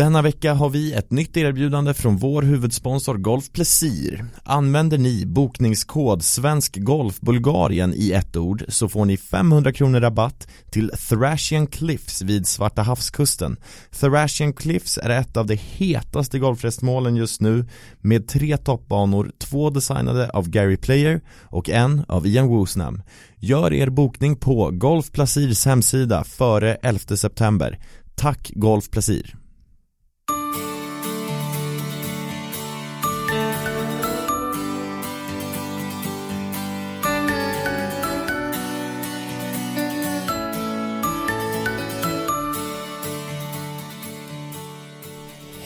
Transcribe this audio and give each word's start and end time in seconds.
Denna 0.00 0.22
vecka 0.22 0.54
har 0.54 0.70
vi 0.70 0.92
ett 0.92 1.10
nytt 1.10 1.36
erbjudande 1.36 1.94
från 1.94 2.16
vår 2.16 2.42
huvudsponsor 2.42 3.14
Golf 3.14 3.52
Plesir. 3.52 4.24
Använder 4.44 4.98
ni 4.98 5.26
bokningskod 5.26 6.24
Svensk 6.24 6.76
Golf 6.76 7.20
Bulgarien 7.20 7.94
i 7.96 8.12
ett 8.12 8.36
ord 8.36 8.64
så 8.68 8.88
får 8.88 9.04
ni 9.04 9.16
500 9.16 9.72
kronor 9.72 10.00
rabatt 10.00 10.48
till 10.70 10.90
Thrashian 11.08 11.66
Cliffs 11.66 12.22
vid 12.22 12.46
Svarta 12.46 12.82
havskusten. 12.82 13.56
Thrashian 13.90 14.52
Cliffs 14.52 14.98
är 14.98 15.10
ett 15.10 15.36
av 15.36 15.46
de 15.46 15.54
hetaste 15.54 16.38
golfrestmålen 16.38 17.16
just 17.16 17.40
nu 17.40 17.66
med 18.00 18.28
tre 18.28 18.56
toppbanor, 18.56 19.32
två 19.38 19.70
designade 19.70 20.30
av 20.30 20.48
Gary 20.48 20.76
Player 20.76 21.20
och 21.42 21.70
en 21.70 22.04
av 22.08 22.26
Ian 22.26 22.48
Woosnam. 22.48 23.02
Gör 23.36 23.72
er 23.72 23.90
bokning 23.90 24.36
på 24.36 24.70
Golf 24.72 25.12
Plasirs 25.12 25.66
hemsida 25.66 26.24
före 26.24 26.74
11 26.74 27.16
september. 27.16 27.78
Tack 28.14 28.50
Golf 28.54 28.90
Plasir! 28.90 29.40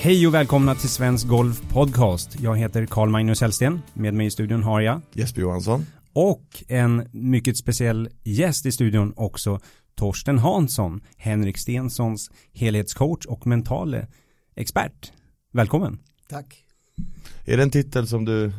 Hej 0.05 0.27
och 0.27 0.35
välkomna 0.35 0.75
till 0.75 0.89
Svensk 0.89 1.29
Golf 1.29 1.63
Podcast. 1.71 2.41
Jag 2.41 2.57
heter 2.59 2.87
Carl 2.87 3.09
Magnus 3.09 3.41
Hellsten. 3.41 3.83
Med 3.95 4.15
mig 4.15 4.27
i 4.27 4.31
studion 4.31 4.63
har 4.63 4.81
jag 4.81 5.01
Jesper 5.13 5.41
Johansson 5.41 5.87
och 6.13 6.65
en 6.69 7.09
mycket 7.13 7.57
speciell 7.57 8.09
gäst 8.23 8.67
i 8.67 8.73
studion 8.73 9.13
också 9.17 9.61
Torsten 9.95 10.39
Hansson, 10.39 11.01
Henrik 11.17 11.59
Stensons 11.59 12.31
helhetscoach 12.53 13.27
och 13.27 13.47
mentale 13.47 14.07
expert. 14.55 15.13
Välkommen. 15.53 15.99
Tack. 16.29 16.65
Är 17.45 17.57
det 17.57 17.63
en 17.63 17.71
titel 17.71 18.07
som 18.07 18.25
du, 18.25 18.53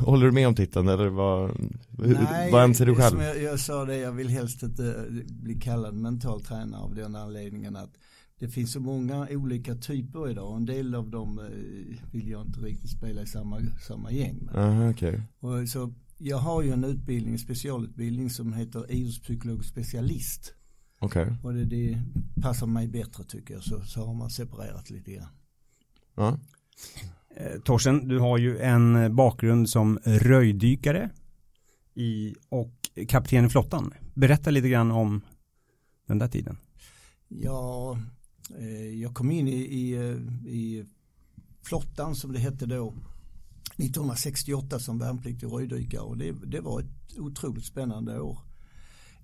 håller 0.00 0.26
du 0.26 0.32
med 0.32 0.48
om 0.48 0.54
titeln 0.54 0.88
eller 0.88 1.08
vad, 1.08 1.50
Nej, 1.90 2.52
vad 2.52 2.62
anser 2.62 2.86
du 2.86 2.94
själv? 2.94 3.10
Som 3.10 3.20
jag, 3.20 3.42
jag 3.42 3.60
sa 3.60 3.84
det, 3.84 3.96
jag 3.96 4.12
vill 4.12 4.28
helst 4.28 4.62
inte 4.62 5.06
bli 5.28 5.54
kallad 5.54 5.94
mental 5.94 6.40
tränare 6.40 6.80
av 6.80 6.94
den 6.94 7.16
anledningen 7.16 7.76
att 7.76 7.90
det 8.38 8.48
finns 8.48 8.72
så 8.72 8.80
många 8.80 9.28
olika 9.30 9.74
typer 9.74 10.30
idag 10.30 10.50
och 10.50 10.56
en 10.56 10.66
del 10.66 10.94
av 10.94 11.10
dem 11.10 11.38
eh, 11.38 12.12
vill 12.12 12.28
jag 12.28 12.46
inte 12.46 12.60
riktigt 12.60 12.90
spela 12.90 13.22
i 13.22 13.26
samma, 13.26 13.60
samma 13.86 14.12
gäng 14.12 14.38
med. 14.42 14.56
Aha, 14.56 14.90
okay. 14.90 15.20
och 15.40 15.68
så 15.68 15.92
jag 16.18 16.36
har 16.36 16.62
ju 16.62 16.72
en 16.72 16.84
utbildning, 16.84 17.32
en 17.32 17.38
specialutbildning 17.38 18.30
som 18.30 18.52
heter 18.52 18.92
idrottspsykolog 18.92 19.64
specialist. 19.64 20.54
Okay. 21.00 21.26
Och 21.42 21.54
det, 21.54 21.64
det, 21.64 22.02
passar 22.42 22.66
mig 22.66 22.88
bättre 22.88 23.24
tycker 23.24 23.54
jag, 23.54 23.62
så, 23.62 23.80
så 23.80 24.06
har 24.06 24.14
man 24.14 24.30
separerat 24.30 24.90
lite 24.90 25.12
grann. 25.12 25.28
Ja. 26.14 26.38
Eh, 27.36 27.60
Torsten, 27.60 28.08
du 28.08 28.18
har 28.18 28.38
ju 28.38 28.58
en 28.58 29.16
bakgrund 29.16 29.68
som 29.68 29.98
röjdykare 30.04 31.10
i, 31.94 32.34
och 32.48 32.72
kapten 33.08 33.44
i 33.44 33.48
flottan. 33.48 33.94
Berätta 34.14 34.50
lite 34.50 34.68
grann 34.68 34.90
om 34.90 35.20
den 36.06 36.18
där 36.18 36.28
tiden. 36.28 36.58
Ja, 37.28 37.92
eh, 37.92 37.98
Eh, 38.56 39.00
jag 39.00 39.14
kom 39.14 39.30
in 39.30 39.48
i, 39.48 39.56
i, 39.56 39.92
eh, 39.92 40.46
i 40.46 40.84
flottan 41.62 42.14
som 42.14 42.32
det 42.32 42.38
hette 42.38 42.66
då 42.66 42.94
1968 43.76 44.78
som 44.78 44.98
värnpliktig 44.98 45.46
röjdykare 45.46 46.02
och 46.02 46.18
det, 46.18 46.32
det 46.32 46.60
var 46.60 46.80
ett 46.80 47.18
otroligt 47.18 47.64
spännande 47.64 48.20
år. 48.20 48.38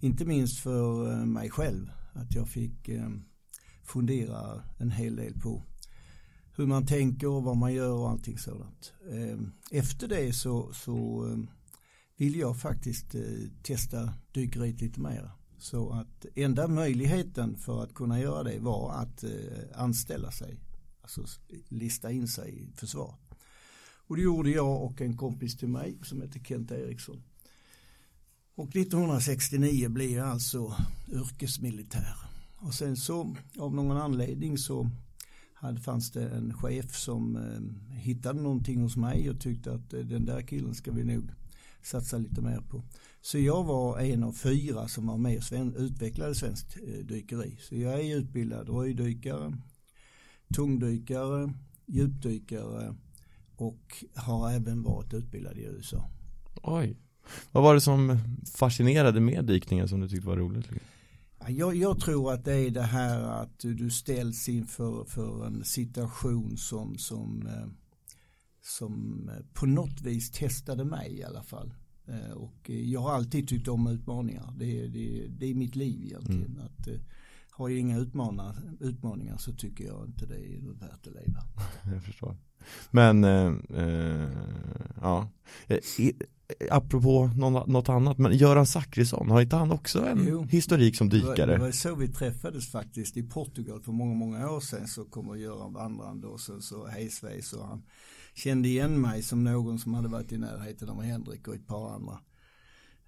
Inte 0.01 0.25
minst 0.25 0.59
för 0.59 1.13
eh, 1.13 1.27
mig 1.27 1.51
själv 1.51 1.91
att 2.13 2.35
jag 2.35 2.49
fick 2.49 2.91
fundera 3.83 4.63
en 4.79 4.91
hel 4.91 5.17
del 5.17 5.41
på 5.41 5.63
hur 6.57 6.67
man 6.67 6.87
tänker 6.87 7.29
och 7.29 7.43
vad 7.43 7.57
man 7.57 7.75
gör 7.75 7.93
och 7.93 8.11
allting 8.11 8.39
sådant. 8.39 8.93
Efter 9.71 10.09
det 10.09 10.33
så, 10.33 10.73
så 10.73 11.27
vill 12.17 12.37
jag 12.37 12.61
faktiskt 12.61 13.15
testa 13.63 14.15
dykeriet 14.33 14.81
lite 14.81 15.01
mer. 15.01 15.31
Så 15.65 15.91
att 15.91 16.27
enda 16.35 16.69
möjligheten 16.69 17.57
för 17.57 17.83
att 17.83 17.95
kunna 17.95 18.21
göra 18.21 18.43
det 18.43 18.59
var 18.59 18.93
att 18.93 19.25
eh, 19.25 19.31
anställa 19.75 20.31
sig, 20.31 20.57
alltså 21.03 21.25
lista 21.69 22.11
in 22.11 22.29
sig 22.29 22.63
i 22.63 22.77
försvaret. 22.77 23.21
Och 24.07 24.17
det 24.17 24.23
gjorde 24.23 24.51
jag 24.51 24.83
och 24.83 25.01
en 25.01 25.17
kompis 25.17 25.57
till 25.57 25.69
mig 25.69 25.99
som 26.03 26.23
heter 26.23 26.41
Kent 26.41 26.71
Eriksson. 26.71 27.23
Och 28.55 28.77
1969 28.77 29.89
blev 29.89 30.11
jag 30.11 30.29
alltså 30.29 30.77
yrkesmilitär. 31.13 32.17
Och 32.57 32.75
sen 32.75 32.97
så 32.97 33.37
av 33.59 33.75
någon 33.75 33.97
anledning 33.97 34.59
så 34.59 34.91
hade, 35.55 35.81
fanns 35.81 36.11
det 36.13 36.29
en 36.29 36.55
chef 36.55 36.97
som 36.97 37.37
eh, 37.37 37.97
hittade 37.97 38.41
någonting 38.41 38.81
hos 38.81 38.97
mig 38.97 39.31
och 39.31 39.41
tyckte 39.41 39.75
att 39.75 39.95
eh, 39.95 40.01
den 40.01 40.25
där 40.25 40.43
killen 40.43 40.75
ska 40.75 40.93
vi 40.93 41.05
nog 41.05 41.31
satsa 41.87 42.19
lite 42.19 42.41
mer 42.41 42.61
på. 42.61 42.85
Så 43.21 43.39
jag 43.39 43.65
var 43.65 43.99
en 43.99 44.23
av 44.23 44.33
fyra 44.33 44.89
som 44.89 45.07
var 45.07 45.19
med 45.19 45.39
och 45.39 45.81
utvecklade 45.81 46.35
svenskt 46.35 46.77
eh, 46.77 47.05
dykeri. 47.05 47.57
Så 47.61 47.75
jag 47.75 48.01
är 48.01 48.17
utbildad 48.17 48.69
röjdykare, 48.69 49.59
tungdykare, 50.55 51.53
djupdykare 51.87 52.95
och 53.57 54.05
har 54.15 54.51
även 54.51 54.83
varit 54.83 55.15
utbildad 55.15 55.59
i 55.59 55.63
USA. 55.63 56.11
Oj. 56.63 56.97
Vad 57.53 57.63
var 57.63 57.75
det 57.75 57.81
som 57.81 58.19
fascinerade 58.55 59.21
med 59.21 59.45
dykningen 59.45 59.89
som 59.89 60.01
du 60.01 60.09
tyckte 60.09 60.27
var 60.27 60.37
roligt? 60.37 60.67
Jag, 61.49 61.77
jag, 61.77 62.01
tror 62.01 62.33
att 62.33 62.45
det 62.45 62.55
är 62.55 62.71
det 62.71 62.83
här 62.83 63.23
att 63.23 63.59
du 63.59 63.91
ställs 63.91 64.49
inför 64.49 65.05
för 65.05 65.47
en 65.47 65.65
situation 65.65 66.57
som, 66.57 66.99
som, 66.99 67.47
eh, 67.47 67.67
som 68.67 69.31
på 69.53 69.67
något 69.67 70.01
vis 70.01 70.31
testade 70.31 70.85
mig 70.85 71.19
i 71.19 71.25
alla 71.25 71.43
fall. 71.43 71.75
Eh, 72.07 72.33
och 72.33 72.71
jag 72.71 73.01
har 73.01 73.13
alltid 73.13 73.49
tyckt 73.49 73.69
om 73.69 73.87
utmaningar. 73.87 74.55
Det, 74.57 74.89
det, 74.89 75.27
det 75.29 75.47
är 75.47 75.55
mitt 75.55 75.77
liv 75.77 76.05
egentligen. 76.05 76.57
Mm. 76.57 76.65
Att, 76.65 76.89
eh, 76.89 76.95
har 77.51 77.69
jag 77.69 77.79
inga 77.79 77.99
utmaningar, 77.99 78.57
utmaningar 78.81 79.37
så 79.37 79.53
tycker 79.53 79.85
jag 79.85 80.07
inte 80.07 80.27
det 80.27 80.35
är 80.35 80.81
värt 80.81 81.07
att 81.07 81.15
leva. 81.15 81.41
jag 81.95 82.03
förstår. 82.03 82.37
Men, 82.91 83.25
eh, 83.25 83.53
eh, 83.75 84.29
ja. 85.01 85.29
Eh, 85.67 85.79
apropå 86.71 87.31
något 87.67 87.89
annat, 87.89 88.19
men 88.19 88.37
Göran 88.37 88.67
Zachrisson, 88.67 89.31
har 89.31 89.41
inte 89.41 89.57
han 89.57 89.71
också 89.71 90.07
en 90.07 90.27
jo, 90.29 90.45
historik 90.45 90.97
som 90.97 91.09
dykare? 91.09 91.53
Det 91.53 91.59
var, 91.59 91.71
så 91.71 91.95
vi 91.95 92.09
träffades 92.09 92.71
faktiskt 92.71 93.17
i 93.17 93.23
Portugal 93.23 93.83
för 93.83 93.93
många, 93.93 94.15
många 94.15 94.51
år 94.51 94.61
sedan 94.61 94.89
så 94.89 95.05
kommer 95.05 95.35
Göran 95.35 95.73
vandrande 95.73 96.27
och 96.27 96.41
så, 96.41 96.61
så 96.61 96.87
hejsvejs 96.87 97.53
och 97.53 97.67
han 97.67 97.83
kände 98.35 98.69
igen 98.69 99.01
mig 99.01 99.23
som 99.23 99.45
någon 99.45 99.79
som 99.79 99.95
hade 99.95 100.09
varit 100.09 100.33
i 100.33 100.39
närheten 100.39 100.89
av 100.89 101.03
Henrik 101.03 101.49
och 101.49 101.55
ett 101.55 101.67
par 101.67 101.95
andra. 101.95 102.19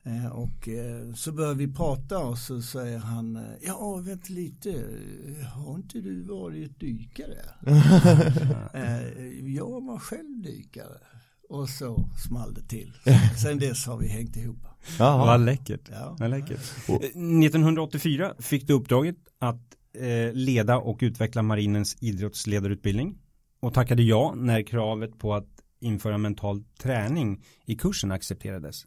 Eh, 0.07 0.27
och 0.27 0.69
eh, 0.69 1.15
så 1.15 1.33
börjar 1.33 1.55
vi 1.55 1.75
prata 1.75 2.19
och 2.19 2.39
så 2.39 2.63
säger 2.63 2.99
han, 2.99 3.37
eh, 3.37 3.43
ja 3.61 3.97
vänta 3.97 4.33
lite, 4.33 4.85
har 5.55 5.75
inte 5.75 6.01
du 6.01 6.23
varit 6.23 6.81
dykare? 6.81 7.39
jag 9.57 9.85
var 9.85 9.99
själv 9.99 10.43
dykare. 10.43 10.99
Och 11.49 11.69
så 11.69 12.09
small 12.29 12.55
det 12.55 12.69
till. 12.69 12.93
Sen 13.43 13.59
dess 13.59 13.87
har 13.87 13.97
vi 13.99 14.09
hängt 14.09 14.37
ihop. 14.37 14.67
Jaha. 14.99 15.27
Vad 15.27 15.41
läckert. 15.41 15.91
Ja. 15.93 16.17
Vad 16.19 16.31
läckert. 16.31 16.61
1984 16.89 18.35
fick 18.39 18.67
du 18.67 18.73
uppdraget 18.73 19.17
att 19.39 19.63
leda 20.33 20.77
och 20.77 20.99
utveckla 21.01 21.43
marinens 21.43 21.97
idrottsledarutbildning 22.01 23.19
och 23.61 23.75
tackade 23.75 24.03
ja 24.03 24.35
när 24.37 24.63
kravet 24.63 25.19
på 25.19 25.35
att 25.35 25.49
införa 25.81 26.19
mental 26.19 26.65
träning 26.79 27.45
i 27.65 27.75
kursen 27.75 28.13
accepterades. 28.13 28.87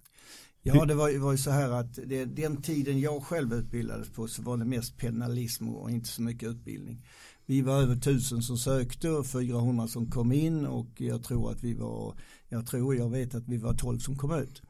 Ja, 0.62 0.86
det 0.86 0.94
var, 0.94 1.20
var 1.20 1.32
ju 1.32 1.38
så 1.38 1.52
här 1.52 1.70
att 1.70 2.00
det, 2.06 2.26
den 2.26 2.62
tiden 2.62 3.00
jag 3.00 3.24
själv 3.24 3.54
utbildades 3.54 4.10
på 4.10 4.28
så 4.28 4.42
var 4.42 4.58
det 4.58 4.66
mest 4.66 4.98
penalism 4.98 5.70
och 5.70 5.92
inte 5.92 6.10
så 6.10 6.22
mycket 6.22 6.50
utbildning. 6.50 7.06
Vi 7.46 7.62
var 7.62 7.82
över 7.82 7.96
tusen 7.96 8.42
som 8.42 8.58
sökte 8.58 9.10
och 9.10 9.26
400 9.26 9.88
som 9.88 10.12
kom 10.12 10.32
in 10.32 10.66
och 10.66 10.88
jag 10.98 11.24
tror 11.24 11.52
att 11.52 11.64
vi 11.64 11.74
var, 11.74 12.16
jag 12.50 12.68
tror, 12.68 12.96
jag 12.96 13.10
vet 13.10 13.36
att 13.36 13.48
vi 13.48 13.58
var 13.58 13.74
12 13.74 14.00
som 14.00 14.16
kom 14.16 14.32
ut. 14.32 14.62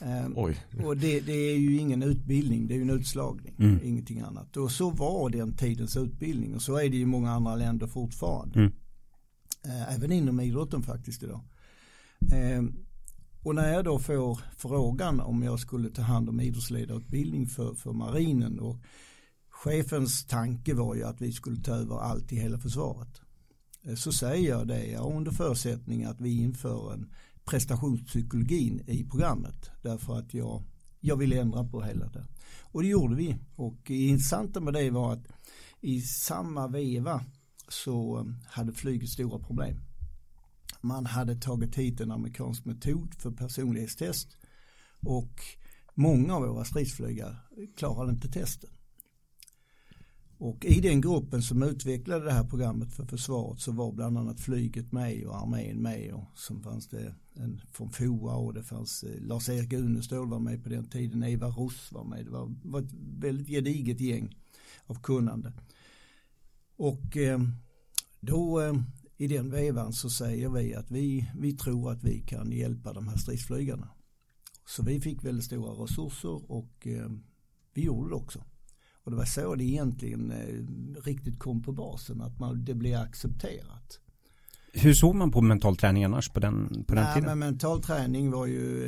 Um, 0.00 0.36
och 0.86 0.96
det, 0.96 1.20
det, 1.20 1.32
är 1.32 1.56
ju 1.56 1.76
ingen 1.76 2.02
utbildning, 2.02 2.68
det 2.68 2.74
är 2.74 2.76
ju 2.76 2.82
en 2.82 2.90
utslagning, 2.90 3.54
mm. 3.58 3.80
ingenting 3.84 4.20
annat. 4.20 4.56
Och 4.56 4.70
så 4.70 4.90
var 4.90 5.30
den 5.30 5.56
tidens 5.56 5.96
utbildning 5.96 6.54
och 6.54 6.62
så 6.62 6.76
är 6.76 6.88
det 6.88 6.96
i 6.96 7.06
många 7.06 7.30
andra 7.30 7.56
länder 7.56 7.86
fortfarande. 7.86 8.58
Mm. 8.58 8.72
Eh, 9.66 9.94
även 9.94 10.12
inom 10.12 10.40
idrotten 10.40 10.82
faktiskt 10.82 11.22
idag. 11.22 11.40
Eh, 12.32 12.62
och 13.42 13.54
när 13.54 13.72
jag 13.72 13.84
då 13.84 13.98
får 13.98 14.40
frågan 14.56 15.20
om 15.20 15.42
jag 15.42 15.60
skulle 15.60 15.90
ta 15.90 16.02
hand 16.02 16.28
om 16.28 16.40
idrottsledarutbildning 16.40 17.46
för, 17.46 17.74
för 17.74 17.92
marinen 17.92 18.60
och 18.60 18.76
chefens 19.48 20.26
tanke 20.26 20.74
var 20.74 20.94
ju 20.94 21.04
att 21.04 21.20
vi 21.20 21.32
skulle 21.32 21.62
ta 21.62 21.72
över 21.72 21.98
allt 21.98 22.32
i 22.32 22.36
hela 22.36 22.58
försvaret. 22.58 23.20
Eh, 23.82 23.94
så 23.94 24.12
säger 24.12 24.50
jag 24.50 24.68
det, 24.68 24.96
under 24.96 25.30
förutsättning 25.30 26.04
att 26.04 26.20
vi 26.20 26.38
inför 26.38 26.92
en 26.92 27.10
prestationspsykologin 27.44 28.82
i 28.86 29.04
programmet. 29.04 29.70
Därför 29.82 30.18
att 30.18 30.34
jag, 30.34 30.62
jag 31.00 31.16
vill 31.16 31.32
ändra 31.32 31.64
på 31.64 31.82
hela 31.82 32.06
det. 32.06 32.26
Och 32.60 32.82
det 32.82 32.88
gjorde 32.88 33.14
vi. 33.14 33.36
Och 33.56 33.78
det 33.86 34.06
intressanta 34.06 34.60
med 34.60 34.74
det 34.74 34.90
var 34.90 35.12
att 35.12 35.26
i 35.80 36.00
samma 36.00 36.68
veva 36.68 37.24
så 37.68 38.18
um, 38.18 38.36
hade 38.46 38.72
flyget 38.72 39.08
stora 39.08 39.38
problem. 39.38 39.80
Man 40.80 41.06
hade 41.06 41.36
tagit 41.36 41.76
hit 41.76 42.00
en 42.00 42.10
amerikansk 42.10 42.64
metod 42.64 43.14
för 43.14 43.30
personlighetstest 43.30 44.36
och 45.00 45.40
många 45.94 46.34
av 46.34 46.42
våra 46.42 46.64
stridsflygare 46.64 47.36
klarade 47.76 48.12
inte 48.12 48.28
testen. 48.28 48.70
Och 50.38 50.64
i 50.64 50.80
den 50.80 51.00
gruppen 51.00 51.42
som 51.42 51.62
utvecklade 51.62 52.24
det 52.24 52.32
här 52.32 52.44
programmet 52.44 52.92
för 52.92 53.04
försvaret 53.04 53.60
så 53.60 53.72
var 53.72 53.92
bland 53.92 54.18
annat 54.18 54.40
flyget 54.40 54.92
med 54.92 55.26
och 55.26 55.36
armén 55.36 55.82
med 55.82 56.14
och 56.14 56.24
så 56.34 56.60
fanns 56.60 56.88
det 56.88 57.14
en 57.34 57.60
från 57.72 57.90
FOA 57.90 58.34
och 58.34 58.54
det 58.54 58.62
fanns 58.62 59.02
eh, 59.02 59.20
Lars-Erik 59.20 59.72
Unestål 59.72 60.28
var 60.28 60.38
med 60.38 60.62
på 60.62 60.68
den 60.68 60.88
tiden, 60.88 61.22
Eva 61.22 61.46
Ross 61.46 61.92
var 61.92 62.04
med. 62.04 62.24
Det 62.24 62.30
var, 62.30 62.54
var 62.62 62.80
ett 62.80 62.92
väldigt 63.18 63.48
gediget 63.48 64.00
gäng 64.00 64.36
av 64.86 64.94
kunnande. 65.02 65.52
Och 66.76 67.16
eh, 67.16 67.40
då 68.20 68.60
eh, 68.60 68.74
i 69.16 69.26
den 69.26 69.50
vevan 69.50 69.92
så 69.92 70.10
säger 70.10 70.48
vi 70.48 70.74
att 70.74 70.90
vi, 70.90 71.30
vi 71.38 71.52
tror 71.52 71.92
att 71.92 72.04
vi 72.04 72.20
kan 72.20 72.52
hjälpa 72.52 72.92
de 72.92 73.08
här 73.08 73.16
stridsflygarna. 73.16 73.88
Så 74.66 74.82
vi 74.82 75.00
fick 75.00 75.24
väldigt 75.24 75.44
stora 75.44 75.84
resurser 75.84 76.50
och 76.52 76.86
eh, 76.86 77.10
vi 77.74 77.84
gjorde 77.84 78.10
det 78.10 78.16
också. 78.16 78.44
Och 79.04 79.10
det 79.10 79.16
var 79.16 79.24
så 79.24 79.54
det 79.54 79.64
egentligen 79.64 80.32
riktigt 81.04 81.38
kom 81.38 81.62
på 81.62 81.72
basen, 81.72 82.20
att 82.20 82.38
man, 82.38 82.64
det 82.64 82.74
blev 82.74 83.00
accepterat. 83.00 84.00
Hur 84.78 84.94
såg 84.94 85.14
man 85.14 85.30
på 85.30 85.40
mental 85.40 85.76
träning 85.76 86.04
annars 86.04 86.28
på 86.28 86.40
den, 86.40 86.84
på 86.86 86.94
den 86.94 87.04
Nej, 87.04 87.14
tiden? 87.14 87.28
Men 87.28 87.38
mental 87.38 87.82
träning 87.82 88.30
var 88.30 88.46
ju, 88.46 88.84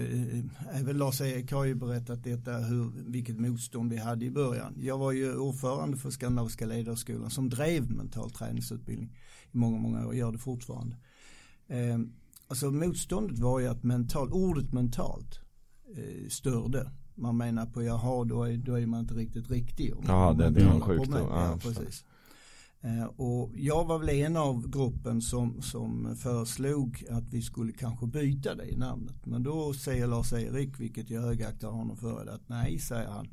eh, 0.70 0.80
även 0.80 0.98
Lars-Erik 0.98 1.52
har 1.52 1.64
ju 1.64 1.74
berättat 1.74 2.24
detta, 2.24 2.52
hur, 2.52 2.92
vilket 3.06 3.40
motstånd 3.40 3.92
vi 3.92 3.98
hade 3.98 4.24
i 4.24 4.30
början. 4.30 4.74
Jag 4.80 4.98
var 4.98 5.12
ju 5.12 5.36
ordförande 5.36 5.96
för 5.96 6.10
Skandinaviska 6.10 6.66
ledarskolan 6.66 7.30
som 7.30 7.48
drev 7.48 7.90
mental 7.90 8.30
träningsutbildning 8.30 9.16
i 9.52 9.56
många, 9.56 9.78
många 9.78 10.06
år, 10.06 10.14
gör 10.14 10.32
det 10.32 10.38
fortfarande. 10.38 10.96
Eh, 11.68 11.98
alltså 12.48 12.70
motståndet 12.70 13.38
var 13.38 13.60
ju 13.60 13.68
att 13.68 13.82
mental, 13.82 14.32
ordet 14.32 14.72
mentalt 14.72 15.40
eh, 15.96 16.28
störde 16.28 16.90
man 17.18 17.36
menar 17.36 17.66
på 17.66 17.82
jaha 17.82 18.24
då 18.24 18.44
är, 18.44 18.56
då 18.56 18.78
är 18.78 18.86
man 18.86 19.00
inte 19.00 19.14
riktigt 19.14 19.50
riktig. 19.50 19.94
Ja 20.06 20.34
det, 20.38 20.50
det 20.50 20.60
är 20.60 20.66
en 20.66 20.80
sjukdom. 20.80 21.28
Ja, 21.30 21.58
precis. 21.62 22.04
Eh, 22.80 23.04
och 23.04 23.52
jag 23.54 23.84
var 23.84 23.98
väl 23.98 24.08
en 24.08 24.36
av 24.36 24.70
gruppen 24.70 25.22
som, 25.22 25.62
som 25.62 26.16
föreslog 26.16 27.04
att 27.10 27.24
vi 27.30 27.42
skulle 27.42 27.72
kanske 27.72 28.06
byta 28.06 28.54
det 28.54 28.68
i 28.68 28.76
namnet. 28.76 29.26
Men 29.26 29.42
då 29.42 29.74
säger 29.74 30.06
Lars-Erik, 30.06 30.80
vilket 30.80 31.10
jag 31.10 31.22
högaktar 31.22 31.68
honom 31.68 31.96
för, 31.96 32.26
att 32.26 32.48
nej, 32.48 32.78
säger 32.78 33.08
han. 33.08 33.28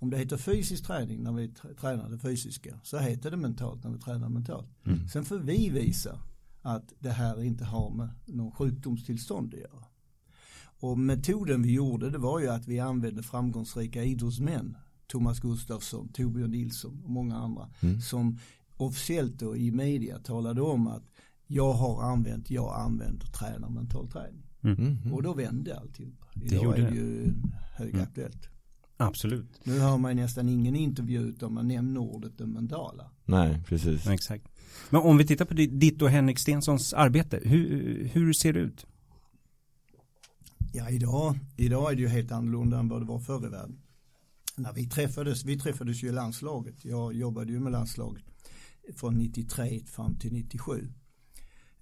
Om 0.00 0.10
det 0.10 0.18
heter 0.18 0.36
fysisk 0.36 0.86
träning 0.86 1.22
när 1.22 1.32
vi 1.32 1.48
tränar 1.80 2.08
det 2.08 2.18
fysiska 2.18 2.80
så 2.82 2.98
heter 2.98 3.30
det 3.30 3.36
mentalt 3.36 3.84
när 3.84 3.90
vi 3.90 3.98
tränar 3.98 4.28
mentalt. 4.28 4.68
Mm. 4.86 5.08
Sen 5.08 5.24
får 5.24 5.38
vi 5.38 5.70
visa 5.70 6.18
att 6.62 6.92
det 6.98 7.10
här 7.10 7.42
inte 7.42 7.64
har 7.64 7.90
med 7.90 8.08
någon 8.26 8.52
sjukdomstillstånd 8.52 9.54
att 9.54 9.60
göra. 9.60 9.84
Och 10.80 10.98
metoden 10.98 11.62
vi 11.62 11.72
gjorde 11.72 12.10
det 12.10 12.18
var 12.18 12.40
ju 12.40 12.48
att 12.48 12.66
vi 12.66 12.80
använde 12.80 13.22
framgångsrika 13.22 14.04
idrottsmän. 14.04 14.76
Thomas 15.06 15.40
Gustafsson, 15.40 16.08
Torbjörn 16.08 16.50
Nilsson 16.50 17.02
och 17.04 17.10
många 17.10 17.36
andra. 17.36 17.68
Mm. 17.80 18.00
Som 18.00 18.38
officiellt 18.78 19.38
då 19.38 19.56
i 19.56 19.70
media 19.70 20.18
talade 20.18 20.62
om 20.62 20.86
att 20.86 21.02
jag 21.46 21.72
har 21.72 22.02
använt, 22.02 22.50
jag 22.50 22.74
använder 22.80 23.26
tränar 23.26 23.68
mental 23.68 24.10
träning. 24.10 24.42
Mm. 24.62 24.76
Mm. 24.76 25.14
Och 25.14 25.22
då 25.22 25.34
vände 25.34 25.78
alltihopa. 25.78 26.26
Idag 26.34 26.48
det 26.50 26.56
gjorde 26.56 26.82
är 26.82 26.90
det 26.90 26.96
ju 26.96 27.32
högaktuellt. 27.76 28.46
Mm. 28.46 28.58
Absolut. 28.96 29.60
Nu 29.64 29.78
hör 29.78 29.98
man 29.98 30.16
nästan 30.16 30.48
ingen 30.48 30.76
intervju 30.76 31.20
utan 31.20 31.54
man 31.54 31.68
nämner 31.68 32.00
ordet 32.00 32.38
det 32.38 32.46
mentala. 32.46 33.10
Nej, 33.24 33.62
precis. 33.66 34.06
Exakt. 34.06 34.48
Men 34.90 35.00
om 35.00 35.18
vi 35.18 35.26
tittar 35.26 35.44
på 35.44 35.54
ditt 35.54 36.02
och 36.02 36.10
Henrik 36.10 36.38
Stensons 36.38 36.92
arbete, 36.92 37.40
hur, 37.44 38.04
hur 38.12 38.32
ser 38.32 38.52
det 38.52 38.60
ut? 38.60 38.86
Ja, 40.72 40.90
idag, 40.90 41.38
idag 41.56 41.92
är 41.92 41.96
det 41.96 42.02
ju 42.02 42.08
helt 42.08 42.32
annorlunda 42.32 42.78
än 42.78 42.88
vad 42.88 43.02
det 43.02 43.06
var 43.06 43.18
förr 43.18 43.46
i 43.46 43.48
världen. 43.48 43.80
När 44.56 44.72
vi 44.72 44.86
träffades, 44.86 45.44
vi 45.44 45.58
träffades 45.58 46.02
ju 46.02 46.08
i 46.08 46.12
landslaget. 46.12 46.84
Jag 46.84 47.12
jobbade 47.12 47.52
ju 47.52 47.60
med 47.60 47.72
landslaget 47.72 48.24
från 48.96 49.18
93 49.18 49.84
fram 49.86 50.14
till 50.14 50.32
97. 50.32 50.88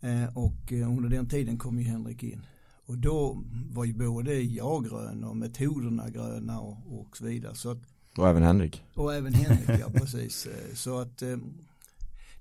Eh, 0.01 0.37
och 0.37 0.73
eh, 0.73 0.91
under 0.97 1.09
den 1.09 1.29
tiden 1.29 1.59
kom 1.59 1.79
ju 1.79 1.85
Henrik 1.85 2.23
in. 2.23 2.43
Och 2.87 2.99
då 2.99 3.43
var 3.71 3.85
ju 3.85 3.95
både 3.95 4.43
jag 4.43 4.85
grön 4.85 5.25
och 5.25 5.37
metoderna 5.37 6.11
gröna 6.11 6.61
och, 6.61 7.01
och 7.01 7.17
så 7.17 7.25
vidare. 7.25 7.55
Så 7.55 7.71
att, 7.71 7.79
och 8.17 8.29
även 8.29 8.43
Henrik. 8.43 8.83
Och 8.95 9.15
även 9.15 9.35
Henrik, 9.35 9.81
ja 9.81 9.91
precis. 9.91 10.47
Eh, 10.47 10.75
så 10.75 10.99
att 10.99 11.19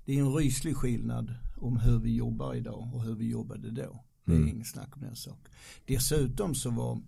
det 0.04 0.14
är 0.14 0.18
en 0.18 0.34
ryslig 0.34 0.76
skillnad 0.76 1.34
om 1.56 1.76
hur 1.76 1.98
vi 1.98 2.16
jobbar 2.16 2.54
idag 2.54 2.90
och 2.94 3.02
hur 3.02 3.14
vi 3.14 3.28
jobbade 3.28 3.70
då. 3.70 4.04
Det 4.24 4.32
är 4.32 4.36
mm. 4.36 4.48
inget 4.48 4.66
snack 4.66 4.96
om 4.96 5.02
den 5.02 5.16
saken. 5.16 5.52
Dessutom 5.84 6.54
så 6.54 6.70
var, 6.70 7.02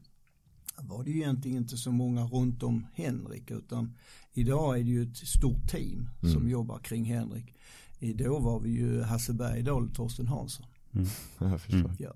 var 0.76 1.04
det 1.04 1.10
ju 1.10 1.16
egentligen 1.16 1.56
inte 1.56 1.76
så 1.76 1.92
många 1.92 2.24
runt 2.24 2.62
om 2.62 2.86
Henrik 2.94 3.50
utan 3.50 3.94
idag 4.32 4.78
är 4.78 4.82
det 4.82 4.90
ju 4.90 5.02
ett 5.02 5.16
stort 5.16 5.70
team 5.70 6.10
mm. 6.22 6.34
som 6.34 6.48
jobbar 6.48 6.78
kring 6.78 7.04
Henrik. 7.04 7.54
Då 8.00 8.38
var 8.38 8.60
vi 8.60 8.70
ju 8.70 9.02
Hasse 9.02 9.32
Bergdahl 9.32 9.84
och 9.84 9.94
Torsten 9.94 10.26
Hansson. 10.26 10.66
Mm. 10.94 11.08
Jag 11.38 11.60
förstår. 11.60 11.78
Mm. 11.78 11.96
Ja. 11.98 12.12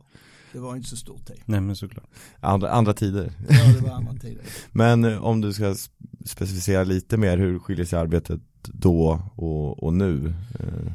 Det 0.52 0.58
var 0.58 0.76
inte 0.76 0.88
så 0.88 0.96
stort 0.96 1.26
team. 1.26 1.38
Nej 1.44 1.60
men 1.60 1.76
såklart. 1.76 2.10
Andra, 2.40 2.70
andra 2.70 2.94
tider. 2.94 3.32
Ja 3.48 3.72
det 3.72 3.80
var 3.80 3.90
andra 3.90 4.12
tider. 4.12 4.44
men 4.72 5.04
eh, 5.04 5.24
om 5.24 5.40
du 5.40 5.52
ska 5.52 5.74
specificera 6.24 6.84
lite 6.84 7.16
mer, 7.16 7.38
hur 7.38 7.58
skiljer 7.58 7.86
sig 7.86 7.98
arbetet 7.98 8.40
då 8.62 9.22
och, 9.34 9.82
och 9.82 9.94
nu? 9.94 10.34
Eh, 10.60 10.92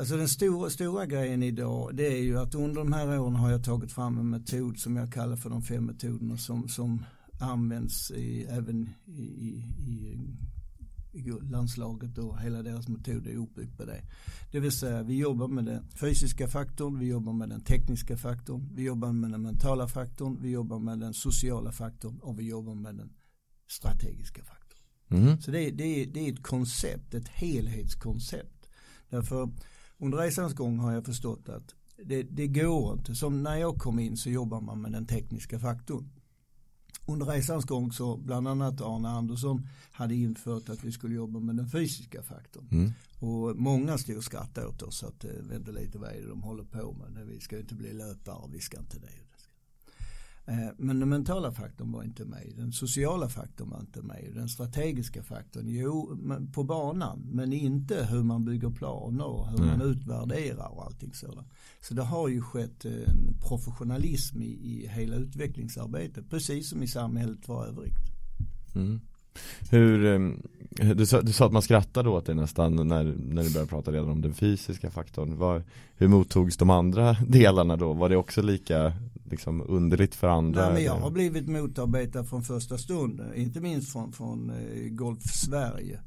Alltså 0.00 0.16
den 0.16 0.28
stora, 0.28 0.70
stora 0.70 1.06
grejen 1.06 1.42
idag 1.42 1.90
det 1.94 2.06
är 2.06 2.22
ju 2.22 2.38
att 2.38 2.54
under 2.54 2.80
de 2.80 2.92
här 2.92 3.18
åren 3.20 3.36
har 3.36 3.50
jag 3.50 3.64
tagit 3.64 3.92
fram 3.92 4.18
en 4.18 4.30
metod 4.30 4.78
som 4.78 4.96
jag 4.96 5.12
kallar 5.12 5.36
för 5.36 5.50
de 5.50 5.62
fem 5.62 5.84
metoderna 5.84 6.36
som, 6.36 6.68
som 6.68 7.04
används 7.40 8.10
i, 8.10 8.44
även 8.44 8.90
i, 9.06 9.22
i, 9.22 10.20
i 11.12 11.30
landslaget 11.42 12.18
och 12.18 12.40
hela 12.40 12.62
deras 12.62 12.88
metod 12.88 13.26
är 13.26 13.36
uppbyggd 13.36 13.76
på 13.76 13.84
det. 13.84 14.02
Det 14.52 14.60
vill 14.60 14.72
säga 14.72 15.02
vi 15.02 15.18
jobbar 15.18 15.48
med 15.48 15.64
den 15.64 15.88
fysiska 16.00 16.48
faktorn, 16.48 16.98
vi 16.98 17.06
jobbar 17.06 17.32
med 17.32 17.48
den 17.48 17.60
tekniska 17.60 18.16
faktorn, 18.16 18.68
vi 18.74 18.82
jobbar 18.82 19.12
med 19.12 19.30
den 19.30 19.42
mentala 19.42 19.88
faktorn, 19.88 20.38
vi 20.42 20.50
jobbar 20.50 20.78
med 20.78 20.98
den 20.98 21.14
sociala 21.14 21.72
faktorn 21.72 22.18
och 22.18 22.38
vi 22.40 22.48
jobbar 22.48 22.74
med 22.74 22.94
den 22.94 23.12
strategiska 23.68 24.44
faktorn. 24.44 24.80
Mm. 25.10 25.40
Så 25.40 25.50
det, 25.50 25.70
det, 25.70 26.04
det 26.04 26.28
är 26.28 26.32
ett 26.32 26.42
koncept, 26.42 27.14
ett 27.14 27.28
helhetskoncept. 27.28 28.70
Därför 29.08 29.50
under 29.98 30.18
resans 30.18 30.54
gång 30.54 30.78
har 30.78 30.92
jag 30.92 31.04
förstått 31.04 31.48
att 31.48 31.74
det, 32.04 32.22
det 32.22 32.46
går 32.46 32.92
inte. 32.92 33.14
Som 33.14 33.42
när 33.42 33.56
jag 33.56 33.76
kom 33.76 33.98
in 33.98 34.16
så 34.16 34.30
jobbar 34.30 34.60
man 34.60 34.82
med 34.82 34.92
den 34.92 35.06
tekniska 35.06 35.58
faktorn. 35.58 36.10
Under 37.06 37.26
resans 37.26 37.64
gång 37.64 37.92
så 37.92 38.16
bland 38.16 38.48
annat 38.48 38.80
Arne 38.80 39.08
Andersson 39.08 39.66
hade 39.92 40.14
infört 40.14 40.68
att 40.68 40.84
vi 40.84 40.92
skulle 40.92 41.14
jobba 41.14 41.40
med 41.40 41.56
den 41.56 41.68
fysiska 41.68 42.22
faktorn. 42.22 42.68
Mm. 42.70 42.92
Och 43.18 43.56
många 43.56 43.98
stod 43.98 44.16
och 44.16 44.24
skrattade 44.24 44.66
åt 44.66 44.82
oss 44.82 45.04
att 45.04 45.24
eh, 45.24 45.30
vänta 45.30 45.70
lite 45.70 45.98
vad 45.98 46.10
är 46.10 46.20
det 46.20 46.28
de 46.28 46.42
håller 46.42 46.64
på 46.64 46.92
med. 46.92 47.26
Vi 47.26 47.40
ska 47.40 47.58
inte 47.58 47.74
bli 47.74 47.92
löpare, 47.92 48.50
vi 48.52 48.60
ska 48.60 48.78
inte 48.78 48.98
det. 48.98 49.29
Eh, 50.50 50.70
men 50.76 51.00
den 51.00 51.08
mentala 51.08 51.52
faktorn 51.52 51.92
var 51.92 52.02
inte 52.02 52.24
med, 52.24 52.52
den 52.56 52.72
sociala 52.72 53.28
faktorn 53.28 53.70
var 53.70 53.80
inte 53.80 54.02
med, 54.02 54.32
den 54.34 54.48
strategiska 54.48 55.22
faktorn, 55.22 55.64
jo 55.68 56.18
på 56.52 56.64
banan, 56.64 57.26
men 57.32 57.52
inte 57.52 58.06
hur 58.10 58.22
man 58.22 58.44
bygger 58.44 58.70
planer 58.70 59.24
och 59.24 59.48
hur 59.48 59.58
mm. 59.58 59.68
man 59.68 59.82
utvärderar 59.82 60.68
och 60.68 60.84
allting 60.84 61.14
sådant. 61.14 61.48
Så 61.80 61.94
det 61.94 62.02
har 62.02 62.28
ju 62.28 62.42
skett 62.42 62.84
en 62.84 63.36
professionalism 63.48 64.42
i, 64.42 64.46
i 64.46 64.88
hela 64.88 65.16
utvecklingsarbetet, 65.16 66.30
precis 66.30 66.68
som 66.68 66.82
i 66.82 66.88
samhället 66.88 67.46
för 67.46 67.66
övrigt. 67.66 67.98
Mm. 68.74 69.00
Hur, 69.70 70.04
ehm, 70.06 70.42
du 70.70 71.06
sa, 71.06 71.22
du 71.22 71.32
sa 71.32 71.46
att 71.46 71.52
man 71.52 71.62
skrattade 71.62 72.08
åt 72.08 72.26
det 72.26 72.34
nästan 72.34 72.76
när, 72.76 73.04
när 73.04 73.42
du 73.42 73.52
började 73.52 73.66
prata 73.66 73.92
redan 73.92 74.08
om 74.08 74.22
den 74.22 74.34
fysiska 74.34 74.90
faktorn. 74.90 75.36
Var, 75.36 75.64
hur 75.96 76.08
mottogs 76.08 76.56
de 76.56 76.70
andra 76.70 77.12
delarna 77.28 77.76
då? 77.76 77.92
Var 77.92 78.08
det 78.08 78.16
också 78.16 78.42
lika 78.42 78.92
liksom 79.30 79.64
underligt 79.68 80.14
för 80.14 80.28
andra? 80.28 80.64
Nej, 80.64 80.72
men 80.72 80.84
jag 80.84 80.96
har 80.96 81.10
blivit 81.10 81.48
motarbetad 81.48 82.24
från 82.24 82.42
första 82.42 82.78
stund, 82.78 83.22
inte 83.34 83.60
minst 83.60 83.92
från, 83.92 84.12
från 84.12 84.50
eh, 84.50 84.88
Golf 84.88 85.22
Sverige. 85.22 86.00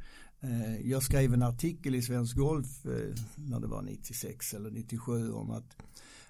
Eh, 0.43 0.89
jag 0.89 1.03
skrev 1.03 1.33
en 1.33 1.43
artikel 1.43 1.95
i 1.95 2.01
Svensk 2.01 2.37
Golf 2.37 2.85
eh, 2.85 3.15
när 3.35 3.59
det 3.59 3.67
var 3.67 3.81
96 3.81 4.53
eller 4.53 4.71
97 4.71 5.31
om 5.31 5.51
att, 5.51 5.77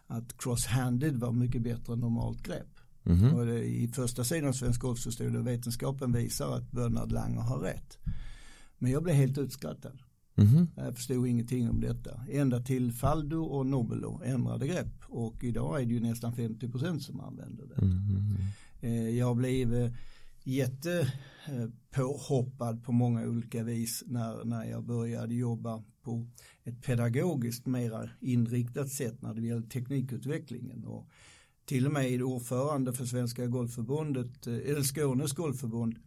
att 0.07 0.37
cross-handed 0.37 1.19
var 1.19 1.31
mycket 1.31 1.61
bättre 1.61 1.93
än 1.93 1.99
normalt 1.99 2.43
grepp. 2.43 2.79
Mm. 3.05 3.33
Och 3.33 3.45
det, 3.45 3.63
I 3.63 3.87
första 3.87 4.23
sidan 4.23 4.53
Svensk 4.53 4.81
Golf 4.81 4.99
så 4.99 5.11
stod 5.11 5.33
det 5.33 5.39
vetenskapen 5.39 6.11
visar 6.11 6.57
att 6.57 6.71
Bernhard 6.71 7.11
Langer 7.11 7.41
har 7.41 7.59
rätt. 7.59 7.97
Men 8.77 8.91
jag 8.91 9.03
blev 9.03 9.15
helt 9.15 9.37
utskrattad. 9.37 9.99
Mm. 10.35 10.67
Jag 10.75 10.95
förstod 10.95 11.27
ingenting 11.27 11.69
om 11.69 11.81
detta. 11.81 12.21
Ända 12.31 12.59
till 12.59 12.91
Faldo 12.91 13.43
och 13.43 13.65
Nobelo 13.65 14.21
ändrade 14.25 14.67
grepp. 14.67 15.03
Och 15.07 15.43
idag 15.43 15.81
är 15.81 15.85
det 15.85 15.93
ju 15.93 15.99
nästan 15.99 16.33
50% 16.33 16.99
som 16.99 17.19
använder 17.19 17.65
det. 17.67 17.81
Mm. 17.81 18.37
Jag 19.17 19.37
blev 19.37 19.93
jättepåhoppad 20.43 22.83
på 22.83 22.91
många 22.91 23.27
olika 23.27 23.63
vis 23.63 24.03
när, 24.07 24.45
när 24.45 24.65
jag 24.65 24.83
började 24.83 25.35
jobba 25.35 25.83
på 26.01 26.27
ett 26.63 26.81
pedagogiskt 26.81 27.65
mera 27.65 28.09
inriktat 28.19 28.89
sätt 28.89 29.21
när 29.21 29.33
det 29.33 29.41
gäller 29.41 29.61
teknikutvecklingen. 29.61 30.85
Och 30.85 31.09
till 31.65 31.85
och 31.85 31.93
med 31.93 32.21
ordförande 32.21 32.93
för 32.93 33.05
Svenska 33.05 33.47
Golfförbundet, 33.47 34.47
eh, 34.47 34.53
eller 34.53 34.83
Skånes 34.83 35.31
Golfförbund, 35.31 35.99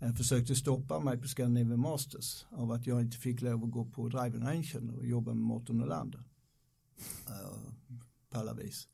eh, 0.00 0.14
försökte 0.14 0.54
stoppa 0.54 1.00
mig 1.00 1.18
på 1.18 1.28
Scandinavian 1.28 1.80
Masters 1.80 2.46
av 2.50 2.72
att 2.72 2.86
jag 2.86 3.00
inte 3.00 3.16
fick 3.16 3.42
lov 3.42 3.64
att 3.64 3.70
gå 3.70 3.84
på 3.84 4.08
driving 4.08 4.42
rangen 4.42 4.90
och 4.90 5.06
jobba 5.06 5.34
med 5.34 5.42
Mårten 5.42 5.78
Nylander. 5.78 6.24
Uh, 7.28 7.94
på 8.30 8.38
alla 8.38 8.54
vis. 8.54 8.88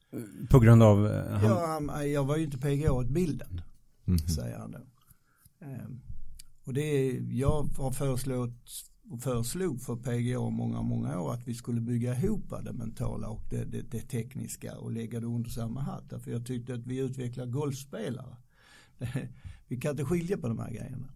På 0.51 0.59
grund 0.59 0.83
av? 0.83 0.99
Uh, 0.99 1.45
ja, 1.45 2.05
jag 2.05 2.25
var 2.25 2.37
ju 2.37 2.45
inte 2.45 2.59
PGA-utbildad, 2.59 3.63
mm 4.05 4.19
-hmm. 4.19 4.29
säger 4.29 4.59
han 4.59 4.71
då. 4.71 4.79
Um, 5.61 6.01
och 6.65 6.75
det, 6.75 7.11
jag 7.31 7.63
har 7.63 7.93
föreslått 7.93 8.90
föreslog 9.19 9.81
för 9.81 9.97
PGA 9.97 10.51
många, 10.51 10.83
många 10.83 11.21
år 11.21 11.33
att 11.33 11.49
vi 11.49 11.55
skulle 11.55 11.81
bygga 11.81 12.15
ihop 12.15 12.53
det 12.65 12.73
mentala 12.73 13.29
och 13.29 13.43
det, 13.51 13.65
det, 13.65 13.83
det 13.91 14.01
tekniska 14.01 14.79
och 14.79 14.93
lägga 14.93 15.21
det 15.21 15.27
under 15.27 15.51
samma 15.51 15.81
hatt. 15.81 16.23
För 16.25 16.31
jag 16.31 16.47
tyckte 16.47 16.75
att 16.75 16.87
vi 16.87 16.99
utvecklar 16.99 17.47
golfspelare. 17.47 18.37
vi 19.69 19.77
kan 19.77 19.91
inte 19.91 20.05
skilja 20.05 20.39
på 20.39 20.49
de 20.49 20.59
här 20.59 20.71
grejerna. 20.71 21.09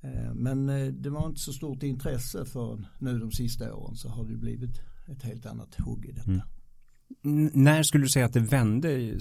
Eh, 0.00 0.34
men 0.34 0.68
eh, 0.68 0.86
det 0.86 1.10
var 1.10 1.26
inte 1.26 1.40
så 1.40 1.52
stort 1.52 1.82
intresse 1.82 2.44
för 2.44 2.84
nu 2.98 3.18
de 3.18 3.32
sista 3.32 3.74
åren 3.74 3.96
så 3.96 4.08
har 4.08 4.24
det 4.24 4.36
blivit 4.36 4.80
ett 5.08 5.22
helt 5.22 5.46
annat 5.46 5.74
hugg 5.74 6.06
i 6.06 6.12
detta. 6.12 6.30
Mm. 6.30 7.50
När 7.54 7.82
skulle 7.82 8.04
du 8.04 8.08
säga 8.08 8.26
att 8.26 8.32
det 8.32 8.40
vände 8.40 9.18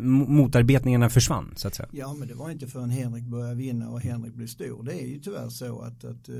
motarbetningarna 0.00 1.10
försvann 1.10 1.52
så 1.56 1.68
att 1.68 1.74
säga. 1.74 1.88
Ja 1.92 2.14
men 2.14 2.28
det 2.28 2.34
var 2.34 2.50
inte 2.50 2.66
förrän 2.66 2.90
Henrik 2.90 3.24
började 3.24 3.54
vinna 3.54 3.90
och 3.90 4.00
Henrik 4.00 4.34
blev 4.34 4.46
stor. 4.46 4.82
Det 4.82 5.02
är 5.02 5.06
ju 5.06 5.18
tyvärr 5.18 5.48
så 5.48 5.80
att, 5.80 6.04
att 6.04 6.28
eh, 6.28 6.34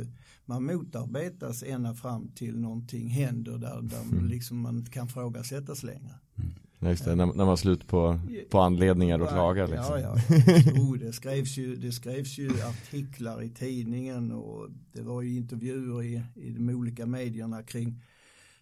man 0.45 0.65
motarbetas 0.65 1.63
ända 1.63 1.95
fram 1.95 2.29
till 2.29 2.61
någonting 2.61 3.09
händer 3.09 3.59
där, 3.59 3.83
där 3.83 4.03
mm. 4.03 4.29
liksom 4.29 4.61
man 4.61 4.77
inte 4.77 4.91
kan 4.91 5.09
frågasättas 5.09 5.83
längre. 5.83 6.15
Mm. 6.39 6.91
Just 6.91 7.05
det, 7.05 7.15
när, 7.15 7.27
när 7.27 7.35
man 7.35 7.49
har 7.49 7.57
slut 7.57 7.87
på, 7.87 8.21
på 8.51 8.61
anledningar 8.61 9.21
att 9.21 9.29
klaga. 9.29 9.67
Liksom. 9.67 10.01
Ja, 10.01 10.01
ja. 10.27 10.81
Oh, 10.81 10.99
det, 10.99 11.13
skrevs 11.13 11.57
ju, 11.57 11.77
det 11.77 11.93
skrevs 11.93 12.39
ju 12.39 12.51
artiklar 12.51 13.43
i 13.43 13.49
tidningen 13.49 14.33
och 14.33 14.69
det 14.93 15.03
var 15.03 15.23
ju 15.23 15.37
intervjuer 15.37 16.03
i, 16.03 16.23
i 16.35 16.51
de 16.51 16.69
olika 16.71 17.07
medierna 17.07 17.63
kring 17.63 18.03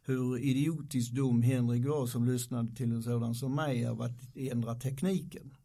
hur 0.04 0.38
idiotiskt 0.38 1.14
dum 1.14 1.42
Henrik 1.42 1.86
var 1.86 2.06
som 2.06 2.24
lyssnade 2.24 2.74
till 2.74 2.92
en 2.92 3.02
sådan 3.02 3.34
som 3.34 3.54
mig 3.54 3.86
av 3.86 4.02
att 4.02 4.36
ändra 4.36 4.74
tekniken. 4.74 5.56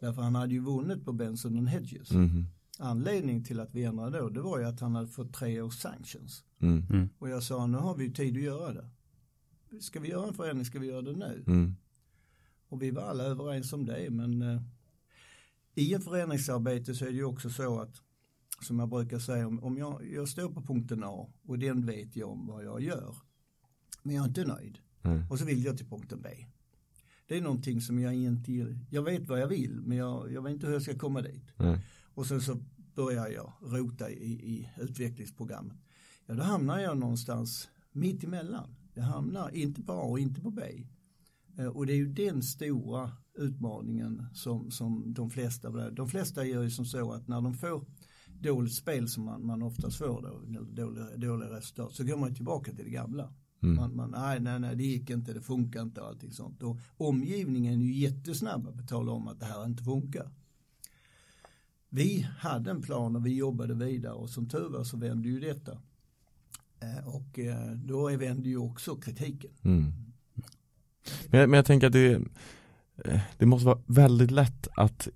Därför 0.00 0.22
han 0.22 0.34
hade 0.34 0.52
ju 0.52 0.60
vunnit 0.60 1.04
på 1.04 1.12
Benson 1.12 1.58
and 1.58 1.68
Hedges. 1.68 2.10
Mm. 2.10 2.44
Anledningen 2.78 3.44
till 3.44 3.60
att 3.60 3.74
vi 3.74 3.84
ändrade 3.84 4.18
då, 4.18 4.28
det 4.28 4.40
var 4.40 4.58
ju 4.58 4.64
att 4.64 4.80
han 4.80 4.94
hade 4.94 5.08
fått 5.08 5.34
tre 5.34 5.60
års 5.60 5.74
sanctions. 5.74 6.44
Mm. 6.58 6.84
mm. 6.90 7.08
Och 7.18 7.28
jag 7.28 7.42
sa, 7.42 7.66
nu 7.66 7.78
har 7.78 7.96
vi 7.96 8.04
ju 8.04 8.12
tid 8.12 8.36
att 8.36 8.42
göra 8.42 8.72
det. 8.72 8.90
Ska 9.80 10.00
vi 10.00 10.08
göra 10.08 10.28
en 10.28 10.34
förändring, 10.34 10.64
ska 10.64 10.78
vi 10.78 10.86
göra 10.86 11.02
det 11.02 11.12
nu? 11.12 11.44
Mm. 11.46 11.76
Och 12.68 12.82
vi 12.82 12.90
var 12.90 13.02
alla 13.02 13.24
överens 13.24 13.72
om 13.72 13.86
det, 13.86 14.10
men 14.10 14.42
eh, 14.42 14.62
i 15.74 15.94
ett 15.94 16.04
förändringsarbete 16.04 16.94
så 16.94 17.04
är 17.04 17.08
det 17.08 17.16
ju 17.16 17.24
också 17.24 17.50
så 17.50 17.80
att 17.80 18.02
som 18.60 18.78
jag 18.78 18.88
brukar 18.88 19.18
säga, 19.18 19.46
om, 19.46 19.64
om 19.64 19.78
jag, 19.78 20.06
jag 20.12 20.28
står 20.28 20.48
på 20.48 20.62
punkten 20.62 21.04
A 21.04 21.28
och 21.46 21.58
den 21.58 21.86
vet 21.86 22.16
jag 22.16 22.30
om 22.30 22.46
vad 22.46 22.64
jag 22.64 22.80
gör 22.80 23.14
men 24.06 24.14
jag 24.14 24.22
är 24.22 24.28
inte 24.28 24.44
nöjd. 24.44 24.78
Mm. 25.02 25.30
Och 25.30 25.38
så 25.38 25.44
vill 25.44 25.64
jag 25.64 25.76
till 25.76 25.86
punkten 25.86 26.20
B. 26.22 26.28
Det 27.28 27.36
är 27.36 27.40
någonting 27.40 27.80
som 27.80 27.98
jag 27.98 28.14
inte, 28.14 28.76
jag 28.90 29.02
vet 29.02 29.28
vad 29.28 29.40
jag 29.40 29.48
vill 29.48 29.80
men 29.84 29.98
jag, 29.98 30.32
jag 30.32 30.42
vet 30.42 30.52
inte 30.52 30.66
hur 30.66 30.72
jag 30.72 30.82
ska 30.82 30.98
komma 30.98 31.22
dit. 31.22 31.52
Mm. 31.58 31.78
Och 32.14 32.26
sen 32.26 32.40
så 32.40 32.58
börjar 32.94 33.28
jag 33.28 33.52
rota 33.60 34.10
i, 34.10 34.32
i 34.32 34.70
utvecklingsprogrammet. 34.80 35.76
Ja 36.26 36.34
då 36.34 36.42
hamnar 36.42 36.78
jag 36.78 36.98
någonstans 36.98 37.68
mitt 37.92 38.24
emellan. 38.24 38.74
Jag 38.94 39.02
hamnar 39.02 39.54
inte 39.54 39.82
på 39.82 39.92
A 39.92 40.02
och 40.02 40.18
inte 40.18 40.40
på 40.40 40.50
B. 40.50 40.62
Eh, 41.58 41.66
och 41.66 41.86
det 41.86 41.92
är 41.92 41.96
ju 41.96 42.12
den 42.12 42.42
stora 42.42 43.12
utmaningen 43.34 44.26
som, 44.34 44.70
som 44.70 45.14
de 45.14 45.30
flesta, 45.30 45.90
de 45.90 46.08
flesta 46.08 46.44
gör 46.44 46.62
ju 46.62 46.70
som 46.70 46.84
så 46.84 47.12
att 47.12 47.28
när 47.28 47.40
de 47.40 47.54
får 47.54 47.84
dåligt 48.40 48.74
spel 48.74 49.08
som 49.08 49.24
man, 49.24 49.46
man 49.46 49.62
oftast 49.62 49.98
får 49.98 50.22
då, 50.22 50.62
dåliga, 50.62 51.16
dåliga 51.16 51.50
resultat, 51.50 51.92
så 51.92 52.04
går 52.04 52.16
man 52.16 52.34
tillbaka 52.34 52.72
till 52.72 52.84
det 52.84 52.90
gamla. 52.90 53.34
Mm. 53.62 53.76
Man, 53.76 53.96
man, 53.96 54.10
nej, 54.10 54.40
nej, 54.40 54.60
nej, 54.60 54.76
det 54.76 54.84
gick 54.84 55.10
inte, 55.10 55.32
det 55.32 55.40
funkar 55.40 55.82
inte 55.82 56.00
och 56.00 56.08
allting 56.08 56.32
sånt. 56.32 56.62
Och 56.62 56.78
omgivningen 56.96 57.80
är 57.80 57.84
ju 57.84 57.92
jättesnabba 57.92 58.72
på 58.72 58.78
att 58.78 58.88
tala 58.88 59.12
om 59.12 59.28
att 59.28 59.40
det 59.40 59.46
här 59.46 59.64
inte 59.64 59.82
funkar. 59.82 60.30
Vi 61.88 62.28
hade 62.38 62.70
en 62.70 62.82
plan 62.82 63.16
och 63.16 63.26
vi 63.26 63.36
jobbade 63.36 63.74
vidare 63.74 64.12
och 64.12 64.30
som 64.30 64.48
tur 64.48 64.68
var 64.68 64.84
så 64.84 64.96
vände 64.96 65.28
ju 65.28 65.40
detta. 65.40 65.78
Eh, 66.80 67.08
och 67.08 67.38
eh, 67.38 67.70
då 67.70 68.16
vände 68.16 68.48
ju 68.48 68.56
också 68.56 68.96
kritiken. 68.96 69.50
Mm. 69.62 69.92
Men, 71.28 71.40
jag, 71.40 71.50
men 71.50 71.56
jag 71.56 71.66
tänker 71.66 71.86
att 71.86 71.92
det, 71.92 72.12
eh, 73.04 73.20
det 73.38 73.46
måste 73.46 73.66
vara 73.66 73.82
väldigt 73.86 74.30
lätt 74.30 74.68
att 74.76 75.08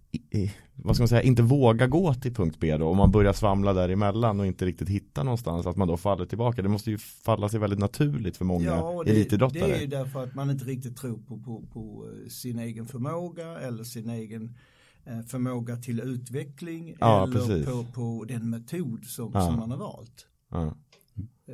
vad 0.85 0.97
ska 0.97 1.03
man 1.03 1.09
säga, 1.09 1.23
inte 1.23 1.43
våga 1.43 1.87
gå 1.87 2.15
till 2.15 2.35
punkt 2.35 2.57
B 2.61 2.77
då 2.77 2.89
om 2.89 2.97
man 2.97 3.11
börjar 3.11 3.33
svamla 3.33 3.73
däremellan 3.73 4.41
och 4.41 4.47
inte 4.47 4.67
riktigt 4.67 4.89
hitta 4.89 5.23
någonstans 5.23 5.67
att 5.67 5.77
man 5.77 5.89
då 5.89 5.97
faller 5.97 6.27
tillbaka. 6.27 6.63
Det 6.63 6.69
måste 6.69 6.91
ju 6.91 6.99
falla 6.99 7.49
sig 7.49 7.61
väldigt 7.61 7.79
naturligt 7.79 8.37
för 8.37 8.45
många 8.45 8.65
ja, 8.65 9.03
det, 9.05 9.11
elitidrottare. 9.11 9.67
Det 9.67 9.77
är 9.77 9.81
ju 9.81 9.87
därför 9.87 10.25
att 10.25 10.35
man 10.35 10.51
inte 10.51 10.65
riktigt 10.65 10.97
tror 10.97 11.19
på, 11.19 11.39
på, 11.39 11.63
på 11.73 12.09
eh, 12.09 12.29
sin 12.29 12.59
egen 12.59 12.87
förmåga 12.87 13.61
eller 13.61 13.85
sin 13.85 14.11
egen 14.11 14.57
eh, 15.05 15.21
förmåga 15.21 15.77
till 15.77 16.01
utveckling 16.01 16.97
ja, 17.01 17.25
eller 17.25 17.65
på, 17.65 17.85
på 17.93 18.25
den 18.29 18.51
metod 18.51 19.05
som, 19.05 19.31
ja. 19.35 19.47
som 19.47 19.57
man 19.57 19.71
har 19.71 19.79
valt. 19.79 20.27
Ja. 20.51 20.75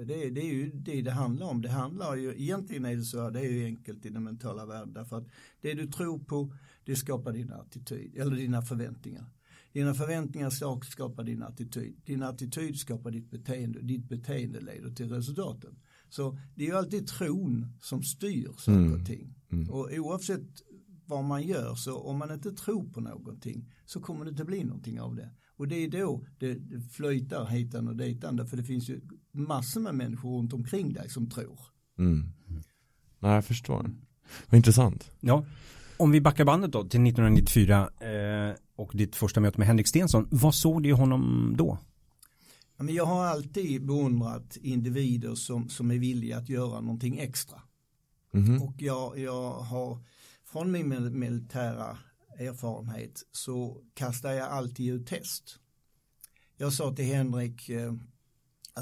Det, 0.04 0.30
det, 0.30 0.40
är 0.40 0.54
ju 0.54 0.70
det 0.70 1.02
det 1.02 1.10
handlar 1.10 1.46
om. 1.46 1.62
Det 1.62 1.68
handlar 1.68 2.16
ju, 2.16 2.34
egentligen 2.36 2.84
är 2.84 2.96
det 2.96 3.04
så, 3.04 3.30
det 3.30 3.40
är 3.40 3.52
ju 3.52 3.64
enkelt 3.64 4.06
i 4.06 4.08
den 4.08 4.24
mentala 4.24 4.66
världen 4.66 4.92
därför 4.92 5.16
att 5.16 5.28
det 5.60 5.74
du 5.74 5.86
tror 5.86 6.18
på 6.18 6.52
det 6.84 6.96
skapar 6.96 7.32
din 7.32 7.52
attityd 7.52 8.16
eller 8.16 8.36
dina 8.36 8.62
förväntningar. 8.62 9.24
Dina 9.72 9.94
förväntningar 9.94 10.80
skapar 10.80 11.24
din 11.24 11.42
attityd. 11.42 11.96
Din 12.04 12.22
attityd 12.22 12.76
skapar 12.76 13.10
ditt 13.10 13.30
beteende. 13.30 13.82
Ditt 13.82 14.08
beteende 14.08 14.60
leder 14.60 14.90
till 14.90 15.08
resultaten. 15.08 15.78
Så 16.08 16.38
det 16.54 16.64
är 16.64 16.68
ju 16.68 16.76
alltid 16.76 17.06
tron 17.06 17.66
som 17.80 18.02
styr 18.02 18.48
saker 18.58 18.72
och 18.72 18.86
mm. 18.86 19.04
ting. 19.04 19.34
Mm. 19.50 19.70
Och 19.70 19.90
oavsett 19.92 20.62
vad 21.06 21.24
man 21.24 21.42
gör 21.42 21.74
så 21.74 21.98
om 21.98 22.18
man 22.18 22.30
inte 22.32 22.52
tror 22.52 22.84
på 22.92 23.00
någonting 23.00 23.72
så 23.84 24.00
kommer 24.00 24.24
det 24.24 24.30
inte 24.30 24.44
bli 24.44 24.64
någonting 24.64 25.00
av 25.00 25.14
det. 25.14 25.30
Och 25.56 25.68
det 25.68 25.76
är 25.76 25.90
då 25.90 26.26
det 26.38 26.58
flöjtar 26.92 27.46
hitan 27.46 27.88
och 27.88 27.96
ditan 27.96 28.48
för 28.48 28.56
det 28.56 28.64
finns 28.64 28.88
ju 28.88 29.00
massor 29.36 29.80
med 29.80 29.94
människor 29.94 30.38
runt 30.38 30.52
omkring 30.52 30.92
dig 30.92 31.08
som 31.08 31.30
tror. 31.30 31.60
Mm. 31.98 32.32
Ja, 33.20 33.34
jag 33.34 33.44
förstår. 33.44 33.90
Vad 34.46 34.56
intressant. 34.56 35.10
Ja. 35.20 35.44
Om 35.96 36.10
vi 36.10 36.20
backar 36.20 36.44
bandet 36.44 36.72
då 36.72 36.80
till 36.80 37.06
1994 37.06 37.90
eh, 38.00 38.56
och 38.76 38.90
ditt 38.94 39.16
första 39.16 39.40
möte 39.40 39.58
med 39.58 39.66
Henrik 39.66 39.88
Stensson. 39.88 40.28
Vad 40.30 40.54
såg 40.54 40.82
du 40.82 40.88
i 40.88 40.92
honom 40.92 41.54
då? 41.58 41.78
jag 42.78 43.06
har 43.06 43.24
alltid 43.24 43.86
beundrat 43.86 44.56
individer 44.56 45.34
som, 45.34 45.68
som 45.68 45.90
är 45.90 45.98
villiga 45.98 46.38
att 46.38 46.48
göra 46.48 46.80
någonting 46.80 47.18
extra. 47.18 47.62
Mm 48.34 48.46
-hmm. 48.46 48.60
Och 48.60 48.74
jag, 48.78 49.18
jag 49.18 49.50
har 49.52 49.98
från 50.44 50.72
min 50.72 51.18
militära 51.18 51.98
erfarenhet 52.38 53.22
så 53.32 53.82
kastar 53.94 54.32
jag 54.32 54.48
alltid 54.48 54.94
ut 54.94 55.06
test. 55.06 55.58
Jag 56.56 56.72
sa 56.72 56.94
till 56.94 57.04
Henrik, 57.04 57.68
eh, 57.68 57.94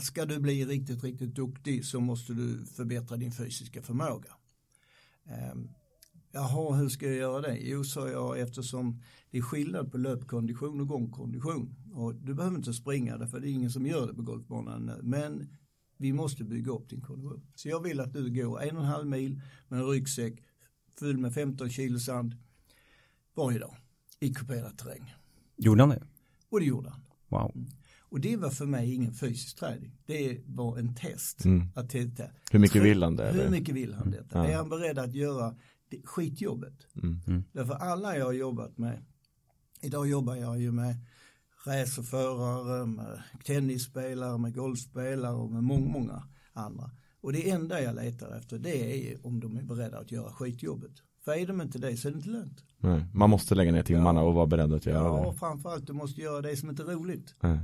ska 0.03 0.25
du 0.25 0.41
bli 0.41 0.65
riktigt, 0.65 1.05
riktigt 1.05 1.35
duktig 1.35 1.85
så 1.85 2.01
måste 2.01 2.33
du 2.33 2.67
förbättra 2.67 3.17
din 3.17 3.33
fysiska 3.33 3.83
förmåga. 3.83 4.33
Eh, 5.27 5.55
Jaha, 6.33 6.75
hur 6.75 6.89
ska 6.89 7.07
jag 7.07 7.17
göra 7.17 7.41
det? 7.41 7.59
Jo, 7.59 7.85
sa 7.85 8.09
jag, 8.09 8.41
eftersom 8.41 9.03
det 9.31 9.39
är 9.39 9.43
skillnad 9.43 9.93
på 9.93 9.99
löpkondition 9.99 10.81
och 10.81 10.89
gångkondition. 10.89 11.75
Och 11.93 12.15
du 12.15 12.35
behöver 12.35 12.57
inte 12.57 12.75
springa 12.75 13.27
för 13.27 13.41
det 13.41 13.49
är 13.49 13.53
ingen 13.53 13.71
som 13.71 13.87
gör 13.87 14.07
det 14.07 14.15
på 14.15 14.23
golfbanan. 14.23 14.93
Men 15.03 15.49
vi 15.97 16.13
måste 16.13 16.45
bygga 16.45 16.73
upp 16.73 16.89
din 16.89 17.01
kondition. 17.01 17.47
Så 17.55 17.69
jag 17.69 17.83
vill 17.83 18.01
att 18.01 18.13
du 18.13 18.31
går 18.31 18.63
en 18.63 18.77
och 18.77 18.83
en 18.83 18.89
halv 18.89 19.07
mil 19.07 19.41
med 19.69 19.81
en 19.81 19.87
ryggsäck 19.87 20.43
full 20.99 21.19
med 21.19 21.35
15 21.35 21.71
kilo 21.71 21.99
sand 21.99 22.37
varje 23.35 23.59
dag 23.59 23.77
i 24.21 24.35
kuperad 24.35 24.79
terräng. 24.79 25.15
Gjorde 25.57 25.83
han 25.83 25.89
det? 25.89 26.03
Och 26.49 26.61
det 26.61 26.67
gjorde 26.67 26.91
han. 26.91 27.01
Wow. 27.29 27.67
Mm. 28.15 28.21
Och 28.21 28.21
det 28.21 28.37
var 28.37 28.51
för 28.51 28.67
mig 28.67 28.95
ingen 28.95 29.15
fysisk 29.15 29.57
träning. 29.57 29.93
Det 30.07 30.41
var 30.47 30.79
en 30.79 30.95
test. 30.95 31.45
Mm. 31.45 31.69
Att 31.75 31.91
testa. 31.91 32.25
Hur 32.51 32.59
mycket 32.59 32.83
vill 32.83 33.03
han 33.03 33.17
det? 33.17 33.33
Hur 33.33 33.51
mycket 33.51 33.75
vill 33.75 33.95
han 33.95 34.11
detta? 34.11 34.39
Ja. 34.39 34.47
Är 34.47 34.57
han 34.57 34.69
beredd 34.69 34.99
att 34.99 35.15
göra 35.15 35.55
skitjobbet? 36.05 36.87
Mm. 36.97 37.21
Mm. 37.27 37.45
Därför 37.53 37.75
alla 37.75 38.17
jag 38.17 38.25
har 38.25 38.33
jobbat 38.33 38.79
med, 38.79 39.05
idag 39.83 40.09
jobbar 40.09 40.37
jag 40.37 40.61
ju 40.61 40.73
med 40.73 40.97
racerförare, 41.67 42.87
med 42.87 43.23
tennisspelare, 43.45 44.39
med 44.39 44.55
golfspelare 44.55 45.35
och 45.35 45.51
med 45.51 45.63
många, 45.63 45.89
många 45.89 46.29
andra. 46.53 46.91
Och 47.21 47.33
det 47.33 47.51
enda 47.51 47.83
jag 47.83 47.95
letar 47.95 48.39
efter 48.39 48.59
det 48.59 49.13
är 49.13 49.27
om 49.27 49.41
de 49.41 49.57
är 49.57 49.63
beredda 49.63 49.99
att 49.99 50.13
göra 50.13 50.33
skitjobbet. 50.33 50.93
För 51.25 51.33
är 51.33 51.47
de 51.47 51.61
inte 51.61 51.79
det 51.79 51.97
så 51.97 52.09
är 52.09 52.13
det 52.13 52.17
inte 52.17 52.29
lönt. 52.31 52.65
Nej, 52.79 53.05
man 53.15 53.31
måste 53.31 53.55
lägga 53.55 53.73
ner 53.73 53.83
timmarna 53.83 54.21
Ja. 54.21 54.27
och 54.27 54.35
vara 54.35 54.47
beredd 54.47 54.73
att 54.73 54.87
göra 54.87 54.97
Ja, 54.97 55.21
det. 55.23 55.27
och 55.29 55.37
framförallt 55.39 55.87
du 55.87 55.93
måste 55.93 56.21
göra 56.21 56.41
det 56.43 56.57
som 56.57 56.71
inte 56.71 56.83
är 56.83 56.87
roligt. 56.87 57.35
Nej. 57.41 57.59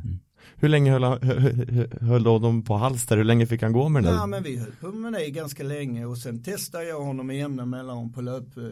Hur 0.57 0.69
länge 0.69 0.90
höll, 0.93 1.02
han- 1.05 1.23
hö- 1.23 1.64
hö- 1.71 1.87
höll 2.07 2.23
de 2.23 2.62
på 2.62 2.75
halster? 2.76 3.17
Hur 3.17 3.25
länge 3.25 3.47
fick 3.47 3.62
han 3.62 3.73
gå 3.73 3.88
med 3.88 4.02
den 4.05 4.14
Ja 4.14 4.26
men 4.26 4.43
vi 4.43 4.57
höll 4.57 4.73
på 4.81 4.87
med 4.93 5.12
det 5.12 5.31
ganska 5.31 5.62
länge 5.62 6.05
och 6.07 6.19
sen 6.19 6.43
testade 6.43 6.85
jag 6.85 7.00
honom 7.00 7.31
i 7.31 7.38
jämna 7.38 7.67
mellanrum 7.67 8.12
på 8.12 8.21
löp, 8.21 8.57
eh, 8.57 8.62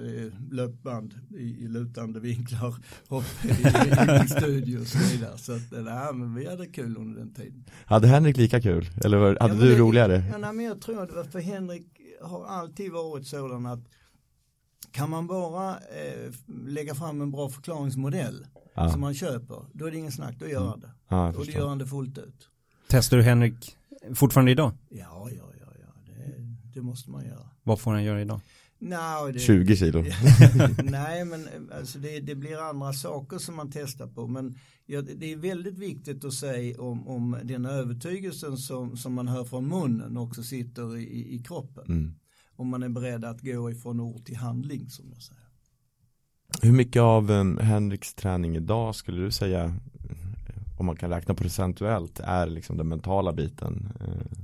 löpband 0.50 1.14
i, 1.30 1.64
i 1.64 1.68
lutande 1.68 2.20
vinklar 2.20 2.74
och 3.08 3.22
i, 3.44 3.48
i, 3.48 4.24
i 4.24 4.28
studio 4.28 4.80
och 4.80 4.86
så 4.86 4.98
vidare. 4.98 5.38
Så 5.38 5.52
att, 5.52 5.84
nej, 5.84 6.14
men 6.14 6.34
vi 6.34 6.48
hade 6.48 6.66
kul 6.66 6.96
under 6.96 7.18
den 7.20 7.34
tiden. 7.34 7.64
Hade 7.84 8.08
Henrik 8.08 8.36
lika 8.36 8.60
kul? 8.60 8.90
Eller 9.04 9.18
var- 9.18 9.36
hade 9.40 9.54
Ja, 9.54 9.60
du 9.60 9.68
det- 9.72 9.78
roligare? 9.78 10.24
Ja, 10.32 10.38
nej, 10.38 10.52
men 10.52 10.64
jag 10.64 10.80
tror 10.80 11.02
att 11.02 11.08
det 11.08 11.14
var 11.14 11.24
för 11.24 11.40
Henrik 11.40 11.86
har 12.22 12.46
alltid 12.46 12.92
varit 12.92 13.26
sådan 13.26 13.66
att 13.66 13.80
kan 14.92 15.10
man 15.10 15.26
bara 15.26 15.70
eh, 15.78 16.32
lägga 16.66 16.94
fram 16.94 17.20
en 17.20 17.30
bra 17.30 17.48
förklaringsmodell 17.48 18.46
Ja, 18.74 18.90
som 18.90 19.00
man 19.00 19.14
köper, 19.14 19.64
då 19.72 19.86
är 19.86 19.90
det 19.90 19.96
ingen 19.96 20.12
snack, 20.12 20.34
då 20.38 20.48
gör 20.48 20.66
han 20.68 20.80
det. 20.80 20.90
ja 21.08 21.16
jag 21.16 21.26
Och 21.26 21.32
det 21.32 21.44
förstår. 21.44 21.60
gör 21.60 21.68
han 21.68 21.78
det 21.78 21.86
fullt 21.86 22.18
ut. 22.18 22.48
Testar 22.88 23.16
du 23.16 23.22
Henrik 23.22 23.76
fortfarande 24.14 24.52
idag? 24.52 24.72
Ja, 24.88 25.28
ja, 25.30 25.44
ja, 25.60 25.72
ja. 25.80 26.12
Det, 26.16 26.34
det 26.74 26.82
måste 26.82 27.10
man 27.10 27.24
göra. 27.26 27.48
Vad 27.62 27.80
får 27.80 27.92
han 27.92 28.04
göra 28.04 28.20
idag? 28.20 28.40
No, 28.80 29.32
det, 29.32 29.38
20 29.38 29.76
kilo. 29.76 30.04
Nej, 30.82 31.24
men 31.24 31.48
alltså 31.78 31.98
det, 31.98 32.20
det 32.20 32.34
blir 32.34 32.68
andra 32.70 32.92
saker 32.92 33.38
som 33.38 33.56
man 33.56 33.70
testar 33.70 34.06
på. 34.06 34.26
Men 34.26 34.58
ja, 34.86 35.02
det 35.02 35.32
är 35.32 35.36
väldigt 35.36 35.78
viktigt 35.78 36.24
att 36.24 36.34
säga 36.34 36.80
om, 36.80 37.08
om 37.08 37.36
den 37.44 37.66
övertygelsen 37.66 38.56
som, 38.56 38.96
som 38.96 39.14
man 39.14 39.28
hör 39.28 39.44
från 39.44 39.68
munnen 39.68 40.16
också 40.16 40.42
sitter 40.42 40.96
i, 40.96 41.34
i 41.34 41.38
kroppen. 41.38 41.84
Mm. 41.88 42.14
Om 42.58 42.68
man 42.68 42.82
är 42.82 42.88
beredd 42.88 43.24
att 43.24 43.40
gå 43.40 43.70
ifrån 43.70 44.00
ord 44.00 44.24
till 44.24 44.36
handling 44.36 44.90
som 44.90 45.04
jag 45.12 45.22
säger. 45.22 45.42
Hur 46.62 46.72
mycket 46.72 47.02
av 47.02 47.30
um, 47.30 47.58
Henriks 47.58 48.14
träning 48.14 48.56
idag 48.56 48.94
skulle 48.94 49.20
du 49.24 49.30
säga, 49.30 49.74
om 50.78 50.86
man 50.86 50.96
kan 50.96 51.10
räkna 51.10 51.34
procentuellt, 51.34 52.20
är 52.20 52.46
liksom 52.46 52.76
den 52.76 52.88
mentala 52.88 53.32
biten? 53.32 53.92
Eh, 54.00 54.38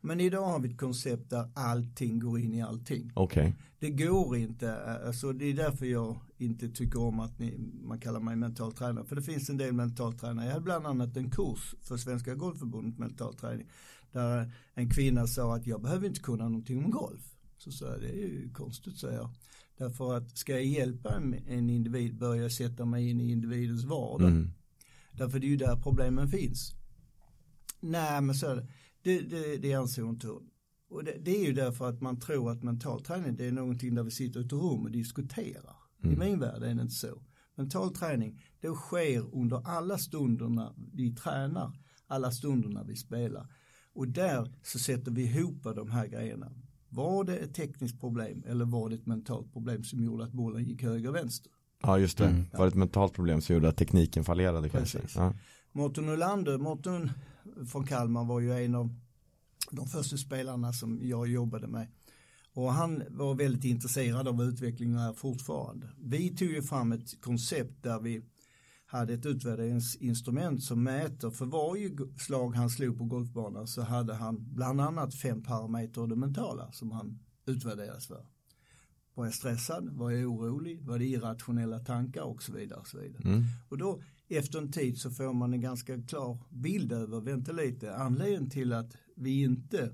Men 0.00 0.20
idag 0.20 0.46
har 0.46 0.60
vi 0.60 0.68
ett 0.68 0.78
koncept 0.78 1.30
där 1.30 1.50
allting 1.54 2.18
går 2.20 2.40
in 2.40 2.54
i 2.54 2.62
allting. 2.62 3.12
Okej, 3.14 3.54
Det 3.80 3.90
går 3.90 4.36
inte, 4.36 4.76
alltså 5.06 5.32
det 5.32 5.44
är 5.44 5.54
därför 5.54 5.86
jag 5.86 6.16
inte 6.38 6.68
tycker 6.68 7.00
om 7.00 7.20
att 7.20 7.38
ni, 7.38 7.58
man 7.82 8.00
kallar 8.00 8.20
mig 8.20 8.36
mental 8.36 8.72
tränare. 8.72 9.04
För 9.04 9.16
det 9.16 9.22
finns 9.22 9.50
en 9.50 9.56
del 9.56 9.72
mental 9.72 10.12
tränare. 10.12 10.46
Jag 10.46 10.52
hade 10.52 10.64
bland 10.64 10.86
annat 10.86 11.16
en 11.16 11.30
kurs 11.30 11.74
för 11.82 11.96
Svenska 11.96 12.34
Golfförbundet 12.34 12.98
mental 12.98 13.34
träning. 13.34 13.66
Där 14.12 14.52
en 14.74 14.90
kvinna 14.90 15.26
sa 15.26 15.56
att 15.56 15.66
jag 15.66 15.82
behöver 15.82 16.06
inte 16.06 16.20
kunna 16.20 16.44
någonting 16.44 16.84
om 16.84 16.90
golf. 16.90 17.34
Så 17.58 17.72
sa 17.72 17.86
jag, 17.86 18.00
det 18.00 18.08
är 18.08 18.28
ju 18.28 18.50
konstigt 18.52 18.98
säger 18.98 19.16
jag. 19.16 19.30
Därför 19.78 20.16
att 20.16 20.38
ska 20.38 20.52
jag 20.52 20.64
hjälpa 20.64 21.14
en, 21.14 21.70
individ 21.70 22.18
bör 22.18 22.34
jag 22.34 22.52
sätta 22.52 22.84
mig 22.84 23.10
in 23.10 23.20
i 23.20 23.30
individens 23.32 23.84
vardag. 23.84 24.28
mm. 24.28 24.50
Därför 25.12 25.38
det 25.38 25.46
är 25.46 25.48
ju 25.48 25.56
där 25.56 25.76
problemen 25.76 26.28
finns. 26.28 26.72
Nej 27.80 28.20
men 28.20 28.34
så 28.34 28.46
är 28.46 28.56
det. 28.56 28.68
Det, 29.02 29.20
det, 29.20 29.56
det 29.56 29.74
anser 29.74 30.02
hon 30.02 30.14
inte. 30.14 30.28
Och 30.88 31.04
det, 31.04 31.18
det 31.20 31.30
är 31.30 31.46
ju 31.46 31.52
därför 31.52 31.88
att 31.88 32.00
man 32.00 32.20
tror 32.20 32.52
att 32.52 32.62
mental 32.62 33.04
träning 33.04 33.36
det 33.36 33.46
är 33.46 33.52
någonting 33.52 33.94
där 33.94 34.02
vi 34.02 34.10
sitter 34.10 34.40
i 34.40 34.44
ett 34.44 34.52
rum 34.52 34.84
och 34.84 34.90
diskuterar. 34.90 35.76
I 36.02 36.16
min 36.16 36.40
värld 36.40 36.62
är 36.62 36.74
det 36.74 36.82
inte 36.82 36.94
så. 36.94 37.22
Mental 37.54 37.94
träning 37.94 38.40
det 38.60 38.74
sker 38.74 39.34
under 39.34 39.68
alla 39.68 39.98
stunderna 39.98 40.74
vi 40.92 41.14
tränar, 41.14 41.72
alla 42.06 42.30
stunderna 42.30 42.84
vi 42.84 42.96
spelar. 42.96 43.46
Och 43.98 44.08
där 44.08 44.52
så 44.62 44.78
sätter 44.78 45.10
vi 45.10 45.22
ihop 45.22 45.62
de 45.62 45.90
här 45.90 46.06
grejerna. 46.06 46.52
Var 46.88 47.24
det 47.24 47.36
ett 47.36 47.54
tekniskt 47.54 48.00
problem 48.00 48.44
eller 48.46 48.64
var 48.64 48.88
det 48.88 48.94
ett 48.94 49.06
mentalt 49.06 49.52
problem 49.52 49.84
som 49.84 50.04
gjorde 50.04 50.24
att 50.24 50.32
bollen 50.32 50.64
gick 50.64 50.82
höger 50.82 51.08
och 51.08 51.14
vänster? 51.14 51.52
Ja 51.82 51.98
just 51.98 52.18
det, 52.18 52.24
Mm. 52.26 52.44
var 52.52 52.64
det 52.64 52.68
ett 52.68 52.74
mentalt 52.74 53.12
problem 53.14 53.40
som 53.40 53.54
gjorde 53.54 53.68
att 53.68 53.76
tekniken 53.76 54.24
fallerade 54.24 54.68
kanske? 54.68 54.98
Ja. 55.16 55.34
Mårten 55.72 56.08
Olander, 56.08 56.58
Mårten 56.58 57.10
från 57.72 57.86
Kalmar 57.86 58.24
var 58.24 58.40
ju 58.40 58.64
en 58.64 58.74
av 58.74 58.94
de 59.70 59.86
första 59.86 60.16
spelarna 60.16 60.72
som 60.72 61.00
jag 61.02 61.28
jobbade 61.28 61.66
med. 61.66 61.88
Och 62.54 62.72
han 62.72 63.02
var 63.10 63.34
väldigt 63.34 63.64
intresserad 63.64 64.28
av 64.28 64.42
utveckling 64.42 64.96
och 64.96 65.02
är 65.02 65.12
fortfarande. 65.12 65.88
Vi 65.98 66.36
tog 66.36 66.48
ju 66.48 66.62
fram 66.62 66.92
ett 66.92 67.20
koncept 67.20 67.82
där 67.82 68.00
vi 68.00 68.22
hade 68.90 69.14
ett 69.14 69.26
utvärderingsinstrument 69.26 70.62
som 70.62 70.82
mäter 70.82 71.30
för 71.30 71.46
varje 71.46 71.90
slag 72.18 72.50
han 72.50 72.70
slog 72.70 72.98
på 72.98 73.04
golfbanan 73.04 73.66
så 73.66 73.82
hade 73.82 74.14
han 74.14 74.54
bland 74.54 74.80
annat 74.80 75.14
fem 75.14 75.42
parametrar 75.42 76.02
av 76.02 76.08
det 76.08 76.16
mentala 76.16 76.72
som 76.72 76.90
han 76.90 77.18
utvärderas 77.46 78.06
för. 78.06 78.26
Var 79.14 79.24
jag 79.24 79.34
stressad? 79.34 79.88
Var 79.88 80.10
jag 80.10 80.32
orolig? 80.32 80.82
Var 80.82 80.98
det 80.98 81.04
irrationella 81.04 81.78
tankar? 81.78 82.22
Och 82.22 82.42
så 82.42 82.52
vidare. 82.52 82.80
Och, 82.80 82.88
så 82.88 82.98
vidare. 82.98 83.22
Mm. 83.24 83.44
och 83.68 83.78
då 83.78 84.02
efter 84.28 84.58
en 84.58 84.72
tid 84.72 84.98
så 84.98 85.10
får 85.10 85.32
man 85.32 85.52
en 85.52 85.60
ganska 85.60 86.02
klar 86.02 86.38
bild 86.50 86.92
över, 86.92 87.20
vänta 87.20 87.52
lite, 87.52 87.94
anledningen 87.94 88.50
till 88.50 88.72
att 88.72 88.96
vi 89.16 89.42
inte 89.42 89.90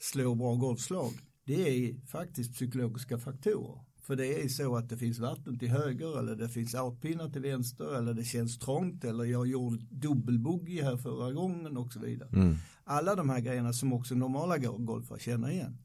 slår 0.00 0.34
bra 0.34 0.54
golfslag 0.54 1.12
det 1.44 1.68
är 1.68 2.06
faktiskt 2.06 2.52
psykologiska 2.52 3.18
faktorer. 3.18 3.80
För 4.06 4.16
det 4.16 4.44
är 4.44 4.48
så 4.48 4.76
att 4.76 4.88
det 4.88 4.96
finns 4.96 5.18
vatten 5.18 5.58
till 5.58 5.68
höger 5.68 6.18
eller 6.18 6.36
det 6.36 6.48
finns 6.48 6.74
outpinnar 6.74 7.30
till 7.30 7.42
vänster 7.42 7.98
eller 7.98 8.14
det 8.14 8.24
känns 8.24 8.58
trångt 8.58 9.04
eller 9.04 9.24
jag 9.24 9.46
gjorde 9.46 9.84
dubbelbogey 9.90 10.82
här 10.82 10.96
förra 10.96 11.32
gången 11.32 11.76
och 11.76 11.92
så 11.92 12.00
vidare. 12.00 12.28
Mm. 12.32 12.56
Alla 12.84 13.14
de 13.14 13.30
här 13.30 13.40
grejerna 13.40 13.72
som 13.72 13.92
också 13.92 14.14
normala 14.14 14.58
golfare 14.58 15.18
känner 15.18 15.50
igen. 15.50 15.78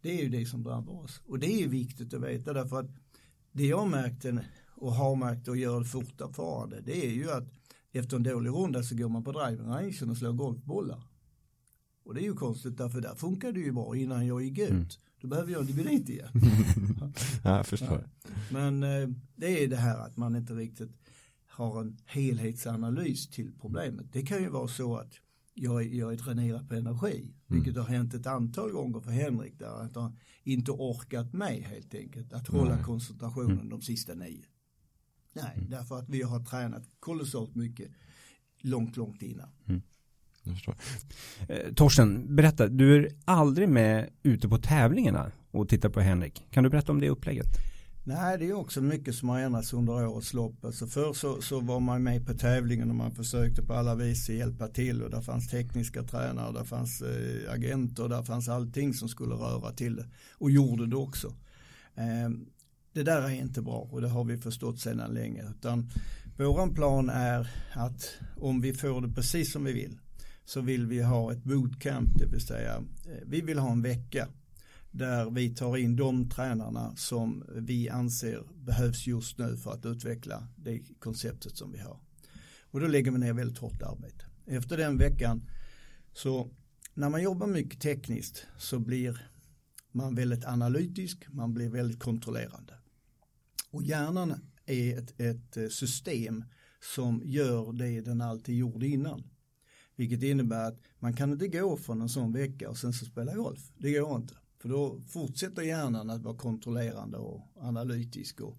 Det 0.00 0.18
är 0.18 0.22
ju 0.22 0.28
det 0.28 0.46
som 0.46 0.62
drabbar 0.62 1.04
oss. 1.04 1.20
Och 1.26 1.38
det 1.38 1.62
är 1.62 1.68
viktigt 1.68 2.14
att 2.14 2.22
veta 2.22 2.52
därför 2.52 2.80
att 2.80 2.90
det 3.52 3.66
jag 3.66 3.88
märkte 3.90 4.44
och 4.76 4.92
har 4.92 5.16
märkt 5.16 5.48
och 5.48 5.56
gör 5.56 5.84
fortfarande 5.84 6.80
det 6.80 7.06
är 7.06 7.10
ju 7.10 7.30
att 7.30 7.48
efter 7.92 8.16
en 8.16 8.22
dålig 8.22 8.50
runda 8.50 8.82
så 8.82 8.96
går 8.96 9.08
man 9.08 9.24
på 9.24 9.32
driving 9.32 9.66
rangen 9.66 10.10
och 10.10 10.16
slår 10.16 10.32
golfbollar. 10.32 11.02
Och 12.04 12.14
det 12.14 12.20
är 12.20 12.24
ju 12.24 12.34
konstigt 12.34 12.76
därför 12.76 13.00
där 13.00 13.14
funkar 13.14 13.52
det 13.52 13.60
ju 13.60 13.72
bra 13.72 13.96
innan 13.96 14.26
jag 14.26 14.42
gick 14.42 14.58
ut. 14.58 14.70
Mm. 14.70 14.86
Då 15.22 15.28
behöver 15.28 15.52
jag 15.52 15.62
inte 15.62 15.72
gå 15.72 15.82
dit 15.82 16.08
igen. 16.08 16.28
Ja, 17.44 17.56
jag 17.56 17.66
förstår. 17.66 18.08
Men 18.50 18.82
eh, 18.82 19.08
det 19.36 19.64
är 19.64 19.68
det 19.68 19.76
här 19.76 19.98
att 19.98 20.16
man 20.16 20.36
inte 20.36 20.54
riktigt 20.54 20.90
har 21.46 21.80
en 21.80 21.96
helhetsanalys 22.04 23.28
till 23.28 23.52
problemet. 23.60 24.12
Det 24.12 24.22
kan 24.22 24.42
ju 24.42 24.48
vara 24.48 24.68
så 24.68 24.96
att 24.96 25.12
jag, 25.54 25.94
jag 25.94 26.12
är 26.12 26.16
dränerad 26.16 26.68
på 26.68 26.74
energi, 26.74 27.34
vilket 27.46 27.76
har 27.76 27.84
hänt 27.84 28.14
ett 28.14 28.26
antal 28.26 28.70
gånger 28.70 29.00
för 29.00 29.10
Henrik 29.10 29.58
där 29.58 29.82
att 29.84 29.94
han 29.94 30.18
inte 30.42 30.70
orkat 30.70 31.32
med 31.32 31.62
helt 31.62 31.94
enkelt 31.94 32.32
att 32.32 32.48
hålla 32.48 32.74
Nej. 32.74 32.84
koncentrationen 32.84 33.68
de 33.68 33.82
sista 33.82 34.14
nio. 34.14 34.44
Nej, 35.32 35.66
därför 35.68 35.98
att 35.98 36.08
vi 36.08 36.22
har 36.22 36.44
tränat 36.44 36.82
kolossalt 37.00 37.54
mycket 37.54 37.90
långt, 38.60 38.96
långt 38.96 39.22
innan. 39.22 39.48
Jag 40.42 40.54
förstår. 40.54 40.74
Eh, 41.48 41.72
Torsten, 41.74 42.36
berätta, 42.36 42.68
du 42.68 42.96
är 42.96 43.12
aldrig 43.24 43.68
med 43.68 44.10
ute 44.22 44.48
på 44.48 44.58
tävlingarna 44.58 45.32
och 45.50 45.68
tittar 45.68 45.88
på 45.88 46.00
Henrik. 46.00 46.46
Kan 46.50 46.64
du 46.64 46.70
berätta 46.70 46.92
om 46.92 47.00
det 47.00 47.10
upplägget? 47.10 47.46
Nej, 48.04 48.38
det 48.38 48.48
är 48.48 48.52
också 48.52 48.80
mycket 48.80 49.14
som 49.14 49.28
har 49.28 49.40
ändrats 49.40 49.72
under 49.72 50.06
årets 50.06 50.34
lopp. 50.34 50.64
Alltså 50.64 50.86
förr 50.86 51.12
så, 51.12 51.42
så 51.42 51.60
var 51.60 51.80
man 51.80 52.02
med 52.02 52.26
på 52.26 52.34
tävlingen 52.34 52.90
och 52.90 52.96
man 52.96 53.14
försökte 53.14 53.62
på 53.62 53.74
alla 53.74 53.94
vis 53.94 54.28
hjälpa 54.28 54.68
till 54.68 55.02
och 55.02 55.10
där 55.10 55.20
fanns 55.20 55.48
tekniska 55.48 56.02
tränare, 56.02 56.52
där 56.52 56.64
fanns 56.64 57.02
eh, 57.02 57.52
agenter, 57.52 58.08
där 58.08 58.22
fanns 58.22 58.48
allting 58.48 58.94
som 58.94 59.08
skulle 59.08 59.34
röra 59.34 59.72
till 59.72 59.96
det 59.96 60.06
och 60.38 60.50
gjorde 60.50 60.86
det 60.86 60.96
också. 60.96 61.34
Eh, 61.94 62.30
det 62.92 63.02
där 63.02 63.22
är 63.22 63.30
inte 63.30 63.62
bra 63.62 63.88
och 63.90 64.00
det 64.00 64.08
har 64.08 64.24
vi 64.24 64.38
förstått 64.38 64.80
sedan 64.80 65.14
länge 65.14 65.42
utan 65.50 65.90
våran 66.38 66.74
plan 66.74 67.10
är 67.10 67.50
att 67.72 68.18
om 68.36 68.60
vi 68.60 68.72
får 68.72 69.00
det 69.00 69.14
precis 69.14 69.52
som 69.52 69.64
vi 69.64 69.72
vill 69.72 69.98
så 70.52 70.60
vill 70.60 70.86
vi 70.86 71.02
ha 71.02 71.32
ett 71.32 71.44
bootcamp, 71.44 72.18
det 72.18 72.26
vill 72.26 72.40
säga 72.40 72.76
eh, 72.76 73.22
vi 73.26 73.40
vill 73.40 73.58
ha 73.58 73.72
en 73.72 73.82
vecka 73.82 74.28
där 74.90 75.30
vi 75.30 75.54
tar 75.54 75.76
in 75.76 75.96
de 75.96 76.28
tränarna 76.28 76.96
som 76.96 77.44
vi 77.54 77.88
anser 77.88 78.42
behövs 78.54 79.06
just 79.06 79.38
nu 79.38 79.56
för 79.56 79.72
att 79.72 79.86
utveckla 79.86 80.48
det 80.56 80.80
konceptet 80.98 81.56
som 81.56 81.72
vi 81.72 81.78
har. 81.78 82.00
Och 82.70 82.80
då 82.80 82.86
lägger 82.86 83.10
vi 83.10 83.18
ner 83.18 83.32
väldigt 83.32 83.58
hårt 83.58 83.82
arbete. 83.82 84.24
Efter 84.46 84.76
den 84.76 84.98
veckan 84.98 85.48
så 86.12 86.50
när 86.94 87.10
man 87.10 87.22
jobbar 87.22 87.46
mycket 87.46 87.80
tekniskt 87.80 88.46
så 88.58 88.78
blir 88.78 89.30
man 89.92 90.14
väldigt 90.14 90.44
analytisk, 90.44 91.26
man 91.28 91.54
blir 91.54 91.70
väldigt 91.70 92.00
kontrollerande. 92.00 92.74
Och 93.70 93.82
hjärnan 93.82 94.34
är 94.66 94.98
ett, 94.98 95.20
ett 95.20 95.56
eh, 95.56 95.68
system 95.68 96.44
som 96.94 97.22
gör 97.24 97.72
det 97.72 98.00
den 98.00 98.20
alltid 98.20 98.56
gjorde 98.56 98.86
innan. 98.86 99.31
Vilket 100.02 100.22
innebär 100.22 100.68
att 100.68 100.80
man 100.98 101.12
kan 101.12 101.32
inte 101.32 101.48
gå 101.48 101.76
från 101.76 102.00
en 102.00 102.08
sån 102.08 102.32
vecka 102.32 102.70
och 102.70 102.78
sen 102.78 102.92
så 102.92 103.04
spela 103.04 103.34
golf. 103.34 103.72
Det 103.78 103.92
går 103.92 104.16
inte. 104.16 104.34
För 104.58 104.68
då 104.68 105.00
fortsätter 105.08 105.62
hjärnan 105.62 106.10
att 106.10 106.22
vara 106.22 106.36
kontrollerande 106.36 107.18
och 107.18 107.40
analytisk 107.60 108.40
och, 108.40 108.58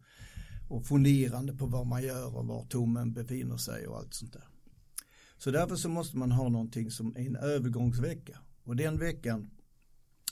och 0.70 0.86
funderande 0.86 1.54
på 1.54 1.66
vad 1.66 1.88
man 1.88 2.04
gör 2.04 2.38
och 2.38 2.48
var 2.48 2.66
tummen 2.66 3.14
befinner 3.14 3.58
sig 3.58 3.88
och 3.88 3.98
allt 3.98 4.14
sånt 4.14 4.34
där. 4.34 4.48
Så 5.38 5.52
därför 5.52 5.76
så 5.76 5.90
måste 5.90 6.18
man 6.18 6.32
ha 6.32 6.50
någonting 6.50 6.92
som 6.92 7.16
är 7.16 7.26
en 7.26 7.36
övergångsvecka. 7.36 8.40
Och 8.64 8.76
den 8.76 9.00
veckan, 9.00 9.50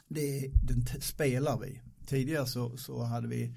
det 0.08 0.52
den 0.64 0.86
spelar 1.02 1.60
vi. 1.60 1.82
Tidigare 2.06 2.46
så, 2.46 2.78
så 2.78 3.04
hade 3.04 3.28
vi 3.28 3.56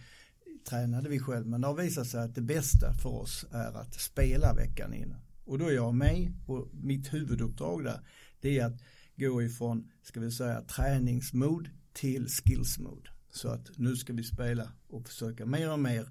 tränade 0.68 1.08
vi 1.08 1.18
själv 1.18 1.46
men 1.46 1.60
det 1.60 1.66
har 1.66 1.74
visat 1.74 2.06
sig 2.06 2.20
att 2.20 2.34
det 2.34 2.42
bästa 2.42 2.92
för 2.92 3.10
oss 3.10 3.46
är 3.50 3.76
att 3.76 3.94
spela 3.94 4.54
veckan 4.54 4.94
innan. 4.94 5.23
Och 5.44 5.58
då 5.58 5.66
är 5.66 5.72
jag 5.72 5.94
med 5.94 6.32
och 6.46 6.68
mitt 6.72 7.14
huvuduppdrag 7.14 7.84
där 7.84 8.00
det 8.40 8.58
är 8.58 8.66
att 8.66 8.80
gå 9.16 9.42
ifrån, 9.42 9.90
ska 10.02 10.20
vi 10.20 10.30
säga, 10.30 10.60
träningsmod 10.60 11.68
till 11.92 12.26
skillsmod. 12.28 13.08
Så 13.30 13.48
att 13.48 13.70
nu 13.76 13.96
ska 13.96 14.12
vi 14.12 14.22
spela 14.22 14.72
och 14.88 15.08
försöka 15.08 15.46
mer 15.46 15.72
och 15.72 15.78
mer 15.78 16.08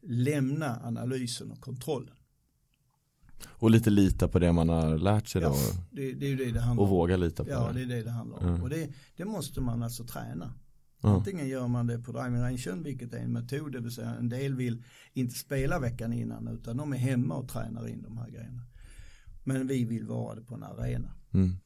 lämna 0.00 0.80
analysen 0.84 1.50
och 1.50 1.60
kontrollen. 1.60 2.14
Och 3.44 3.70
lite 3.70 3.90
lita 3.90 4.28
på 4.28 4.38
det 4.38 4.52
man 4.52 4.68
har 4.68 4.98
lärt 4.98 5.28
sig 5.28 5.40
då. 5.40 5.46
Ja, 5.46 5.84
det, 5.90 6.12
det 6.12 6.32
är 6.32 6.36
det 6.36 6.52
det 6.52 6.60
handlar 6.60 6.84
om. 6.84 6.88
Och 6.88 6.88
våga 6.88 7.16
lita 7.16 7.44
på 7.44 7.50
ja, 7.50 7.58
det. 7.72 7.80
Ja, 7.80 7.86
det 7.86 7.94
är 7.94 7.96
det 7.96 8.02
det 8.02 8.10
handlar 8.10 8.38
om. 8.38 8.48
Mm. 8.48 8.62
Och 8.62 8.70
det, 8.70 8.88
det 9.16 9.24
måste 9.24 9.60
man 9.60 9.82
alltså 9.82 10.04
träna. 10.04 10.54
Antingen 11.00 11.48
gör 11.48 11.68
man 11.68 11.86
det 11.86 11.98
på 11.98 12.12
driving 12.12 12.40
rangen, 12.40 12.82
vilket 12.82 13.14
är 13.14 13.18
en 13.18 13.32
metod, 13.32 13.72
det 13.72 13.80
vill 13.80 13.92
säga 13.92 14.14
en 14.14 14.28
del 14.28 14.54
vill 14.54 14.84
inte 15.12 15.34
spela 15.34 15.78
veckan 15.78 16.12
innan 16.12 16.48
utan 16.48 16.76
de 16.76 16.92
är 16.92 16.96
hemma 16.96 17.34
och 17.34 17.48
tränar 17.48 17.88
in 17.88 18.02
de 18.02 18.18
här 18.18 18.30
grejerna. 18.30 18.65
Men 19.46 19.66
vi 19.66 19.84
vill 19.84 20.06
vara 20.06 20.34
det 20.34 20.42
på 20.42 20.54
en 20.54 20.62
arena. 20.62 21.14
Mm. 21.34 21.56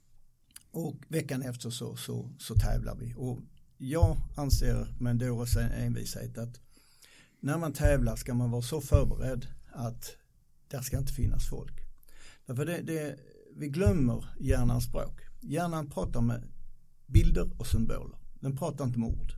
Och 0.70 0.96
veckan 1.08 1.42
efter 1.42 1.70
så, 1.70 1.96
så, 1.96 2.30
så 2.38 2.54
tävlar 2.54 2.96
vi. 2.96 3.14
Och 3.16 3.40
jag 3.78 4.16
anser 4.36 4.94
med 4.98 5.10
en 5.10 5.18
dåres 5.18 5.56
envishet 5.56 6.38
att 6.38 6.60
när 7.40 7.58
man 7.58 7.72
tävlar 7.72 8.16
ska 8.16 8.34
man 8.34 8.50
vara 8.50 8.62
så 8.62 8.80
förberedd 8.80 9.46
att 9.72 10.16
där 10.68 10.80
ska 10.80 10.98
inte 10.98 11.12
finnas 11.12 11.48
folk. 11.48 11.80
Därför 12.46 12.66
det, 12.66 12.82
det, 12.82 13.18
vi 13.56 13.68
glömmer 13.68 14.24
hjärnans 14.40 14.84
språk. 14.84 15.20
Hjärnan 15.40 15.90
pratar 15.90 16.20
med 16.20 16.48
bilder 17.06 17.60
och 17.60 17.66
symboler. 17.66 18.18
Den 18.40 18.56
pratar 18.56 18.84
inte 18.84 18.98
med 18.98 19.08
ord. 19.08 19.32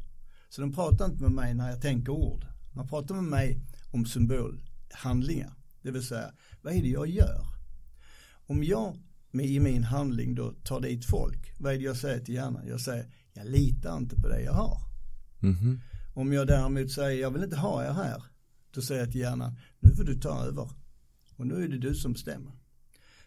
Så 0.48 0.60
den 0.60 0.72
pratar 0.72 1.04
inte 1.04 1.22
med 1.22 1.32
mig 1.32 1.54
när 1.54 1.70
jag 1.70 1.82
tänker 1.82 2.12
ord. 2.12 2.46
Man 2.74 2.88
pratar 2.88 3.14
med 3.14 3.24
mig 3.24 3.60
om 3.90 4.06
symbolhandlingar. 4.06 5.54
Det 5.82 5.90
vill 5.90 6.06
säga, 6.06 6.32
vad 6.62 6.74
är 6.74 6.82
det 6.82 6.88
jag 6.88 7.08
gör? 7.08 7.51
Om 8.46 8.64
jag 8.64 8.96
med 9.30 9.46
i 9.46 9.60
min 9.60 9.84
handling 9.84 10.34
då 10.34 10.52
tar 10.52 10.80
dit 10.80 11.04
folk, 11.04 11.54
vad 11.58 11.74
är 11.74 11.78
det 11.78 11.84
jag 11.84 11.96
säger 11.96 12.20
till 12.20 12.34
hjärnan? 12.34 12.66
Jag 12.68 12.80
säger, 12.80 13.06
jag 13.32 13.46
litar 13.46 13.96
inte 13.96 14.16
på 14.16 14.28
det 14.28 14.42
jag 14.42 14.52
har. 14.52 14.78
Mm 15.42 15.54
-hmm. 15.54 15.80
Om 16.14 16.32
jag 16.32 16.46
däremot 16.46 16.90
säger, 16.90 17.20
jag 17.20 17.30
vill 17.30 17.42
inte 17.42 17.56
ha 17.56 17.84
er 17.84 17.92
här, 17.92 18.22
då 18.70 18.82
säger 18.82 19.00
jag 19.00 19.12
till 19.12 19.20
hjärnan, 19.20 19.58
nu 19.80 19.94
får 19.94 20.04
du 20.04 20.20
ta 20.20 20.44
över. 20.44 20.70
Och 21.36 21.46
nu 21.46 21.64
är 21.64 21.68
det 21.68 21.78
du 21.78 21.94
som 21.94 22.12
bestämmer. 22.12 22.52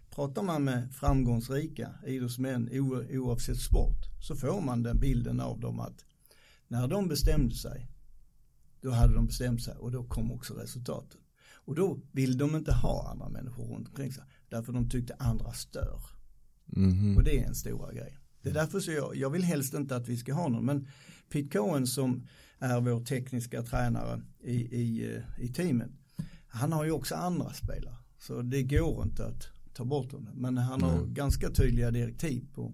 Pratar 0.09 0.43
man 0.43 0.63
med 0.63 0.93
framgångsrika 0.93 1.89
idrottsmän 2.05 2.69
oavsett 3.09 3.57
sport 3.57 4.05
så 4.21 4.35
får 4.35 4.61
man 4.61 4.83
den 4.83 4.99
bilden 4.99 5.39
av 5.39 5.59
dem 5.59 5.79
att 5.79 6.05
när 6.67 6.87
de 6.87 7.07
bestämde 7.07 7.55
sig 7.55 7.87
då 8.81 8.91
hade 8.91 9.13
de 9.13 9.25
bestämt 9.25 9.63
sig 9.63 9.75
och 9.75 9.91
då 9.91 10.03
kom 10.03 10.31
också 10.31 10.53
resultaten. 10.53 11.19
Och 11.53 11.75
då 11.75 11.99
vill 12.11 12.37
de 12.37 12.55
inte 12.55 12.73
ha 12.73 13.09
andra 13.11 13.29
människor 13.29 13.63
runt 13.63 13.87
omkring 13.87 14.11
sig 14.11 14.23
därför 14.49 14.73
de 14.73 14.89
tyckte 14.89 15.15
andra 15.19 15.51
stör. 15.51 16.01
Mm. 16.75 17.17
Och 17.17 17.23
det 17.23 17.39
är 17.39 17.47
en 17.47 17.55
stora 17.55 17.93
grej. 17.93 18.17
Det 18.41 18.49
är 18.49 18.53
därför 18.53 18.79
så 18.79 18.91
jag, 18.91 19.15
jag 19.15 19.29
vill 19.29 19.43
helst 19.43 19.73
inte 19.73 19.95
att 19.95 20.07
vi 20.07 20.17
ska 20.17 20.33
ha 20.33 20.49
någon 20.49 20.65
men 20.65 20.87
Pete 21.29 21.57
Cohen 21.57 21.87
som 21.87 22.27
är 22.59 22.81
vår 22.81 23.05
tekniska 23.05 23.63
tränare 23.63 24.21
i, 24.43 24.55
i, 24.55 25.19
i 25.39 25.47
teamet 25.47 25.91
han 26.55 26.71
har 26.71 26.85
ju 26.85 26.91
också 26.91 27.15
andra 27.15 27.53
spelare 27.53 27.95
så 28.17 28.41
det 28.41 28.63
går 28.63 29.03
inte 29.03 29.25
att 29.25 29.47
ta 29.73 29.85
bort 29.85 30.11
honom. 30.11 30.33
Men 30.35 30.57
han 30.57 30.81
har 30.81 30.97
mm. 30.97 31.13
ganska 31.13 31.49
tydliga 31.49 31.91
direktiv 31.91 32.45
på 32.53 32.73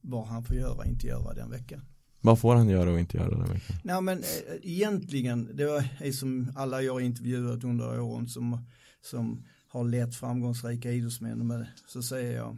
vad 0.00 0.26
han 0.26 0.44
får 0.44 0.56
göra 0.56 0.74
och 0.74 0.86
inte 0.86 1.06
göra 1.06 1.34
den 1.34 1.50
veckan. 1.50 1.80
Vad 2.20 2.38
får 2.38 2.54
han 2.54 2.68
göra 2.68 2.92
och 2.92 3.00
inte 3.00 3.16
göra 3.16 3.30
den 3.30 3.52
veckan? 3.52 3.76
Nej 3.84 4.02
men 4.02 4.18
äh, 4.18 4.24
egentligen, 4.62 5.56
det 5.56 5.62
är 5.98 6.12
som 6.12 6.52
alla 6.56 6.82
jag 6.82 7.00
intervjuat 7.00 7.64
under 7.64 8.00
åren 8.00 8.28
som, 8.28 8.66
som 9.00 9.44
har 9.68 9.84
lett 9.84 10.14
framgångsrika 10.14 10.92
idrottsmän 10.92 11.46
med, 11.46 11.66
så 11.86 12.02
säger 12.02 12.36
jag, 12.36 12.56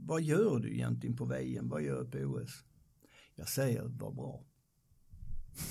vad 0.00 0.22
gör 0.22 0.58
du 0.58 0.74
egentligen 0.74 1.16
på 1.16 1.24
VM? 1.24 1.68
Vad 1.68 1.82
gör 1.82 2.04
du 2.04 2.10
på 2.10 2.18
OS? 2.18 2.64
Jag 3.34 3.48
säger, 3.48 3.82
var 3.82 4.12
bra. 4.12 4.44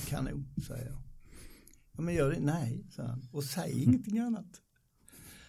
Kanon, 0.07 0.45
säger 0.67 0.85
jag. 0.85 0.97
Ja, 1.91 2.01
men 2.01 2.13
gör 2.13 2.31
det? 2.31 2.39
Nej, 2.39 2.85
sa 2.89 3.03
han. 3.03 3.27
Och 3.31 3.43
säg 3.43 3.83
ingenting 3.83 4.19
annat. 4.19 4.61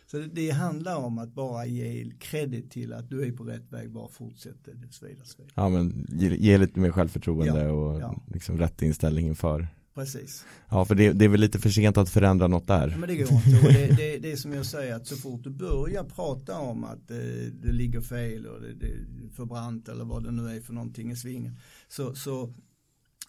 Så 0.07 0.19
det 0.19 0.51
handlar 0.51 0.97
om 0.97 1.19
att 1.19 1.35
bara 1.35 1.67
ge 1.67 2.11
kredit 2.19 2.71
till 2.71 2.93
att 2.93 3.11
du 3.11 3.23
är 3.25 3.33
på 3.33 3.45
rätt 3.45 3.73
väg, 3.73 3.91
bara 3.91 4.09
fortsätter 4.09 4.75
det 4.75 4.93
så 4.93 5.07
vidare. 5.07 5.27
Så 5.27 5.37
vidare. 5.39 5.53
Ja 5.55 5.69
men 5.69 6.07
ge, 6.09 6.37
ge, 6.37 6.59
lite 6.59 6.81
mer 6.81 6.91
självförtroende 6.91 7.63
ja, 7.63 7.73
och 7.73 8.01
ja. 8.01 8.23
Liksom 8.27 8.59
rätt 8.59 8.83
inställning 8.83 9.27
inför. 9.27 9.69
Precis. 9.95 10.45
Ja 10.69 10.85
för 10.85 10.95
det, 10.95 11.13
det, 11.13 11.25
är 11.25 11.29
väl 11.29 11.41
lite 11.41 11.59
för 11.59 11.71
sent 11.71 11.97
att 11.97 12.11
förändra 12.11 12.49
något 12.49 12.67
där. 12.67 12.89
Ja, 12.89 12.97
men 12.97 13.09
det 13.09 13.17
går 13.17 13.33
inte. 13.33 13.67
Och 13.67 13.73
det, 13.73 13.97
det, 13.97 14.19
det 14.19 14.33
är 14.33 14.37
som 14.37 14.53
jag 14.53 14.67
säger 14.67 14.95
att 14.95 15.07
så 15.07 15.17
fort 15.17 15.45
du 15.45 15.51
börjar 15.51 16.05
prata 16.05 16.59
om 16.59 16.85
att 16.85 17.09
det, 17.09 17.51
det 17.51 17.73
ligger 17.73 18.01
fel 18.01 18.47
och 18.47 18.61
det, 18.61 18.75
det 18.75 18.87
är 18.87 19.07
för 19.37 19.45
brant 19.45 19.89
eller 19.89 20.05
vad 20.05 20.25
det 20.25 20.31
nu 20.31 20.57
är 20.57 20.61
för 20.61 20.73
någonting 20.73 21.11
i 21.11 21.17
svingen. 21.17 21.59
Så, 21.89 22.15
så, 22.15 22.55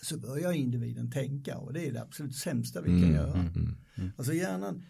så 0.02 0.18
börjar 0.18 0.52
individen 0.52 1.12
tänka 1.12 1.58
och 1.58 1.74
det 1.74 1.88
är 1.88 1.92
det 1.92 2.02
absolut 2.02 2.36
sämsta 2.36 2.82
vi 2.82 2.88
kan 2.88 3.04
mm, 3.04 3.16
göra. 3.16 3.34
Mm, 3.34 3.48
mm, 3.48 3.76
mm. 3.96 4.12
Alltså 4.18 4.34
hjärnan 4.34 4.84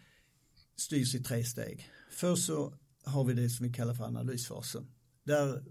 styrs 0.76 1.16
i 1.16 1.24
tre 1.24 1.44
steg. 1.44 1.90
Först 2.12 2.46
så 2.46 2.74
har 3.04 3.24
vi 3.24 3.34
det 3.34 3.50
som 3.50 3.68
vi 3.68 3.74
kallar 3.74 3.94
för 3.94 4.04
analysfasen. 4.04 4.88
Där 5.24 5.64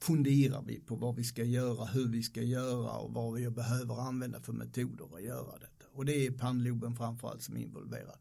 funderar 0.00 0.62
vi 0.62 0.80
på 0.80 0.96
vad 0.96 1.16
vi 1.16 1.24
ska 1.24 1.44
göra, 1.44 1.84
hur 1.84 2.08
vi 2.08 2.22
ska 2.22 2.42
göra 2.42 2.90
och 2.90 3.14
vad 3.14 3.34
vi 3.34 3.50
behöver 3.50 4.00
använda 4.00 4.40
för 4.40 4.52
metoder 4.52 5.16
att 5.16 5.22
göra 5.22 5.58
detta. 5.58 5.84
Och 5.92 6.04
det 6.04 6.26
är 6.26 6.30
pannloben 6.30 6.96
framförallt 6.96 7.42
som 7.42 7.56
är 7.56 7.60
involverad. 7.60 8.18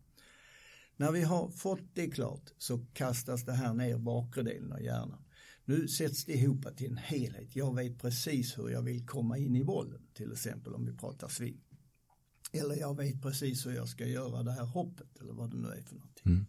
När 0.97 1.11
vi 1.11 1.21
har 1.21 1.49
fått 1.49 1.95
det 1.95 2.07
klart 2.07 2.53
så 2.57 2.85
kastas 2.93 3.45
det 3.45 3.53
här 3.53 3.73
ner 3.73 3.97
bakre 3.97 4.43
delen 4.43 4.71
av 4.71 4.81
hjärnan. 4.81 5.23
Nu 5.65 5.87
sätts 5.87 6.25
det 6.25 6.33
ihop 6.33 6.77
till 6.77 6.91
en 6.91 6.97
helhet. 6.97 7.55
Jag 7.55 7.75
vet 7.75 8.01
precis 8.01 8.57
hur 8.57 8.69
jag 8.69 8.81
vill 8.81 9.05
komma 9.05 9.37
in 9.37 9.55
i 9.55 9.63
bollen, 9.63 10.01
till 10.13 10.31
exempel 10.31 10.73
om 10.73 10.85
vi 10.85 10.93
pratar 10.93 11.27
sving. 11.27 11.61
Eller 12.51 12.75
jag 12.75 12.97
vet 12.97 13.21
precis 13.21 13.65
hur 13.65 13.71
jag 13.71 13.89
ska 13.89 14.07
göra 14.07 14.43
det 14.43 14.51
här 14.51 14.65
hoppet 14.65 15.19
eller 15.21 15.33
vad 15.33 15.51
det 15.51 15.57
nu 15.57 15.67
är 15.67 15.83
för 15.83 15.95
någonting. 15.95 16.25
Mm. 16.25 16.45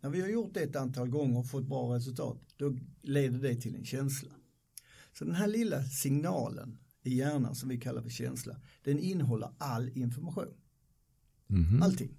När 0.00 0.10
vi 0.10 0.20
har 0.20 0.28
gjort 0.28 0.54
det 0.54 0.60
ett 0.60 0.76
antal 0.76 1.08
gånger 1.08 1.38
och 1.38 1.46
fått 1.46 1.66
bra 1.66 1.96
resultat, 1.96 2.40
då 2.56 2.76
leder 3.02 3.38
det 3.38 3.54
till 3.54 3.74
en 3.74 3.84
känsla. 3.84 4.30
Så 5.12 5.24
den 5.24 5.34
här 5.34 5.48
lilla 5.48 5.82
signalen 5.82 6.78
i 7.02 7.14
hjärnan 7.14 7.54
som 7.54 7.68
vi 7.68 7.80
kallar 7.80 8.02
för 8.02 8.10
känsla, 8.10 8.56
den 8.84 8.98
innehåller 8.98 9.50
all 9.58 9.88
information. 9.88 10.54
Mm. 11.50 11.82
Allting. 11.82 12.16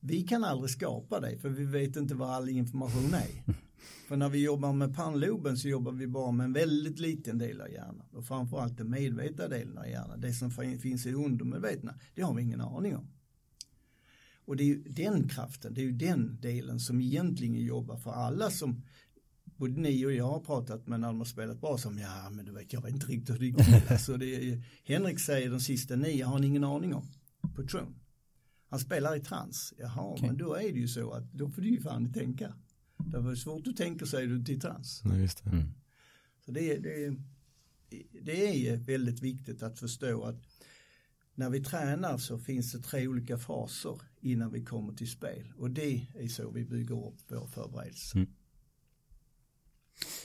Vi 0.00 0.22
kan 0.22 0.44
aldrig 0.44 0.70
skapa 0.70 1.20
det 1.20 1.38
för 1.38 1.48
vi 1.48 1.64
vet 1.64 1.96
inte 1.96 2.14
vad 2.14 2.30
all 2.30 2.48
information 2.48 3.14
är. 3.14 3.54
För 4.08 4.16
när 4.16 4.28
vi 4.28 4.44
jobbar 4.44 4.72
med 4.72 4.96
pannloben 4.96 5.56
så 5.56 5.68
jobbar 5.68 5.92
vi 5.92 6.06
bara 6.06 6.32
med 6.32 6.44
en 6.44 6.52
väldigt 6.52 6.98
liten 6.98 7.38
del 7.38 7.60
av 7.60 7.70
hjärnan. 7.70 8.06
Och 8.12 8.24
framförallt 8.24 8.76
den 8.76 8.90
medvetna 8.90 9.48
delen 9.48 9.78
av 9.78 9.88
hjärnan. 9.88 10.20
Det 10.20 10.32
som 10.32 10.50
finns 10.50 11.06
i 11.06 11.12
undermedvetna, 11.12 11.94
det 12.14 12.22
har 12.22 12.34
vi 12.34 12.42
ingen 12.42 12.60
aning 12.60 12.96
om. 12.96 13.08
Och 14.50 14.56
det 14.56 14.62
är 14.62 14.66
ju 14.66 14.82
den 14.82 15.28
kraften, 15.28 15.74
det 15.74 15.80
är 15.80 15.84
ju 15.84 15.92
den 15.92 16.40
delen 16.40 16.80
som 16.80 17.00
egentligen 17.00 17.54
jobbar 17.54 17.96
för 17.96 18.10
alla 18.10 18.50
som 18.50 18.82
både 19.44 19.80
ni 19.80 20.06
och 20.06 20.12
jag 20.12 20.24
har 20.24 20.40
pratat 20.40 20.86
med 20.86 21.00
när 21.00 21.08
de 21.08 21.18
har 21.18 21.24
spelat 21.24 21.60
bra 21.60 21.78
som 21.78 21.98
ja 21.98 22.30
men 22.30 22.44
du 22.44 22.52
vet 22.52 22.72
jag 22.72 22.82
vet 22.82 22.92
inte 22.92 23.06
riktigt 23.06 23.34
hur 23.34 23.38
det 23.38 23.50
går. 23.50 23.64
alltså 23.92 24.16
det 24.16 24.34
är, 24.34 24.62
Henrik 24.84 25.20
säger 25.20 25.50
de 25.50 25.60
sista 25.60 25.96
nio 25.96 26.24
har 26.24 26.38
ni 26.38 26.46
ingen 26.46 26.64
aning 26.64 26.94
om 26.94 27.06
på 27.54 27.62
Tron. 27.66 27.94
Han 28.68 28.80
spelar 28.80 29.16
i 29.16 29.20
trans. 29.20 29.74
Jaha 29.78 30.12
okay. 30.12 30.28
men 30.28 30.38
då 30.38 30.54
är 30.54 30.72
det 30.72 30.78
ju 30.78 30.88
så 30.88 31.10
att 31.10 31.32
då 31.32 31.50
får 31.50 31.62
du 31.62 31.68
ju 31.68 31.80
fan 31.80 32.12
tänka. 32.12 32.54
Det 32.98 33.18
var 33.18 33.34
svårt 33.34 33.66
att 33.66 33.76
tänka 33.76 34.06
sig 34.06 34.26
du 34.26 34.44
till 34.44 34.60
trans. 34.60 35.02
Ja, 35.04 35.16
just 35.16 35.44
det. 35.44 35.50
Mm. 35.50 35.68
Så 36.44 36.52
det, 36.52 36.78
det, 36.78 37.16
det 38.22 38.68
är 38.68 38.76
väldigt 38.76 39.22
viktigt 39.22 39.62
att 39.62 39.78
förstå 39.78 40.24
att 40.24 40.42
när 41.34 41.50
vi 41.50 41.64
tränar 41.64 42.18
så 42.18 42.38
finns 42.38 42.72
det 42.72 42.78
tre 42.78 43.08
olika 43.08 43.38
faser 43.38 44.00
innan 44.20 44.52
vi 44.52 44.64
kommer 44.64 44.92
till 44.92 45.10
spel 45.10 45.52
och 45.56 45.70
det 45.70 46.06
är 46.14 46.28
så 46.28 46.50
vi 46.50 46.64
bygger 46.64 47.06
upp 47.06 47.18
vår 47.28 47.46
förberedelse. 47.46 48.18
Mm. 48.18 48.28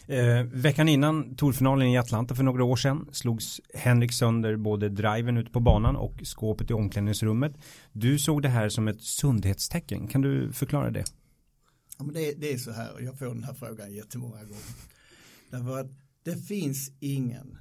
Eh, 0.07 0.43
veckan 0.43 0.89
innan 0.89 1.35
Tourfinalen 1.35 1.87
i 1.87 1.97
Atlanta 1.97 2.35
för 2.35 2.43
några 2.43 2.63
år 2.63 2.75
sedan 2.75 3.09
slogs 3.11 3.61
Henrik 3.73 4.11
sönder 4.11 4.55
både 4.55 4.89
driven 4.89 5.37
ute 5.37 5.51
på 5.51 5.59
banan 5.59 5.95
och 5.95 6.21
skåpet 6.23 6.71
i 6.71 6.73
omklädningsrummet. 6.73 7.53
Du 7.91 8.19
såg 8.19 8.41
det 8.41 8.49
här 8.49 8.69
som 8.69 8.87
ett 8.87 9.01
sundhetstecken. 9.01 10.07
Kan 10.07 10.21
du 10.21 10.53
förklara 10.53 10.91
det? 10.91 11.03
Ja, 11.97 12.05
men 12.05 12.13
det, 12.13 12.33
det 12.33 12.53
är 12.53 12.57
så 12.57 12.71
här, 12.71 12.99
jag 12.99 13.19
får 13.19 13.25
den 13.25 13.43
här 13.43 13.53
frågan 13.53 13.93
jättemånga 13.93 14.43
gånger. 14.43 14.75
Därför 15.49 15.79
att 15.79 15.91
det 16.23 16.35
finns 16.47 16.91
ingen 16.99 17.57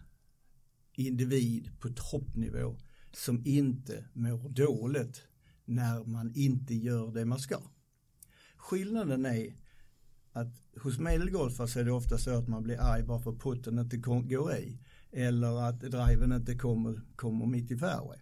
individ 0.93 1.71
på 1.81 1.89
toppnivå 1.89 2.77
som 3.13 3.43
inte 3.47 4.05
mår 4.13 4.49
dåligt 4.49 5.23
när 5.65 6.05
man 6.05 6.33
inte 6.35 6.75
gör 6.75 7.13
det 7.13 7.25
man 7.25 7.39
ska. 7.39 7.61
Skillnaden 8.57 9.27
är 9.27 9.55
att 10.33 10.55
hos 10.83 10.99
medelgolfare 10.99 11.69
så 11.69 11.81
är 11.81 11.85
det 11.85 11.93
ofta 11.93 12.19
så 12.19 12.39
att 12.39 12.49
man 12.49 12.63
blir 12.63 12.81
arg 12.81 13.03
bara 13.03 13.21
för 13.21 13.33
putten 13.33 13.79
inte 13.79 13.97
går 13.97 14.55
i. 14.57 14.79
eller 15.13 15.69
att 15.69 15.81
driven 15.81 16.33
inte 16.33 16.55
kommer, 16.55 17.01
kommer 17.17 17.47
mitt 17.47 17.71
i 17.71 17.77
fairway. 17.77 18.19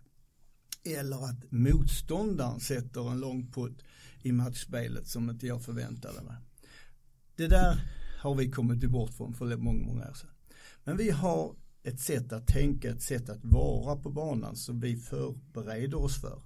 Eller 0.84 1.24
att 1.24 1.52
motståndaren 1.52 2.60
sätter 2.60 3.10
en 3.10 3.20
lång 3.20 3.52
putt 3.52 3.82
i 4.22 4.32
matchspelet 4.32 5.08
som 5.08 5.30
inte 5.30 5.46
jag 5.46 5.64
förväntade 5.64 6.22
mig. 6.22 6.36
Det 7.36 7.48
där 7.48 7.80
har 8.18 8.34
vi 8.34 8.50
kommit 8.50 8.90
bort 8.90 9.14
från 9.14 9.34
för 9.34 9.56
många, 9.56 9.86
många 9.86 10.10
år 10.10 10.14
sedan. 10.14 10.30
Men 10.84 10.96
vi 10.96 11.10
har 11.10 11.54
ett 11.82 12.00
sätt 12.00 12.32
att 12.32 12.46
tänka, 12.46 12.90
ett 12.90 13.02
sätt 13.02 13.28
att 13.28 13.44
vara 13.44 13.96
på 13.96 14.10
banan 14.10 14.56
som 14.56 14.80
vi 14.80 14.96
förbereder 14.96 16.02
oss 16.02 16.20
för. 16.20 16.42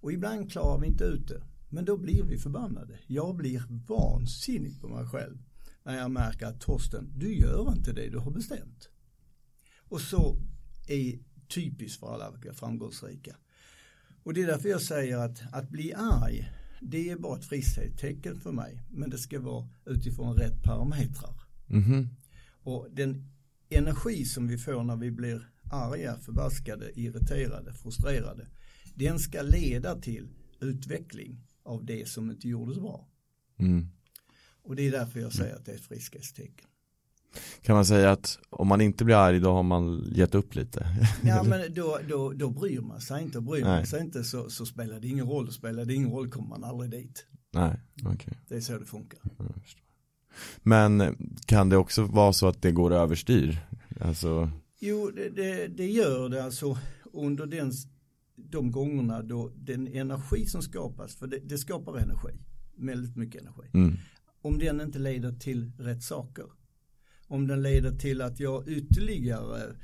Och 0.00 0.12
ibland 0.12 0.52
klarar 0.52 0.80
vi 0.80 0.86
inte 0.86 1.04
ut 1.04 1.28
det. 1.28 1.42
Men 1.68 1.84
då 1.84 1.96
blir 1.96 2.22
vi 2.22 2.38
förbannade. 2.38 2.98
Jag 3.06 3.36
blir 3.36 3.62
vansinnig 3.88 4.80
på 4.80 4.88
mig 4.88 5.06
själv 5.06 5.38
när 5.82 5.98
jag 5.98 6.10
märker 6.10 6.46
att 6.46 6.60
Torsten, 6.60 7.12
du 7.16 7.34
gör 7.34 7.72
inte 7.72 7.92
det 7.92 8.08
du 8.08 8.18
har 8.18 8.30
bestämt. 8.30 8.88
Och 9.78 10.00
så 10.00 10.36
är 10.88 11.18
typiskt 11.48 12.00
för 12.00 12.14
alla 12.14 12.32
framgångsrika. 12.54 13.36
Och 14.22 14.34
det 14.34 14.42
är 14.42 14.46
därför 14.46 14.68
jag 14.68 14.82
säger 14.82 15.18
att 15.18 15.42
att 15.52 15.70
bli 15.70 15.92
arg, 15.94 16.50
det 16.80 17.10
är 17.10 17.16
bara 17.16 17.38
ett 17.38 17.44
friskhetstecken 17.44 18.40
för 18.40 18.52
mig. 18.52 18.82
Men 18.90 19.10
det 19.10 19.18
ska 19.18 19.40
vara 19.40 19.68
utifrån 19.86 20.36
rätt 20.36 20.62
parametrar. 20.62 21.40
Mm 21.68 21.84
-hmm. 21.84 22.08
Och 22.62 22.88
den 22.90 23.32
energi 23.68 24.24
som 24.24 24.48
vi 24.48 24.58
får 24.58 24.84
när 24.84 24.96
vi 24.96 25.10
blir 25.10 25.50
arga, 25.70 26.18
förbaskade, 26.18 27.00
irriterade, 27.00 27.74
frustrerade. 27.74 28.46
Den 28.98 29.18
ska 29.18 29.42
leda 29.42 30.00
till 30.00 30.28
utveckling 30.60 31.40
av 31.62 31.84
det 31.84 32.08
som 32.08 32.30
inte 32.30 32.48
gjordes 32.48 32.78
bra. 32.78 33.08
Mm. 33.58 33.88
Och 34.62 34.76
det 34.76 34.86
är 34.86 34.92
därför 34.92 35.20
jag 35.20 35.32
säger 35.32 35.56
att 35.56 35.64
det 35.64 35.72
är 35.72 35.76
ett 35.76 35.80
friskhetstecken. 35.80 36.66
Kan 37.62 37.74
man 37.74 37.86
säga 37.86 38.10
att 38.10 38.38
om 38.50 38.68
man 38.68 38.80
inte 38.80 39.04
blir 39.04 39.14
arg 39.14 39.40
då 39.40 39.52
har 39.52 39.62
man 39.62 40.12
gett 40.12 40.34
upp 40.34 40.54
lite? 40.54 40.86
Ja 41.24 41.42
men 41.48 41.74
då, 41.74 41.98
då, 42.08 42.32
då 42.32 42.50
bryr 42.50 42.80
man 42.80 43.00
sig 43.00 43.22
inte 43.22 43.40
bryr 43.40 43.64
Nej. 43.64 43.76
man 43.76 43.86
sig 43.86 44.00
inte 44.00 44.24
så, 44.24 44.50
så 44.50 44.66
spelar 44.66 45.00
det 45.00 45.08
ingen 45.08 45.26
roll 45.26 45.52
spelar 45.52 45.84
det 45.84 45.94
ingen 45.94 46.10
roll 46.10 46.30
kommer 46.30 46.48
man 46.48 46.64
aldrig 46.64 46.90
dit. 46.90 47.26
Nej, 47.50 47.80
okej. 47.96 48.12
Okay. 48.14 48.34
Det 48.48 48.56
är 48.56 48.60
så 48.60 48.78
det 48.78 48.84
funkar. 48.84 49.20
Men 50.62 51.16
kan 51.46 51.68
det 51.68 51.76
också 51.76 52.02
vara 52.02 52.32
så 52.32 52.48
att 52.48 52.62
det 52.62 52.72
går 52.72 52.92
överstyr? 52.92 53.58
Alltså... 54.00 54.50
Jo, 54.78 55.10
det, 55.10 55.28
det, 55.28 55.66
det 55.66 55.86
gör 55.86 56.28
det 56.28 56.44
alltså 56.44 56.78
under 57.12 57.46
den, 57.46 57.72
de 58.50 58.70
gångerna 58.70 59.22
då 59.22 59.52
den 59.56 59.88
energi 59.88 60.46
som 60.46 60.62
skapas, 60.62 61.16
för 61.16 61.26
det, 61.26 61.38
det 61.38 61.58
skapar 61.58 61.98
energi, 61.98 62.38
väldigt 62.76 63.16
mycket 63.16 63.42
energi. 63.42 63.68
Mm. 63.74 63.96
Om 64.42 64.58
den 64.58 64.80
inte 64.80 64.98
leder 64.98 65.32
till 65.32 65.72
rätt 65.78 66.02
saker. 66.02 66.44
Om 67.26 67.46
den 67.46 67.62
leder 67.62 67.92
till 67.92 68.22
att 68.22 68.40
jag 68.40 68.68
ytterligare 68.68 69.76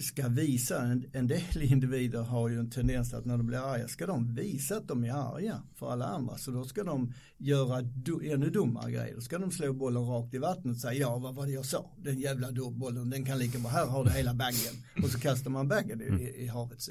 ska 0.00 0.28
visa, 0.28 0.82
en, 0.82 1.04
en 1.12 1.26
del 1.26 1.62
individer 1.62 2.22
har 2.22 2.48
ju 2.48 2.58
en 2.58 2.70
tendens 2.70 3.14
att 3.14 3.24
när 3.24 3.36
de 3.36 3.46
blir 3.46 3.58
arga 3.58 3.88
ska 3.88 4.06
de 4.06 4.34
visa 4.34 4.76
att 4.76 4.88
de 4.88 5.04
är 5.04 5.12
arga 5.12 5.62
för 5.74 5.92
alla 5.92 6.06
andra. 6.06 6.38
Så 6.38 6.50
då 6.50 6.64
ska 6.64 6.84
de 6.84 7.14
göra 7.36 7.82
do, 7.82 8.20
ännu 8.24 8.50
dummare 8.50 8.92
grejer. 8.92 9.14
Då 9.14 9.20
ska 9.20 9.38
de 9.38 9.50
slå 9.50 9.72
bollen 9.72 10.02
rakt 10.02 10.34
i 10.34 10.38
vattnet 10.38 10.74
och 10.74 10.80
säga 10.80 11.00
ja 11.00 11.18
vad 11.18 11.34
var 11.34 11.46
det 11.46 11.52
jag 11.52 11.66
sa? 11.66 11.90
Den 11.96 12.20
jävla 12.20 12.52
bollen 12.70 13.10
den 13.10 13.24
kan 13.24 13.38
lika 13.38 13.58
bra, 13.58 13.70
här 13.70 13.86
har 13.86 14.04
du 14.04 14.10
hela 14.10 14.34
baggen. 14.34 14.74
Och 15.02 15.10
så 15.10 15.20
kastar 15.20 15.50
man 15.50 15.68
baggen 15.68 16.02
i, 16.02 16.22
i, 16.22 16.44
i 16.44 16.46
havet. 16.46 16.88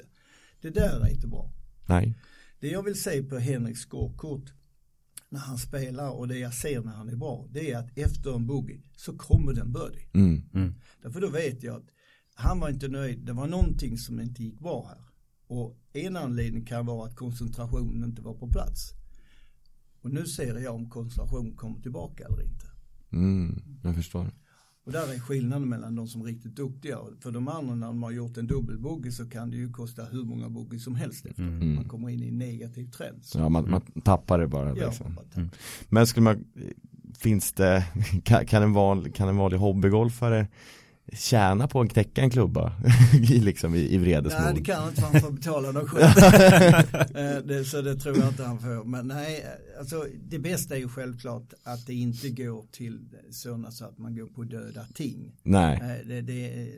Det 0.60 0.70
där 0.70 1.00
är 1.00 1.08
inte 1.08 1.26
bra. 1.26 1.52
Nej. 1.86 2.18
Det 2.60 2.68
jag 2.68 2.82
vill 2.82 3.02
se 3.02 3.22
på 3.22 3.38
Henriks 3.38 3.80
scorekort 3.80 4.52
när 5.28 5.40
han 5.40 5.58
spelar 5.58 6.10
och 6.10 6.28
det 6.28 6.38
jag 6.38 6.54
ser 6.54 6.80
när 6.80 6.92
han 6.92 7.08
är 7.08 7.16
bra 7.16 7.48
det 7.50 7.72
är 7.72 7.78
att 7.78 7.98
efter 7.98 8.34
en 8.34 8.46
boogie 8.46 8.82
så 8.96 9.16
kommer 9.16 9.52
den 9.52 9.72
birdie. 9.72 10.08
Mm. 10.14 10.42
Mm. 10.54 10.74
Därför 11.02 11.20
då 11.20 11.30
vet 11.30 11.62
jag 11.62 11.76
att 11.76 11.88
han 12.34 12.60
var 12.60 12.68
inte 12.68 12.88
nöjd. 12.88 13.18
Det 13.18 13.32
var 13.32 13.46
någonting 13.46 13.98
som 13.98 14.20
inte 14.20 14.42
gick 14.42 14.58
bra 14.60 14.86
här. 14.88 15.04
Och 15.46 15.76
en 15.92 16.16
anledning 16.16 16.64
kan 16.64 16.86
vara 16.86 17.08
att 17.08 17.16
koncentrationen 17.16 18.04
inte 18.04 18.22
var 18.22 18.34
på 18.34 18.48
plats. 18.48 18.92
Och 20.00 20.10
nu 20.10 20.26
ser 20.26 20.58
jag 20.58 20.74
om 20.74 20.90
koncentration 20.90 21.56
kommer 21.56 21.80
tillbaka 21.80 22.24
eller 22.24 22.42
inte. 22.42 22.66
Mm, 23.12 23.62
jag 23.82 23.94
förstår. 23.94 24.30
Och 24.88 24.94
där 24.94 25.14
är 25.14 25.18
skillnaden 25.18 25.68
mellan 25.68 25.94
de 25.94 26.08
som 26.08 26.20
är 26.20 26.24
riktigt 26.24 26.56
duktiga. 26.56 26.98
För 27.20 27.30
de 27.30 27.48
andra 27.48 27.74
när 27.74 27.86
de 27.86 28.02
har 28.02 28.10
gjort 28.10 28.36
en 28.36 28.46
dubbelbogey 28.46 29.12
så 29.12 29.30
kan 29.30 29.50
det 29.50 29.56
ju 29.56 29.72
kosta 29.72 30.04
hur 30.04 30.24
många 30.24 30.48
bogey 30.48 30.78
som 30.78 30.94
helst 30.94 31.26
efter. 31.26 31.42
Mm. 31.42 31.74
Man 31.74 31.84
kommer 31.84 32.08
in 32.08 32.22
i 32.22 32.28
en 32.28 32.38
negativ 32.38 32.90
trend. 32.90 33.24
Så. 33.24 33.38
Ja, 33.38 33.48
man, 33.48 33.70
man 33.70 33.80
tappar 34.04 34.38
det 34.38 34.46
bara. 34.46 34.72
Liksom. 34.72 35.16
Ja, 35.16 35.40
mm. 35.40 35.50
Men 35.88 36.06
skulle 36.06 36.24
man, 36.24 36.44
finns 37.18 37.52
det, 37.52 37.84
kan, 38.46 38.62
en, 38.62 38.72
val, 38.72 39.10
kan 39.10 39.28
en 39.28 39.36
vanlig 39.36 39.58
hobbygolfare 39.58 40.46
tjäna 41.12 41.68
på 41.68 41.80
att 41.80 41.90
knäcka 41.90 42.22
en 42.22 42.30
klubba 42.30 42.72
liksom 43.30 43.74
i, 43.74 43.94
i 43.94 43.98
vredesmod. 43.98 44.42
Nej 44.44 44.54
det 44.54 44.64
kan 44.64 44.88
inte 44.88 45.00
för 45.00 45.08
han 45.08 45.20
får 45.20 45.30
betala 45.30 45.72
dem 45.72 45.86
själv. 45.86 46.04
Eh, 47.16 47.38
det, 47.44 47.64
så 47.64 47.82
det 47.82 47.96
tror 47.96 48.18
jag 48.18 48.28
inte 48.28 48.44
han 48.44 48.58
får. 48.58 48.84
Men 48.84 49.08
nej, 49.08 49.44
alltså 49.78 50.06
det 50.28 50.38
bästa 50.38 50.74
är 50.74 50.78
ju 50.78 50.88
självklart 50.88 51.52
att 51.62 51.86
det 51.86 51.94
inte 51.94 52.28
går 52.30 52.66
till 52.72 53.00
sådana 53.30 53.70
så 53.70 53.84
att 53.84 53.98
man 53.98 54.16
går 54.16 54.26
på 54.26 54.42
döda 54.42 54.86
ting. 54.94 55.36
Nej. 55.42 55.74
Eh, 55.74 56.08
det, 56.08 56.20
det, 56.20 56.68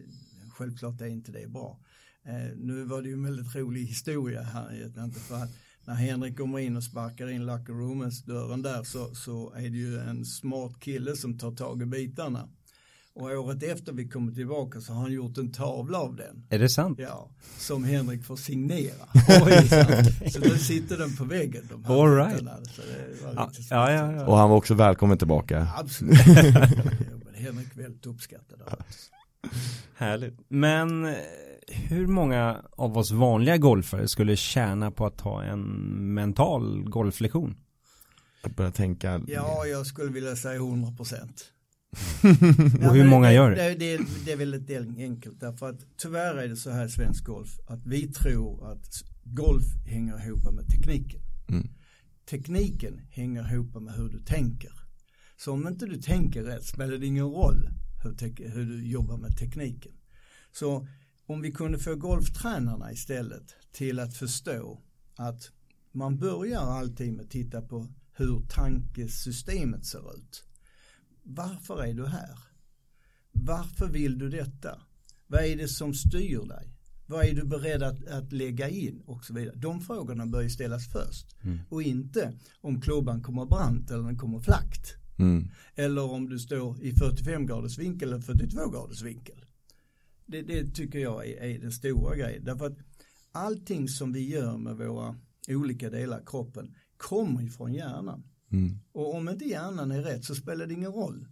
självklart 0.50 1.00
är 1.00 1.06
inte 1.06 1.32
det 1.32 1.48
bra. 1.48 1.78
Eh, 2.24 2.56
nu 2.56 2.84
var 2.84 3.02
det 3.02 3.08
ju 3.08 3.14
en 3.14 3.24
väldigt 3.24 3.54
rolig 3.54 3.84
historia 3.84 4.42
här, 4.42 4.92
inte 5.04 5.20
för 5.20 5.34
att 5.34 5.50
när 5.84 5.94
Henrik 5.94 6.38
kommer 6.38 6.58
in 6.58 6.76
och 6.76 6.84
sparkar 6.84 7.30
in 7.30 7.46
locker 7.46 7.72
roomens 7.72 8.24
dörren 8.24 8.62
där 8.62 8.82
så, 8.82 9.14
så 9.14 9.52
är 9.52 9.70
det 9.70 9.76
ju 9.76 9.98
en 9.98 10.24
smart 10.24 10.80
kille 10.80 11.16
som 11.16 11.38
tar 11.38 11.52
tag 11.52 11.82
i 11.82 11.86
bitarna. 11.86 12.48
Och 13.20 13.30
året 13.30 13.62
efter 13.62 13.92
vi 13.92 14.08
kommer 14.08 14.32
tillbaka 14.32 14.80
så 14.80 14.92
har 14.92 15.00
han 15.00 15.12
gjort 15.12 15.38
en 15.38 15.52
tavla 15.52 15.98
av 15.98 16.16
den. 16.16 16.46
Är 16.48 16.58
det 16.58 16.68
sant? 16.68 16.98
Ja, 16.98 17.30
som 17.58 17.84
Henrik 17.84 18.24
får 18.24 18.36
signera. 18.36 19.06
så 20.30 20.40
då 20.40 20.54
sitter 20.54 20.98
den 20.98 21.16
på 21.16 21.24
väggen. 21.24 21.68
De 21.70 21.84
här 21.84 22.02
All 22.02 22.16
right. 22.16 22.42
Ja, 22.42 23.50
ja, 23.70 23.92
ja, 23.92 24.12
ja, 24.12 24.26
Och 24.26 24.36
han 24.36 24.50
var 24.50 24.56
också 24.56 24.74
välkommen 24.74 25.18
tillbaka. 25.18 25.68
Absolut. 25.76 26.18
Henrik 27.34 27.76
väldigt 27.76 28.06
uppskattad. 28.06 28.62
Härligt. 29.96 30.34
Men 30.48 31.04
eh, 31.04 31.14
hur 31.68 32.06
många 32.06 32.56
av 32.76 32.98
oss 32.98 33.10
vanliga 33.10 33.56
golfare 33.56 34.08
skulle 34.08 34.36
tjäna 34.36 34.90
på 34.90 35.06
att 35.06 35.18
ta 35.18 35.42
en 35.42 35.60
mental 36.14 36.82
golflektion? 36.90 37.56
Jag 38.42 38.52
börjar 38.52 38.70
tänka. 38.70 39.20
Ja, 39.26 39.66
jag 39.66 39.86
skulle 39.86 40.12
vilja 40.12 40.36
säga 40.36 40.56
100 40.56 40.92
procent. 40.96 41.52
Och 42.88 42.94
hur 42.94 43.08
många 43.08 43.32
gör 43.32 43.50
det? 43.50 43.56
Det, 43.56 43.74
det, 43.74 44.04
det 44.24 44.32
är 44.32 44.36
väldigt 44.36 44.70
enkelt 44.98 45.40
därför 45.40 45.70
att 45.70 45.86
tyvärr 45.96 46.34
är 46.34 46.48
det 46.48 46.56
så 46.56 46.70
här 46.70 46.86
i 46.86 46.90
svensk 46.90 47.24
golf 47.24 47.60
att 47.66 47.86
vi 47.86 48.12
tror 48.12 48.72
att 48.72 49.04
golf 49.24 49.64
hänger 49.86 50.26
ihop 50.26 50.52
med 50.52 50.68
tekniken. 50.68 51.20
Mm. 51.48 51.68
Tekniken 52.30 53.00
hänger 53.10 53.52
ihop 53.52 53.82
med 53.82 53.94
hur 53.94 54.08
du 54.08 54.18
tänker. 54.18 54.72
Så 55.36 55.52
om 55.52 55.68
inte 55.68 55.86
du 55.86 56.02
tänker 56.02 56.42
rätt 56.42 56.64
spelar 56.64 56.96
det 56.96 57.06
ingen 57.06 57.26
roll 57.26 57.68
hur, 58.02 58.48
hur 58.48 58.66
du 58.66 58.86
jobbar 58.86 59.16
med 59.16 59.36
tekniken. 59.36 59.92
Så 60.52 60.86
om 61.26 61.40
vi 61.40 61.52
kunde 61.52 61.78
få 61.78 61.94
golftränarna 61.94 62.92
istället 62.92 63.54
till 63.72 63.98
att 63.98 64.14
förstå 64.14 64.80
att 65.16 65.50
man 65.92 66.18
börjar 66.18 66.60
alltid 66.60 67.12
med 67.12 67.24
att 67.24 67.30
titta 67.30 67.62
på 67.62 67.88
hur 68.12 68.40
tankesystemet 68.48 69.86
ser 69.86 70.14
ut. 70.16 70.44
Varför 71.22 71.82
är 71.82 71.94
du 71.94 72.06
här? 72.06 72.38
Varför 73.32 73.88
vill 73.88 74.18
du 74.18 74.28
detta? 74.28 74.80
Vad 75.26 75.44
är 75.44 75.56
det 75.56 75.68
som 75.68 75.94
styr 75.94 76.48
dig? 76.48 76.76
Vad 77.06 77.26
är 77.26 77.34
du 77.34 77.44
beredd 77.44 77.82
att, 77.82 78.06
att 78.06 78.32
lägga 78.32 78.68
in 78.68 79.02
och 79.06 79.24
så 79.24 79.34
vidare. 79.34 79.56
De 79.56 79.80
frågorna 79.80 80.26
bör 80.26 80.42
ju 80.42 80.50
ställas 80.50 80.92
först 80.92 81.36
mm. 81.42 81.58
och 81.68 81.82
inte 81.82 82.32
om 82.60 82.80
klubban 82.80 83.22
kommer 83.22 83.46
brant 83.46 83.90
eller 83.90 84.02
den 84.02 84.18
kommer 84.18 84.40
flackt. 84.40 84.96
Mm. 85.18 85.50
Eller 85.74 86.10
om 86.10 86.28
du 86.28 86.38
står 86.38 86.82
i 86.82 86.92
45 86.92 87.46
graders 87.46 87.78
vinkel 87.78 88.08
eller 88.08 88.22
42 88.22 88.70
graders 88.70 89.02
vinkel. 89.02 89.44
Det, 90.26 90.42
det 90.42 90.74
tycker 90.74 90.98
jag 90.98 91.26
är, 91.26 91.42
är 91.42 91.58
den 91.58 91.72
stora 91.72 92.16
grejen. 92.16 92.44
Därför 92.44 92.66
att 92.66 92.78
allting 93.32 93.88
som 93.88 94.12
vi 94.12 94.28
gör 94.28 94.58
med 94.58 94.76
våra 94.76 95.16
olika 95.48 95.90
delar 95.90 96.18
av 96.18 96.24
kroppen 96.24 96.74
kommer 96.96 97.42
ifrån 97.42 97.72
hjärnan. 97.72 98.22
Mm. 98.52 98.78
Och 98.92 99.14
om 99.14 99.28
inte 99.28 99.44
hjärnan 99.44 99.90
är 99.90 100.02
rätt 100.02 100.24
så 100.24 100.34
spelar 100.34 100.66
det 100.66 100.74
ingen 100.74 100.92
roll. 100.92 101.26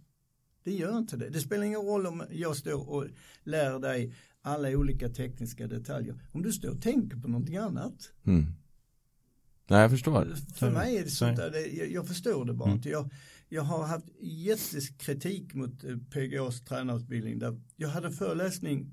Det 0.63 0.71
gör 0.71 0.97
inte 0.97 1.17
det. 1.17 1.29
Det 1.29 1.39
spelar 1.39 1.63
ingen 1.63 1.81
roll 1.81 2.07
om 2.07 2.23
jag 2.31 2.55
står 2.55 2.89
och 2.89 3.05
lär 3.43 3.79
dig 3.79 4.13
alla 4.41 4.69
olika 4.69 5.09
tekniska 5.09 5.67
detaljer. 5.67 6.21
Om 6.31 6.43
du 6.43 6.51
står 6.51 6.69
och 6.69 6.81
tänker 6.81 7.17
på 7.17 7.27
någonting 7.27 7.57
annat. 7.57 8.11
Mm. 8.23 8.45
Nej, 9.67 9.81
jag 9.81 9.91
förstår. 9.91 10.35
För 10.55 10.71
mig 10.71 10.97
är 10.97 11.03
det 11.03 11.09
sånt 11.09 11.37
där, 11.37 11.51
det, 11.51 11.67
jag, 11.67 11.91
jag, 11.91 12.07
förstår 12.07 12.45
det 12.45 12.53
bara 12.53 12.69
mm. 12.69 12.77
inte. 12.77 12.89
Jag, 12.89 13.09
jag 13.49 13.61
har 13.61 13.87
haft 13.87 14.05
jättekritik 14.21 15.53
mot 15.53 15.83
eh, 15.83 15.97
PGAs 15.97 16.61
tränarutbildning. 16.61 17.39
Där 17.39 17.61
jag 17.75 17.89
hade 17.89 18.11
föreläsning 18.11 18.91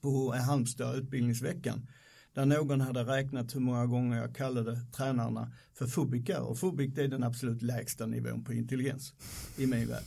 på 0.00 0.32
Halmstad 0.32 0.96
utbildningsveckan 0.96 1.88
där 2.34 2.46
någon 2.46 2.80
hade 2.80 3.04
räknat 3.04 3.54
hur 3.54 3.60
många 3.60 3.86
gånger 3.86 4.16
jag 4.16 4.34
kallade 4.34 4.80
tränarna 4.96 5.52
för 5.74 5.86
fobikar 5.86 6.40
och 6.40 6.58
fobik 6.58 6.98
är 6.98 7.08
den 7.08 7.22
absolut 7.22 7.62
lägsta 7.62 8.06
nivån 8.06 8.44
på 8.44 8.52
intelligens 8.52 9.14
i 9.56 9.66
min 9.66 9.88
värld. 9.88 10.04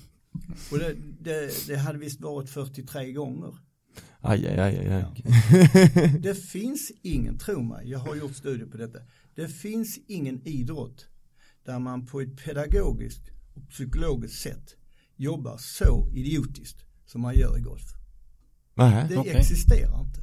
Och 0.72 0.80
det, 0.80 0.96
det, 1.20 1.68
det 1.68 1.76
hade 1.78 2.00
visst 2.00 2.22
varit 2.22 2.50
43 2.50 3.12
gånger. 3.12 3.58
Aj, 4.22 4.48
aj, 4.48 4.60
aj, 4.60 4.78
aj. 4.78 4.88
Ja. 4.88 5.14
Det 6.20 6.36
finns 6.36 6.92
ingen, 7.02 7.38
tro 7.38 7.62
mig, 7.62 7.90
jag 7.90 8.00
har 8.00 8.16
gjort 8.16 8.36
studier 8.36 8.68
på 8.68 8.78
detta. 8.78 9.00
Det 9.36 9.48
finns 9.48 10.00
ingen 10.08 10.48
idrott 10.48 11.08
där 11.66 11.80
man 11.80 12.06
på 12.06 12.22
ett 12.22 12.44
pedagogiskt 12.44 13.30
och 13.56 13.70
psykologiskt 13.70 14.42
sätt 14.42 14.76
jobbar 15.16 15.58
så 15.58 16.10
idiotiskt 16.14 16.86
som 17.06 17.22
man 17.22 17.36
gör 17.36 17.58
i 17.58 17.62
golf. 17.62 17.94
Nähä, 18.74 19.08
Det 19.08 19.18
okej. 19.18 19.36
existerar 19.36 20.02
inte. 20.02 20.22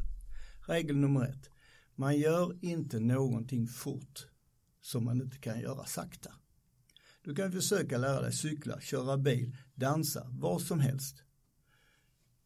Regel 0.66 0.96
nummer 0.96 1.24
ett. 1.24 1.50
Man 1.94 2.18
gör 2.18 2.58
inte 2.64 3.00
någonting 3.00 3.66
fort 3.66 4.26
som 4.80 5.04
man 5.04 5.20
inte 5.20 5.38
kan 5.38 5.60
göra 5.60 5.84
sakta. 5.84 6.32
Du 7.22 7.34
kan 7.34 7.52
försöka 7.52 7.98
lära 7.98 8.20
dig 8.20 8.32
cykla, 8.32 8.80
köra 8.80 9.18
bil, 9.18 9.56
dansa, 9.74 10.26
vad 10.30 10.62
som 10.62 10.80
helst. 10.80 11.22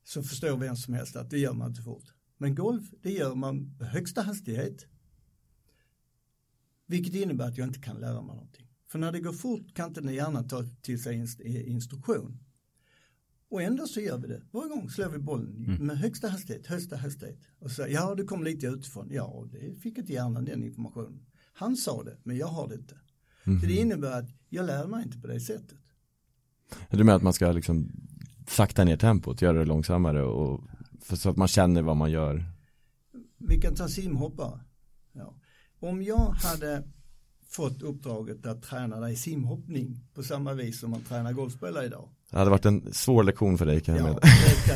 Så 0.05 0.23
förstår 0.23 0.57
vem 0.57 0.77
som 0.77 0.95
helst 0.95 1.17
att 1.17 1.31
det 1.31 1.39
gör 1.39 1.53
man 1.53 1.69
inte 1.69 1.83
fort. 1.83 2.13
Men 2.37 2.55
golf, 2.55 2.85
det 3.03 3.13
gör 3.13 3.35
man 3.35 3.77
med 3.79 3.89
högsta 3.89 4.23
hastighet. 4.23 4.87
Vilket 6.87 7.15
innebär 7.15 7.49
att 7.49 7.59
jag 7.59 7.69
inte 7.69 7.81
kan 7.81 8.01
lära 8.01 8.23
mig 8.23 8.37
någonting. 8.37 8.69
För 8.89 8.99
när 8.99 9.13
det 9.13 9.21
går 9.21 9.33
fort 9.33 9.75
kan 9.75 9.89
inte 9.89 10.15
hjärnan 10.15 10.49
ta 10.49 10.65
till 10.83 11.03
sig 11.03 11.27
eh, 11.41 11.71
instruktion. 11.71 12.39
Och 13.51 13.63
ändå 13.63 13.87
så 13.87 14.01
gör 14.01 14.19
vi 14.19 14.29
det. 14.29 14.43
Varje 14.51 14.69
gång 14.69 14.91
slår 14.91 15.09
vi 15.09 15.19
bollen 15.19 15.79
med 15.81 15.99
högsta 15.99 16.29
hastighet, 16.29 16.67
högsta 16.67 16.97
hastighet. 16.97 17.39
Och 17.59 17.71
så, 17.71 17.87
ja 17.89 18.15
det 18.15 18.25
kom 18.25 18.45
lite 18.45 18.67
utifrån. 18.67 19.09
Ja, 19.11 19.47
det 19.53 19.81
fick 19.81 19.99
inte 19.99 20.13
hjärnan 20.13 20.45
den 20.45 20.65
informationen. 20.65 21.27
Han 21.53 21.77
sa 21.77 22.03
det, 22.03 22.17
men 22.23 22.37
jag 22.37 22.47
har 22.47 22.69
det 22.69 22.75
inte. 22.75 23.01
Så 23.45 23.67
det 23.67 23.77
innebär 23.77 24.19
att 24.19 24.29
jag 24.49 24.67
lär 24.67 24.87
mig 24.87 25.03
inte 25.05 25.19
på 25.19 25.27
det 25.27 25.41
sättet. 25.41 25.79
Du 26.91 26.99
menar 26.99 27.17
att 27.17 27.23
man 27.23 27.33
ska 27.33 27.53
liksom 27.53 27.91
sakta 28.49 28.85
ner 28.85 28.97
tempot, 28.97 29.43
göra 29.43 29.59
det 29.59 29.65
långsammare 29.65 30.23
och 30.23 30.65
så 31.03 31.31
att 31.31 31.37
man 31.37 31.49
känner 31.49 31.83
vad 31.83 31.97
man 31.97 32.11
gör? 32.11 32.45
Vi 33.39 33.61
kan 33.61 33.75
ta 33.75 33.89
simhoppare. 33.89 34.61
Ja. 35.13 35.35
Om 35.81 36.03
jag 36.03 36.31
hade 36.31 36.83
fått 37.49 37.83
uppdraget 37.83 38.47
att 38.47 38.63
träna 38.63 39.01
dig 39.01 39.17
simhoppning 39.17 40.01
på 40.15 40.23
samma 40.23 40.53
vis 40.53 40.81
som 40.81 40.91
man 40.91 41.03
tränar 41.03 41.33
golfspelare 41.33 41.87
idag. 41.87 42.09
Det 42.31 42.39
hade 42.39 42.51
varit 42.51 42.65
en 42.65 42.93
svår 42.93 43.25
lektion 43.25 43.59
för 43.59 43.67
dig 43.67 43.81
kan 43.81 43.97
jag 43.97 44.09
Ja, 44.09 44.21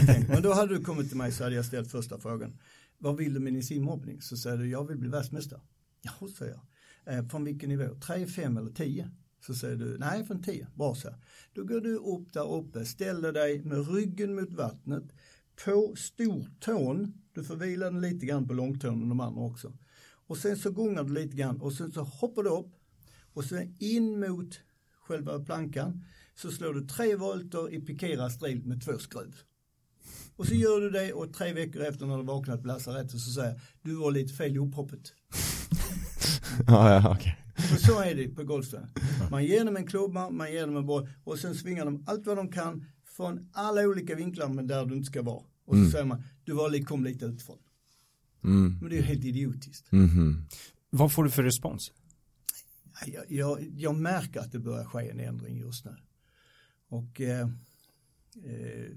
med. 0.06 0.28
Men 0.28 0.42
då 0.42 0.52
hade 0.52 0.74
du 0.74 0.84
kommit 0.84 1.08
till 1.08 1.16
mig 1.16 1.32
så 1.32 1.44
hade 1.44 1.56
jag 1.56 1.64
ställt 1.64 1.90
första 1.90 2.18
frågan. 2.18 2.58
Vad 2.98 3.16
vill 3.16 3.34
du 3.34 3.40
med 3.40 3.52
din 3.52 3.62
simhoppning? 3.62 4.20
Så 4.22 4.36
säger 4.36 4.56
du, 4.56 4.70
jag 4.70 4.88
vill 4.88 4.98
bli 4.98 5.08
världsmästare. 5.08 5.60
Ja, 6.02 6.28
säger 6.38 6.52
jag. 6.52 7.14
Eh, 7.14 7.28
från 7.28 7.44
vilken 7.44 7.68
nivå? 7.68 7.94
3, 8.06 8.26
5 8.26 8.56
eller 8.56 8.70
10? 8.70 9.10
Så 9.46 9.54
säger 9.54 9.76
du, 9.76 9.98
nej 9.98 10.26
från 10.26 10.42
10. 10.42 10.66
Bra 10.74 10.94
så. 10.94 11.08
Då 11.52 11.64
går 11.64 11.80
du 11.80 11.96
upp 11.96 12.32
där 12.32 12.52
uppe, 12.52 12.84
ställer 12.84 13.32
dig 13.32 13.62
med 13.64 13.88
ryggen 13.94 14.34
mot 14.34 14.52
vattnet 14.52 15.04
på 15.64 15.94
stortån. 15.96 17.12
Du 17.34 17.44
får 17.44 17.56
vila 17.56 17.90
den 17.90 18.00
lite 18.00 18.26
grann 18.26 18.48
på 18.48 18.54
långtån 18.54 19.02
och 19.02 19.08
de 19.08 19.20
andra 19.20 19.42
också. 19.42 19.72
Och 20.26 20.36
sen 20.36 20.56
så 20.56 20.70
gungar 20.70 21.04
du 21.04 21.12
lite 21.12 21.36
grann 21.36 21.60
och 21.60 21.72
sen 21.72 21.92
så 21.92 22.02
hoppar 22.02 22.42
du 22.42 22.50
upp 22.50 22.74
och 23.32 23.44
sen 23.44 23.76
in 23.78 24.20
mot 24.20 24.60
själva 25.02 25.44
plankan 25.44 26.04
så 26.42 26.50
slår 26.50 26.74
du 26.74 26.86
tre 26.86 27.16
volter 27.16 27.74
i 27.74 27.80
pikerad 27.80 28.32
stil 28.32 28.62
med 28.64 28.84
två 28.84 28.98
skruv. 28.98 29.36
Och 30.36 30.46
så 30.46 30.54
gör 30.54 30.80
du 30.80 30.90
det 30.90 31.12
och 31.12 31.34
tre 31.34 31.52
veckor 31.52 31.82
efter 31.82 32.06
när 32.06 32.16
du 32.16 32.24
vaknat 32.24 32.62
på 32.62 32.66
lasarettet 32.66 33.20
så 33.20 33.30
säger 33.30 33.60
du 33.82 33.94
var 33.94 34.10
lite 34.10 34.34
fel 34.34 34.56
i 34.56 34.58
upphoppet. 34.58 35.12
Ja, 36.66 36.94
ja, 36.94 37.12
okej. 37.16 37.36
Och 37.56 37.80
så 37.80 38.00
är 38.00 38.14
det 38.14 38.28
på 38.28 38.44
golfspel. 38.44 38.86
Man 39.30 39.44
ger 39.44 39.64
dem 39.64 39.76
en 39.76 39.86
klubba, 39.86 40.30
man 40.30 40.52
ger 40.52 40.66
dem 40.66 40.76
en 40.76 40.86
boll 40.86 41.08
och 41.24 41.38
sen 41.38 41.54
svingar 41.54 41.84
de 41.84 42.04
allt 42.06 42.26
vad 42.26 42.36
de 42.36 42.48
kan 42.52 42.84
från 43.16 43.48
alla 43.52 43.80
olika 43.82 44.14
vinklar 44.14 44.48
men 44.48 44.66
där 44.66 44.86
du 44.86 44.94
inte 44.94 45.06
ska 45.06 45.22
vara. 45.22 45.42
Och 45.64 45.76
så 45.76 45.90
säger 45.90 46.04
man, 46.04 46.22
du 46.44 46.52
var, 46.52 46.84
kom 46.84 47.04
lite 47.04 47.24
utifrån. 47.24 47.58
Mm. 48.44 48.78
Men 48.80 48.90
det 48.90 48.94
är 48.94 49.00
ju 49.00 49.02
helt 49.02 49.24
idiotiskt. 49.24 49.92
Mhm. 49.92 50.44
Vad 50.90 51.12
får 51.12 51.24
du 51.24 51.30
för 51.30 51.42
respons? 51.42 51.92
Jag, 53.06 53.24
jag, 53.28 53.66
jag 53.76 53.94
märker 53.94 54.40
att 54.40 54.52
det 54.52 54.58
börjar 54.58 54.84
ske 54.84 55.10
en 55.10 55.20
ändring 55.20 55.58
just 55.58 55.84
nu. 55.84 55.96
Och 56.90 57.20
eh, 57.20 57.48
eh, 58.44 58.90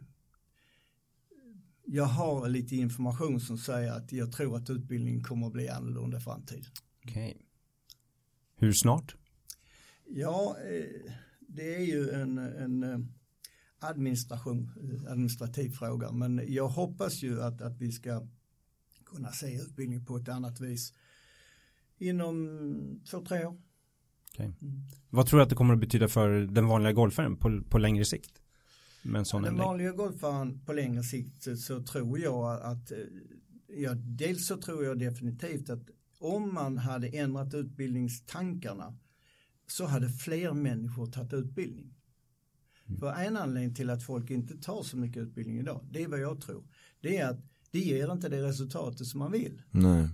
jag 1.86 2.06
har 2.06 2.50
lite 2.50 2.76
information 2.76 3.40
som 3.40 3.58
säger 3.58 3.92
att 3.92 4.12
jag 4.12 4.32
tror 4.32 4.58
att 4.58 4.70
utbildningen 4.70 5.24
kommer 5.24 5.48
att 5.48 5.54
bli 5.54 5.70
annorlunda 5.70 6.18
i 6.18 6.22
framtiden. 6.22 6.72
Okej. 7.06 7.38
Hur 8.56 8.74
snart? 8.74 9.16
Ja, 10.06 10.58
eh, 10.60 11.12
det 11.40 11.76
är 11.76 11.86
ju 11.86 12.10
en, 12.10 12.38
en 12.38 12.84
eh, 12.84 13.00
administration, 13.80 14.72
eh, 14.82 15.12
administrativ 15.12 15.70
fråga, 15.70 16.12
men 16.12 16.42
jag 16.48 16.68
hoppas 16.68 17.24
ju 17.24 17.42
att, 17.42 17.62
att 17.62 17.78
vi 17.78 17.92
ska 17.92 18.28
kunna 19.06 19.32
se 19.32 19.56
utbildning 19.56 20.06
på 20.06 20.18
ett 20.18 20.30
annat 20.30 20.60
vis 20.60 20.94
inom 21.98 23.02
två, 23.10 23.26
tre 23.26 23.46
år. 23.46 23.62
Okej. 24.34 24.54
Vad 25.10 25.28
tror 25.28 25.38
du 25.38 25.44
att 25.44 25.50
det 25.50 25.56
kommer 25.56 25.74
att 25.74 25.80
betyda 25.80 26.08
för 26.08 26.30
den 26.30 26.68
vanliga 26.68 26.94
golfaren 26.94 27.38
på, 27.38 27.62
på 27.70 27.78
längre 27.78 28.06
sikt? 28.06 28.42
Med 29.02 29.28
sån 29.28 29.44
Den 29.44 29.58
vanliga 29.58 29.92
golfaren 29.92 30.66
på 30.66 30.74
längre 30.74 31.04
sikt 31.04 31.44
så, 31.44 31.58
så 31.58 31.84
tror 31.84 32.20
jag 32.20 32.62
att, 32.62 32.92
eh, 32.92 32.98
ja, 33.68 33.94
dels 33.94 34.48
så 34.48 34.58
tror 34.58 34.86
jag 34.86 35.00
definitivt 35.00 35.70
att 35.70 35.90
om 36.20 36.54
man 36.54 36.78
hade 36.78 37.08
ändrat 37.08 37.54
utbildningstankarna 37.54 38.98
så 39.68 39.86
hade 39.86 40.10
fler 40.10 40.54
människor 40.54 41.08
tagit 41.08 41.34
utbildning. 41.34 41.94
För 43.00 43.14
en 43.14 43.38
anledning 43.38 43.76
till 43.76 43.90
att 43.90 44.04
folk 44.04 44.30
inte 44.30 44.58
tar 44.58 44.84
så 44.84 44.98
mycket 44.98 45.24
utbildning 45.24 45.60
idag, 45.60 45.88
det 45.92 46.04
är 46.04 46.08
vad 46.08 46.20
jag 46.20 46.42
tror, 46.42 46.64
det 47.02 47.18
är 47.18 47.30
att 47.30 47.40
det 47.72 47.80
ger 47.80 48.12
inte 48.12 48.30
det 48.30 48.44
resultatet 48.44 49.08
som 49.08 49.20
man 49.20 49.32
vill. 49.32 49.62
Nej. 49.72 50.10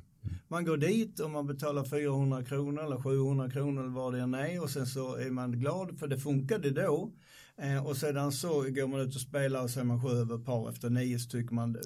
Man 0.47 0.65
går 0.65 0.77
dit 0.77 1.19
och 1.19 1.29
man 1.29 1.47
betalar 1.47 1.83
400 1.83 2.43
kronor 2.43 2.83
eller 2.83 2.97
700 2.97 3.49
kronor 3.49 3.81
eller 3.81 3.91
vad 3.93 4.13
det 4.13 4.19
än 4.19 4.33
är 4.33 4.63
och 4.63 4.69
sen 4.69 4.87
så 4.87 5.15
är 5.15 5.31
man 5.31 5.51
glad 5.51 5.99
för 5.99 6.07
det 6.07 6.17
funkade 6.17 6.69
då. 6.69 7.11
Eh, 7.57 7.85
och 7.87 7.97
sedan 7.97 8.31
så 8.31 8.49
går 8.49 8.87
man 8.87 8.99
ut 8.99 9.15
och 9.15 9.21
spelar 9.21 9.63
och 9.63 9.69
så 9.69 9.79
är 9.79 9.83
man 9.83 10.01
sju 10.01 10.09
över 10.09 10.37
par 10.37 10.69
efter 10.69 10.89
nio 10.89 11.19
så 11.19 11.29
tycker 11.29 11.55
man 11.55 11.73
det 11.73 11.81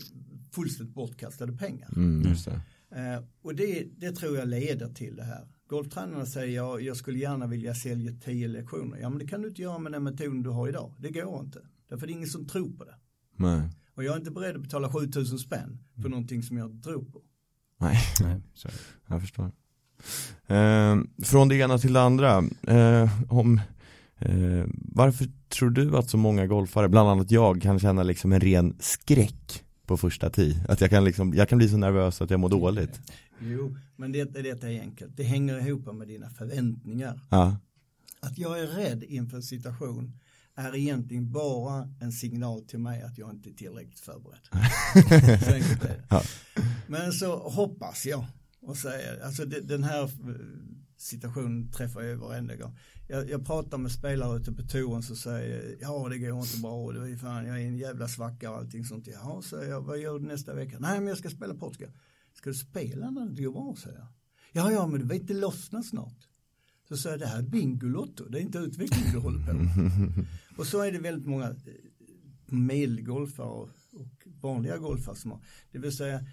fullständigt 0.52 0.96
bortkastade 0.96 1.54
pengar. 1.54 1.90
Mm, 1.96 2.24
det. 2.24 2.62
Eh, 3.00 3.24
och 3.42 3.56
det, 3.56 3.88
det 3.98 4.12
tror 4.12 4.38
jag 4.38 4.48
leder 4.48 4.90
till 4.90 5.16
det 5.16 5.24
här. 5.24 5.48
Golftränarna 5.68 6.26
säger 6.26 6.56
ja, 6.56 6.80
jag 6.80 6.98
skulle 6.98 7.20
gärna 7.20 7.48
vilja 7.48 7.76
sälja 7.76 8.12
tio 8.24 8.48
lektioner. 8.48 8.98
Ja 8.98 9.10
men 9.10 9.20
det 9.20 9.28
kan 9.28 9.42
du 9.42 9.48
inte 9.48 9.62
göra 9.62 9.80
med 9.80 9.92
den 9.92 10.04
metoden 10.04 10.44
du 10.44 10.50
har 10.50 10.70
idag. 10.70 10.94
Det 11.00 11.10
går 11.10 11.40
inte. 11.40 11.60
Därför 11.90 12.08
det 12.08 12.14
är 12.14 12.16
ingen 12.16 12.28
som 12.28 12.48
tror 12.48 12.70
på 12.78 12.84
det. 12.84 12.96
Nej. 13.36 13.70
Och 13.96 14.04
jag 14.04 14.14
är 14.14 14.18
inte 14.18 14.32
beredd 14.32 14.56
att 14.56 14.62
betala 14.62 14.90
7000 14.90 15.40
spänn 15.40 15.80
för 16.02 16.10
någonting 16.10 16.44
som 16.44 16.58
jag 16.58 16.72
inte 16.72 16.90
tror 16.90 17.04
på. 17.04 17.22
Nej, 17.84 17.98
Nej, 18.22 18.42
det. 18.64 18.72
jag 19.08 19.22
förstår. 19.22 19.52
Eh, 20.48 20.98
från 21.24 21.48
det 21.48 21.56
ena 21.56 21.78
till 21.78 21.94
det 21.94 22.02
andra. 22.02 22.44
Eh, 22.68 23.10
om, 23.34 23.62
eh, 24.20 24.66
varför 24.76 25.28
tror 25.50 25.70
du 25.70 25.98
att 25.98 26.10
så 26.10 26.18
många 26.18 26.48
golfare, 26.48 26.90
bland 26.90 27.10
annat 27.10 27.32
jag, 27.32 27.62
kan 27.62 27.80
känna 27.80 28.04
liksom 28.04 28.32
en 28.32 28.40
ren 28.40 28.76
skräck 28.80 29.64
på 29.86 29.98
första 29.98 30.30
tee? 30.30 30.66
Att 30.70 30.82
jag 30.82 30.90
kan, 30.90 31.04
liksom, 31.04 31.34
jag 31.34 31.50
kan 31.50 31.58
bli 31.58 31.70
så 31.70 31.78
nervös 31.78 32.22
att 32.22 32.30
jag 32.30 32.40
mår 32.40 32.50
dåligt. 32.50 33.00
Jo, 33.40 33.78
men 33.96 34.12
det, 34.12 34.24
detta 34.24 34.72
är 34.72 34.82
enkelt. 34.82 35.18
Det 35.18 35.24
hänger 35.24 35.68
ihop 35.68 35.96
med 35.96 36.08
dina 36.08 36.30
förväntningar. 36.30 37.20
Ja. 37.30 37.58
Att 38.20 38.38
jag 38.38 38.60
är 38.60 38.68
rädd 38.68 39.04
inför 39.04 39.38
en 39.38 39.44
situation 39.44 40.14
är 40.56 40.76
egentligen 40.76 41.32
bara 41.32 41.90
en 42.02 42.12
signal 42.12 42.62
till 42.62 42.80
mig 42.80 43.02
att 43.02 43.18
jag 43.18 43.32
inte 43.32 43.50
är 43.50 43.54
tillräckligt 43.54 44.00
förberedd. 44.00 44.40
så. 46.10 46.22
Men 46.88 47.12
så 47.12 47.50
hoppas 47.50 48.06
jag 48.06 48.26
och 48.62 48.78
säger, 48.78 49.24
alltså 49.26 49.46
den 49.46 49.84
här 49.84 50.04
eh, 50.04 50.10
situationen 50.98 51.72
träffar 51.72 52.02
jag 52.02 52.18
varenda 52.18 52.56
gång. 52.56 52.78
Jag, 53.08 53.30
jag 53.30 53.46
pratar 53.46 53.78
med 53.78 53.92
spelare 53.92 54.38
ute 54.38 54.52
på 54.52 54.64
touren 54.64 55.04
så 55.04 55.16
säger 55.16 55.78
ja 55.82 56.10
det 56.10 56.18
går 56.18 56.40
inte 56.40 56.60
bra 56.60 56.92
det 56.92 57.12
är 57.12 57.18
fan, 57.18 57.46
jag 57.46 57.62
är 57.62 57.68
en 57.68 57.78
jävla 57.78 58.08
svacka 58.08 58.52
och 58.52 58.58
allting 58.58 58.86
sånt. 58.86 59.08
Ja, 59.08 59.42
säger 59.46 59.70
jag, 59.70 59.82
vad 59.82 60.00
gör 60.00 60.20
du 60.20 60.26
nästa 60.26 60.54
vecka? 60.54 60.78
Nej, 60.80 61.00
men 61.00 61.08
jag 61.08 61.18
ska 61.18 61.30
spela 61.30 61.54
Portugal. 61.54 61.92
Ska 62.34 62.50
du 62.50 62.56
spela 62.56 63.12
när 63.12 63.30
det 63.30 63.44
går 63.44 63.52
bra, 63.52 63.76
säger 63.84 63.98
jag. 63.98 64.08
Ja, 64.52 64.72
ja, 64.72 64.88
men 64.88 65.00
du 65.00 65.08
vet 65.08 65.28
det 65.28 65.34
lossnar 65.34 65.82
snart. 65.82 66.28
Så 66.88 66.98
säger 66.98 67.18
jag, 67.18 67.20
det 67.20 67.28
här 67.28 67.40
är 67.40 67.44
Bingolotto, 67.44 68.26
det 68.30 68.38
är 68.38 68.42
inte 68.42 68.58
utveckling 68.58 69.06
du 69.14 69.20
håller 69.20 69.46
på 69.46 69.54
med. 69.54 69.68
Och 70.58 70.68
så 70.68 70.82
är 70.82 70.92
det 70.92 71.00
väldigt 71.00 71.28
många 71.28 71.50
eh, 71.50 71.54
medelgolfare 72.46 73.48
och, 73.48 73.70
och 73.94 74.28
vanliga 74.42 74.78
golfare 74.78 75.16
som 75.16 75.32
har, 75.32 75.40
det 75.72 75.80
vill 75.80 75.98
säga 75.98 76.26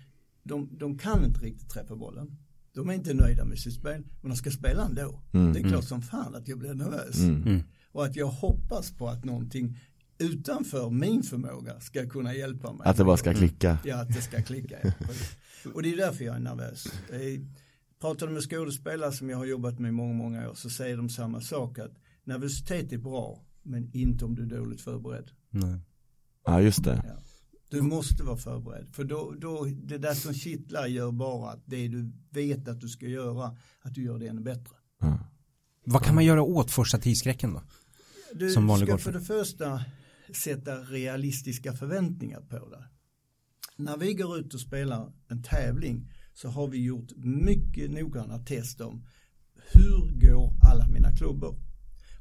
de, 0.43 0.69
de 0.79 0.99
kan 0.99 1.25
inte 1.25 1.41
riktigt 1.41 1.71
träffa 1.71 1.97
bollen. 1.97 2.37
De 2.73 2.89
är 2.91 2.95
inte 2.95 3.15
nöjda 3.15 3.45
med 3.45 3.59
sitt 3.59 3.75
spel, 3.75 4.05
men 4.21 4.31
de 4.31 4.37
ska 4.37 4.51
spela 4.51 4.85
ändå. 4.85 5.23
Mm, 5.33 5.53
det 5.53 5.61
är 5.61 5.69
klart 5.69 5.85
som 5.85 6.03
fan 6.03 6.35
att 6.35 6.49
jag 6.49 6.59
blir 6.59 6.75
nervös. 6.75 7.19
Mm. 7.19 7.43
Mm. 7.43 7.63
Och 7.93 8.05
att 8.05 8.17
jag 8.17 8.27
hoppas 8.27 8.91
på 8.91 9.09
att 9.09 9.25
någonting 9.25 9.79
utanför 10.19 10.91
min 10.91 11.23
förmåga 11.23 11.81
ska 11.81 12.09
kunna 12.09 12.35
hjälpa 12.35 12.73
mig. 12.73 12.89
Att 12.89 12.97
det 12.97 13.05
bara 13.05 13.17
ska 13.17 13.35
klicka. 13.35 13.79
Ja, 13.85 14.01
att 14.01 14.09
det 14.09 14.23
ska 14.23 14.43
klicka. 14.43 14.79
Ja. 14.83 14.93
Och 15.75 15.83
det 15.83 15.93
är 15.93 15.97
därför 15.97 16.25
jag 16.25 16.37
är 16.37 16.41
nervös. 16.41 16.87
Pratar 18.01 18.27
du 18.27 18.33
med 18.33 18.43
skådespelare 18.43 19.13
som 19.13 19.31
jag 19.31 19.37
har 19.37 19.45
jobbat 19.45 19.79
med 19.79 19.89
i 19.89 19.93
många, 19.93 20.15
många 20.15 20.51
år 20.51 20.55
så 20.55 20.71
säger 20.71 20.97
de 20.97 21.09
samma 21.09 21.41
sak 21.41 21.79
att 21.79 21.93
nervositet 22.25 22.93
är 22.93 22.99
bra 22.99 23.45
men 23.63 23.91
inte 23.93 24.25
om 24.25 24.35
du 24.35 24.43
är 24.43 24.47
dåligt 24.47 24.81
förberedd. 24.81 25.31
Nej. 25.51 25.79
Ja, 26.45 26.61
just 26.63 26.85
det. 26.85 27.17
Du 27.71 27.83
måste 27.83 28.23
vara 28.23 28.37
förberedd. 28.37 28.89
För 28.89 29.05
då, 29.05 29.35
då, 29.39 29.65
det 29.65 29.99
där 29.99 30.15
som 30.15 30.35
kittlar 30.35 30.87
gör 30.87 31.13
bara 31.13 31.51
att 31.51 31.63
det 31.67 31.89
du 31.89 32.13
vet 32.31 32.69
att 32.69 32.81
du 32.81 32.89
ska 32.89 33.07
göra, 33.07 33.57
att 33.83 33.95
du 33.95 34.03
gör 34.03 34.19
det 34.19 34.27
ännu 34.27 34.41
bättre. 34.41 34.77
Mm. 35.03 35.19
Vad 35.85 36.03
kan 36.03 36.15
man 36.15 36.25
göra 36.25 36.43
åt 36.43 36.71
första 36.71 36.99
tidskräcken 36.99 37.53
då? 37.53 37.63
Du 38.35 38.51
som 38.51 38.79
ska 38.79 38.99
för 38.99 39.13
det 39.13 39.21
första 39.21 39.85
sätta 40.35 40.77
realistiska 40.77 41.73
förväntningar 41.73 42.41
på 42.41 42.69
det. 42.69 42.85
När 43.77 43.97
vi 43.97 44.15
går 44.15 44.39
ut 44.39 44.55
och 44.55 44.61
spelar 44.61 45.13
en 45.29 45.43
tävling 45.43 46.13
så 46.35 46.49
har 46.49 46.69
vi 46.69 46.85
gjort 46.85 47.11
mycket 47.17 47.91
noggranna 47.91 48.39
test 48.39 48.81
om 48.81 49.07
hur 49.73 50.29
går 50.29 50.53
alla 50.71 50.89
mina 50.89 51.11
klubbor. 51.17 51.57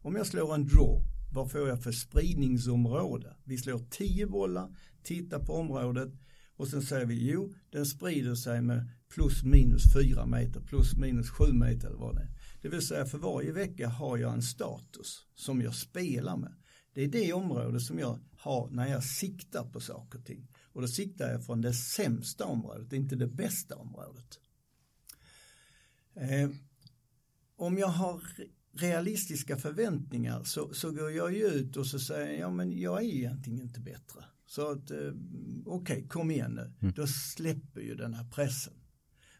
Om 0.02 0.16
jag 0.16 0.28
slår 0.28 0.56
en 0.56 0.68
draw, 0.68 1.04
vad 1.32 1.52
får 1.52 1.68
jag 1.68 1.84
för 1.84 1.92
spridningsområde? 1.92 3.36
Vi 3.44 3.58
slår 3.58 3.80
tio 3.90 4.28
bollar, 4.28 4.76
tittar 5.04 5.40
på 5.40 5.54
området 5.54 6.10
och 6.56 6.68
sen 6.68 6.82
säger 6.82 7.06
vi 7.06 7.32
jo, 7.32 7.54
den 7.70 7.86
sprider 7.86 8.36
sig 8.36 8.62
med 8.62 8.90
plus 9.10 9.44
minus 9.44 9.94
fyra 9.94 10.26
meter, 10.26 10.62
plus 10.62 10.96
minus 10.96 11.30
sju 11.30 11.54
meter 11.54 11.88
eller 11.88 11.98
vad 11.98 12.16
det 12.16 12.22
är. 12.22 12.30
Det 12.62 12.70
vill 12.70 12.88
säga 12.88 13.06
för 13.06 13.18
varje 13.18 13.52
vecka 13.52 13.88
har 13.88 14.18
jag 14.18 14.34
en 14.34 14.42
status 14.42 15.26
som 15.36 15.62
jag 15.62 15.76
spelar 15.76 16.38
med. 16.38 16.54
Det 16.94 17.04
är 17.04 17.08
det 17.08 17.34
område 17.34 17.80
som 17.80 18.00
jag 18.00 18.20
har 18.38 18.70
när 18.70 18.88
jag 18.88 19.04
siktar 19.04 19.64
på 19.64 19.80
saker 19.80 20.20
och 20.20 20.26
ting. 20.26 20.48
Och 20.64 20.82
då 20.82 20.88
siktar 20.88 21.32
jag 21.32 21.46
från 21.46 21.62
det 21.62 21.74
sämsta 21.74 22.46
området, 22.46 22.94
inte 22.94 23.16
det 23.16 23.28
bästa 23.28 23.76
området. 23.76 24.40
Eh, 26.16 26.50
om 27.56 27.78
jag 27.78 27.88
har 27.88 28.22
realistiska 28.82 29.58
förväntningar 29.58 30.44
så, 30.44 30.74
så 30.74 30.92
går 30.92 31.12
jag 31.12 31.34
ju 31.34 31.48
ut 31.48 31.78
och 31.78 31.86
så 31.86 32.00
säger 32.00 32.40
jag 32.40 32.54
men 32.54 32.80
jag 32.80 33.04
är 33.04 33.08
egentligen 33.08 33.62
inte 33.62 33.80
bättre. 33.80 34.24
Så 34.46 34.72
att 34.72 34.92
eh, 34.92 34.98
okej, 35.66 35.98
okay, 35.98 36.08
kom 36.08 36.32
igen 36.32 36.52
nu. 36.52 36.74
Mm. 36.80 36.94
Då 36.96 37.08
släpper 37.08 37.82
ju 37.82 37.96
den 37.96 38.14
här 38.14 38.30
pressen. 38.30 38.74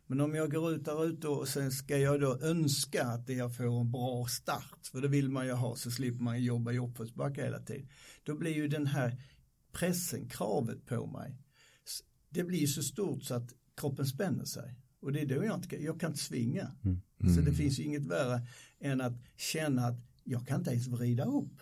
Men 0.08 0.22
om 0.22 0.36
jag 0.36 0.52
går 0.52 0.72
ut 0.72 0.86
där 0.86 1.06
ute 1.06 1.28
och 1.28 1.48
sen 1.48 1.72
ska 1.72 1.98
jag 1.98 2.22
då 2.22 2.40
önska 2.42 3.04
att 3.04 3.30
jag 3.30 3.56
får 3.56 3.82
en 3.82 3.92
bra 3.92 4.26
start, 4.28 4.88
för 4.92 5.02
det 5.02 5.08
vill 5.08 5.30
man 5.30 5.46
ju 5.46 5.52
ha 5.52 5.76
så 5.76 5.92
slipper 5.92 6.24
man 6.24 6.44
jobba 6.44 6.72
i 6.72 6.80
uppförsbacke 6.80 7.44
hela 7.44 7.60
tiden. 7.60 7.90
Då 8.24 8.36
blir 8.36 8.56
ju 8.56 8.68
den 8.68 8.88
här 8.88 9.22
pressen, 9.72 10.30
kravet 10.30 10.86
på 10.86 11.08
mig, 11.08 11.38
det 12.30 12.44
blir 12.44 12.68
så 12.68 12.84
stort 12.84 13.24
så 13.24 13.34
att 13.34 13.54
kroppen 13.78 14.06
spänner 14.06 14.46
sig. 14.46 14.76
Och 15.02 15.14
det 15.14 15.22
är 15.22 15.26
då 15.26 15.44
jag 15.44 15.56
inte 15.56 15.68
kan, 15.68 15.84
jag 15.84 16.00
kan 16.00 16.12
inte 16.12 16.24
svinga. 16.24 16.72
Mm. 16.84 17.02
Mm. 17.22 17.36
Så 17.36 17.42
det 17.42 17.54
finns 17.54 17.80
ju 17.80 17.84
inget 17.84 18.06
värre 18.06 18.42
än 18.80 19.02
att 19.02 19.14
känna 19.38 19.88
att 19.88 19.98
jag 20.24 20.48
kan 20.48 20.60
inte 20.60 20.72
ens 20.72 20.88
vrida 20.88 21.26
upp. 21.26 21.62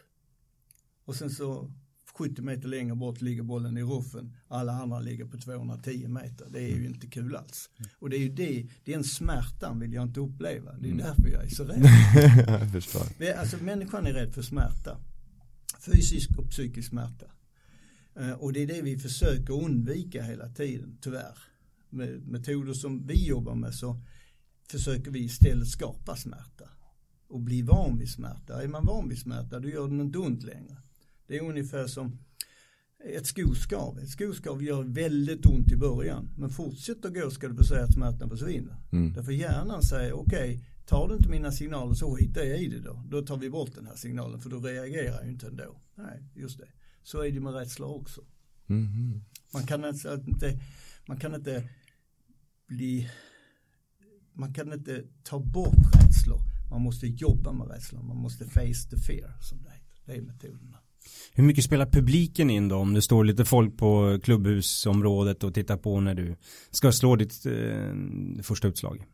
Och 1.06 1.16
sen 1.16 1.30
så 1.30 1.72
70 2.18 2.42
meter 2.42 2.68
längre 2.68 2.96
bort 2.96 3.22
ligger 3.22 3.44
bollen 3.44 3.78
i 3.78 3.84
ruffen, 3.84 4.36
alla 4.48 4.72
andra 4.72 5.00
ligger 5.00 5.26
på 5.26 5.38
210 5.38 6.08
meter. 6.08 6.48
Det 6.50 6.60
är 6.60 6.68
ju 6.68 6.76
mm. 6.76 6.94
inte 6.94 7.08
kul 7.08 7.36
alls. 7.36 7.70
Mm. 7.78 7.90
Och 8.00 8.10
det 8.10 8.18
är 8.18 8.20
ju 8.20 8.30
det, 8.30 8.68
den 8.86 9.04
smärtan 9.04 9.80
vill 9.80 9.94
jag 9.94 10.04
inte 10.04 10.20
uppleva. 10.20 10.74
Det 10.74 10.88
är 10.88 10.92
mm. 10.92 11.06
därför 11.06 11.30
jag 11.30 11.46
är 11.46 11.50
så 11.50 11.64
rädd. 11.64 11.86
jag 12.62 12.72
förstår. 12.72 13.32
Alltså 13.38 13.64
människan 13.64 14.08
är 14.08 14.14
rädd 14.14 14.34
för 14.34 14.42
smärta. 14.42 14.98
Fysisk 15.80 16.30
och 16.38 16.50
psykisk 16.50 16.90
smärta. 16.90 17.26
Eh, 18.16 18.32
och 18.32 18.54
det 18.54 18.64
är 18.64 18.68
det 18.68 18.82
vi 18.82 18.98
försöker 18.98 19.64
undvika 19.64 20.24
hela 20.24 20.50
tiden, 20.50 20.98
tyvärr. 21.02 21.38
Med 21.90 22.28
metoder 22.28 22.74
som 22.74 23.08
vi 23.08 23.28
jobbar 23.28 23.56
med 23.56 23.74
så 23.74 24.02
försöker 24.72 25.12
vi 25.12 25.20
istället 25.20 25.68
skapa 25.68 26.16
smärta 26.16 26.70
och 27.28 27.40
bli 27.40 27.62
van 27.62 27.98
vid 27.98 28.10
smärta. 28.10 28.64
Är 28.64 28.68
man 28.68 28.86
van 28.86 29.10
vid 29.10 29.20
smärta 29.20 29.60
då 29.60 29.70
gör 29.70 29.88
den 29.88 30.02
inte 30.02 30.18
ont 30.18 30.44
längre. 30.44 30.78
Det 31.28 31.38
är 31.38 31.42
ungefär 31.42 31.88
som 31.88 32.20
ett 33.00 33.26
skoskav. 33.26 34.00
Ett 34.00 34.10
skoskav 34.10 34.64
gör 34.64 34.84
väldigt 34.84 35.46
ont 35.46 35.72
i 35.72 35.76
början 35.76 36.30
men 36.38 36.50
fortsätter 36.50 37.10
gå 37.10 37.32
ska 37.32 37.48
du 37.48 37.56
få 37.56 37.64
säga 37.64 37.84
att 37.84 37.94
smärtan 37.94 38.30
försvinner. 38.30 38.76
Mm. 38.92 39.14
Därför 39.14 39.32
hjärnan 39.32 39.82
säger 39.82 40.14
okej, 40.14 40.56
okay, 40.56 40.66
tar 40.86 41.08
du 41.08 41.16
inte 41.16 41.30
mina 41.30 41.52
signaler 41.52 41.94
så 41.94 42.16
skiter 42.16 42.44
jag 42.44 42.60
i 42.60 42.68
det 42.68 42.80
då. 42.80 43.04
Då 43.08 43.22
tar 43.22 43.38
vi 43.38 43.50
bort 43.50 43.76
den 43.76 43.88
här 43.88 43.96
signalen 43.96 44.42
för 44.42 44.50
då 44.50 44.60
reagerar 44.60 45.22
jag 45.22 45.28
inte 45.28 45.48
ändå. 45.48 45.82
Nej, 45.96 46.24
just 46.36 46.58
det. 46.58 46.68
Så 47.04 47.22
är 47.22 47.32
det 47.32 47.40
med 47.40 47.54
rädslor 47.54 47.96
också. 47.96 48.22
Mm. 48.68 49.22
Man, 49.54 49.68
kan 49.68 49.86
inte, 49.86 50.60
man 51.08 51.20
kan 51.20 51.36
inte 51.36 51.70
bli, 52.68 53.10
man 54.34 54.54
kan 54.54 54.74
inte 54.74 55.04
ta 55.24 55.40
bort 55.40 55.96
rädslor. 55.96 56.42
Man 56.70 56.82
måste 56.82 57.08
jobba 57.08 57.52
med 57.52 57.68
rädslor. 57.68 58.04
Man 58.04 58.18
måste 58.18 58.46
face 58.46 58.90
the 58.90 58.98
fear 58.98 59.38
som 59.42 59.64
det 59.64 59.70
heter. 59.70 59.88
Det 60.06 60.16
är 60.16 60.22
metoderna. 60.22 60.78
Hur 61.34 61.44
mycket 61.44 61.64
spelar 61.64 61.86
publiken 61.86 62.50
in 62.50 62.68
då? 62.68 62.76
Om 62.76 62.94
det 62.94 63.02
står 63.02 63.24
lite 63.24 63.46
folk 63.46 63.78
på 63.78 64.20
klubbhusområdet 64.24 65.44
och 65.44 65.54
tittar 65.54 65.78
på 65.78 66.00
när 66.00 66.16
du 66.16 66.36
ska 66.72 66.92
slå 66.92 67.16
ditt 67.16 67.46
eh, 67.46 68.44
första 68.44 68.68
utslag? 68.68 69.06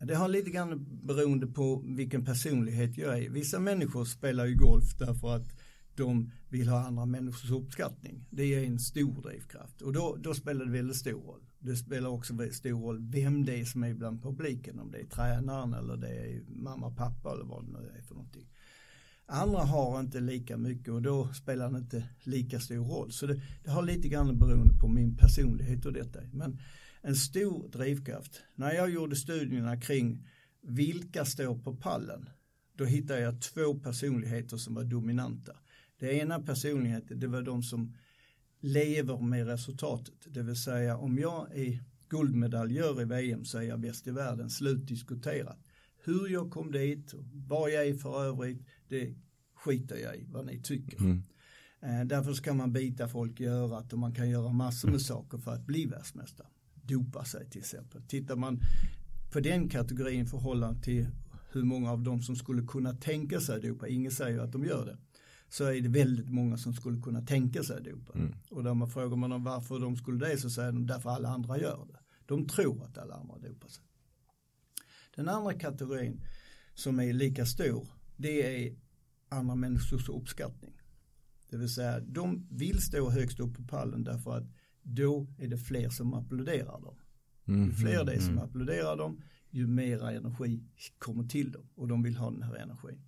Det 0.00 0.14
har 0.14 0.28
lite 0.28 0.50
grann 0.50 0.86
beroende 1.02 1.46
på 1.46 1.82
vilken 1.86 2.24
personlighet 2.24 2.98
jag 2.98 3.18
är. 3.18 3.30
Vissa 3.30 3.60
människor 3.60 4.04
spelar 4.04 4.46
ju 4.46 4.54
golf 4.56 4.98
därför 4.98 5.36
att 5.36 5.61
de 5.94 6.30
vill 6.48 6.68
ha 6.68 6.86
andra 6.86 7.06
människors 7.06 7.50
uppskattning. 7.50 8.24
Det 8.30 8.54
är 8.54 8.64
en 8.64 8.78
stor 8.78 9.22
drivkraft 9.22 9.82
och 9.82 9.92
då, 9.92 10.16
då 10.20 10.34
spelar 10.34 10.64
det 10.64 10.70
väldigt 10.70 10.96
stor 10.96 11.20
roll. 11.20 11.42
Det 11.58 11.76
spelar 11.76 12.10
också 12.10 12.34
väldigt 12.34 12.56
stor 12.56 12.80
roll 12.80 12.98
vem 13.10 13.44
det 13.44 13.60
är 13.60 13.64
som 13.64 13.82
är 13.84 13.94
bland 13.94 14.22
publiken, 14.22 14.78
om 14.78 14.90
det 14.90 14.98
är 14.98 15.06
tränaren 15.06 15.74
eller 15.74 15.96
det 15.96 16.08
är 16.08 16.42
mamma, 16.46 16.90
pappa 16.90 17.32
eller 17.32 17.44
vad 17.44 17.64
det 17.64 17.72
nu 17.72 17.92
är 17.98 18.02
för 18.02 18.14
någonting. 18.14 18.48
Andra 19.26 19.58
har 19.58 20.00
inte 20.00 20.20
lika 20.20 20.56
mycket 20.56 20.88
och 20.88 21.02
då 21.02 21.28
spelar 21.32 21.70
det 21.70 21.78
inte 21.78 22.04
lika 22.22 22.60
stor 22.60 22.84
roll. 22.84 23.12
Så 23.12 23.26
det, 23.26 23.40
det 23.64 23.70
har 23.70 23.82
lite 23.82 24.08
grann 24.08 24.38
beroende 24.38 24.74
på 24.80 24.88
min 24.88 25.16
personlighet 25.16 25.86
och 25.86 25.92
detta. 25.92 26.20
Men 26.32 26.58
en 27.00 27.16
stor 27.16 27.68
drivkraft. 27.68 28.42
När 28.54 28.72
jag 28.72 28.90
gjorde 28.90 29.16
studierna 29.16 29.80
kring 29.80 30.28
vilka 30.62 31.24
står 31.24 31.58
på 31.58 31.76
pallen, 31.76 32.28
då 32.76 32.84
hittade 32.84 33.20
jag 33.20 33.42
två 33.42 33.74
personligheter 33.74 34.56
som 34.56 34.74
var 34.74 34.84
dominanta. 34.84 35.52
Det 36.02 36.12
ena 36.12 36.40
personligheten, 36.40 37.20
det 37.20 37.26
var 37.26 37.42
de 37.42 37.62
som 37.62 37.94
lever 38.60 39.20
med 39.20 39.46
resultatet. 39.46 40.14
Det 40.26 40.42
vill 40.42 40.56
säga 40.56 40.96
om 40.96 41.18
jag 41.18 41.58
är 41.58 41.84
guldmedaljör 42.08 43.02
i 43.02 43.04
VM 43.04 43.44
så 43.44 43.58
är 43.58 43.62
jag 43.62 43.80
bäst 43.80 44.06
i 44.06 44.10
världen, 44.10 44.50
slutdiskuterat. 44.50 45.58
Hur 46.04 46.28
jag 46.28 46.50
kom 46.50 46.72
dit, 46.72 47.14
vad 47.32 47.70
jag 47.70 47.86
är 47.86 47.94
för 47.94 48.24
övrigt, 48.24 48.66
det 48.88 49.14
skiter 49.54 49.96
jag 49.96 50.16
i 50.16 50.26
vad 50.28 50.46
ni 50.46 50.62
tycker. 50.62 51.00
Mm. 51.00 51.22
Eh, 51.82 52.04
därför 52.04 52.32
ska 52.32 52.54
man 52.54 52.72
bita 52.72 53.08
folk 53.08 53.40
i 53.40 53.46
örat 53.46 53.92
och 53.92 53.98
man 53.98 54.14
kan 54.14 54.30
göra 54.30 54.52
massor 54.52 54.90
med 54.90 55.00
saker 55.00 55.38
för 55.38 55.54
att 55.54 55.66
bli 55.66 55.86
världsmästare. 55.86 56.46
Dopa 56.74 57.24
sig 57.24 57.50
till 57.50 57.60
exempel. 57.60 58.02
Tittar 58.02 58.36
man 58.36 58.60
på 59.32 59.40
den 59.40 59.68
kategorin 59.68 60.20
i 60.20 60.26
förhållande 60.26 60.82
till 60.82 61.06
hur 61.52 61.62
många 61.62 61.92
av 61.92 62.02
dem 62.02 62.22
som 62.22 62.36
skulle 62.36 62.62
kunna 62.62 62.94
tänka 62.94 63.40
sig 63.40 63.60
dopa, 63.60 63.88
ingen 63.88 64.12
säger 64.12 64.38
att 64.38 64.52
de 64.52 64.64
gör 64.64 64.86
det, 64.86 64.96
så 65.52 65.64
är 65.64 65.80
det 65.80 65.88
väldigt 65.88 66.30
många 66.30 66.56
som 66.56 66.74
skulle 66.74 67.00
kunna 67.00 67.22
tänka 67.22 67.62
sig 67.62 67.82
dopa. 67.82 68.12
Mm. 68.18 68.34
Och 68.50 68.64
där 68.64 68.74
man 68.74 68.90
frågar 68.90 69.16
man 69.16 69.30
dem 69.30 69.44
varför 69.44 69.80
de 69.80 69.96
skulle 69.96 70.26
det 70.26 70.38
så 70.38 70.50
säger 70.50 70.72
de 70.72 70.86
därför 70.86 71.10
alla 71.10 71.28
andra 71.28 71.58
gör 71.58 71.86
det. 71.88 71.98
De 72.26 72.46
tror 72.46 72.84
att 72.84 72.98
alla 72.98 73.14
andra 73.14 73.38
dopar 73.38 73.68
sig. 73.68 73.84
Den 75.16 75.28
andra 75.28 75.52
kategorin 75.52 76.20
som 76.74 77.00
är 77.00 77.12
lika 77.12 77.46
stor 77.46 77.88
det 78.16 78.66
är 78.66 78.76
andra 79.28 79.54
människors 79.54 80.08
uppskattning. 80.08 80.72
Det 81.50 81.56
vill 81.56 81.74
säga 81.74 82.00
de 82.00 82.46
vill 82.50 82.82
stå 82.82 83.10
högst 83.10 83.40
upp 83.40 83.54
på 83.56 83.62
pallen 83.62 84.04
därför 84.04 84.36
att 84.36 84.46
då 84.82 85.26
är 85.38 85.48
det 85.48 85.58
fler 85.58 85.88
som 85.88 86.14
applåderar 86.14 86.80
dem. 86.80 86.96
Mm, 87.48 87.64
ju 87.64 87.72
fler 87.72 88.04
det 88.04 88.12
är 88.12 88.20
som 88.20 88.32
mm. 88.32 88.44
applåderar 88.44 88.96
dem, 88.96 89.22
ju 89.50 89.66
mera 89.66 90.12
energi 90.12 90.62
kommer 90.98 91.24
till 91.24 91.52
dem 91.52 91.68
och 91.74 91.88
de 91.88 92.02
vill 92.02 92.16
ha 92.16 92.30
den 92.30 92.42
här 92.42 92.54
energin. 92.54 93.00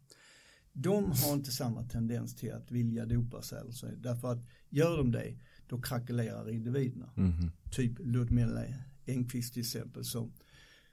De 0.77 1.13
har 1.13 1.35
inte 1.35 1.51
samma 1.51 1.83
tendens 1.83 2.37
till 2.37 2.53
att 2.53 2.71
vilja 2.71 3.07
dopa 3.07 3.43
sig 3.43 3.61
eller 3.61 3.73
så, 3.73 3.87
därför 3.87 4.33
att 4.33 4.45
gör 4.69 4.97
de 4.97 5.13
det, 5.13 5.35
då 5.67 5.81
krackelerar 5.81 6.51
individerna. 6.51 7.11
Mm. 7.17 7.51
Typ 7.71 7.93
Ludmilla 7.99 8.65
Engqvist 9.07 9.53
till 9.53 9.61
exempel 9.61 10.05
som, 10.05 10.33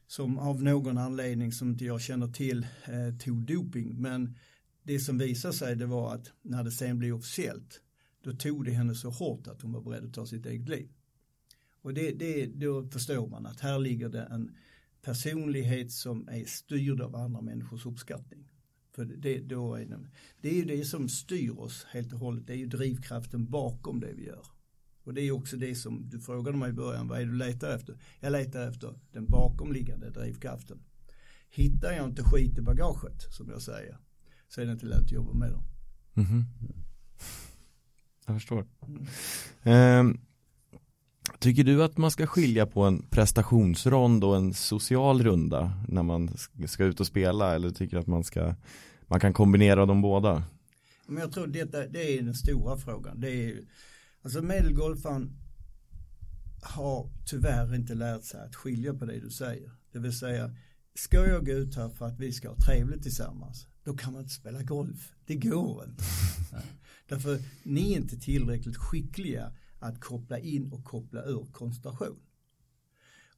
som 0.08 0.38
av 0.38 0.64
någon 0.64 0.98
anledning 0.98 1.52
som 1.52 1.70
inte 1.70 1.86
jag 1.86 2.02
känner 2.02 2.28
till 2.28 2.68
eh, 2.86 3.18
tog 3.20 3.46
doping, 3.46 4.02
men 4.02 4.38
det 4.84 5.00
som 5.00 5.18
visade 5.18 5.54
sig 5.54 5.76
det 5.76 5.86
var 5.86 6.16
att 6.16 6.32
när 6.42 6.64
det 6.64 6.72
sen 6.72 7.00
blev 7.00 7.16
officiellt 7.16 7.82
då 8.24 8.34
tog 8.34 8.66
det 8.66 8.72
henne 8.72 8.96
så 8.96 9.10
hårt 9.10 9.48
att 9.48 9.62
hon 9.62 9.72
var 9.72 9.82
beredd 9.82 10.06
att 10.06 10.14
ta 10.14 10.26
sitt 10.26 10.46
eget 10.46 10.70
liv. 10.70 10.90
Och 11.82 11.94
det, 11.94 12.12
det, 12.12 12.46
då 12.46 12.90
förstår 12.90 13.28
man 13.28 13.46
att 13.46 13.60
här 13.60 13.80
ligger 13.80 14.10
det 14.10 14.22
en 14.22 14.56
personlighet 15.02 15.92
som 15.92 16.28
är 16.28 16.46
styrd 16.46 17.02
av 17.02 17.16
andra 17.16 17.42
människors 17.42 17.86
uppskattning. 17.86 18.52
För 18.96 19.06
det, 19.06 19.40
då 19.40 19.76
är 19.76 19.86
det, 19.86 20.00
det 20.42 20.50
är 20.50 20.54
ju 20.54 20.66
det 20.66 20.86
som 20.86 21.10
styr 21.10 21.60
oss 21.60 21.86
helt 21.90 22.14
och 22.14 22.20
hållet, 22.20 22.48
det 22.48 22.54
är 22.54 22.58
ju 22.58 22.68
drivkraften 22.68 23.46
bakom 23.46 24.00
det 24.00 24.14
vi 24.14 24.26
gör. 24.26 24.46
Och 25.04 25.14
det 25.14 25.22
är 25.22 25.32
också 25.32 25.58
det 25.58 25.76
som 25.76 26.10
du 26.10 26.20
frågade 26.20 26.58
mig 26.58 26.70
i 26.70 26.74
början, 26.74 27.08
vad 27.08 27.22
är 27.22 27.26
du 27.26 27.36
letar 27.36 27.76
efter? 27.76 27.98
Jag 28.20 28.32
letar 28.32 28.68
efter 28.68 29.00
den 29.12 29.26
bakomliggande 29.26 30.10
drivkraften. 30.10 30.84
Hittar 31.50 31.92
jag 31.92 32.06
inte 32.06 32.24
skit 32.24 32.58
i 32.58 32.62
bagaget, 32.62 33.22
som 33.22 33.50
jag 33.50 33.62
säger, 33.62 33.98
så 34.48 34.62
är 34.62 34.66
det 34.66 34.72
inte 34.72 34.86
lönt 34.86 35.04
att 35.04 35.12
jobba 35.12 35.34
med 35.34 35.52
dem. 35.52 35.64
Mm 36.16 36.30
-hmm. 36.30 36.44
Jag 38.26 38.36
förstår. 38.36 38.68
Mm. 39.64 40.08
Um, 40.08 40.22
Tycker 41.42 41.64
du 41.64 41.84
att 41.84 41.98
man 41.98 42.12
ska 42.12 42.28
skilja 42.28 42.66
på 42.66 42.84
en 42.84 43.02
prestationsrond 43.10 44.24
och 44.24 44.36
en 44.36 44.54
social 44.54 45.24
runda 45.24 45.74
när 45.88 46.04
man 46.04 46.30
ska 46.68 46.86
ut 46.86 47.00
och 47.00 47.08
spela 47.08 47.56
eller 47.56 47.70
tycker 47.70 47.98
att 47.98 48.08
man 48.08 48.24
ska 48.24 48.56
man 49.08 49.20
kan 49.20 49.34
kombinera 49.34 49.86
de 49.86 50.02
båda? 50.02 50.44
Men 51.08 51.18
jag 51.18 51.32
tror 51.32 51.48
detta, 51.48 51.88
det 51.88 52.18
är 52.18 52.22
den 52.22 52.34
stora 52.34 52.78
frågan. 52.78 53.20
Det 53.20 53.30
är, 53.30 53.60
alltså 54.22 54.42
medelgolfaren 54.42 55.32
har 56.62 57.10
tyvärr 57.26 57.76
inte 57.76 57.96
lärt 57.96 58.24
sig 58.24 58.42
att 58.42 58.56
skilja 58.56 58.94
på 58.94 59.06
det 59.06 59.20
du 59.20 59.30
säger. 59.30 59.72
Det 59.92 60.00
vill 60.00 60.18
säga, 60.18 60.56
ska 60.96 61.28
jag 61.28 61.46
gå 61.46 61.52
ut 61.52 61.76
här 61.76 61.90
för 61.90 62.06
att 62.06 62.20
vi 62.20 62.32
ska 62.32 62.50
ha 62.50 62.56
trevligt 62.56 63.04
tillsammans, 63.04 63.68
då 63.84 63.94
kan 63.94 64.14
man 64.14 64.22
inte 64.22 64.34
spela 64.34 64.62
golf. 64.62 65.12
Det 65.26 65.36
går 65.36 65.86
inte. 65.90 66.04
Därför 67.08 67.40
ni 67.64 67.94
är 67.94 67.98
inte 67.98 68.18
tillräckligt 68.18 68.78
skickliga 68.78 69.52
att 69.82 70.00
koppla 70.00 70.40
in 70.40 70.72
och 70.72 70.84
koppla 70.84 71.24
ur 71.24 71.48
koncentration. 71.52 72.20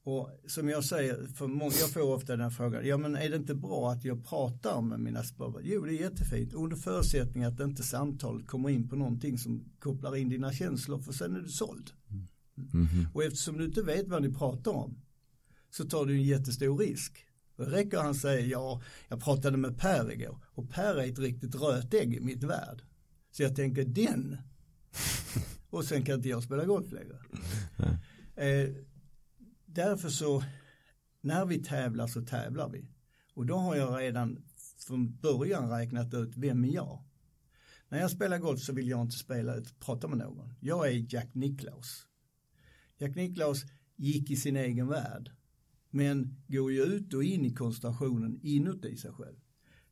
Och 0.02 0.30
som 0.46 0.68
jag 0.68 0.84
säger, 0.84 1.26
för 1.26 1.46
många, 1.46 1.72
jag 1.80 1.90
får 1.90 2.14
ofta 2.14 2.36
den 2.36 2.50
frågan, 2.50 2.86
ja 2.86 2.98
men 2.98 3.16
är 3.16 3.30
det 3.30 3.36
inte 3.36 3.54
bra 3.54 3.90
att 3.90 4.04
jag 4.04 4.24
pratar 4.24 4.82
med 4.82 5.00
mina 5.00 5.22
spelare? 5.22 5.62
Jo 5.64 5.84
det 5.84 5.92
är 5.92 6.00
jättefint, 6.00 6.54
under 6.54 6.76
förutsättning 6.76 7.44
att 7.44 7.60
inte 7.60 7.82
samtalet 7.82 8.46
kommer 8.46 8.70
in 8.70 8.88
på 8.88 8.96
någonting 8.96 9.38
som 9.38 9.64
kopplar 9.78 10.16
in 10.16 10.28
dina 10.28 10.52
känslor 10.52 10.98
för 10.98 11.12
sen 11.12 11.36
är 11.36 11.40
du 11.40 11.48
såld. 11.48 11.90
Mm. 12.10 12.26
Mm. 12.72 13.06
Och 13.14 13.24
eftersom 13.24 13.58
du 13.58 13.64
inte 13.64 13.82
vet 13.82 14.08
vad 14.08 14.22
ni 14.22 14.32
pratar 14.32 14.70
om 14.70 15.00
så 15.70 15.84
tar 15.84 16.06
du 16.06 16.14
en 16.14 16.22
jättestor 16.22 16.78
risk. 16.78 17.26
Då 17.56 17.64
räcker 17.64 17.98
han 17.98 18.14
säga, 18.14 18.46
ja, 18.46 18.82
jag 19.08 19.20
pratade 19.20 19.56
med 19.56 19.78
Per 19.78 20.12
igår 20.12 20.38
och 20.44 20.70
Per 20.70 20.94
är 20.94 21.10
ett 21.12 21.18
riktigt 21.18 21.54
rötägg 21.54 22.14
i 22.14 22.20
mitt 22.20 22.42
värld. 22.42 22.82
Så 23.30 23.42
jag 23.42 23.56
tänker 23.56 23.84
den 23.84 24.36
och 25.74 25.84
sen 25.84 26.04
kan 26.04 26.14
inte 26.14 26.28
jag 26.28 26.42
spela 26.42 26.64
golf 26.64 26.92
längre. 26.92 27.18
Eh, 28.36 28.70
därför 29.66 30.08
så, 30.08 30.44
när 31.20 31.46
vi 31.46 31.62
tävlar 31.62 32.06
så 32.06 32.22
tävlar 32.22 32.68
vi. 32.68 32.88
Och 33.34 33.46
då 33.46 33.56
har 33.56 33.76
jag 33.76 34.00
redan 34.00 34.44
från 34.86 35.16
början 35.16 35.70
räknat 35.70 36.14
ut 36.14 36.36
vem 36.36 36.64
är 36.64 36.74
jag. 36.74 37.04
När 37.88 38.00
jag 38.00 38.10
spelar 38.10 38.38
golf 38.38 38.60
så 38.60 38.72
vill 38.72 38.88
jag 38.88 39.02
inte 39.02 39.16
spela 39.16 39.56
prata 39.78 40.08
med 40.08 40.18
någon. 40.18 40.54
Jag 40.60 40.88
är 40.88 41.14
Jack 41.14 41.34
Nicklaus. 41.34 42.06
Jack 42.98 43.14
Nicklaus 43.14 43.62
gick 43.96 44.30
i 44.30 44.36
sin 44.36 44.56
egen 44.56 44.88
värld. 44.88 45.30
Men 45.90 46.44
går 46.46 46.72
ju 46.72 46.82
ut 46.82 47.14
och 47.14 47.24
in 47.24 47.44
i 47.44 47.54
koncentrationen 47.54 48.40
inuti 48.42 48.96
sig 48.96 49.12
själv. 49.12 49.36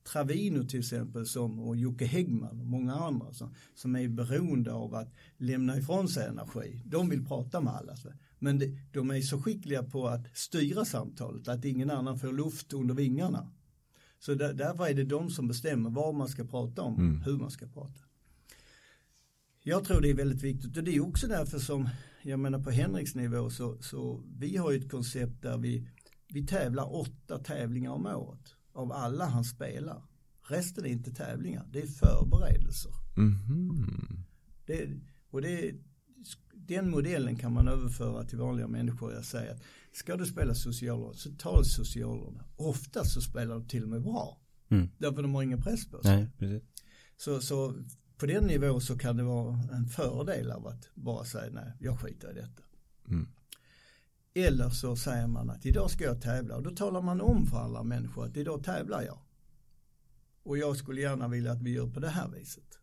Travino 0.05 0.65
till 0.65 0.81
exempel 0.81 1.27
som, 1.27 1.61
och 1.61 1.77
Jocke 1.77 2.05
Häggman 2.05 2.61
och 2.61 2.67
många 2.67 2.95
andra 2.95 3.33
som, 3.33 3.55
som 3.75 3.97
är 3.97 4.09
beroende 4.09 4.73
av 4.73 4.95
att 4.95 5.15
lämna 5.37 5.79
ifrån 5.79 6.09
sig 6.09 6.29
energi. 6.29 6.83
De 6.85 7.09
vill 7.09 7.27
prata 7.27 7.61
med 7.61 7.75
alla. 7.75 7.97
Men 8.39 8.59
det, 8.59 8.79
de 8.93 9.11
är 9.11 9.21
så 9.21 9.43
skickliga 9.43 9.83
på 9.83 10.09
att 10.09 10.37
styra 10.37 10.85
samtalet 10.85 11.49
att 11.49 11.65
ingen 11.65 11.91
annan 11.91 12.19
får 12.19 12.33
luft 12.33 12.73
under 12.73 12.95
vingarna. 12.95 13.53
Så 14.19 14.35
där, 14.35 14.55
därför 14.55 14.87
är 14.87 14.95
det 14.95 15.05
de 15.05 15.31
som 15.31 15.49
bestämmer 15.49 15.91
vad 15.91 16.15
man 16.15 16.29
ska 16.29 16.45
prata 16.45 16.83
om, 16.83 16.99
mm. 16.99 17.23
hur 17.23 17.37
man 17.37 17.51
ska 17.51 17.67
prata. 17.67 18.01
Jag 19.63 19.85
tror 19.85 20.01
det 20.01 20.11
är 20.11 20.15
väldigt 20.15 20.43
viktigt 20.43 20.77
och 20.77 20.85
det 20.85 20.97
är 20.97 21.09
också 21.09 21.27
därför 21.27 21.59
som, 21.59 21.89
jag 22.23 22.41
menar 22.41 22.59
på 22.59 22.71
Henriks 22.71 23.15
nivå 23.15 23.51
så, 23.51 23.83
så 23.83 24.23
vi 24.39 24.57
har 24.57 24.71
ju 24.71 24.79
ett 24.79 24.91
koncept 24.91 25.43
där 25.43 25.59
vi, 25.59 25.89
vi 26.29 26.47
tävlar 26.47 26.95
åtta 26.95 27.39
tävlingar 27.39 27.91
om 27.91 28.07
året 28.07 28.55
av 28.73 28.93
alla 28.93 29.27
han 29.27 29.45
spelar. 29.45 30.03
Resten 30.49 30.85
är 30.85 30.89
inte 30.89 31.15
tävlingar, 31.15 31.67
det 31.73 31.83
är 31.83 31.87
förberedelser. 31.87 32.93
Mm. 33.17 34.25
Det, 34.67 34.89
och 35.31 35.43
det, 35.43 35.75
den 36.55 36.91
modellen 36.91 37.37
kan 37.37 37.53
man 37.53 37.69
överföra 37.69 38.25
till 38.25 38.39
vanliga 38.39 38.69
människor. 38.69 39.13
Jag 39.13 39.25
säger 39.25 39.53
att 39.53 39.63
ska 39.93 40.17
du 40.17 40.27
spela 40.27 40.55
socialråd 40.55 41.17
så 41.17 41.31
ta 41.31 41.65
socialråd. 41.65 42.41
Ofta 42.57 43.05
så 43.05 43.21
spelar 43.21 43.55
de 43.55 43.69
till 43.69 43.83
och 43.83 43.89
med 43.89 44.03
bra. 44.03 44.41
Mm. 44.69 44.89
Därför 44.99 45.23
de 45.23 45.35
har 45.35 45.43
ingen 45.43 45.63
press 45.63 45.91
på 45.91 46.03
sig. 46.03 46.29
Nej. 46.39 46.65
Så, 47.17 47.41
så 47.41 47.75
på 48.17 48.27
den 48.27 48.45
nivån 48.45 48.81
så 48.81 48.99
kan 48.99 49.17
det 49.17 49.23
vara 49.23 49.59
en 49.73 49.87
fördel 49.87 50.51
av 50.51 50.67
att 50.67 50.89
bara 50.95 51.25
säga 51.25 51.53
nej, 51.53 51.73
jag 51.81 52.01
skiter 52.01 52.31
i 52.31 52.35
detta. 52.35 52.63
Mm. 53.09 53.29
Eller 54.35 54.71
så 54.71 54.97
säger 54.97 55.27
man 55.27 55.51
att 55.51 55.67
idag 55.67 55.91
ska 55.91 56.05
jag 56.05 56.21
tävla 56.21 56.57
och 56.57 56.63
då 56.63 56.71
talar 56.71 57.03
man 57.03 57.21
om 57.21 57.47
för 57.47 57.57
alla 57.57 57.83
människor 57.83 58.25
att 58.25 58.37
idag 58.37 58.65
tävlar 58.65 59.03
jag. 59.03 59.19
Och 60.43 60.59
jag 60.59 60.77
skulle 60.77 61.01
gärna 61.01 61.29
vilja 61.29 61.53
att 61.53 61.63
vi 61.63 61.71
gör 61.71 61.87
på 61.87 62.01
det 62.01 62.09
här 62.09 62.29
viset. 62.29 62.79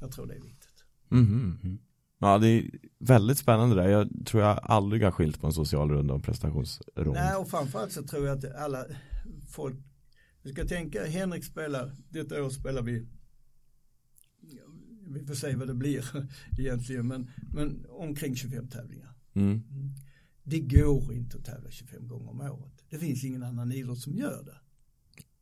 Jag 0.00 0.12
tror 0.12 0.26
det 0.26 0.34
är 0.34 0.40
viktigt. 0.40 0.84
Mm 1.10 1.26
-hmm. 1.26 1.78
Ja 2.18 2.38
det 2.38 2.48
är 2.48 2.70
väldigt 2.98 3.38
spännande 3.38 3.76
där. 3.76 3.88
Jag 3.88 4.26
tror 4.26 4.42
jag 4.42 4.60
aldrig 4.62 5.02
har 5.02 5.10
skilt 5.10 5.40
på 5.40 5.46
en 5.46 5.52
social 5.52 5.90
runda 5.90 6.14
och 6.14 6.22
prestationsrunda. 6.22 7.24
Nej 7.24 7.36
och 7.36 7.48
framförallt 7.48 7.92
så 7.92 8.02
tror 8.02 8.26
jag 8.26 8.38
att 8.38 8.56
alla 8.56 8.84
folk, 9.48 9.76
vi 10.42 10.52
ska 10.52 10.64
tänka 10.64 11.04
Henrik 11.04 11.44
spelar, 11.44 11.96
detta 12.08 12.44
år 12.44 12.50
spelar 12.50 12.82
vi 12.82 13.06
vi 15.08 15.26
får 15.26 15.34
se 15.34 15.56
vad 15.56 15.68
det 15.68 15.74
blir 15.74 16.28
egentligen 16.58 17.08
men, 17.08 17.30
men 17.54 17.86
omkring 17.88 18.36
25 18.36 18.68
tävlingar. 18.68 19.15
Mm. 19.36 19.62
Det 20.44 20.60
går 20.60 21.14
inte 21.14 21.36
att 21.36 21.44
tävla 21.44 21.70
25 21.70 22.08
gånger 22.08 22.30
om 22.30 22.40
året. 22.40 22.84
Det 22.90 22.98
finns 22.98 23.24
ingen 23.24 23.42
annan 23.42 23.72
idrott 23.72 23.98
som 23.98 24.16
gör 24.16 24.42
det. 24.44 24.56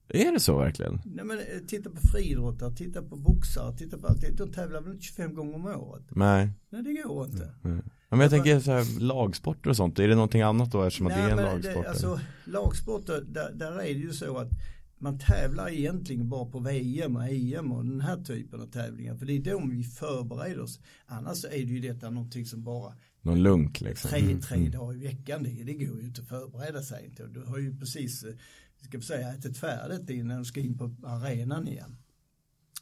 Är 0.08 0.32
det 0.32 0.40
så 0.40 0.58
verkligen? 0.58 1.00
Nej 1.04 1.24
men 1.24 1.38
eh, 1.38 1.44
titta 1.66 1.90
på 1.90 2.00
friidrottare, 2.12 2.74
titta 2.74 3.02
på 3.02 3.16
boxare, 3.16 3.76
titta 3.76 3.98
på 3.98 4.06
allt. 4.06 4.36
De 4.36 4.52
tävlar 4.52 4.80
väl 4.80 4.92
inte 4.92 5.04
25 5.04 5.34
gånger 5.34 5.54
om 5.54 5.66
året? 5.66 6.02
Nej. 6.10 6.50
Nej 6.70 6.82
det 6.82 6.92
går 6.92 7.24
inte. 7.24 7.54
Mm. 7.64 7.82
men 8.08 8.20
jag 8.20 8.30
tänker 8.30 8.60
så 8.60 8.70
här, 8.70 9.00
lagsporter 9.00 9.70
och 9.70 9.76
sånt, 9.76 9.98
är 9.98 10.08
det 10.08 10.14
någonting 10.14 10.42
annat 10.42 10.72
då 10.72 10.82
eftersom 10.82 11.06
Nej, 11.06 11.16
att 11.16 11.36
det 11.36 11.42
är 11.42 11.46
en 11.46 11.54
lagsport? 11.54 11.84
Det, 11.84 11.90
alltså, 11.90 12.20
lagsporter, 12.44 13.24
där, 13.28 13.52
där 13.52 13.72
är 13.72 13.94
det 13.94 14.00
ju 14.00 14.12
så 14.12 14.38
att 14.38 14.50
man 14.98 15.18
tävlar 15.18 15.68
egentligen 15.68 16.28
bara 16.28 16.50
på 16.50 16.58
VM 16.58 17.16
och 17.16 17.28
EM 17.28 17.72
och 17.72 17.84
den 17.84 18.00
här 18.00 18.16
typen 18.16 18.60
av 18.60 18.66
tävlingar. 18.66 19.16
För 19.16 19.26
det 19.26 19.32
är 19.32 19.40
då 19.40 19.62
vi 19.70 19.84
förbereder 19.84 20.60
oss. 20.60 20.80
Annars 21.06 21.44
är 21.44 21.50
det 21.50 21.56
ju 21.56 21.80
detta 21.80 22.10
någonting 22.10 22.46
som 22.46 22.64
bara 22.64 22.92
någon 23.24 23.42
lunk 23.42 23.80
liksom. 23.80 24.10
Tre, 24.10 24.20
mm, 24.20 24.40
tre 24.40 24.56
mm. 24.56 24.70
dagar 24.70 24.96
i 24.96 24.98
veckan, 24.98 25.42
det, 25.42 25.64
det 25.64 25.74
går 25.74 26.00
ju 26.00 26.06
inte 26.06 26.22
att 26.22 26.28
förbereda 26.28 26.82
sig 26.82 27.06
inte. 27.06 27.26
Du 27.26 27.40
har 27.40 27.58
ju 27.58 27.78
precis, 27.78 28.24
eh, 28.24 28.34
ska 28.82 28.98
vi 28.98 29.04
säga, 29.04 29.34
ätit 29.34 29.58
färdigt 29.58 30.10
innan 30.10 30.38
du 30.38 30.44
ska 30.44 30.60
in 30.60 30.78
på 30.78 30.94
arenan 31.02 31.68
igen. 31.68 31.96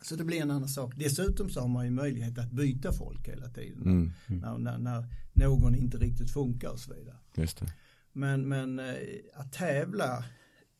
Så 0.03 0.17
det 0.17 0.25
blir 0.25 0.43
en 0.43 0.51
annan 0.51 0.69
sak. 0.69 0.95
Dessutom 0.97 1.51
så 1.51 1.61
har 1.61 1.69
man 1.69 1.85
ju 1.85 1.91
möjlighet 1.91 2.39
att 2.39 2.51
byta 2.51 2.93
folk 2.93 3.29
hela 3.29 3.49
tiden. 3.49 3.83
Mm, 3.83 4.13
mm. 4.27 4.41
När, 4.41 4.59
när, 4.59 4.79
när, 5.33 5.49
någon 5.49 5.75
inte 5.75 5.99
riktigt 5.99 6.31
funkar 6.31 6.69
och 6.69 6.81
så 6.81 6.95
vidare. 6.95 7.17
Just 7.35 7.59
det. 7.59 7.73
Men, 8.13 8.49
men 8.49 8.79
eh, 8.79 8.95
att 9.35 9.53
tävla 9.53 10.25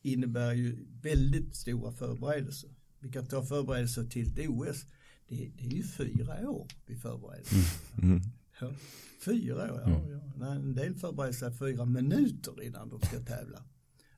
innebär 0.01 0.53
ju 0.53 0.85
väldigt 1.01 1.55
stora 1.55 1.91
förberedelser. 1.91 2.69
Vi 2.99 3.11
kan 3.11 3.25
ta 3.25 3.43
förberedelser 3.43 4.03
till 4.03 4.27
ett 4.27 4.49
OS. 4.49 4.85
Det, 5.27 5.51
det 5.57 5.65
är 5.65 5.71
ju 5.71 5.83
fyra 5.83 6.49
år 6.49 6.67
vi 6.85 6.95
förbereder. 6.95 7.47
Mm. 7.53 8.11
Mm. 8.11 8.21
Ja, 8.59 8.71
fyra 9.25 9.73
år, 9.73 9.81
ja. 9.85 9.95
Mm. 9.95 10.21
ja. 10.39 10.45
En 10.55 10.75
del 10.75 10.95
förbereder 10.95 11.33
sig 11.33 11.53
fyra 11.53 11.85
minuter 11.85 12.63
innan 12.63 12.89
de 12.89 13.01
ska 13.01 13.19
tävla. 13.19 13.63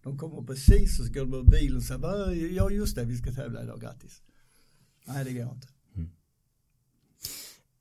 De 0.03 0.17
kommer 0.17 0.41
precis 0.41 0.99
och 0.99 1.05
så 1.05 1.13
går 1.13 1.25
de 1.25 1.33
ur 1.33 1.43
bilen 1.43 1.77
och 1.77 1.83
säger 1.83 2.49
ja 2.51 2.69
just 2.69 2.95
det 2.95 3.05
vi 3.05 3.17
ska 3.17 3.31
tävla 3.31 3.63
idag, 3.63 3.81
grattis. 3.81 4.21
Nej 5.05 5.25
det 5.25 5.33
går 5.33 5.53
inte. 5.53 5.67
Mm. 5.95 6.09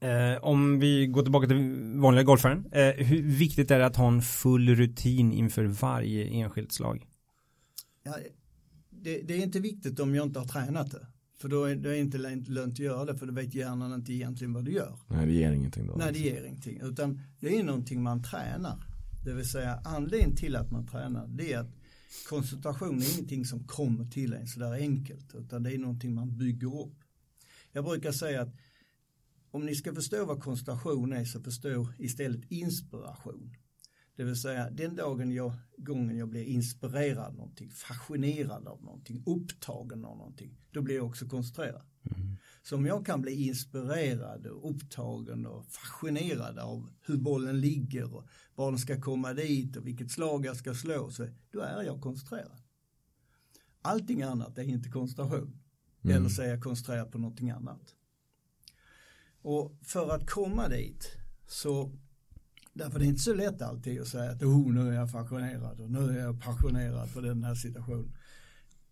Eh, 0.01 0.45
om 0.45 0.79
vi 0.79 1.07
går 1.07 1.23
tillbaka 1.23 1.47
till 1.47 1.83
vanliga 1.97 2.25
golfaren. 2.25 2.67
Eh, 2.73 3.07
hur 3.07 3.23
viktigt 3.23 3.71
är 3.71 3.79
det 3.79 3.87
att 3.87 3.97
ha 3.97 4.09
en 4.09 4.23
full 4.23 4.75
rutin 4.75 5.33
inför 5.33 5.65
varje 5.65 6.25
enskilt 6.25 6.73
slag? 6.73 7.07
Ja, 8.03 8.17
det, 8.91 9.23
det, 9.23 9.35
är 9.35 9.43
inte 9.43 9.61
viktigt 9.61 10.01
om 10.01 10.15
jag 10.15 10.27
inte 10.27 10.39
har 10.39 10.47
tränat 10.47 10.91
det. 10.91 11.07
För 11.45 11.49
då 11.49 11.65
är 11.65 11.77
det 11.77 11.99
inte 11.99 12.19
lönt 12.19 12.73
att 12.73 12.79
göra 12.79 13.05
det 13.05 13.17
för 13.17 13.27
då 13.27 13.33
vet 13.33 13.55
hjärnan 13.55 13.95
inte 13.95 14.13
egentligen 14.13 14.53
vad 14.53 14.65
du 14.65 14.73
gör. 14.73 14.99
Nej 15.09 15.27
det 15.27 15.33
ger 15.33 15.53
ingenting 15.53 15.87
då. 15.87 15.95
Nej 15.97 16.13
det 16.13 16.19
ger 16.19 16.45
ingenting. 16.45 16.81
Utan 16.83 17.21
det 17.41 17.59
är 17.59 17.65
någonting 17.65 18.03
man 18.03 18.23
tränar. 18.23 18.85
Det 19.25 19.35
vill 19.35 19.49
säga 19.49 19.81
anledningen 19.85 20.37
till 20.37 20.57
att 20.57 20.71
man 20.71 20.87
tränar 20.87 21.27
det 21.27 21.53
är 21.53 21.59
att 21.59 21.75
koncentration 22.29 23.03
är 23.03 23.15
ingenting 23.15 23.45
som 23.45 23.65
kommer 23.65 24.05
till 24.05 24.33
en 24.33 24.47
sådär 24.47 24.73
enkelt. 24.73 25.35
Utan 25.35 25.63
det 25.63 25.75
är 25.75 25.79
någonting 25.79 26.15
man 26.15 26.37
bygger 26.37 26.81
upp. 26.81 26.97
Jag 27.73 27.85
brukar 27.85 28.13
säga 28.13 28.43
att 28.43 28.55
om 29.51 29.67
ni 29.67 29.75
ska 29.75 29.95
förstå 29.95 30.25
vad 30.25 30.43
koncentration 30.43 31.13
är 31.13 31.25
så 31.25 31.41
förstå 31.41 31.89
istället 31.99 32.45
inspiration. 32.49 33.57
Det 34.17 34.25
vill 34.25 34.41
säga 34.41 34.71
den 34.71 34.97
dagen 34.97 35.33
jag, 35.33 35.53
gången 35.77 36.17
jag 36.17 36.29
blir 36.29 36.45
inspirerad 36.45 37.27
av 37.27 37.35
någonting, 37.35 37.71
fascinerad 37.71 38.69
av 38.69 38.83
någonting, 38.83 39.23
upptagen 39.27 40.05
av 40.05 40.17
någonting, 40.17 40.59
då 40.71 40.83
blir 40.83 40.97
jag 40.97 41.07
också 41.07 41.29
koncentrerad. 41.29 41.83
Mm. 42.17 42.37
Så 42.63 42.77
om 42.77 42.87
jag 42.87 43.07
kan 43.07 43.23
bli 43.23 43.47
inspirerad 43.47 44.47
och 44.47 44.71
upptagen 44.71 45.47
och 45.47 45.67
fascinerad 45.67 46.59
av 46.59 46.91
hur 47.01 47.17
bollen 47.17 47.61
ligger 47.61 48.15
och 48.15 48.29
var 48.55 48.71
den 48.71 48.79
ska 48.79 49.01
komma 49.01 49.33
dit 49.33 49.77
och 49.77 49.87
vilket 49.87 50.11
slag 50.11 50.47
jag 50.47 50.57
ska 50.57 50.75
slå, 50.75 51.11
så 51.11 51.29
då 51.51 51.61
är 51.61 51.83
jag 51.83 52.01
koncentrerad. 52.01 52.63
Allting 53.83 54.23
annat 54.23 54.59
är 54.59 54.63
inte 54.63 54.89
koncentration. 54.89 55.61
Mm. 56.03 56.17
Eller 56.17 56.29
så 56.29 56.43
är 56.43 56.49
jag 56.49 56.63
koncentrerad 56.63 57.13
på 57.13 57.19
någonting 57.19 57.51
annat. 57.51 57.95
Och 59.43 59.79
för 59.83 60.15
att 60.15 60.31
komma 60.31 60.69
dit 60.69 61.09
så 61.47 61.99
Därför 62.75 62.99
det 62.99 63.05
är 63.05 63.09
inte 63.09 63.23
så 63.23 63.35
lätt 63.35 63.63
alltid 63.63 64.01
att 64.01 64.09
säga 64.09 64.31
att 64.31 64.43
oh, 64.43 64.73
nu 64.73 64.89
är 64.89 64.93
jag 64.93 65.13
passionerad 65.13 65.81
och 65.81 65.91
nu 65.91 65.99
är 65.99 66.19
jag 66.19 66.41
passionerad 66.41 67.09
för 67.09 67.23
den 67.23 67.45
här 67.45 67.55
situationen. 67.55 68.13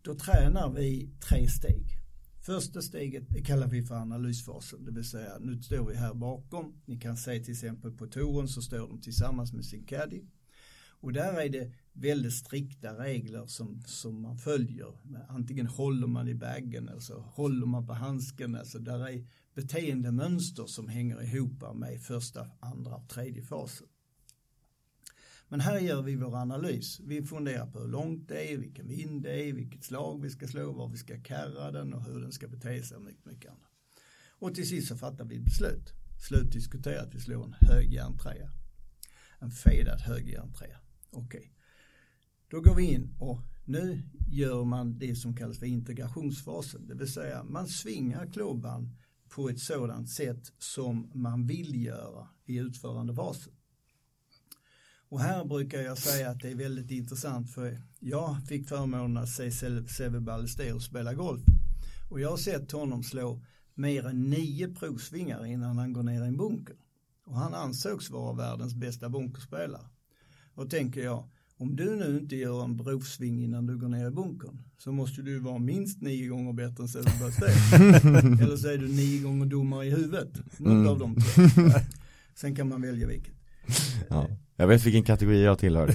Då 0.02 0.14
tränar 0.14 0.72
vi 0.72 1.10
tre 1.28 1.48
steg. 1.48 1.98
Första 2.40 2.82
steget 2.82 3.46
kallar 3.46 3.66
vi 3.66 3.84
för 3.84 3.94
analysfasen, 3.94 4.84
det 4.84 4.92
vill 4.92 5.04
säga 5.04 5.38
nu 5.40 5.62
står 5.62 5.88
vi 5.88 5.96
här 5.96 6.14
bakom. 6.14 6.74
Ni 6.84 7.00
kan 7.00 7.16
se 7.16 7.40
till 7.40 7.52
exempel 7.52 7.92
på 7.92 8.06
touren 8.06 8.48
så 8.48 8.62
står 8.62 8.78
de 8.78 9.00
tillsammans 9.00 9.52
med 9.52 9.64
sin 9.64 9.84
caddy. 9.84 10.22
Och 11.02 11.12
där 11.12 11.40
är 11.40 11.48
det 11.48 11.72
väldigt 11.92 12.32
strikta 12.32 12.98
regler 13.04 13.46
som, 13.46 13.82
som 13.86 14.22
man 14.22 14.38
följer. 14.38 14.92
Antingen 15.28 15.66
håller 15.66 16.06
man 16.06 16.28
i 16.28 16.34
bagen 16.34 16.88
eller 16.88 17.00
så 17.00 17.20
håller 17.20 17.66
man 17.66 17.86
på 17.86 17.92
handsken. 17.92 18.54
Alltså 18.54 18.78
där 18.78 19.08
är 19.08 19.26
beteendemönster 19.54 20.66
som 20.66 20.88
hänger 20.88 21.22
ihop 21.22 21.76
med 21.76 22.02
första, 22.02 22.50
andra 22.60 22.94
och 22.94 23.08
tredje 23.08 23.42
fasen. 23.42 23.86
Men 25.48 25.60
här 25.60 25.80
gör 25.80 26.02
vi 26.02 26.16
vår 26.16 26.36
analys. 26.36 27.00
Vi 27.00 27.22
funderar 27.22 27.66
på 27.66 27.80
hur 27.80 27.88
långt 27.88 28.28
det 28.28 28.52
är, 28.52 28.58
vilken 28.58 28.88
vind 28.88 29.22
det 29.22 29.48
är, 29.48 29.52
vilket 29.52 29.84
slag 29.84 30.22
vi 30.22 30.30
ska 30.30 30.48
slå, 30.48 30.72
var 30.72 30.88
vi 30.88 30.96
ska 30.96 31.22
karra 31.22 31.70
den 31.70 31.94
och 31.94 32.04
hur 32.04 32.20
den 32.20 32.32
ska 32.32 32.48
bete 32.48 32.82
sig 32.82 32.96
och 32.96 33.02
mycket, 33.02 33.24
mycket 33.24 33.50
annat. 33.50 33.70
Och 34.30 34.54
till 34.54 34.68
sist 34.68 34.88
så 34.88 34.96
fattar 34.96 35.24
vi 35.24 35.40
beslut. 35.40 35.92
Slutdiskuterat, 36.28 37.14
vi 37.14 37.20
slår 37.20 37.44
en 37.44 37.54
hög 37.60 37.92
järntrea. 37.92 38.50
En 39.38 39.50
fedad 39.50 40.00
hög 40.00 40.28
järntrea. 40.28 40.78
Okej. 41.10 41.38
Okay. 41.38 41.50
Då 42.48 42.60
går 42.60 42.74
vi 42.74 42.82
in 42.82 43.16
och 43.18 43.42
nu 43.64 44.02
gör 44.28 44.64
man 44.64 44.98
det 44.98 45.16
som 45.16 45.36
kallas 45.36 45.58
för 45.58 45.66
integrationsfasen. 45.66 46.86
Det 46.86 46.94
vill 46.94 47.12
säga 47.12 47.44
man 47.44 47.68
svingar 47.68 48.32
klubban 48.32 48.96
på 49.34 49.48
ett 49.48 49.60
sådant 49.60 50.10
sätt 50.10 50.52
som 50.58 51.10
man 51.14 51.46
vill 51.46 51.84
göra 51.84 52.28
i 52.44 52.56
utförandefasen. 52.58 53.52
Och 55.08 55.20
här 55.20 55.44
brukar 55.44 55.80
jag 55.80 55.98
säga 55.98 56.30
att 56.30 56.40
det 56.40 56.50
är 56.50 56.54
väldigt 56.54 56.90
intressant 56.90 57.50
för 57.50 57.82
jag 58.00 58.46
fick 58.48 58.68
förmånen 58.68 59.16
att 59.16 59.28
se 59.28 59.50
Seve 59.88 60.20
Ballester 60.20 60.78
spela 60.78 61.14
golf. 61.14 61.42
Och 62.10 62.20
jag 62.20 62.30
har 62.30 62.36
sett 62.36 62.72
honom 62.72 63.02
slå 63.02 63.44
mer 63.74 64.06
än 64.06 64.30
nio 64.30 64.74
provsvingar 64.74 65.46
innan 65.46 65.78
han 65.78 65.92
går 65.92 66.02
ner 66.02 66.24
i 66.24 66.26
en 66.26 66.36
bunker. 66.36 66.76
Och 67.26 67.38
han 67.38 67.54
ansågs 67.54 68.10
vara 68.10 68.32
världens 68.32 68.74
bästa 68.74 69.08
bunkerspelare. 69.08 69.86
Och 70.54 70.70
tänker 70.70 71.00
jag, 71.00 71.28
om 71.62 71.76
du 71.76 71.96
nu 71.96 72.18
inte 72.18 72.36
gör 72.36 72.64
en 72.64 72.78
provsving 72.78 73.44
innan 73.44 73.66
du 73.66 73.78
går 73.78 73.88
ner 73.88 74.06
i 74.06 74.10
bunkern 74.10 74.58
så 74.78 74.92
måste 74.92 75.22
du 75.22 75.38
vara 75.38 75.58
minst 75.58 76.00
nio 76.00 76.28
gånger 76.28 76.52
bättre 76.52 76.82
än 76.82 77.20
Ballesteros. 77.20 77.72
Eller 78.40 78.56
så 78.56 78.68
är 78.68 78.78
du 78.78 78.88
nio 78.88 79.22
gånger 79.22 79.46
dummare 79.46 79.86
i 79.86 79.90
huvudet. 79.90 80.58
Något 80.58 80.72
mm. 80.72 80.88
av 80.88 80.98
de 80.98 81.14
två. 81.14 81.42
Sen 82.34 82.56
kan 82.56 82.68
man 82.68 82.82
välja 82.82 83.06
vilket. 83.06 83.34
Ja. 84.08 84.28
Jag 84.56 84.66
vet 84.66 84.86
vilken 84.86 85.02
kategori 85.02 85.42
jag 85.42 85.58
tillhör. 85.58 85.86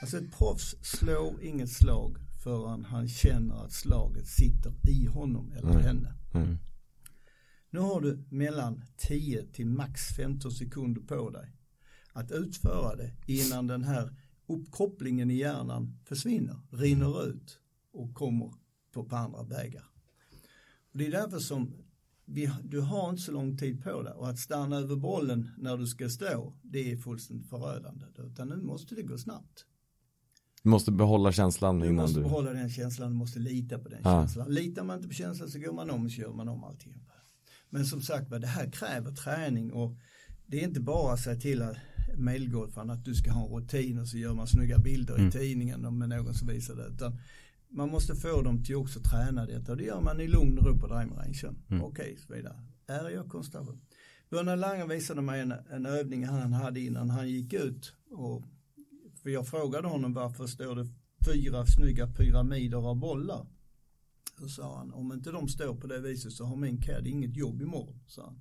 alltså 0.00 0.16
ett 0.16 0.38
proffs 0.38 0.76
slår 0.82 1.42
inget 1.42 1.70
slag 1.70 2.16
förrän 2.42 2.84
han 2.84 3.08
känner 3.08 3.64
att 3.64 3.72
slaget 3.72 4.26
sitter 4.26 4.72
i 4.88 5.06
honom 5.06 5.52
eller 5.52 5.70
mm. 5.70 5.82
henne. 5.82 6.14
Mm. 6.34 6.58
Nu 7.70 7.80
har 7.80 8.00
du 8.00 8.24
mellan 8.30 8.82
10 8.96 9.42
till 9.52 9.66
max 9.66 10.00
15 10.16 10.50
sekunder 10.50 11.00
på 11.00 11.30
dig 11.30 11.57
att 12.18 12.32
utföra 12.32 12.96
det 12.96 13.12
innan 13.26 13.66
den 13.66 13.84
här 13.84 14.16
uppkopplingen 14.46 15.30
i 15.30 15.34
hjärnan 15.34 15.98
försvinner, 16.04 16.56
rinner 16.70 17.28
ut 17.28 17.60
och 17.92 18.14
kommer 18.14 18.52
på, 18.92 19.04
på 19.04 19.16
andra 19.16 19.42
vägar. 19.42 19.84
Och 20.92 20.98
det 20.98 21.06
är 21.06 21.10
därför 21.10 21.38
som 21.38 21.74
vi, 22.24 22.50
du 22.64 22.80
har 22.80 23.10
inte 23.10 23.22
så 23.22 23.32
lång 23.32 23.56
tid 23.56 23.84
på 23.84 24.02
dig 24.02 24.12
och 24.12 24.28
att 24.28 24.38
stanna 24.38 24.76
över 24.76 24.96
bollen 24.96 25.50
när 25.58 25.76
du 25.76 25.86
ska 25.86 26.08
stå 26.08 26.52
det 26.62 26.92
är 26.92 26.96
fullständigt 26.96 27.48
förödande 27.48 28.04
utan 28.18 28.48
nu 28.48 28.56
måste 28.56 28.94
det 28.94 29.02
gå 29.02 29.18
snabbt. 29.18 29.64
Du 30.62 30.68
måste 30.68 30.92
behålla 30.92 31.32
känslan 31.32 31.80
du 31.80 31.86
innan 31.86 31.96
du... 31.96 32.02
måste 32.02 32.20
behålla 32.20 32.52
den 32.52 32.70
känslan, 32.70 33.10
du 33.10 33.16
måste 33.16 33.38
lita 33.38 33.78
på 33.78 33.88
den 33.88 34.06
ah. 34.06 34.20
känslan. 34.20 34.54
Litar 34.54 34.84
man 34.84 34.96
inte 34.96 35.08
på 35.08 35.14
känslan 35.14 35.48
så 35.48 35.58
går 35.58 35.72
man 35.72 35.90
om 35.90 36.04
och 36.04 36.12
så 36.12 36.20
gör 36.20 36.32
man 36.32 36.48
om 36.48 36.64
allting. 36.64 36.94
Men 37.70 37.86
som 37.86 38.02
sagt 38.02 38.30
det 38.30 38.46
här 38.46 38.70
kräver 38.70 39.12
träning 39.12 39.72
och 39.72 39.96
det 40.46 40.60
är 40.60 40.64
inte 40.64 40.80
bara 40.80 41.12
att 41.12 41.20
säga 41.20 41.40
till 41.40 41.62
medelgolfaren 42.18 42.90
att 42.90 43.04
du 43.04 43.14
ska 43.14 43.30
ha 43.30 43.46
en 43.46 43.52
rutin 43.52 43.98
och 43.98 44.08
så 44.08 44.18
gör 44.18 44.34
man 44.34 44.46
snygga 44.46 44.78
bilder 44.78 45.14
mm. 45.14 45.28
i 45.28 45.30
tidningen 45.30 45.98
med 45.98 46.08
någon 46.08 46.34
som 46.34 46.48
visar 46.48 46.76
det. 46.76 46.86
Utan 46.86 47.18
man 47.68 47.90
måste 47.90 48.14
få 48.14 48.42
dem 48.42 48.64
till 48.64 48.76
också 48.76 49.00
träna 49.00 49.46
detta 49.46 49.72
och 49.72 49.78
det 49.78 49.84
gör 49.84 50.00
man 50.00 50.20
i 50.20 50.28
lugn 50.28 50.58
och 50.58 50.66
ro 50.66 50.78
på 50.78 50.86
drivrangen. 50.86 51.34
Mm. 51.68 51.84
Okej, 51.84 51.84
okay, 51.84 52.16
så 52.16 52.34
vidare. 52.34 52.62
Är 52.86 53.10
jag 53.10 53.28
koncentration? 53.28 53.80
Börne 54.30 54.56
Lange 54.56 54.86
visade 54.86 55.22
mig 55.22 55.40
en, 55.40 55.54
en 55.70 55.86
övning 55.86 56.24
han 56.26 56.52
hade 56.52 56.80
innan 56.80 57.10
han 57.10 57.28
gick 57.28 57.52
ut. 57.52 57.92
Och, 58.10 58.42
för 59.22 59.30
jag 59.30 59.48
frågade 59.48 59.88
honom 59.88 60.14
varför 60.14 60.46
står 60.46 60.76
det 60.76 60.86
fyra 61.26 61.66
snygga 61.66 62.06
pyramider 62.06 62.88
av 62.88 62.96
bollar. 62.96 63.46
Då 64.40 64.48
sa 64.48 64.78
han, 64.78 64.92
om 64.92 65.12
inte 65.12 65.30
de 65.30 65.48
står 65.48 65.74
på 65.74 65.86
det 65.86 66.00
viset 66.00 66.32
så 66.32 66.44
har 66.44 66.56
min 66.56 66.82
CAD 66.82 67.06
inget 67.06 67.36
jobb 67.36 67.62
imorgon. 67.62 68.00
Sa 68.06 68.24
han. 68.24 68.40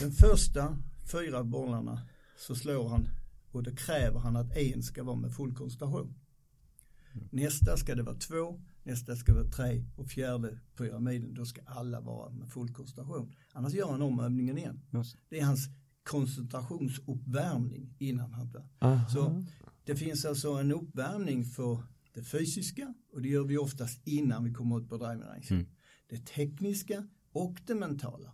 Den 0.00 0.12
första 0.12 0.78
fyra 1.12 1.44
bollarna 1.44 2.02
så 2.38 2.54
slår 2.54 2.88
han 2.88 3.08
och 3.52 3.62
då 3.62 3.70
kräver 3.70 4.20
han 4.20 4.36
att 4.36 4.56
en 4.56 4.82
ska 4.82 5.02
vara 5.02 5.16
med 5.16 5.34
full 5.34 5.54
koncentration. 5.54 6.14
Nästa 7.30 7.76
ska 7.76 7.94
det 7.94 8.02
vara 8.02 8.16
två, 8.16 8.60
nästa 8.82 9.16
ska 9.16 9.32
det 9.32 9.38
vara 9.38 9.50
tre 9.50 9.84
och 9.96 10.06
fjärde 10.06 10.58
pyramiden 10.76 11.34
då 11.34 11.44
ska 11.44 11.60
alla 11.66 12.00
vara 12.00 12.30
med 12.30 12.52
full 12.52 12.74
koncentration. 12.74 13.34
Annars 13.52 13.74
gör 13.74 13.90
han 13.90 14.02
om 14.02 14.20
övningen 14.20 14.58
igen. 14.58 14.80
Just. 14.90 15.16
Det 15.28 15.40
är 15.40 15.44
hans 15.44 15.68
koncentrationsuppvärmning 16.02 17.94
innan 17.98 18.32
han 18.32 18.50
börjar. 18.50 19.08
Så 19.08 19.44
det 19.84 19.96
finns 19.96 20.24
alltså 20.24 20.52
en 20.52 20.72
uppvärmning 20.72 21.44
för 21.44 21.82
det 22.14 22.22
fysiska 22.22 22.94
och 23.12 23.22
det 23.22 23.28
gör 23.28 23.44
vi 23.44 23.58
oftast 23.58 24.06
innan 24.06 24.44
vi 24.44 24.52
kommer 24.52 24.80
ut 24.80 24.88
på 24.88 24.96
driving 24.96 25.22
range. 25.22 25.46
Mm. 25.50 25.66
Det 26.08 26.26
tekniska 26.26 27.08
och 27.32 27.60
det 27.66 27.74
mentala. 27.74 28.32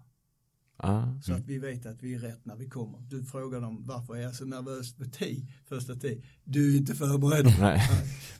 Ah, 0.79 1.03
så 1.23 1.31
mm. 1.31 1.43
att 1.43 1.49
vi 1.49 1.59
vet 1.59 1.87
att 1.87 2.03
vi 2.03 2.15
är 2.15 2.19
rätt 2.19 2.45
när 2.45 2.57
vi 2.57 2.69
kommer. 2.69 2.99
Du 3.01 3.25
frågar 3.25 3.61
dem 3.61 3.85
varför 3.87 4.17
är 4.17 4.21
jag 4.21 4.35
så 4.35 4.45
nervös 4.45 4.95
på 4.95 5.05
tee, 5.05 5.47
första 5.69 5.95
tee. 5.95 6.23
Du 6.45 6.75
är 6.75 6.77
inte 6.77 6.95
förberedd. 6.95 7.55
Nej. 7.61 7.83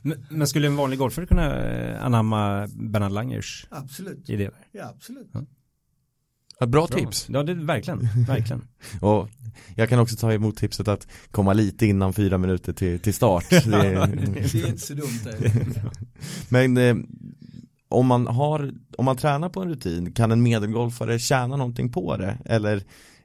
men, 0.01 0.25
men, 0.29 0.47
skulle 0.47 0.67
en 0.67 0.75
vanlig 0.75 0.99
golfare 0.99 1.25
kunna 1.25 1.69
eh, 1.69 2.05
anamma 2.05 2.67
Bernhard 2.67 3.11
Langers 3.11 3.67
absolut. 3.69 4.29
idé? 4.29 4.49
Ja, 4.71 4.89
absolut. 4.95 5.29
Ja. 5.31 5.45
Ett 6.59 6.69
bra, 6.69 6.87
bra 6.87 6.97
tips. 6.97 7.27
Ja, 7.29 7.43
det 7.43 7.53
verkligen, 7.53 8.09
verkligen. 8.27 8.67
och 9.01 9.29
jag 9.75 9.89
kan 9.89 9.99
också 9.99 10.15
ta 10.15 10.33
emot 10.33 10.57
tipset 10.57 10.87
att 10.87 11.07
komma 11.31 11.53
lite 11.53 11.85
innan 11.85 12.13
fyra 12.13 12.37
minuter 12.37 12.73
till, 12.73 12.99
till 12.99 13.13
start. 13.13 13.49
Det 13.49 13.55
är, 13.57 14.07
det 14.07 14.55
är 14.55 14.67
inte 14.67 14.81
så 14.81 14.93
dumt. 14.93 15.19
Det. 15.23 15.91
Men 16.49 16.77
eh, 16.77 16.95
om 17.89 18.07
man 18.07 18.27
har, 18.27 18.71
om 18.97 19.05
man 19.05 19.17
tränar 19.17 19.49
på 19.49 19.61
en 19.61 19.69
rutin, 19.69 20.11
kan 20.11 20.31
en 20.31 20.43
medelgolfare 20.43 21.19
tjäna 21.19 21.55
någonting 21.55 21.91
på 21.91 22.17
det? 22.17 22.37
Eller 22.45 22.83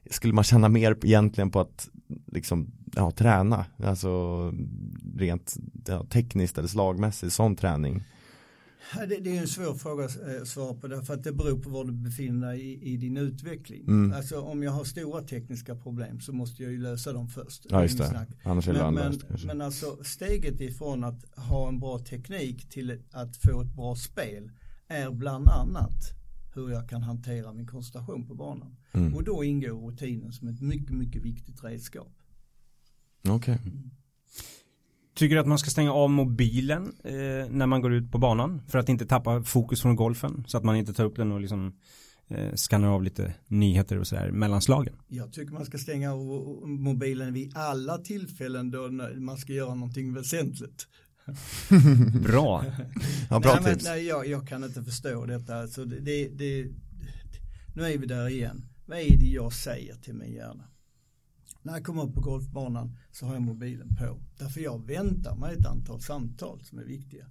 skulle 0.09 0.33
man 0.33 0.43
tjäna 0.43 0.69
mer 0.69 0.97
egentligen 1.03 1.51
på 1.51 1.59
att 1.59 1.89
liksom, 2.31 2.71
ja, 2.95 3.11
träna? 3.11 3.65
Alltså 3.83 4.53
rent 5.17 5.55
ja, 5.87 6.03
tekniskt 6.03 6.57
eller 6.57 6.67
slagmässigt, 6.67 7.33
sån 7.33 7.55
träning? 7.55 8.03
Det, 9.07 9.19
det, 9.19 9.37
är 9.37 9.41
en 9.41 9.47
svår 9.47 9.73
fråga 9.73 10.05
att 10.05 10.17
eh, 10.27 10.43
svara 10.43 10.73
på 10.73 10.87
därför 10.87 11.13
att 11.13 11.23
det 11.23 11.31
beror 11.31 11.59
på 11.59 11.69
var 11.69 11.85
du 11.85 11.91
befinner 11.91 12.47
dig 12.47 12.61
i, 12.61 12.93
i 12.93 12.97
din 12.97 13.17
utveckling. 13.17 13.87
Mm. 13.87 14.13
Alltså 14.13 14.41
om 14.41 14.63
jag 14.63 14.71
har 14.71 14.83
stora 14.83 15.21
tekniska 15.21 15.75
problem 15.75 16.19
så 16.19 16.33
måste 16.33 16.63
jag 16.63 16.71
ju 16.71 16.81
lösa 16.81 17.13
dem 17.13 17.27
först. 17.27 17.65
Ja 17.69 17.81
just 17.81 17.97
det, 17.97 18.27
annars 18.43 18.67
är 18.67 18.73
det 18.73 18.91
men, 18.91 18.93
men, 18.93 19.39
men 19.45 19.61
alltså 19.61 19.97
steget 20.03 20.61
ifrån 20.61 21.03
att 21.03 21.37
ha 21.37 21.67
en 21.67 21.79
bra 21.79 21.99
teknik 21.99 22.69
till 22.69 22.99
att 23.11 23.37
få 23.37 23.61
ett 23.61 23.75
bra 23.75 23.95
spel 23.95 24.51
är 24.87 25.11
bland 25.11 25.49
annat 25.49 26.23
hur 26.55 26.69
jag 26.69 26.89
kan 26.89 27.03
hantera 27.03 27.53
min 27.53 27.67
koncentration 27.67 28.27
på 28.27 28.35
banan. 28.35 28.75
Mm. 28.91 29.15
Och 29.15 29.23
då 29.23 29.43
ingår 29.43 29.91
rutinen 29.91 30.31
som 30.31 30.47
ett 30.47 30.61
mycket, 30.61 30.95
mycket 30.95 31.21
viktigt 31.21 31.63
redskap. 31.63 32.11
Okej. 33.27 33.55
Okay. 33.55 33.71
Tycker 35.15 35.35
du 35.35 35.41
att 35.41 35.47
man 35.47 35.59
ska 35.59 35.69
stänga 35.69 35.93
av 35.93 36.09
mobilen 36.09 36.93
eh, 37.03 37.49
när 37.49 37.65
man 37.65 37.81
går 37.81 37.93
ut 37.93 38.11
på 38.11 38.17
banan 38.17 38.61
för 38.67 38.79
att 38.79 38.89
inte 38.89 39.05
tappa 39.05 39.43
fokus 39.43 39.81
från 39.81 39.95
golfen 39.95 40.43
så 40.47 40.57
att 40.57 40.63
man 40.63 40.75
inte 40.75 40.93
tar 40.93 41.05
upp 41.05 41.15
den 41.15 41.31
och 41.31 41.41
liksom 41.41 41.73
eh, 42.27 42.53
skannar 42.55 42.87
av 42.87 43.03
lite 43.03 43.33
nyheter 43.47 43.99
och 43.99 44.07
sådär 44.07 44.31
mellan 44.31 44.61
slagen? 44.61 44.95
Jag 45.07 45.33
tycker 45.33 45.53
man 45.53 45.65
ska 45.65 45.77
stänga 45.77 46.13
av 46.13 46.19
mobilen 46.67 47.33
vid 47.33 47.57
alla 47.57 47.97
tillfällen 47.97 48.71
då 48.71 48.89
man 49.15 49.37
ska 49.37 49.53
göra 49.53 49.75
någonting 49.75 50.13
väsentligt. 50.13 50.87
bra. 52.23 52.65
Ja, 53.29 53.39
bra 53.39 53.59
nej, 53.63 53.73
tips. 53.73 53.85
Men, 53.85 53.93
nej, 53.93 54.05
jag, 54.05 54.27
jag, 54.27 54.47
kan 54.47 54.63
inte 54.63 54.83
förstå 54.83 55.25
detta. 55.25 55.55
Alltså, 55.55 55.85
det, 55.85 55.99
det, 55.99 56.27
det, 56.27 56.67
nu 57.75 57.83
är 57.83 57.97
vi 57.97 58.05
där 58.05 58.29
igen. 58.29 58.65
Vad 58.85 58.97
är 58.97 59.17
det 59.17 59.25
jag 59.25 59.53
säger 59.53 59.95
till 59.95 60.13
min 60.13 60.33
hjärna? 60.33 60.63
När 61.63 61.73
jag 61.73 61.83
kommer 61.83 62.03
upp 62.03 62.13
på 62.13 62.21
golfbanan 62.21 62.97
så 63.11 63.25
har 63.25 63.33
jag 63.33 63.41
mobilen 63.41 63.95
på. 63.95 64.19
Därför 64.37 64.61
jag 64.61 64.87
väntar 64.87 65.35
mig 65.35 65.55
ett 65.59 65.65
antal 65.65 66.01
samtal 66.01 66.63
som 66.63 66.79
är 66.79 66.83
viktiga. 66.83 67.25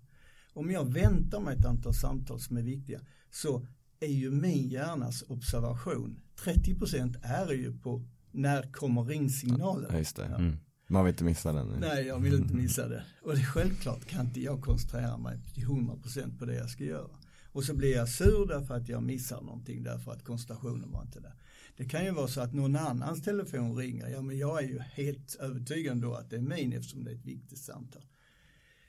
Om 0.54 0.70
jag 0.70 0.92
väntar 0.92 1.40
mig 1.40 1.58
ett 1.58 1.64
antal 1.64 1.94
samtal 1.94 2.40
som 2.40 2.56
är 2.56 2.62
viktiga 2.62 3.00
så 3.30 3.66
är 4.00 4.12
ju 4.12 4.30
min 4.30 4.68
hjärnas 4.68 5.24
observation 5.28 6.20
30% 6.44 7.16
är 7.22 7.52
ju 7.52 7.78
på 7.78 8.02
när 8.30 8.72
kommer 8.72 9.02
ringsignalen? 9.04 9.86
Ja, 9.90 9.98
just 9.98 10.16
det. 10.16 10.24
Mm. 10.24 10.56
Man 10.86 11.04
vill 11.04 11.12
inte 11.12 11.24
missa 11.24 11.52
den. 11.52 11.68
Nej, 11.80 12.06
jag 12.06 12.18
vill 12.18 12.34
inte 12.34 12.54
missa 12.54 12.88
det. 12.88 13.04
Och 13.22 13.32
det 13.34 13.40
är 13.40 13.44
självklart 13.44 14.04
kan 14.04 14.26
inte 14.26 14.40
jag 14.40 14.62
koncentrera 14.62 15.16
mig 15.16 15.38
till 15.54 15.64
100% 15.64 16.38
på 16.38 16.44
det 16.44 16.54
jag 16.54 16.70
ska 16.70 16.84
göra. 16.84 17.10
Och 17.52 17.64
så 17.64 17.74
blir 17.74 17.96
jag 17.96 18.08
sur 18.08 18.46
därför 18.46 18.74
att 18.74 18.88
jag 18.88 19.02
missar 19.02 19.40
någonting 19.40 19.82
därför 19.82 20.12
att 20.12 20.24
koncentrationen 20.24 20.90
var 20.90 21.02
inte 21.02 21.20
där. 21.20 21.34
Det 21.76 21.84
kan 21.84 22.04
ju 22.04 22.10
vara 22.10 22.28
så 22.28 22.40
att 22.40 22.54
någon 22.54 22.76
annans 22.76 23.22
telefon 23.22 23.76
ringer. 23.76 24.08
Ja, 24.08 24.22
men 24.22 24.38
jag 24.38 24.62
är 24.62 24.68
ju 24.68 24.78
helt 24.78 25.34
övertygad 25.34 25.96
då 26.02 26.14
att 26.14 26.30
det 26.30 26.36
är 26.36 26.40
min 26.40 26.72
eftersom 26.72 27.04
det 27.04 27.10
är 27.10 27.14
ett 27.14 27.24
viktigt 27.24 27.58
samtal. 27.58 28.02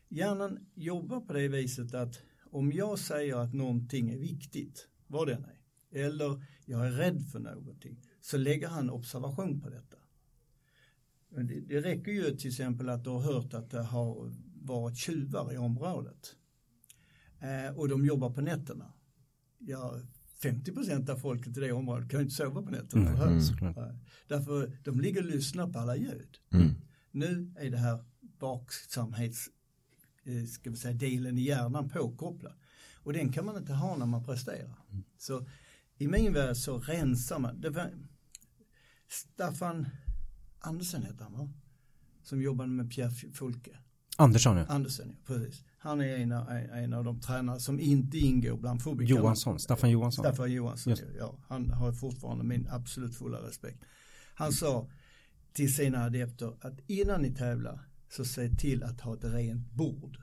Hjärnan 0.09 0.65
jobbar 0.73 1.21
på 1.21 1.33
det 1.33 1.47
viset 1.47 1.93
att 1.93 2.21
om 2.51 2.71
jag 2.71 2.99
säger 2.99 3.35
att 3.35 3.53
någonting 3.53 4.09
är 4.09 4.17
viktigt, 4.17 4.87
vad 5.07 5.27
det 5.27 5.33
än 5.33 5.45
är, 5.45 5.59
eller 6.05 6.45
jag 6.65 6.87
är 6.87 6.91
rädd 6.91 7.21
för 7.31 7.39
någonting, 7.39 8.01
så 8.21 8.37
lägger 8.37 8.67
han 8.67 8.89
observation 8.89 9.61
på 9.61 9.69
detta. 9.69 9.97
Det, 11.29 11.59
det 11.59 11.81
räcker 11.81 12.11
ju 12.11 12.35
till 12.35 12.49
exempel 12.49 12.89
att 12.89 13.03
du 13.03 13.09
har 13.09 13.19
hört 13.19 13.53
att 13.53 13.71
det 13.71 13.83
har 13.83 14.33
varit 14.61 14.97
tjuvar 14.97 15.53
i 15.53 15.57
området. 15.57 16.35
Eh, 17.39 17.77
och 17.77 17.89
de 17.89 18.05
jobbar 18.05 18.29
på 18.29 18.41
nätterna. 18.41 18.93
Jag 19.57 20.01
50% 20.43 21.09
av 21.09 21.17
folket 21.17 21.57
i 21.57 21.59
det 21.59 21.71
området 21.71 22.09
kan 22.09 22.21
inte 22.21 22.33
sova 22.33 22.61
på 22.61 22.71
nätterna. 22.71 23.09
Mm, 23.09 23.39
mm, 23.61 23.99
Därför 24.27 24.77
de 24.83 25.01
ligger 25.01 25.21
och 25.21 25.29
lyssnar 25.29 25.67
på 25.67 25.79
alla 25.79 25.95
ljud. 25.95 26.37
Mm. 26.53 26.75
Nu 27.11 27.53
är 27.59 27.69
det 27.69 27.77
här 27.77 28.03
vaksamhets 28.39 29.49
eh, 30.23 30.45
ska 30.45 30.69
vi 30.69 30.77
säga, 30.77 30.93
delen 30.93 31.37
i 31.37 31.41
hjärnan 31.41 31.89
påkopplad. 31.89 32.53
Och 32.95 33.13
den 33.13 33.31
kan 33.31 33.45
man 33.45 33.57
inte 33.57 33.73
ha 33.73 33.97
när 33.97 34.05
man 34.05 34.23
presterar. 34.23 34.77
Mm. 34.91 35.03
Så 35.17 35.47
i 35.97 36.07
min 36.07 36.33
värld 36.33 36.57
så 36.57 36.79
rensar 36.79 37.39
man. 37.39 37.61
Det 37.61 37.69
var, 37.69 37.91
Staffan 39.07 39.87
Andersen 40.59 41.03
heter 41.03 41.23
han 41.23 41.33
va? 41.33 41.49
Som 42.23 42.41
jobbade 42.41 42.69
med 42.69 42.91
Pierre 42.91 43.31
Folke. 43.33 43.77
Andersson 44.17 44.57
ja. 44.57 44.65
Andersson 44.65 45.05
ja, 45.09 45.15
precis. 45.25 45.63
Han 45.77 46.01
är 46.01 46.17
en 46.17 46.31
av, 46.31 46.49
en 46.51 46.93
av 46.93 47.03
de 47.03 47.19
tränare 47.19 47.59
som 47.59 47.79
inte 47.79 48.17
ingår 48.17 48.57
bland 48.57 48.81
fobikerna. 48.81 49.19
Johansson, 49.19 49.59
Staffan 49.59 49.89
Johansson. 49.91 50.25
Staffan 50.25 50.51
Johansson, 50.51 50.95
ja. 51.17 51.35
Han 51.47 51.71
har 51.71 51.91
fortfarande 51.91 52.43
min 52.43 52.67
absolut 52.71 53.15
fulla 53.15 53.37
respekt. 53.37 53.83
Han 54.35 54.51
sa 54.51 54.89
till 55.53 55.75
sina 55.75 56.03
adepter 56.03 56.53
att 56.61 56.79
innan 56.87 57.21
ni 57.21 57.35
tävlar 57.35 57.79
så 58.09 58.25
se 58.25 58.49
till 58.49 58.83
att 58.83 59.01
ha 59.01 59.13
ett 59.13 59.23
rent 59.23 59.71
bord. 59.71 60.17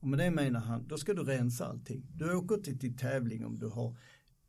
Och 0.00 0.08
med 0.08 0.18
det 0.18 0.30
menar 0.30 0.60
han, 0.60 0.88
då 0.88 0.98
ska 0.98 1.14
du 1.14 1.22
rensa 1.22 1.66
allting. 1.66 2.06
Du 2.14 2.34
åker 2.34 2.56
till 2.56 2.78
din 2.78 2.96
tävling 2.96 3.46
om 3.46 3.58
du 3.58 3.68
har 3.68 3.96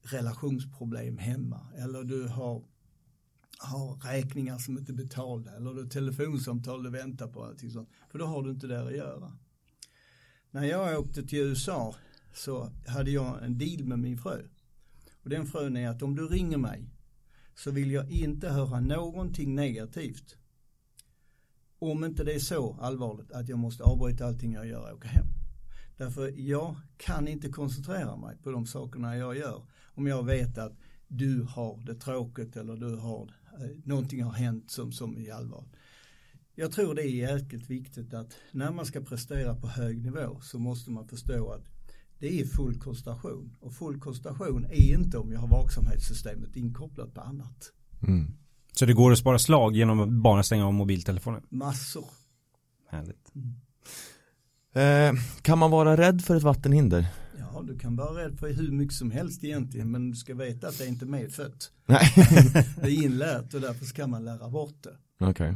relationsproblem 0.02 1.18
hemma 1.18 1.68
eller 1.78 2.04
du 2.04 2.28
har, 2.28 2.64
har 3.64 3.96
räkningar 3.96 4.58
som 4.58 4.78
inte 4.78 4.92
är 4.92 4.96
betalda 4.96 5.52
eller 5.56 5.74
du 5.74 5.82
har 5.82 5.90
telefonsamtal 5.90 6.84
du 6.84 6.90
väntar 6.90 7.28
på. 7.28 7.44
Allting 7.44 7.72
sånt. 7.72 7.90
För 8.10 8.20
då 8.20 8.26
har 8.26 8.44
du 8.44 8.52
inte 8.52 8.68
där 8.68 8.86
att 8.86 8.96
göra. 8.96 9.38
När 10.52 10.64
jag 10.64 11.00
åkte 11.00 11.24
till 11.24 11.40
USA 11.40 11.96
så 12.34 12.72
hade 12.88 13.12
jag 13.12 13.44
en 13.44 13.58
deal 13.58 13.84
med 13.84 14.00
min 14.00 14.18
fru. 14.18 14.50
Och 15.24 15.30
den 15.30 15.46
frön 15.46 15.78
är 15.78 15.90
att 15.90 16.02
om 16.02 16.16
du 16.16 16.28
ringer 16.28 16.58
mig 16.58 16.90
så 17.56 17.72
vill 17.72 17.92
jag 17.92 18.12
inte 18.12 18.50
höra 18.50 18.80
någonting 18.80 19.56
negativt. 19.56 20.38
Om 21.80 22.04
inte 22.04 22.24
det 22.24 22.34
är 22.34 22.40
så 22.40 22.78
allvarligt 22.82 23.32
att 23.32 23.50
jag 23.50 23.60
måste 23.60 23.84
avbryta 23.84 24.26
allting 24.26 24.54
jag 24.54 24.68
gör 24.68 24.92
och 24.92 24.98
åka 24.98 25.08
hem. 25.08 25.28
Därför 25.98 26.34
jag 26.38 26.76
kan 26.98 27.28
inte 27.28 27.50
koncentrera 27.50 28.16
mig 28.16 28.38
på 28.44 28.52
de 28.52 28.66
sakerna 28.66 29.18
jag 29.18 29.38
gör. 29.38 29.64
Om 29.86 30.08
jag 30.08 30.24
vet 30.24 30.58
att 30.58 30.74
du 31.08 31.44
har 31.44 31.78
det 31.86 31.96
tråkigt 31.96 32.56
eller 32.56 32.76
du 32.76 32.96
har, 32.96 33.34
någonting 33.84 34.24
har 34.24 34.32
hänt 34.32 34.72
som, 34.72 34.92
som 34.92 35.18
är 35.18 35.34
allvarligt. 35.34 35.76
Jag 36.56 36.72
tror 36.72 36.96
det 36.96 37.02
är 37.02 37.10
jäkligt 37.10 37.70
viktigt 37.70 38.14
att 38.14 38.34
när 38.52 38.72
man 38.72 38.86
ska 38.86 39.02
prestera 39.02 39.56
på 39.56 39.68
hög 39.68 40.02
nivå 40.02 40.40
så 40.42 40.60
måste 40.60 40.92
man 40.92 41.08
förstå 41.08 41.52
att 41.52 41.74
det 42.20 42.40
är 42.40 42.46
full 42.46 42.80
koncentration. 42.80 43.56
Och 43.60 43.74
full 43.74 44.00
koncentration 44.00 44.66
är 44.66 44.94
inte 44.94 45.18
om 45.18 45.32
jag 45.32 45.40
har 45.40 45.48
vaksamhetssystemet 45.48 46.56
inkopplat 46.56 47.14
på 47.14 47.22
annat. 47.22 47.72
Mm. 48.08 48.32
Så 48.74 48.86
det 48.86 48.94
går 48.94 49.12
att 49.12 49.18
spara 49.18 49.40
slag 49.40 49.76
genom 49.76 50.00
att 50.00 50.10
bara 50.10 50.44
stänga 50.44 50.68
av 50.68 50.74
mobiltelefonen? 50.74 51.42
Massor. 51.50 52.06
Härligt. 52.90 53.32
Mm. 53.36 53.56
Eh, 54.76 55.22
kan 55.42 55.58
man 55.58 55.72
vara 55.72 55.98
rädd 55.98 56.22
för 56.22 56.36
ett 56.36 56.44
vattenhinder? 56.44 57.08
Ja, 57.54 57.62
du 57.62 57.78
kan 57.78 57.96
vara 57.96 58.24
rädd 58.24 58.40
för 58.40 58.54
hur 58.54 58.72
mycket 58.72 58.96
som 58.96 59.12
helst 59.12 59.44
egentligen, 59.44 59.92
men 59.92 60.10
du 60.12 60.16
ska 60.16 60.36
veta 60.36 60.68
att 60.68 60.78
det 60.78 60.84
är 60.84 60.88
inte 60.88 61.06
medfött. 61.06 61.72
Nej. 61.86 62.14
det 62.82 62.88
är 62.88 63.04
inlärt 63.04 63.54
och 63.54 63.62
därför 63.62 63.86
ska 63.86 64.08
man 64.08 64.26
lära 64.26 64.50
bort 64.50 64.84
det. 64.84 65.26
Okay. 65.26 65.56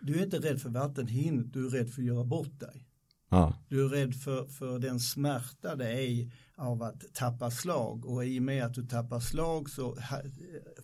Du 0.00 0.18
är 0.18 0.24
inte 0.24 0.38
rädd 0.38 0.60
för 0.60 0.70
vattenhinder, 0.70 1.44
du 1.44 1.66
är 1.66 1.70
rädd 1.70 1.90
för 1.90 2.02
att 2.02 2.06
göra 2.06 2.24
bort 2.24 2.60
dig. 2.60 2.84
Ah. 3.28 3.52
Du 3.68 3.84
är 3.84 3.88
rädd 3.88 4.14
för, 4.14 4.46
för 4.46 4.78
den 4.78 5.00
smärta 5.00 5.76
det 5.76 5.92
är 5.92 6.30
av 6.56 6.82
att 6.82 7.14
tappa 7.14 7.50
slag 7.50 8.06
och 8.06 8.24
i 8.24 8.38
och 8.38 8.42
med 8.42 8.64
att 8.64 8.74
du 8.74 8.86
tappar 8.86 9.20
slag 9.20 9.70
så 9.70 9.98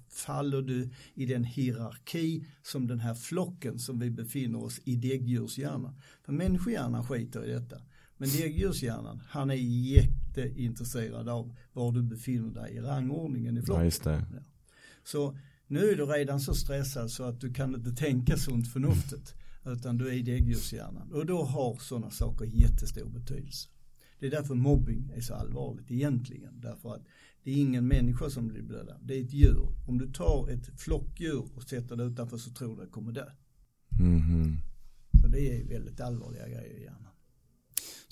faller 0.09 0.62
du 0.62 0.90
i 1.14 1.26
den 1.26 1.45
hierarki 1.45 2.47
som 2.62 2.86
den 2.86 3.01
här 3.01 3.14
flocken 3.14 3.78
som 3.78 3.99
vi 3.99 4.11
befinner 4.11 4.64
oss 4.64 4.80
i 4.84 4.97
däggdjurshjärnan. 4.97 6.01
För 6.24 6.32
människohjärnan 6.32 7.07
skiter 7.07 7.45
i 7.45 7.53
detta. 7.53 7.76
Men 8.16 8.28
däggdjurshjärnan, 8.28 9.22
han 9.28 9.51
är 9.51 9.55
jätteintresserad 10.37 11.28
av 11.28 11.57
var 11.72 11.93
du 11.93 12.03
befinner 12.03 12.55
dig 12.55 12.74
i 12.74 12.80
rangordningen 12.80 13.59
i 13.59 13.62
flocken. 13.62 13.91
Ja. 14.05 14.39
Så 15.05 15.39
nu 15.66 15.91
är 15.91 15.97
du 15.97 16.07
redan 16.07 16.41
så 16.41 16.55
stressad 16.55 17.11
så 17.11 17.24
att 17.24 17.41
du 17.41 17.53
kan 17.53 17.74
inte 17.74 17.91
tänka 17.91 18.37
sunt 18.37 18.72
förnuftet. 18.72 19.35
Utan 19.66 19.99
du 19.99 20.09
är 20.09 20.12
i 20.12 20.22
däggdjurshjärnan. 20.22 21.12
Och 21.12 21.26
då 21.26 21.43
har 21.43 21.76
sådana 21.76 22.11
saker 22.11 22.45
jättestor 22.45 23.11
betydelse. 23.11 23.68
Det 24.18 24.26
är 24.26 24.30
därför 24.30 24.55
mobbing 24.55 25.11
är 25.14 25.20
så 25.20 25.35
allvarligt 25.35 25.91
egentligen. 25.91 26.61
Därför 26.61 26.95
att 26.95 27.03
det 27.43 27.51
är 27.51 27.57
ingen 27.57 27.89
människa 27.89 28.30
som 28.30 28.49
blir 28.49 28.62
dödad. 28.62 29.01
Det 29.03 29.14
är 29.14 29.22
ett 29.22 29.32
djur. 29.32 29.68
Om 29.87 29.99
du 29.99 30.12
tar 30.12 30.49
ett 30.51 30.80
flockdjur 30.80 31.49
och 31.55 31.62
sätter 31.62 31.97
det 31.97 32.05
utanför 32.05 32.37
så 32.37 32.51
tror 32.51 32.76
du 32.76 32.82
att 32.82 32.89
det 32.89 32.93
kommer 32.93 33.12
dö. 33.12 33.26
Mm. 34.01 34.57
Så 35.22 35.28
det 35.28 35.41
är 35.41 35.64
väldigt 35.64 36.01
allvarliga 36.01 36.49
grejer 36.49 36.78
i 36.78 36.82
hjärnan. 36.82 37.03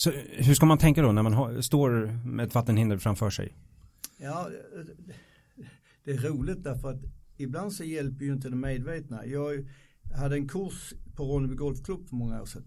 Så 0.03 0.11
hur 0.31 0.55
ska 0.55 0.67
man 0.67 0.79
tänka 0.79 1.03
då 1.03 1.13
när 1.13 1.23
man 1.23 1.33
har, 1.33 1.61
står 1.61 1.91
med 2.27 2.47
ett 2.47 2.55
vattenhinder 2.55 2.99
framför 2.99 3.31
sig? 3.31 3.57
Ja, 4.17 4.49
det 6.05 6.11
är 6.11 6.19
roligt 6.19 6.65
därför 6.65 6.91
att 6.91 7.01
ibland 7.37 7.73
så 7.73 7.85
hjälper 7.85 8.25
ju 8.25 8.33
inte 8.33 8.49
det 8.49 8.57
medvetna. 8.57 9.27
Jag 9.27 9.69
hade 10.15 10.37
en 10.37 10.49
kurs 10.49 10.95
på 11.17 11.25
Ronneby 11.25 11.55
Golfklubb 11.55 12.09
för 12.09 12.17
många 12.17 12.43
år 12.43 12.47
sedan. 12.47 12.65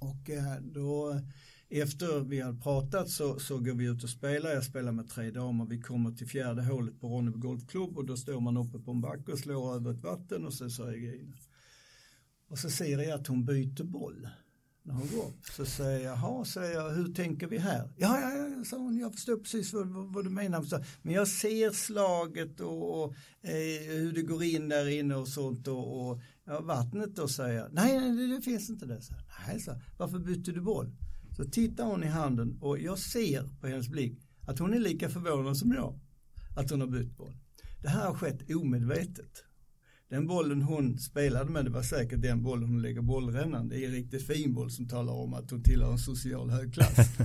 Och 0.00 0.30
eh, 0.30 0.60
då 0.62 1.20
efter 1.68 2.20
vi 2.20 2.40
hade 2.40 2.60
pratat 2.60 3.08
så, 3.08 3.38
så 3.38 3.58
går 3.58 3.74
vi 3.74 3.84
ut 3.84 4.04
och 4.04 4.10
spelar. 4.10 4.50
Jag 4.50 4.64
spelar 4.64 4.92
med 4.92 5.08
tre 5.08 5.30
damer. 5.30 5.66
Vi 5.66 5.80
kommer 5.80 6.10
till 6.10 6.28
fjärde 6.28 6.62
hålet 6.62 7.00
på 7.00 7.08
Ronneby 7.08 7.38
Golfklubb 7.38 7.98
och 7.98 8.06
då 8.06 8.16
står 8.16 8.40
man 8.40 8.56
uppe 8.56 8.78
på 8.78 8.90
en 8.90 9.00
backe 9.00 9.32
och 9.32 9.38
slår 9.38 9.74
över 9.74 9.90
ett 9.90 10.02
vatten 10.02 10.46
och 10.46 10.54
så 10.54 10.70
säger 10.70 11.06
jag 11.06 11.14
in. 11.14 11.36
Och 12.48 12.58
så 12.58 12.70
ser 12.70 12.98
jag 12.98 13.20
att 13.20 13.26
hon 13.26 13.44
byter 13.44 13.84
boll 13.84 14.28
när 14.88 14.94
hon 14.94 15.08
går. 15.08 15.32
Så 15.56 15.64
säger 15.64 16.04
jag, 16.04 16.18
jaha, 16.18 16.44
säger 16.44 16.74
jag, 16.74 16.90
hur 16.90 17.14
tänker 17.14 17.46
vi 17.46 17.58
här? 17.58 17.92
Ja, 17.96 18.20
ja, 18.20 18.48
ja, 18.56 18.64
sa 18.64 18.76
hon, 18.76 18.98
jag 18.98 19.12
förstår 19.12 19.36
precis 19.36 19.72
vad, 19.72 19.88
vad, 19.88 20.12
vad 20.12 20.24
du 20.24 20.30
menar. 20.30 20.84
Men 21.02 21.14
jag 21.14 21.28
ser 21.28 21.70
slaget 21.70 22.60
och, 22.60 23.04
och 23.04 23.14
eh, 23.42 23.96
hur 23.96 24.12
det 24.12 24.22
går 24.22 24.42
in 24.44 24.68
där 24.68 24.88
inne 24.88 25.14
och 25.14 25.28
sånt 25.28 25.68
och, 25.68 26.10
och 26.10 26.20
ja, 26.46 26.60
vattnet 26.60 27.16
då 27.16 27.28
säger 27.28 27.58
jag, 27.58 27.72
nej, 27.72 28.00
nej, 28.00 28.16
det, 28.16 28.36
det 28.36 28.42
finns 28.42 28.70
inte 28.70 28.86
det. 28.86 29.02
Så, 29.02 29.14
nej, 29.46 29.60
så, 29.60 29.80
varför 29.98 30.18
bytte 30.18 30.52
du 30.52 30.60
boll? 30.60 30.90
Så 31.36 31.44
tittar 31.44 31.84
hon 31.84 32.04
i 32.04 32.06
handen 32.06 32.58
och 32.60 32.78
jag 32.78 32.98
ser 32.98 33.60
på 33.60 33.66
hennes 33.66 33.88
blick 33.88 34.18
att 34.40 34.58
hon 34.58 34.74
är 34.74 34.78
lika 34.78 35.08
förvånad 35.08 35.56
som 35.56 35.72
jag 35.72 36.00
att 36.56 36.70
hon 36.70 36.80
har 36.80 36.88
bytt 36.88 37.16
boll. 37.16 37.36
Det 37.82 37.88
här 37.88 38.06
har 38.06 38.14
skett 38.14 38.50
omedvetet. 38.50 39.44
Den 40.08 40.26
bollen 40.26 40.62
hon 40.62 40.98
spelade 40.98 41.50
med, 41.50 41.64
det 41.64 41.70
var 41.70 41.82
säkert 41.82 42.22
den 42.22 42.42
bollen 42.42 42.68
hon 42.68 42.82
lägger 42.82 43.02
bollrännan. 43.02 43.68
Det 43.68 43.84
är 43.84 43.86
en 43.86 43.94
riktigt 43.94 44.26
fin 44.26 44.54
boll 44.54 44.70
som 44.70 44.88
talar 44.88 45.12
om 45.12 45.34
att 45.34 45.50
hon 45.50 45.62
tillhör 45.62 45.92
en 45.92 45.98
social 45.98 46.50
högklass. 46.50 46.96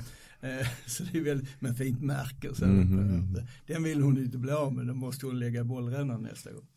Eh, 0.44 0.68
så 0.88 1.04
det 1.04 1.18
är 1.18 1.24
väl 1.24 1.48
med 1.60 1.78
fint 1.78 2.02
märke. 2.02 2.56
Så 2.56 2.66
mm. 2.66 3.36
Den 3.68 3.84
vill 3.84 4.02
hon 4.02 4.18
inte 4.18 4.38
bli 4.38 4.52
av 4.52 4.74
med, 4.74 4.88
då 4.88 4.94
måste 4.94 5.26
hon 5.26 5.40
lägga 5.40 5.64
bollrännan 5.64 6.22
nästa 6.22 6.52
gång. 6.52 6.68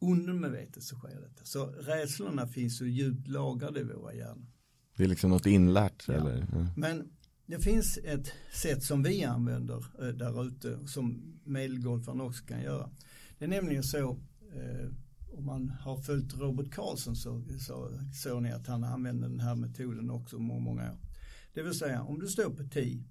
Undermedvetet 0.00 0.82
så 0.82 0.96
sker 0.96 1.20
detta. 1.20 1.44
Så 1.44 1.66
rädslorna 1.66 2.46
finns 2.46 2.78
så 2.78 2.84
djupt 2.84 3.28
lagrade 3.28 3.80
i 3.80 3.84
våra 3.84 4.14
hjärnor. 4.14 4.46
Det 4.96 5.04
är 5.04 5.08
liksom 5.08 5.30
något 5.30 5.46
inlärt 5.46 6.04
ja. 6.08 6.14
eller? 6.14 6.46
Ja. 6.52 6.66
Men 6.76 7.08
det 7.46 7.60
finns 7.60 7.98
ett 8.04 8.32
sätt 8.52 8.82
som 8.82 9.02
vi 9.02 9.24
använder 9.24 9.84
eh, 10.02 10.08
där 10.08 10.46
ute 10.46 10.78
som 10.86 11.38
medelgolfarna 11.44 12.24
också 12.24 12.44
kan 12.44 12.62
göra. 12.62 12.90
Det 13.38 13.44
är 13.44 13.48
nämligen 13.48 13.82
så 13.82 14.10
eh, 14.54 14.90
om 15.36 15.46
man 15.46 15.70
har 15.70 15.96
följt 15.96 16.34
Robert 16.34 16.70
Karlsson 16.70 17.16
så 17.16 17.42
såg 17.58 17.92
så 18.14 18.40
ni 18.40 18.52
att 18.52 18.66
han 18.66 18.84
använde 18.84 19.28
den 19.28 19.40
här 19.40 19.54
metoden 19.54 20.10
också 20.10 20.38
många, 20.38 20.60
många 20.60 20.92
år. 20.92 20.98
Det 21.54 21.62
vill 21.62 21.74
säga 21.74 22.02
om 22.02 22.18
du 22.18 22.26
står 22.26 22.50
på 22.50 22.64
10 22.64 23.04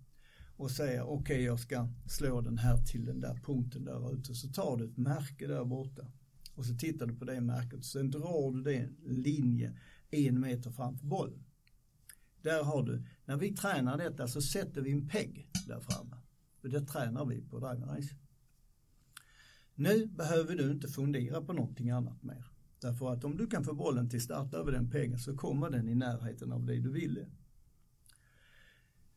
och 0.57 0.71
säger 0.71 1.01
okej 1.01 1.13
okay, 1.13 1.41
jag 1.41 1.59
ska 1.59 1.89
slå 2.07 2.41
den 2.41 2.57
här 2.57 2.77
till 2.77 3.05
den 3.05 3.19
där 3.21 3.35
punkten 3.43 3.85
där 3.85 4.13
ute 4.13 4.35
så 4.35 4.47
tar 4.47 4.77
du 4.77 4.85
ett 4.85 4.97
märke 4.97 5.47
där 5.47 5.65
borta 5.65 6.11
och 6.55 6.65
så 6.65 6.75
tittar 6.75 7.05
du 7.05 7.15
på 7.15 7.25
det 7.25 7.41
märket 7.41 7.79
och 7.79 7.85
sen 7.85 8.11
drar 8.11 8.51
du 8.51 8.63
den 8.63 8.97
linje 9.23 9.77
en 10.09 10.39
meter 10.39 10.71
framför 10.71 11.05
bollen. 11.05 11.43
Där 12.41 12.63
har 12.63 12.83
du, 12.83 13.03
när 13.25 13.37
vi 13.37 13.55
tränar 13.55 13.97
detta 13.97 14.27
så 14.27 14.41
sätter 14.41 14.81
vi 14.81 14.91
en 14.91 15.07
peg 15.07 15.49
där 15.67 15.79
framme. 15.79 16.17
För 16.61 16.69
det 16.69 16.81
tränar 16.81 17.25
vi 17.25 17.41
på 17.41 17.59
driving 17.59 17.85
Race. 17.85 18.15
Nu 19.75 20.05
behöver 20.05 20.55
du 20.55 20.71
inte 20.71 20.87
fundera 20.87 21.41
på 21.41 21.53
någonting 21.53 21.89
annat 21.89 22.23
mer. 22.23 22.45
Därför 22.79 23.13
att 23.13 23.23
om 23.23 23.37
du 23.37 23.47
kan 23.47 23.63
få 23.63 23.73
bollen 23.73 24.09
till 24.09 24.21
start 24.21 24.53
över 24.53 24.71
den 24.71 24.89
peggen 24.89 25.19
så 25.19 25.37
kommer 25.37 25.69
den 25.69 25.89
i 25.89 25.95
närheten 25.95 26.51
av 26.51 26.65
det 26.65 26.79
du 26.79 26.91
ville. 26.91 27.25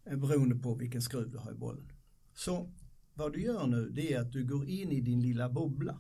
Eh, 0.05 0.17
beroende 0.17 0.57
på 0.57 0.75
vilken 0.75 1.03
skruv 1.03 1.31
du 1.31 1.39
har 1.39 1.53
i 1.53 1.55
bollen. 1.55 1.93
Så 2.35 2.71
vad 3.15 3.33
du 3.33 3.43
gör 3.43 3.67
nu 3.67 3.91
det 3.91 4.13
är 4.13 4.21
att 4.21 4.33
du 4.33 4.45
går 4.45 4.69
in 4.69 4.93
i 4.93 5.01
din 5.01 5.23
lilla 5.23 5.49
bubbla 5.51 5.99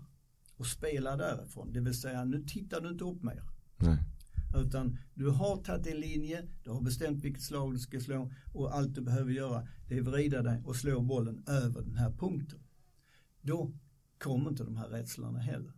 och 0.57 0.67
spelar 0.67 1.19
därifrån. 1.19 1.73
Det 1.73 1.81
vill 1.81 2.01
säga 2.01 2.25
nu 2.25 2.45
tittar 2.45 2.81
du 2.81 2.89
inte 2.89 3.05
upp 3.05 3.23
mer. 3.23 3.43
Nej. 3.77 3.99
Utan 4.57 4.99
du 5.15 5.31
har 5.31 5.57
tagit 5.57 5.87
en 5.87 6.01
linje, 6.01 6.47
du 6.65 6.71
har 6.71 6.81
bestämt 6.81 7.25
vilket 7.25 7.43
slag 7.43 7.73
du 7.73 7.79
ska 7.79 8.01
slå 8.01 8.33
och 8.53 8.77
allt 8.77 8.95
du 8.95 9.01
behöver 9.01 9.33
göra 9.33 9.69
det 9.89 9.99
är 9.99 10.03
vrida 10.03 10.43
dig 10.43 10.63
och 10.65 10.77
slå 10.77 11.03
bollen 11.03 11.45
över 11.47 11.83
den 11.83 11.97
här 11.97 12.11
punkten. 12.11 12.61
Då 13.41 13.73
kommer 14.19 14.51
inte 14.51 14.65
de 14.65 14.77
här 14.77 14.89
rädslorna 14.89 15.39
heller. 15.39 15.73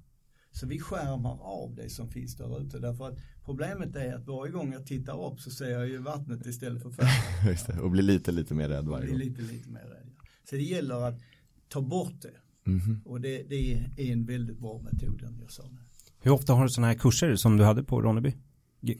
Så 0.53 0.66
vi 0.66 0.80
skärmar 0.80 1.38
av 1.43 1.74
det 1.74 1.91
som 1.91 2.11
finns 2.11 2.36
där 2.36 2.61
ute 2.61 2.78
därför 2.78 3.09
att 3.09 3.18
problemet 3.45 3.97
är 3.97 4.14
att 4.14 4.26
varje 4.26 4.53
gång 4.53 4.72
jag 4.72 4.86
tittar 4.86 5.26
upp 5.26 5.41
så 5.41 5.51
ser 5.51 5.70
jag 5.70 5.88
ju 5.88 5.99
vattnet 5.99 6.47
istället 6.47 6.82
för 6.82 6.91
färgen. 6.91 7.80
och 7.84 7.91
blir 7.91 8.03
lite 8.03 8.32
lite 8.32 8.55
mer 8.55 8.68
rädd 8.68 8.84
varje 8.84 9.07
gång. 9.07 9.16
Lite 9.16 9.43
lite 9.43 9.70
mer 9.70 9.80
rädd. 9.80 10.11
Så 10.51 10.57
det 10.57 10.62
gäller 10.62 11.09
att 11.09 11.20
ta 11.68 11.80
bort 11.80 12.22
det. 12.22 12.34
Mm 12.66 12.80
-hmm. 12.80 13.05
Och 13.05 13.20
det, 13.20 13.43
det, 13.43 13.72
är 13.97 14.12
en 14.12 14.26
väldigt 14.26 14.59
bra 14.59 14.78
metod 14.78 15.22
jag 15.41 15.51
sa 15.51 15.62
nu. 15.62 15.78
Hur 16.20 16.30
ofta 16.30 16.53
har 16.53 16.62
du 16.62 16.70
sådana 16.70 16.86
här 16.86 16.99
kurser 16.99 17.36
som 17.36 17.57
du 17.57 17.64
hade 17.64 17.82
på 17.82 18.03
Ronneby 18.03 18.34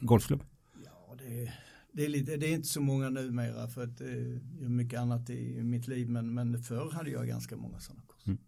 golfklubb? 0.01 0.43
Ja, 0.85 1.15
det, 1.17 1.51
det, 1.91 2.05
är 2.05 2.09
lite, 2.09 2.37
det 2.37 2.47
är 2.47 2.53
inte 2.53 2.67
så 2.67 2.81
många 2.81 3.09
numera 3.09 3.67
för 3.67 3.83
att 3.83 4.01
eh, 4.01 4.07
jag 4.59 4.63
har 4.63 4.69
mycket 4.69 4.99
annat 4.99 5.29
i 5.29 5.63
mitt 5.63 5.87
liv 5.87 6.09
men, 6.09 6.33
men 6.33 6.63
förr 6.63 6.91
hade 6.91 7.09
jag 7.09 7.27
ganska 7.27 7.55
många 7.55 7.79
sådana 7.79 8.01
kurser. 8.07 8.27
Mm. 8.27 8.39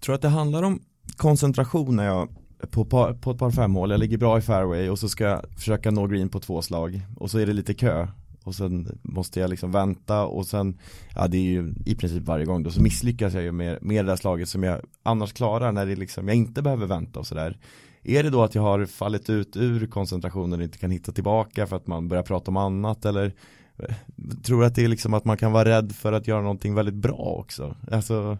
Tror 0.00 0.14
att 0.14 0.22
det 0.22 0.28
handlar 0.28 0.62
om 0.62 0.80
koncentration 1.16 1.96
när 1.96 2.04
jag 2.06 2.28
på, 2.70 2.84
par, 2.84 3.12
på 3.12 3.30
ett 3.30 3.38
par 3.38 3.50
femhål, 3.50 3.90
jag 3.90 4.00
ligger 4.00 4.18
bra 4.18 4.38
i 4.38 4.40
fairway 4.40 4.88
och 4.88 4.98
så 4.98 5.08
ska 5.08 5.24
jag 5.24 5.44
försöka 5.56 5.90
nå 5.90 6.06
green 6.06 6.28
på 6.28 6.40
två 6.40 6.62
slag 6.62 7.00
och 7.16 7.30
så 7.30 7.38
är 7.38 7.46
det 7.46 7.52
lite 7.52 7.74
kö 7.74 8.08
och 8.44 8.54
sen 8.54 8.98
måste 9.02 9.40
jag 9.40 9.50
liksom 9.50 9.72
vänta 9.72 10.24
och 10.24 10.46
sen, 10.46 10.78
ja 11.14 11.28
det 11.28 11.38
är 11.38 11.42
ju 11.42 11.74
i 11.86 11.94
princip 11.94 12.22
varje 12.22 12.44
gång 12.44 12.62
då 12.62 12.70
så 12.70 12.82
misslyckas 12.82 13.34
jag 13.34 13.42
ju 13.42 13.52
med, 13.52 13.78
med 13.82 14.04
det 14.04 14.10
där 14.10 14.16
slaget 14.16 14.48
som 14.48 14.62
jag 14.62 14.80
annars 15.02 15.32
klarar 15.32 15.72
när 15.72 15.86
det 15.86 15.96
liksom, 15.96 16.28
jag 16.28 16.36
inte 16.36 16.62
behöver 16.62 16.86
vänta 16.86 17.20
och 17.20 17.26
sådär. 17.26 17.58
Är 18.02 18.22
det 18.22 18.30
då 18.30 18.42
att 18.42 18.54
jag 18.54 18.62
har 18.62 18.86
fallit 18.86 19.30
ut 19.30 19.56
ur 19.56 19.86
koncentrationen 19.86 20.58
och 20.58 20.64
inte 20.64 20.78
kan 20.78 20.90
hitta 20.90 21.12
tillbaka 21.12 21.66
för 21.66 21.76
att 21.76 21.86
man 21.86 22.08
börjar 22.08 22.22
prata 22.22 22.50
om 22.50 22.56
annat 22.56 23.04
eller 23.04 23.32
eh, 23.76 23.94
tror 24.42 24.60
du 24.60 24.66
att 24.66 24.74
det 24.74 24.84
är 24.84 24.88
liksom 24.88 25.14
att 25.14 25.24
man 25.24 25.36
kan 25.36 25.52
vara 25.52 25.68
rädd 25.68 25.92
för 25.92 26.12
att 26.12 26.26
göra 26.28 26.42
någonting 26.42 26.74
väldigt 26.74 26.94
bra 26.94 27.36
också? 27.40 27.76
Alltså 27.92 28.38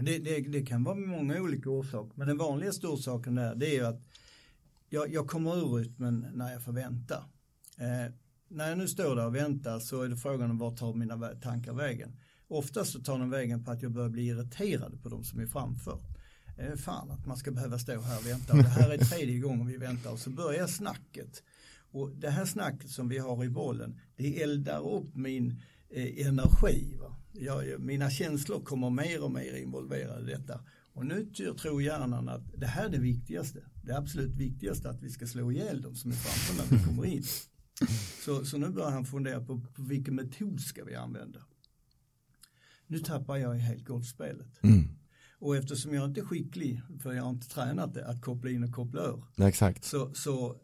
det, 0.00 0.18
det, 0.18 0.40
det, 0.40 0.66
kan 0.66 0.84
vara 0.84 0.96
många 0.96 1.40
olika 1.40 1.70
orsaker 1.70 2.12
men 2.14 2.28
den 2.28 2.38
vanligaste 2.38 2.86
orsaken 2.86 3.34
där 3.34 3.54
det 3.54 3.66
är 3.66 3.74
ju 3.74 3.86
att 3.86 4.02
jag, 4.88 5.12
jag 5.12 5.26
kommer 5.26 5.56
ur 5.56 5.78
rytmen 5.78 6.26
när 6.34 6.52
jag 6.52 6.62
får 6.62 6.72
vänta. 6.72 7.24
Eh, 7.78 8.12
när 8.48 8.68
jag 8.68 8.78
nu 8.78 8.88
står 8.88 9.16
där 9.16 9.26
och 9.26 9.34
väntar 9.34 9.78
så 9.78 10.02
är 10.02 10.08
det 10.08 10.16
frågan 10.16 10.50
om 10.50 10.58
vart 10.58 10.76
tar 10.76 10.94
mina 10.94 11.28
tankar 11.28 11.72
vägen. 11.72 12.16
Oftast 12.48 12.92
så 12.92 13.00
tar 13.00 13.18
de 13.18 13.30
vägen 13.30 13.64
på 13.64 13.70
att 13.70 13.82
jag 13.82 13.92
börjar 13.92 14.08
bli 14.08 14.26
irriterad 14.26 15.02
på 15.02 15.08
de 15.08 15.24
som 15.24 15.40
är 15.40 15.46
framför. 15.46 15.98
Eh, 16.58 16.76
fan 16.76 17.10
att 17.10 17.26
man 17.26 17.36
ska 17.36 17.50
behöva 17.50 17.78
stå 17.78 18.00
här 18.00 18.18
och 18.18 18.26
vänta. 18.26 18.52
Och 18.52 18.62
det 18.62 18.68
här 18.68 18.90
är 18.90 18.98
tredje 18.98 19.38
gången 19.38 19.66
vi 19.66 19.76
väntar 19.76 20.12
och 20.12 20.18
så 20.18 20.30
börjar 20.30 20.66
snacket. 20.66 21.42
Och 21.90 22.10
det 22.16 22.30
här 22.30 22.44
snacket 22.44 22.90
som 22.90 23.08
vi 23.08 23.18
har 23.18 23.44
i 23.44 23.48
bollen 23.48 24.00
det 24.16 24.42
eldar 24.42 24.94
upp 24.94 25.14
min 25.14 25.62
eh, 25.90 26.26
energi. 26.26 26.96
Va? 27.00 27.16
Jag, 27.36 27.80
mina 27.80 28.10
känslor 28.10 28.60
kommer 28.60 28.90
mer 28.90 29.24
och 29.24 29.30
mer 29.30 29.56
involverade 29.56 30.32
i 30.32 30.34
detta. 30.34 30.60
Och 30.92 31.06
nu 31.06 31.26
tror 31.60 31.82
hjärnan 31.82 32.28
att 32.28 32.60
det 32.60 32.66
här 32.66 32.84
är 32.84 32.88
det 32.88 32.98
viktigaste. 32.98 33.62
Det 33.84 33.96
absolut 33.96 34.36
viktigaste 34.36 34.90
att 34.90 35.02
vi 35.02 35.10
ska 35.10 35.26
slå 35.26 35.52
ihjäl 35.52 35.82
dem 35.82 35.96
som 35.96 36.10
är 36.10 36.14
framför 36.14 36.62
när 36.62 36.78
vi 36.78 36.84
kommer 36.84 37.04
in. 37.04 37.24
Så, 38.24 38.44
så 38.44 38.58
nu 38.58 38.68
börjar 38.68 38.90
han 38.90 39.04
fundera 39.04 39.40
på, 39.40 39.60
på 39.60 39.82
vilken 39.82 40.14
metod 40.14 40.60
ska 40.60 40.84
vi 40.84 40.94
använda. 40.94 41.40
Nu 42.86 42.98
tappar 42.98 43.36
jag 43.36 43.54
helt 43.54 43.84
golfspelet. 43.84 44.62
Mm. 44.62 44.88
Och 45.38 45.56
eftersom 45.56 45.94
jag 45.94 46.04
inte 46.04 46.20
är 46.20 46.24
skicklig, 46.24 46.80
för 47.02 47.12
jag 47.12 47.22
har 47.22 47.30
inte 47.30 47.48
tränat 47.48 47.94
det, 47.94 48.06
att 48.06 48.22
koppla 48.22 48.50
in 48.50 48.64
och 48.64 48.72
koppla 48.72 49.02
ur. 49.02 49.24
Ja, 49.36 49.48
exakt. 49.48 49.84
Så, 49.84 50.14
så 50.14 50.56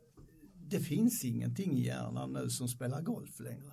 det 0.69 0.81
finns 0.81 1.25
ingenting 1.25 1.79
i 1.79 1.87
hjärnan 1.87 2.33
nu 2.33 2.51
som 2.51 2.69
spelar 2.69 3.03
golf 3.03 3.41
längre. 3.41 3.73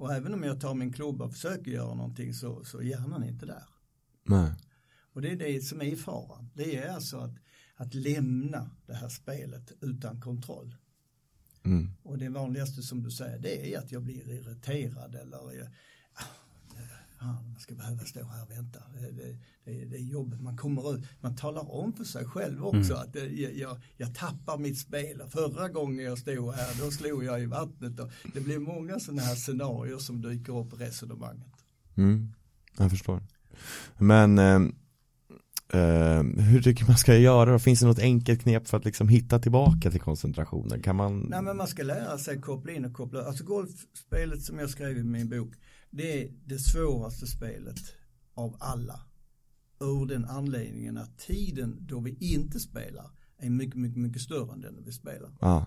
Och 0.00 0.14
även 0.14 0.34
om 0.34 0.42
jag 0.42 0.60
tar 0.60 0.74
min 0.74 0.92
klubba 0.92 1.24
och 1.24 1.32
försöker 1.32 1.70
göra 1.70 1.94
någonting 1.94 2.34
så, 2.34 2.64
så 2.64 2.82
hjärnan 2.82 3.22
är 3.22 3.28
inte 3.28 3.46
där. 3.46 3.64
Nej. 4.24 4.52
Och 5.12 5.22
det 5.22 5.30
är 5.30 5.36
det 5.36 5.60
som 5.60 5.82
är 5.82 5.96
faran. 5.96 6.50
Det 6.54 6.76
är 6.76 6.92
alltså 6.92 7.18
att, 7.18 7.34
att 7.74 7.94
lämna 7.94 8.70
det 8.86 8.94
här 8.94 9.08
spelet 9.08 9.72
utan 9.80 10.20
kontroll. 10.20 10.76
Mm. 11.64 11.90
Och 12.02 12.18
det 12.18 12.28
vanligaste 12.28 12.82
som 12.82 13.02
du 13.02 13.10
säger 13.10 13.38
det 13.38 13.74
är 13.74 13.78
att 13.78 13.92
jag 13.92 14.02
blir 14.02 14.28
irriterad 14.28 15.14
eller 15.14 15.52
jag, 15.52 15.68
fan, 17.20 17.50
man 17.50 17.60
ska 17.60 17.74
behöva 17.74 18.04
stå 18.04 18.24
här 18.24 18.42
och 18.42 18.50
vänta. 18.50 18.78
Det, 18.94 19.10
det, 19.10 19.36
det, 19.64 19.84
det 19.84 19.96
är 19.96 20.02
jobbigt, 20.02 20.40
man 20.40 20.56
kommer 20.56 20.94
ut, 20.94 21.04
man 21.20 21.36
talar 21.36 21.72
om 21.74 21.92
för 21.92 22.04
sig 22.04 22.24
själv 22.24 22.64
också 22.64 22.94
mm. 22.94 23.08
att 23.08 23.14
jag, 23.14 23.56
jag, 23.56 23.80
jag, 23.96 24.14
tappar 24.14 24.58
mitt 24.58 24.78
spel. 24.78 25.22
Förra 25.30 25.68
gången 25.68 26.04
jag 26.04 26.18
stod 26.18 26.54
här 26.54 26.84
då 26.84 26.90
slog 26.90 27.24
jag 27.24 27.42
i 27.42 27.46
vattnet 27.46 28.00
och 28.00 28.10
det 28.34 28.40
blir 28.40 28.58
många 28.58 29.00
sådana 29.00 29.22
här 29.22 29.34
scenarier 29.34 29.98
som 29.98 30.22
dyker 30.22 30.58
upp 30.58 30.72
i 30.72 30.76
resonemanget. 30.76 31.54
Mm, 31.96 32.32
jag 32.78 32.90
förstår. 32.90 33.22
Men 33.98 34.38
eh, 34.38 34.60
eh, 35.80 36.22
hur 36.22 36.62
tycker 36.62 36.86
man 36.86 36.96
ska 36.96 37.16
göra 37.16 37.52
då? 37.52 37.58
Finns 37.58 37.80
det 37.80 37.86
något 37.86 37.98
enkelt 37.98 38.42
knep 38.42 38.68
för 38.68 38.76
att 38.76 38.84
liksom 38.84 39.08
hitta 39.08 39.38
tillbaka 39.38 39.90
till 39.90 40.00
koncentrationen? 40.00 40.82
Kan 40.82 40.96
man? 40.96 41.26
Nej 41.28 41.42
men 41.42 41.56
man 41.56 41.66
ska 41.66 41.82
lära 41.82 42.18
sig 42.18 42.40
koppla 42.40 42.72
in 42.72 42.84
och 42.84 42.92
koppla, 42.92 43.24
alltså 43.24 43.44
golfspelet 43.44 44.42
som 44.42 44.58
jag 44.58 44.70
skrev 44.70 44.98
i 44.98 45.02
min 45.02 45.28
bok 45.28 45.54
det 45.90 46.22
är 46.22 46.32
det 46.44 46.58
svåraste 46.58 47.26
spelet 47.26 47.78
av 48.34 48.56
alla. 48.60 49.00
Ur 49.80 50.06
den 50.06 50.24
anledningen 50.24 50.96
att 50.96 51.18
tiden 51.18 51.76
då 51.80 52.00
vi 52.00 52.16
inte 52.20 52.60
spelar 52.60 53.10
är 53.38 53.50
mycket, 53.50 53.76
mycket, 53.76 53.98
mycket 53.98 54.22
större 54.22 54.52
än 54.52 54.60
den 54.60 54.74
när 54.74 54.82
vi 54.82 54.92
spelar. 54.92 55.30
Ah. 55.40 55.66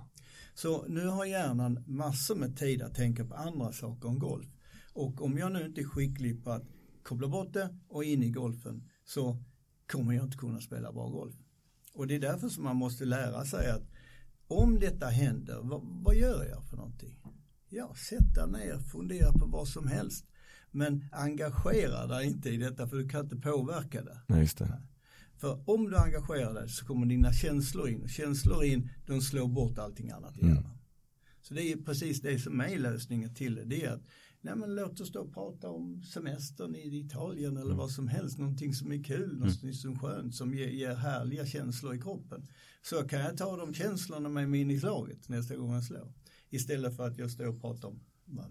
Så 0.53 0.85
nu 0.87 1.07
har 1.07 1.25
hjärnan 1.25 1.83
massor 1.87 2.35
med 2.35 2.57
tid 2.57 2.81
att 2.81 2.95
tänka 2.95 3.25
på 3.25 3.35
andra 3.35 3.71
saker 3.71 4.09
än 4.09 4.19
golf. 4.19 4.47
Och 4.93 5.21
om 5.21 5.37
jag 5.37 5.51
nu 5.51 5.65
inte 5.65 5.81
är 5.81 5.85
skicklig 5.85 6.43
på 6.43 6.51
att 6.51 6.63
koppla 7.03 7.27
bort 7.27 7.53
det 7.53 7.77
och 7.87 8.03
in 8.03 8.23
i 8.23 8.29
golfen 8.29 8.89
så 9.05 9.37
kommer 9.91 10.13
jag 10.13 10.25
inte 10.25 10.37
kunna 10.37 10.61
spela 10.61 10.93
bra 10.93 11.09
golf. 11.09 11.35
Och 11.93 12.07
det 12.07 12.15
är 12.15 12.19
därför 12.19 12.49
som 12.49 12.63
man 12.63 12.75
måste 12.75 13.05
lära 13.05 13.45
sig 13.45 13.69
att 13.69 13.83
om 14.47 14.79
detta 14.79 15.05
händer, 15.07 15.59
vad, 15.63 15.81
vad 15.83 16.15
gör 16.15 16.45
jag 16.45 16.65
för 16.65 16.77
någonting? 16.77 17.19
Ja, 17.73 17.95
sätta 17.95 18.45
ner, 18.45 18.79
fundera 18.79 19.31
på 19.33 19.45
vad 19.45 19.67
som 19.67 19.87
helst. 19.87 20.25
Men 20.71 21.05
engagera 21.11 22.07
dig 22.07 22.27
inte 22.27 22.49
i 22.49 22.57
detta 22.57 22.87
för 22.87 22.97
du 22.97 23.09
kan 23.09 23.23
inte 23.23 23.35
påverka 23.35 24.03
det. 24.03 24.21
Nej, 24.27 24.39
just 24.39 24.57
det. 24.57 24.81
För 25.37 25.69
om 25.69 25.89
du 25.89 25.97
engagerar 25.97 26.53
dig 26.53 26.69
så 26.69 26.85
kommer 26.85 27.05
dina 27.05 27.33
känslor 27.33 27.89
in. 27.89 28.07
Känslor 28.07 28.63
in, 28.63 28.89
de 29.05 29.21
slår 29.21 29.47
bort 29.47 29.77
allting 29.77 30.11
annat 30.11 30.37
i 30.37 30.41
mm. 30.41 30.55
hjärnan. 30.55 30.77
Så 31.41 31.53
det 31.53 31.71
är 31.71 31.77
precis 31.77 32.21
det 32.21 32.39
som 32.39 32.61
är 32.61 32.79
lösningen 32.79 33.35
till 33.35 33.55
det. 33.55 33.63
Det 33.63 33.85
är 33.85 33.91
att 33.91 34.03
nej 34.41 34.55
men 34.55 34.75
låt 34.75 34.99
oss 34.99 35.11
då 35.11 35.27
prata 35.27 35.69
om 35.69 36.03
semestern 36.03 36.75
i 36.75 36.97
Italien 36.99 37.57
eller 37.57 37.65
mm. 37.65 37.77
vad 37.77 37.91
som 37.91 38.07
helst. 38.07 38.37
Någonting 38.37 38.73
som 38.73 38.91
är 38.91 39.03
kul, 39.03 39.23
mm. 39.23 39.37
någonting 39.37 39.73
som 39.73 39.91
är 39.91 39.97
skönt, 39.97 40.35
som 40.35 40.53
ger, 40.53 40.67
ger 40.67 40.95
härliga 40.95 41.45
känslor 41.45 41.95
i 41.95 42.01
kroppen. 42.01 42.47
Så 42.81 43.03
kan 43.03 43.19
jag 43.19 43.37
ta 43.37 43.57
de 43.57 43.73
känslorna 43.73 44.29
med 44.29 44.49
mig 44.49 44.61
in 44.61 44.71
i 44.71 44.79
slaget 44.79 45.29
nästa 45.29 45.55
gång 45.55 45.73
jag 45.73 45.83
slår. 45.83 46.13
Istället 46.53 46.95
för 46.95 47.07
att 47.07 47.17
jag 47.17 47.31
står 47.31 47.47
och 47.47 47.61
pratar 47.61 47.87
om 47.87 47.99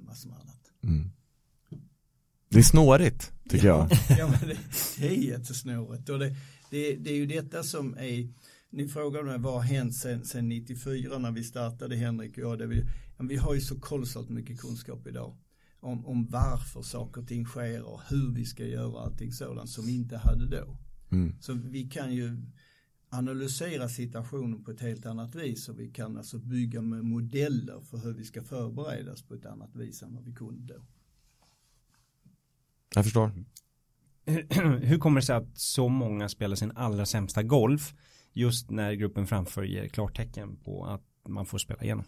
massor 0.05 0.29
med 0.29 0.39
annat. 0.39 0.73
Mm. 0.83 1.11
Det 2.49 2.59
är 2.59 2.63
snårigt 2.63 3.33
tycker 3.49 3.67
ja, 3.67 3.89
jag. 3.91 4.19
Ja, 4.19 4.27
men 4.27 4.49
det, 4.49 4.59
det 4.99 5.09
är 5.09 5.17
jättesnårigt. 5.17 6.09
Och 6.09 6.19
det, 6.19 6.37
det, 6.71 6.97
det 6.97 7.11
är 7.11 7.15
ju 7.15 7.27
detta 7.27 7.63
som 7.63 7.95
är, 7.99 8.33
ni 8.71 8.89
frågar 8.89 9.23
mig 9.23 9.39
vad 9.39 9.55
har 9.55 9.61
hänt 9.61 9.95
sen, 9.95 10.25
sen 10.25 10.49
94 10.49 11.19
när 11.19 11.31
vi 11.31 11.45
startade 11.45 11.97
Henrik 11.97 12.33
och 12.33 12.39
jag. 12.39 12.59
Det 12.59 12.67
vi, 12.67 12.85
vi 13.19 13.37
har 13.37 13.55
ju 13.55 13.61
så 13.61 13.81
kolossalt 13.81 14.29
mycket 14.29 14.61
kunskap 14.61 15.07
idag. 15.07 15.37
Om, 15.81 16.07
om 16.07 16.27
varför 16.27 16.83
saker 16.83 17.21
och 17.21 17.29
ting 17.29 17.45
sker 17.45 17.83
och 17.83 18.01
hur 18.09 18.35
vi 18.35 18.45
ska 18.45 18.67
göra 18.67 19.01
allting 19.01 19.33
sådant 19.33 19.71
som 19.71 19.87
vi 19.87 19.95
inte 19.95 20.17
hade 20.17 20.47
då. 20.47 20.77
Mm. 21.11 21.37
Så 21.41 21.53
vi 21.53 21.85
kan 21.85 22.15
ju 22.15 22.37
analysera 23.13 23.89
situationen 23.89 24.65
på 24.65 24.71
ett 24.71 24.81
helt 24.81 25.07
annat 25.07 25.35
vis 25.35 25.69
och 25.69 25.81
vi 25.81 25.91
kan 25.91 26.17
alltså 26.17 26.39
bygga 26.39 26.83
med 26.83 27.05
modeller 27.05 27.81
för 27.81 27.99
hur 27.99 28.13
vi 28.13 28.25
ska 28.25 28.43
förberedas 28.43 29.23
på 29.23 29.35
ett 29.35 29.47
annat 29.47 29.77
vis 29.77 30.03
än 30.03 30.15
vad 30.15 30.25
vi 30.25 30.33
kunde 30.33 30.75
då. 30.75 30.83
Jag 32.95 33.05
förstår. 33.05 33.33
hur 34.81 34.99
kommer 34.99 35.21
det 35.21 35.27
sig 35.27 35.37
att 35.37 35.59
så 35.59 35.89
många 35.89 36.29
spelar 36.29 36.57
sin 36.57 36.73
allra 36.75 37.07
sämsta 37.07 37.43
golf 37.43 37.95
just 38.33 38.71
när 38.71 38.93
gruppen 38.93 39.27
framför 39.27 39.63
ger 39.63 39.89
klartecken 39.89 40.57
på 40.57 40.85
att 40.85 41.03
man 41.29 41.47
får 41.47 41.59
spela 41.59 41.83
igenom? 41.83 42.05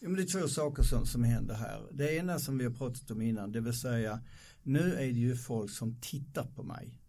Ja, 0.00 0.08
men 0.08 0.16
det 0.16 0.22
är 0.22 0.40
två 0.40 0.48
saker 0.48 0.82
som, 0.82 1.06
som 1.06 1.24
händer 1.24 1.54
här. 1.54 1.82
Det 1.92 2.16
ena 2.16 2.38
som 2.38 2.58
vi 2.58 2.64
har 2.64 2.72
pratat 2.72 3.10
om 3.10 3.22
innan, 3.22 3.52
det 3.52 3.60
vill 3.60 3.80
säga 3.80 4.20
nu 4.62 4.94
är 4.94 5.06
det 5.06 5.18
ju 5.18 5.36
folk 5.36 5.70
som 5.70 6.00
tittar 6.00 6.46
på 6.46 6.62
mig. 6.62 7.00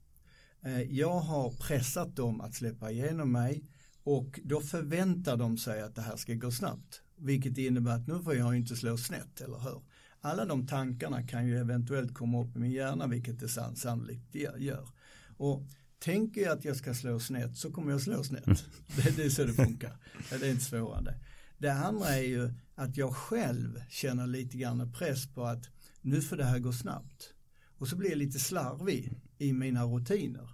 Eh, 0.66 0.82
jag 0.82 1.20
har 1.20 1.52
pressat 1.52 2.16
dem 2.16 2.42
att 2.42 2.54
släppa 2.54 2.92
igenom 2.92 3.32
mig 3.32 3.64
och 4.04 4.40
då 4.44 4.62
förväntar 4.62 5.38
de 5.38 5.58
sig 5.58 5.82
att 5.82 5.96
det 5.96 6.02
här 6.02 6.16
ska 6.16 6.34
gå 6.34 6.52
snabbt. 6.52 7.02
Vilket 7.18 7.58
innebär 7.58 7.92
att 7.92 8.08
nu 8.08 8.24
får 8.24 8.36
jag 8.36 8.56
inte 8.56 8.76
slå 8.76 8.98
snett, 8.98 9.42
eller 9.42 9.60
hur? 9.60 9.82
Alla 10.22 10.46
de 10.46 10.68
tankarna 10.68 11.28
kan 11.28 11.48
ju 11.48 11.58
eventuellt 11.58 12.14
komma 12.14 12.42
upp 12.42 12.56
i 12.56 12.60
min 12.60 12.72
hjärna, 12.72 13.08
vilket 13.08 13.40
det 13.40 13.50
sannolikt 13.50 14.36
gör. 14.58 14.90
Och 15.38 15.64
tänker 16.00 16.42
jag 16.42 16.58
att 16.58 16.66
jag 16.66 16.76
ska 16.76 16.94
slå 16.94 17.20
snett 17.20 17.58
så 17.58 17.72
kommer 17.72 17.92
jag 17.92 18.02
slå 18.02 18.24
snett. 18.24 18.48
Mm. 18.48 18.58
Det, 18.96 19.16
det 19.16 19.24
är 19.24 19.30
så 19.30 19.44
det 19.44 19.54
funkar. 19.54 19.98
Det 20.30 20.48
är 20.48 20.52
inte 20.52 20.64
svårare. 20.64 21.16
Det 21.58 21.74
andra 21.74 22.08
är 22.08 22.28
ju 22.28 22.54
att 22.76 22.98
jag 22.98 23.16
själv 23.16 23.82
känner 23.90 24.28
lite 24.28 24.58
grann 24.58 24.94
press 24.94 25.34
på 25.34 25.44
att 25.44 25.70
nu 26.02 26.22
får 26.22 26.38
det 26.38 26.44
här 26.44 26.60
gå 26.60 26.74
snabbt. 26.74 27.34
Och 27.78 27.88
så 27.88 27.96
blir 27.96 28.10
jag 28.10 28.18
lite 28.18 28.40
slarvig 28.40 29.14
i 29.38 29.54
mina 29.54 29.84
rutiner. 29.84 30.50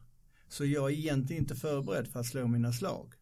Så 0.47 0.65
jag 0.65 0.91
är 0.91 0.95
egentligen 0.95 1.43
inte 1.43 1.55
förberedd 1.55 2.07
för 2.07 2.19
att 2.19 2.25
slå 2.25 2.47
mina 2.47 2.73
slag. 2.73 3.13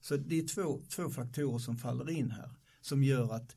Så 0.00 0.16
det 0.16 0.38
är 0.38 0.46
två, 0.46 0.82
två 0.88 1.10
faktorer 1.10 1.58
som 1.58 1.76
faller 1.76 2.10
in 2.10 2.30
här 2.30 2.50
som 2.80 3.02
gör 3.02 3.34
att 3.34 3.56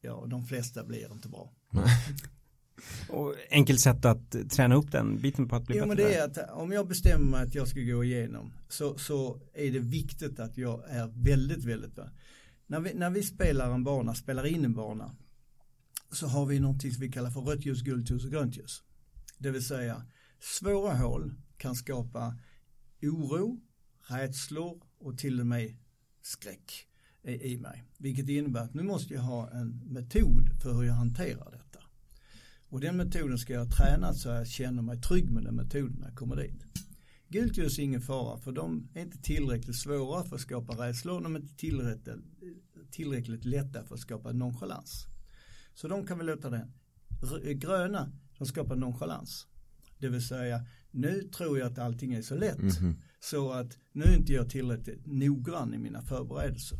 ja, 0.00 0.26
de 0.28 0.46
flesta 0.46 0.84
blir 0.84 1.12
inte 1.12 1.28
bra. 1.28 1.52
Och 3.08 3.34
enkelt 3.50 3.80
sätt 3.80 4.04
att 4.04 4.50
träna 4.50 4.74
upp 4.74 4.92
den 4.92 5.20
biten 5.20 5.48
på 5.48 5.56
att 5.56 5.66
bli 5.66 5.76
jo, 5.76 5.82
bättre? 5.82 6.02
Men 6.02 6.12
det 6.12 6.14
är 6.14 6.24
att 6.24 6.50
om 6.50 6.72
jag 6.72 6.88
bestämmer 6.88 7.30
mig 7.30 7.42
att 7.42 7.54
jag 7.54 7.68
ska 7.68 7.80
gå 7.80 8.04
igenom 8.04 8.52
så, 8.68 8.98
så 8.98 9.40
är 9.54 9.70
det 9.70 9.78
viktigt 9.78 10.40
att 10.40 10.58
jag 10.58 10.90
är 10.90 11.06
väldigt, 11.06 11.64
väldigt 11.64 11.94
bra. 11.94 12.10
När 12.66 12.80
vi, 12.80 12.94
när 12.94 13.10
vi 13.10 13.22
spelar 13.22 13.74
en 13.74 13.84
bana, 13.84 14.14
spelar 14.14 14.46
in 14.46 14.64
en 14.64 14.74
bana 14.74 15.16
så 16.12 16.26
har 16.26 16.46
vi 16.46 16.60
någonting 16.60 16.92
som 16.92 17.00
vi 17.00 17.12
kallar 17.12 17.30
för 17.30 17.40
rött 17.40 17.66
ljus, 17.66 17.82
gult 17.82 18.10
ljus 18.10 18.24
och 18.24 18.30
grönt 18.30 18.56
ljus. 18.56 18.82
Det 19.38 19.50
vill 19.50 19.64
säga 19.64 20.02
svåra 20.40 20.94
hål 20.94 21.34
kan 21.56 21.74
skapa 21.74 22.38
oro, 23.02 23.60
rädslor 24.08 24.82
och 24.98 25.18
till 25.18 25.40
och 25.40 25.46
med 25.46 25.76
skräck 26.22 26.86
i 27.22 27.56
mig. 27.56 27.84
Vilket 27.98 28.28
innebär 28.28 28.60
att 28.60 28.74
nu 28.74 28.82
måste 28.82 29.14
jag 29.14 29.20
ha 29.20 29.50
en 29.50 29.68
metod 29.68 30.62
för 30.62 30.72
hur 30.72 30.82
jag 30.82 30.94
hanterar 30.94 31.50
detta. 31.50 31.80
Och 32.68 32.80
den 32.80 32.96
metoden 32.96 33.38
ska 33.38 33.52
jag 33.52 33.70
träna 33.70 34.14
så 34.14 34.28
jag 34.28 34.48
känner 34.48 34.82
mig 34.82 35.00
trygg 35.00 35.30
med 35.30 35.44
den 35.44 35.54
metoden 35.54 35.96
när 35.98 36.08
jag 36.08 36.16
kommer 36.16 36.36
dit. 36.36 36.64
Gult 37.28 37.56
ljus 37.56 37.78
är 37.78 37.82
ingen 37.82 38.02
fara 38.02 38.38
för 38.38 38.52
de 38.52 38.88
är 38.94 39.02
inte 39.02 39.18
tillräckligt 39.18 39.76
svåra 39.76 40.24
för 40.24 40.36
att 40.36 40.42
skapa 40.42 40.86
rädslor. 40.86 41.20
De 41.20 41.36
är 41.36 41.40
inte 41.40 41.56
tillräckligt, 41.56 42.16
tillräckligt 42.90 43.44
lätta 43.44 43.84
för 43.84 43.94
att 43.94 44.00
skapa 44.00 44.32
nonchalans. 44.32 45.06
Så 45.74 45.88
de 45.88 46.06
kan 46.06 46.18
vi 46.18 46.24
låta 46.24 46.50
det. 46.50 46.68
Gröna, 47.54 48.12
de 48.38 48.46
skapar 48.46 48.76
nonchalans. 48.76 49.46
Det 49.98 50.08
vill 50.08 50.26
säga, 50.26 50.64
nu 50.90 51.22
tror 51.22 51.58
jag 51.58 51.72
att 51.72 51.78
allting 51.78 52.14
är 52.14 52.22
så 52.22 52.34
lätt. 52.34 52.58
Mm 52.58 52.70
-hmm. 52.70 52.94
Så 53.20 53.52
att 53.52 53.78
nu 53.92 54.04
är 54.04 54.16
inte 54.16 54.32
jag 54.32 54.50
tillräckligt 54.50 55.06
noggrann 55.06 55.74
i 55.74 55.78
mina 55.78 56.02
förberedelser. 56.02 56.78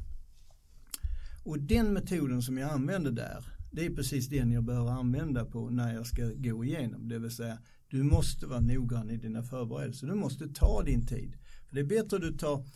Och 1.45 1.59
den 1.59 1.93
metoden 1.93 2.43
som 2.43 2.59
jag 2.59 2.71
använder 2.71 3.11
där, 3.11 3.45
det 3.73 3.87
är 3.87 3.91
precis 3.91 4.29
den 4.29 4.53
jag 4.53 4.65
bör 4.65 4.91
använda 4.91 5.45
på 5.45 5.71
när 5.71 5.95
jag 5.95 6.07
ska 6.07 6.31
gå 6.37 6.65
igenom. 6.65 7.09
Det 7.09 7.19
vill 7.19 7.31
säga, 7.31 7.59
du 7.89 8.03
måste 8.03 8.47
vara 8.47 8.61
noggrann 8.61 9.11
i 9.11 9.17
dina 9.17 9.43
förberedelser. 9.43 10.07
Du 10.07 10.15
måste 10.15 10.49
ta 10.49 10.83
din 10.83 11.07
tid. 11.07 11.37
För 11.69 11.75
Det 11.75 11.81
är 11.81 11.85
bättre 11.85 12.17
att 12.17 12.23
du 12.23 12.33
tar 12.33 12.67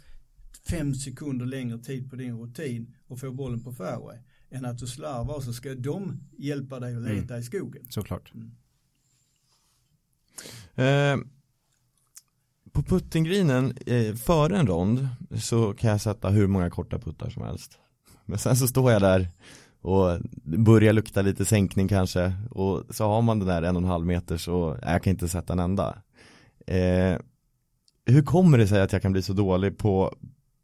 fem 0.69 0.95
sekunder 0.95 1.47
längre 1.47 1.79
tid 1.79 2.11
på 2.11 2.17
din 2.17 2.39
rutin 2.39 2.95
och 3.07 3.21
får 3.21 3.31
bollen 3.31 3.61
på 3.61 3.73
fairway 3.73 4.19
än 4.51 4.65
att 4.65 4.79
du 4.79 4.87
slarvar 4.87 5.35
och 5.35 5.43
så 5.43 5.53
ska 5.53 5.75
de 5.75 6.21
hjälpa 6.39 6.81
dig 6.81 6.97
att 6.97 7.03
leta 7.03 7.35
mm. 7.35 7.41
i 7.41 7.43
skogen. 7.43 7.87
Såklart. 7.91 8.35
Mm. 8.35 8.51
Eh, 10.75 11.17
på 12.73 12.83
puttinggrinen 12.83 13.75
eh, 13.87 14.15
före 14.15 14.59
en 14.59 14.67
rond 14.67 15.09
så 15.41 15.73
kan 15.73 15.91
jag 15.91 16.01
sätta 16.01 16.29
hur 16.29 16.47
många 16.47 16.71
korta 16.71 16.99
puttar 16.99 17.31
som 17.31 17.43
helst. 17.43 17.79
Men 18.27 18.39
sen 18.39 18.57
så 18.57 18.67
står 18.67 18.93
jag 18.93 19.03
där 19.03 19.29
och 19.81 20.19
börjar 20.43 20.93
lukta 20.93 21.23
lite 21.23 21.45
sänkning 21.45 21.89
kanske 21.89 22.33
och 22.51 22.85
så 22.91 23.05
har 23.05 23.23
man 23.23 23.39
den 23.39 23.49
där 23.49 23.63
en 23.63 23.77
och 23.77 23.83
en 23.83 23.89
halv 23.89 24.07
meter 24.07 24.37
så 24.37 24.79
jag 24.83 25.03
kan 25.03 25.11
inte 25.11 25.29
sätta 25.29 25.53
en 25.53 25.59
enda. 25.59 25.97
Eh, 26.67 27.19
hur 28.07 28.23
kommer 28.23 28.59
det 28.59 28.67
sig 28.67 28.81
att 28.81 28.93
jag 28.93 29.03
kan 29.03 29.13
bli 29.13 29.23
så 29.23 29.33
dålig 29.33 29.79
på, 29.79 30.15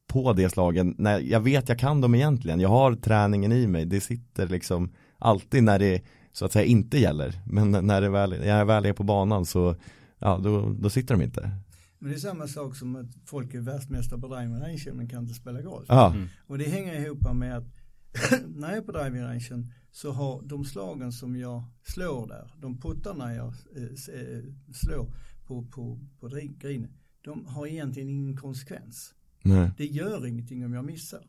på 0.07 0.33
det 0.33 0.51
slagen 0.51 0.95
när 0.99 1.21
jag 1.21 1.41
vet 1.41 1.69
jag 1.69 1.79
kan 1.79 2.01
dem 2.01 2.15
egentligen. 2.15 2.61
Jag 2.61 2.69
har 2.69 2.95
träningen 2.95 3.53
i 3.53 3.67
mig, 3.67 3.85
det 3.85 4.01
sitter 4.01 4.47
liksom 4.49 4.93
alltid 5.19 5.63
när 5.63 5.79
det 5.79 6.03
så 6.37 6.45
att 6.45 6.53
säga 6.53 6.65
inte 6.65 6.99
gäller. 6.99 7.41
Men 7.47 7.71
när 7.71 8.01
det 8.01 8.09
väl, 8.09 8.47
jag 8.47 8.67
väl 8.67 8.87
är 8.87 8.93
på 8.93 9.05
banan 9.05 9.47
så 9.47 9.77
ja, 10.19 10.41
då, 10.43 10.75
då 10.79 10.91
sitter 10.91 11.15
de 11.15 11.23
inte. 11.23 11.51
Men 11.99 12.11
det 12.11 12.17
är 12.17 12.21
samma 12.21 12.49
sak 12.49 12.77
som 12.77 12.97
att 12.97 13.07
folk 13.25 13.55
är 13.55 13.61
världsmästare 13.61 14.21
på 14.21 14.29
driving 14.29 14.61
range 14.61 14.85
men 14.93 15.09
kan 15.09 15.23
inte 15.23 15.35
spela 15.35 15.63
golf. 15.63 15.87
Ja. 15.89 16.15
Mm. 16.15 16.29
Och 16.47 16.59
det 16.59 16.65
hänger 16.65 16.95
ihop 16.95 17.35
med 17.35 17.57
att 17.57 17.65
när 18.57 18.69
jag 18.69 18.77
är 18.77 18.83
på 18.83 18.93
driving 18.93 19.23
range 19.23 19.69
så 19.93 20.13
har 20.13 20.43
de 20.43 20.65
slagen 20.65 21.13
som 21.13 21.37
jag 21.37 21.65
slår 21.83 22.27
där, 22.27 22.51
de 22.61 22.81
puttarna 22.81 23.35
jag 23.35 23.55
eh, 23.77 23.83
eh 23.83 24.45
slår 24.75 25.13
på, 25.47 25.63
på, 25.63 25.99
på 26.21 26.29
green, 26.59 26.89
de 27.25 27.47
har 27.47 27.67
egentligen 27.67 28.09
ingen 28.09 28.37
konsekvens. 28.37 29.15
Nej. 29.43 29.71
Det 29.77 29.87
gör 29.87 30.27
ingenting 30.27 30.65
om 30.65 30.73
jag 30.73 30.85
missar. 30.85 31.27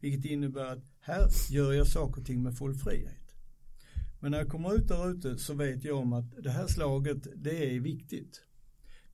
Vilket 0.00 0.30
innebär 0.30 0.66
att 0.66 0.84
här 1.00 1.28
gör 1.50 1.72
jag 1.72 1.86
saker 1.86 2.20
och 2.20 2.26
ting 2.26 2.42
med 2.42 2.58
full 2.58 2.74
frihet. 2.74 3.29
Men 4.20 4.30
när 4.30 4.38
jag 4.38 4.48
kommer 4.48 4.74
ut 4.74 4.88
där 4.88 5.10
ute 5.10 5.38
så 5.38 5.54
vet 5.54 5.84
jag 5.84 5.98
om 5.98 6.12
att 6.12 6.42
det 6.42 6.50
här 6.50 6.66
slaget, 6.66 7.26
det 7.36 7.76
är 7.76 7.80
viktigt. 7.80 8.42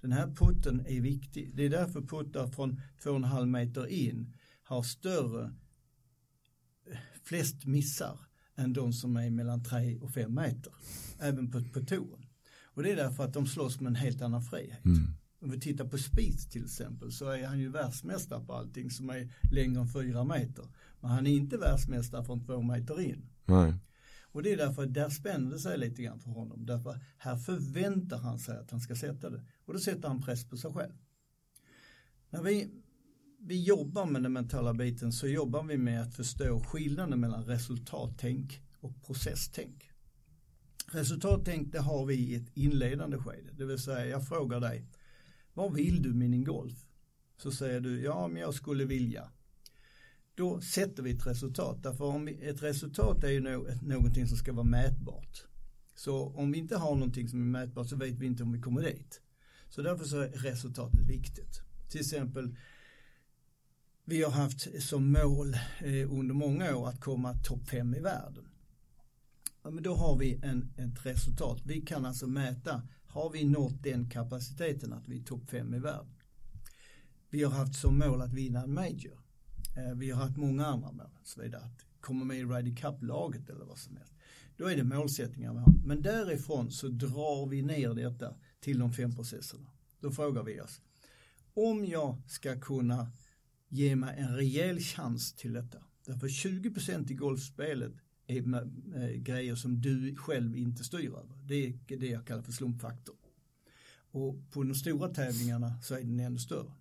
Den 0.00 0.12
här 0.12 0.26
putten 0.26 0.86
är 0.86 1.00
viktig. 1.00 1.56
Det 1.56 1.62
är 1.62 1.70
därför 1.70 2.00
puttar 2.00 2.46
från 2.46 2.80
2,5 3.02 3.46
meter 3.46 3.86
in 3.86 4.34
har 4.62 4.82
större, 4.82 5.52
flest 7.22 7.64
missar 7.64 8.18
än 8.56 8.72
de 8.72 8.92
som 8.92 9.16
är 9.16 9.30
mellan 9.30 9.64
3 9.64 9.98
och 9.98 10.10
5 10.10 10.34
meter. 10.34 10.72
Även 11.18 11.50
på, 11.50 11.62
på 11.72 11.80
touren. 11.80 12.26
Och 12.64 12.82
det 12.82 12.92
är 12.92 12.96
därför 12.96 13.24
att 13.24 13.32
de 13.32 13.46
slåss 13.46 13.80
med 13.80 13.90
en 13.90 13.96
helt 13.96 14.22
annan 14.22 14.42
frihet. 14.42 14.84
Mm. 14.84 15.14
Om 15.40 15.50
vi 15.50 15.60
tittar 15.60 15.84
på 15.84 15.98
Spieth 15.98 16.48
till 16.50 16.64
exempel 16.64 17.12
så 17.12 17.28
är 17.28 17.46
han 17.46 17.58
ju 17.58 17.68
världsmästare 17.68 18.44
på 18.44 18.52
allting 18.52 18.90
som 18.90 19.10
är 19.10 19.32
längre 19.52 19.80
än 19.80 19.88
4 19.88 20.24
meter. 20.24 20.64
Men 21.00 21.10
han 21.10 21.26
är 21.26 21.30
inte 21.30 21.56
världsmästare 21.56 22.24
från 22.24 22.46
2 22.46 22.62
meter 22.62 23.00
in. 23.00 23.28
Nej. 23.44 23.74
Och 24.36 24.42
det 24.42 24.52
är 24.52 24.56
därför 24.56 24.82
att 24.82 24.94
där 24.94 25.08
spänner 25.08 25.50
det 25.50 25.58
sig 25.58 25.78
lite 25.78 26.02
grann 26.02 26.20
för 26.20 26.30
honom. 26.30 26.66
Därför 26.66 27.00
här 27.18 27.36
förväntar 27.36 28.18
han 28.18 28.38
sig 28.38 28.58
att 28.58 28.70
han 28.70 28.80
ska 28.80 28.96
sätta 28.96 29.30
det. 29.30 29.44
Och 29.64 29.72
då 29.72 29.78
sätter 29.78 30.08
han 30.08 30.22
press 30.22 30.48
på 30.48 30.56
sig 30.56 30.72
själv. 30.72 30.92
När 32.30 32.42
vi, 32.42 32.70
vi 33.40 33.62
jobbar 33.62 34.06
med 34.06 34.22
den 34.22 34.32
mentala 34.32 34.74
biten 34.74 35.12
så 35.12 35.28
jobbar 35.28 35.62
vi 35.62 35.76
med 35.78 36.02
att 36.02 36.14
förstå 36.14 36.60
skillnaden 36.60 37.20
mellan 37.20 37.44
resultattänk 37.44 38.60
och 38.80 39.02
processtänk. 39.06 39.90
Resultattänk 40.86 41.72
det 41.72 41.80
har 41.80 42.06
vi 42.06 42.14
i 42.14 42.34
ett 42.34 42.56
inledande 42.56 43.18
skede. 43.18 43.52
Det 43.52 43.64
vill 43.64 43.78
säga 43.78 44.06
jag 44.06 44.28
frågar 44.28 44.60
dig, 44.60 44.86
vad 45.54 45.74
vill 45.74 46.02
du 46.02 46.14
med 46.14 46.30
din 46.30 46.44
golf? 46.44 46.86
Så 47.36 47.50
säger 47.50 47.80
du, 47.80 48.02
ja 48.02 48.28
men 48.28 48.42
jag 48.42 48.54
skulle 48.54 48.84
vilja 48.84 49.30
då 50.36 50.60
sätter 50.60 51.02
vi 51.02 51.10
ett 51.10 51.26
resultat. 51.26 51.82
Därför 51.82 52.04
om 52.04 52.24
vi, 52.24 52.48
ett 52.48 52.62
resultat 52.62 53.24
är 53.24 53.28
ju 53.30 53.40
no, 53.40 53.66
någonting 53.82 54.26
som 54.26 54.36
ska 54.36 54.52
vara 54.52 54.64
mätbart. 54.64 55.44
Så 55.94 56.28
om 56.28 56.52
vi 56.52 56.58
inte 56.58 56.76
har 56.76 56.94
någonting 56.94 57.28
som 57.28 57.40
är 57.40 57.60
mätbart 57.60 57.88
så 57.88 57.96
vet 57.96 58.18
vi 58.18 58.26
inte 58.26 58.42
om 58.42 58.52
vi 58.52 58.60
kommer 58.60 58.82
dit. 58.82 59.20
Så 59.68 59.82
därför 59.82 60.04
så 60.04 60.20
är 60.20 60.28
resultatet 60.28 61.00
viktigt. 61.00 61.60
Till 61.90 62.00
exempel 62.00 62.56
vi 64.04 64.22
har 64.22 64.30
haft 64.30 64.82
som 64.82 65.12
mål 65.12 65.54
eh, 65.78 66.12
under 66.12 66.34
många 66.34 66.76
år 66.76 66.88
att 66.88 67.00
komma 67.00 67.34
topp 67.34 67.68
fem 67.68 67.94
i 67.94 68.00
världen. 68.00 68.48
Ja, 69.62 69.70
men 69.70 69.82
då 69.82 69.94
har 69.94 70.18
vi 70.18 70.40
en, 70.42 70.72
ett 70.76 71.06
resultat. 71.06 71.62
Vi 71.64 71.80
kan 71.80 72.06
alltså 72.06 72.26
mäta, 72.26 72.82
har 73.06 73.30
vi 73.30 73.44
nått 73.44 73.82
den 73.82 74.10
kapaciteten 74.10 74.92
att 74.92 75.08
vi 75.08 75.20
är 75.20 75.24
topp 75.24 75.50
fem 75.50 75.74
i 75.74 75.78
världen? 75.78 76.14
Vi 77.30 77.42
har 77.42 77.50
haft 77.50 77.80
som 77.80 77.98
mål 77.98 78.22
att 78.22 78.32
vinna 78.32 78.62
en 78.62 78.74
major. 78.74 79.25
Eh, 79.76 79.94
vi 79.94 80.10
har 80.10 80.22
haft 80.22 80.36
många 80.36 80.66
andra 80.66 80.92
mål, 80.92 81.10
så 81.22 81.42
vidare. 81.42 81.62
Att 81.62 81.86
komma 82.00 82.24
med 82.24 82.38
i 82.38 82.44
Ryder 82.44 82.76
Cup-laget 82.76 83.50
eller 83.50 83.64
vad 83.64 83.78
som 83.78 83.96
helst. 83.96 84.14
Då 84.56 84.66
är 84.66 84.76
det 84.76 84.84
målsättningar 84.84 85.52
vi 85.52 85.58
har. 85.58 85.72
Men 85.84 86.02
därifrån 86.02 86.70
så 86.70 86.88
drar 86.88 87.46
vi 87.46 87.62
ner 87.62 87.94
detta 87.94 88.34
till 88.60 88.78
de 88.78 88.92
fem 88.92 89.14
processerna. 89.14 89.70
Då 90.00 90.10
frågar 90.10 90.42
vi 90.42 90.60
oss, 90.60 90.80
om 91.54 91.84
jag 91.84 92.22
ska 92.26 92.60
kunna 92.60 93.12
ge 93.68 93.96
mig 93.96 94.18
en 94.18 94.36
rejäl 94.36 94.80
chans 94.80 95.32
till 95.32 95.52
detta. 95.52 95.78
Därför 96.06 96.28
20% 96.28 97.12
i 97.12 97.14
golfspelet 97.14 97.92
är 98.26 98.54
eh, 98.54 99.10
grejer 99.10 99.54
som 99.54 99.80
du 99.80 100.16
själv 100.16 100.56
inte 100.56 100.84
styr 100.84 101.08
över. 101.08 101.38
Det 101.48 101.66
är 101.66 101.96
det 101.96 102.06
jag 102.06 102.26
kallar 102.26 102.42
för 102.42 102.52
slumpfaktor. 102.52 103.16
Och 104.10 104.50
på 104.50 104.62
de 104.62 104.74
stora 104.74 105.08
tävlingarna 105.08 105.82
så 105.82 105.94
är 105.94 106.00
den 106.00 106.20
ännu 106.20 106.38
större. 106.38 106.72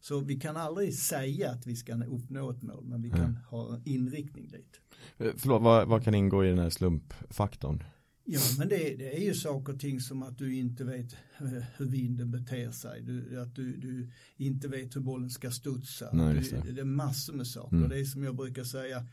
Så 0.00 0.20
vi 0.20 0.36
kan 0.36 0.56
aldrig 0.56 0.94
säga 0.94 1.50
att 1.50 1.66
vi 1.66 1.76
ska 1.76 2.04
uppnå 2.04 2.50
ett 2.50 2.62
mål, 2.62 2.84
men 2.84 3.02
vi 3.02 3.10
kan 3.10 3.20
mm. 3.20 3.36
ha 3.50 3.74
en 3.74 3.82
inriktning 3.84 4.48
dit. 4.48 4.80
Eh, 5.18 5.32
förlåt, 5.36 5.62
vad, 5.62 5.88
vad, 5.88 6.04
kan 6.04 6.14
ingå 6.14 6.44
i 6.44 6.48
den 6.48 6.58
här 6.58 6.70
slumpfaktorn? 6.70 7.84
Ja, 8.24 8.40
men 8.58 8.68
det, 8.68 8.96
det, 8.96 9.16
är 9.16 9.20
ju 9.20 9.34
saker 9.34 9.72
och 9.72 9.80
ting 9.80 10.00
som 10.00 10.22
att 10.22 10.38
du 10.38 10.54
inte 10.54 10.84
vet 10.84 11.12
eh, 11.12 11.64
hur 11.76 11.86
vinden 11.86 12.30
beter 12.30 12.70
sig, 12.70 13.02
du, 13.02 13.40
att 13.40 13.54
du, 13.54 13.76
du, 13.76 14.10
inte 14.36 14.68
vet 14.68 14.96
hur 14.96 15.00
bollen 15.00 15.30
ska 15.30 15.50
studsa. 15.50 16.10
Nej, 16.12 16.34
det. 16.34 16.72
det. 16.72 16.80
är 16.80 16.84
massor 16.84 17.32
med 17.32 17.46
saker. 17.46 17.76
Mm. 17.76 17.88
Det 17.88 18.00
är 18.00 18.04
som 18.04 18.22
jag 18.22 18.36
brukar 18.36 18.64
säga, 18.64 19.06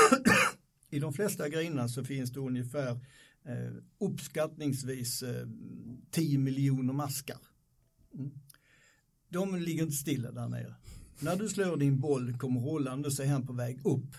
i 0.90 0.98
de 0.98 1.12
flesta 1.12 1.48
grenar 1.48 1.88
så 1.88 2.04
finns 2.04 2.32
det 2.32 2.40
ungefär 2.40 2.90
eh, 3.44 3.72
uppskattningsvis 4.00 5.22
eh, 5.22 5.48
10 6.10 6.38
miljoner 6.38 6.92
maskar. 6.92 7.38
Mm. 8.14 8.30
De 9.36 9.56
ligger 9.56 9.82
inte 9.82 9.96
stilla 9.96 10.32
där 10.32 10.48
nere. 10.48 10.74
När 11.20 11.36
du 11.36 11.48
slår 11.48 11.76
din 11.76 12.00
boll 12.00 12.38
kommer 12.38 12.60
rullande 12.60 13.10
så 13.10 13.22
är 13.22 13.26
han 13.26 13.46
på 13.46 13.52
väg 13.52 13.86
upp. 13.86 14.16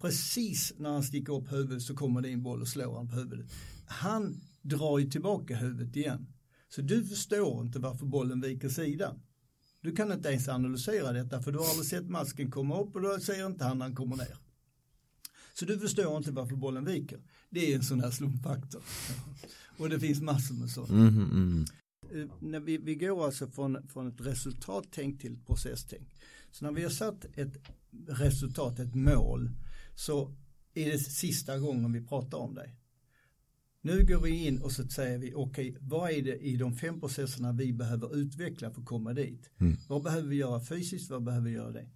Precis 0.00 0.72
när 0.78 0.90
han 0.90 1.02
sticker 1.02 1.32
upp 1.32 1.52
huvudet 1.52 1.82
så 1.82 1.94
kommer 1.94 2.22
din 2.22 2.42
boll 2.42 2.60
och 2.60 2.68
slår 2.68 2.96
han 2.96 3.08
på 3.08 3.16
huvudet. 3.16 3.46
Han 3.86 4.40
drar 4.62 4.98
ju 4.98 5.10
tillbaka 5.10 5.56
huvudet 5.56 5.96
igen. 5.96 6.26
Så 6.68 6.82
du 6.82 7.04
förstår 7.04 7.62
inte 7.62 7.78
varför 7.78 8.06
bollen 8.06 8.40
viker 8.40 8.68
sidan. 8.68 9.20
Du 9.80 9.92
kan 9.94 10.12
inte 10.12 10.28
ens 10.28 10.48
analysera 10.48 11.12
detta 11.12 11.42
för 11.42 11.52
du 11.52 11.58
har 11.58 11.68
aldrig 11.70 11.86
sett 11.86 12.08
masken 12.08 12.50
komma 12.50 12.80
upp 12.80 12.94
och 12.94 13.02
då 13.02 13.20
ser 13.20 13.46
inte 13.46 13.64
han 13.64 13.78
när 13.78 13.86
han 13.86 13.96
kommer 13.96 14.16
ner. 14.16 14.36
Så 15.54 15.64
du 15.64 15.78
förstår 15.78 16.16
inte 16.16 16.30
varför 16.30 16.56
bollen 16.56 16.84
viker. 16.84 17.20
Det 17.50 17.72
är 17.72 17.76
en 17.76 17.82
sån 17.82 18.00
här 18.00 18.10
slumpfaktor. 18.10 18.82
Och 19.76 19.88
det 19.88 20.00
finns 20.00 20.20
massor 20.20 20.54
med 20.54 20.70
sådana. 20.70 20.94
Mm, 20.94 21.14
mm-hmm, 21.14 21.30
mm. 21.30 21.64
Mm-hmm. 21.64 21.81
Eh, 22.14 22.26
när 22.40 22.60
vi, 22.60 22.78
vi 22.78 22.94
går 22.94 23.24
alltså 23.24 23.46
från, 23.46 23.88
från 23.88 24.08
ett 24.08 24.20
resultattänk 24.20 25.20
till 25.20 25.32
ett 25.32 25.46
processtänk. 25.46 26.14
Så 26.50 26.64
när 26.64 26.72
vi 26.72 26.82
har 26.82 26.90
satt 26.90 27.24
ett 27.34 27.54
resultat, 28.08 28.78
ett 28.78 28.94
mål, 28.94 29.50
så 29.94 30.34
är 30.74 30.92
det 30.92 30.98
sista 30.98 31.58
gången 31.58 31.92
vi 31.92 32.06
pratar 32.06 32.38
om 32.38 32.54
det. 32.54 32.70
Nu 33.84 34.04
går 34.06 34.20
vi 34.20 34.46
in 34.46 34.62
och 34.62 34.72
så 34.72 34.88
säger 34.88 35.18
vi 35.18 35.34
okej, 35.34 35.70
okay, 35.70 35.76
vad 35.80 36.10
är 36.10 36.22
det 36.22 36.38
i 36.38 36.56
de 36.56 36.74
fem 36.74 37.00
processerna 37.00 37.52
vi 37.52 37.72
behöver 37.72 38.16
utveckla 38.16 38.70
för 38.70 38.80
att 38.80 38.86
komma 38.86 39.12
dit? 39.12 39.50
Mm. 39.60 39.76
Vad 39.88 40.02
behöver 40.02 40.28
vi 40.28 40.36
göra 40.36 40.60
fysiskt, 40.60 41.10
vad 41.10 41.22
behöver 41.22 41.46
vi 41.46 41.54
göra 41.54 41.70
det? 41.70 41.88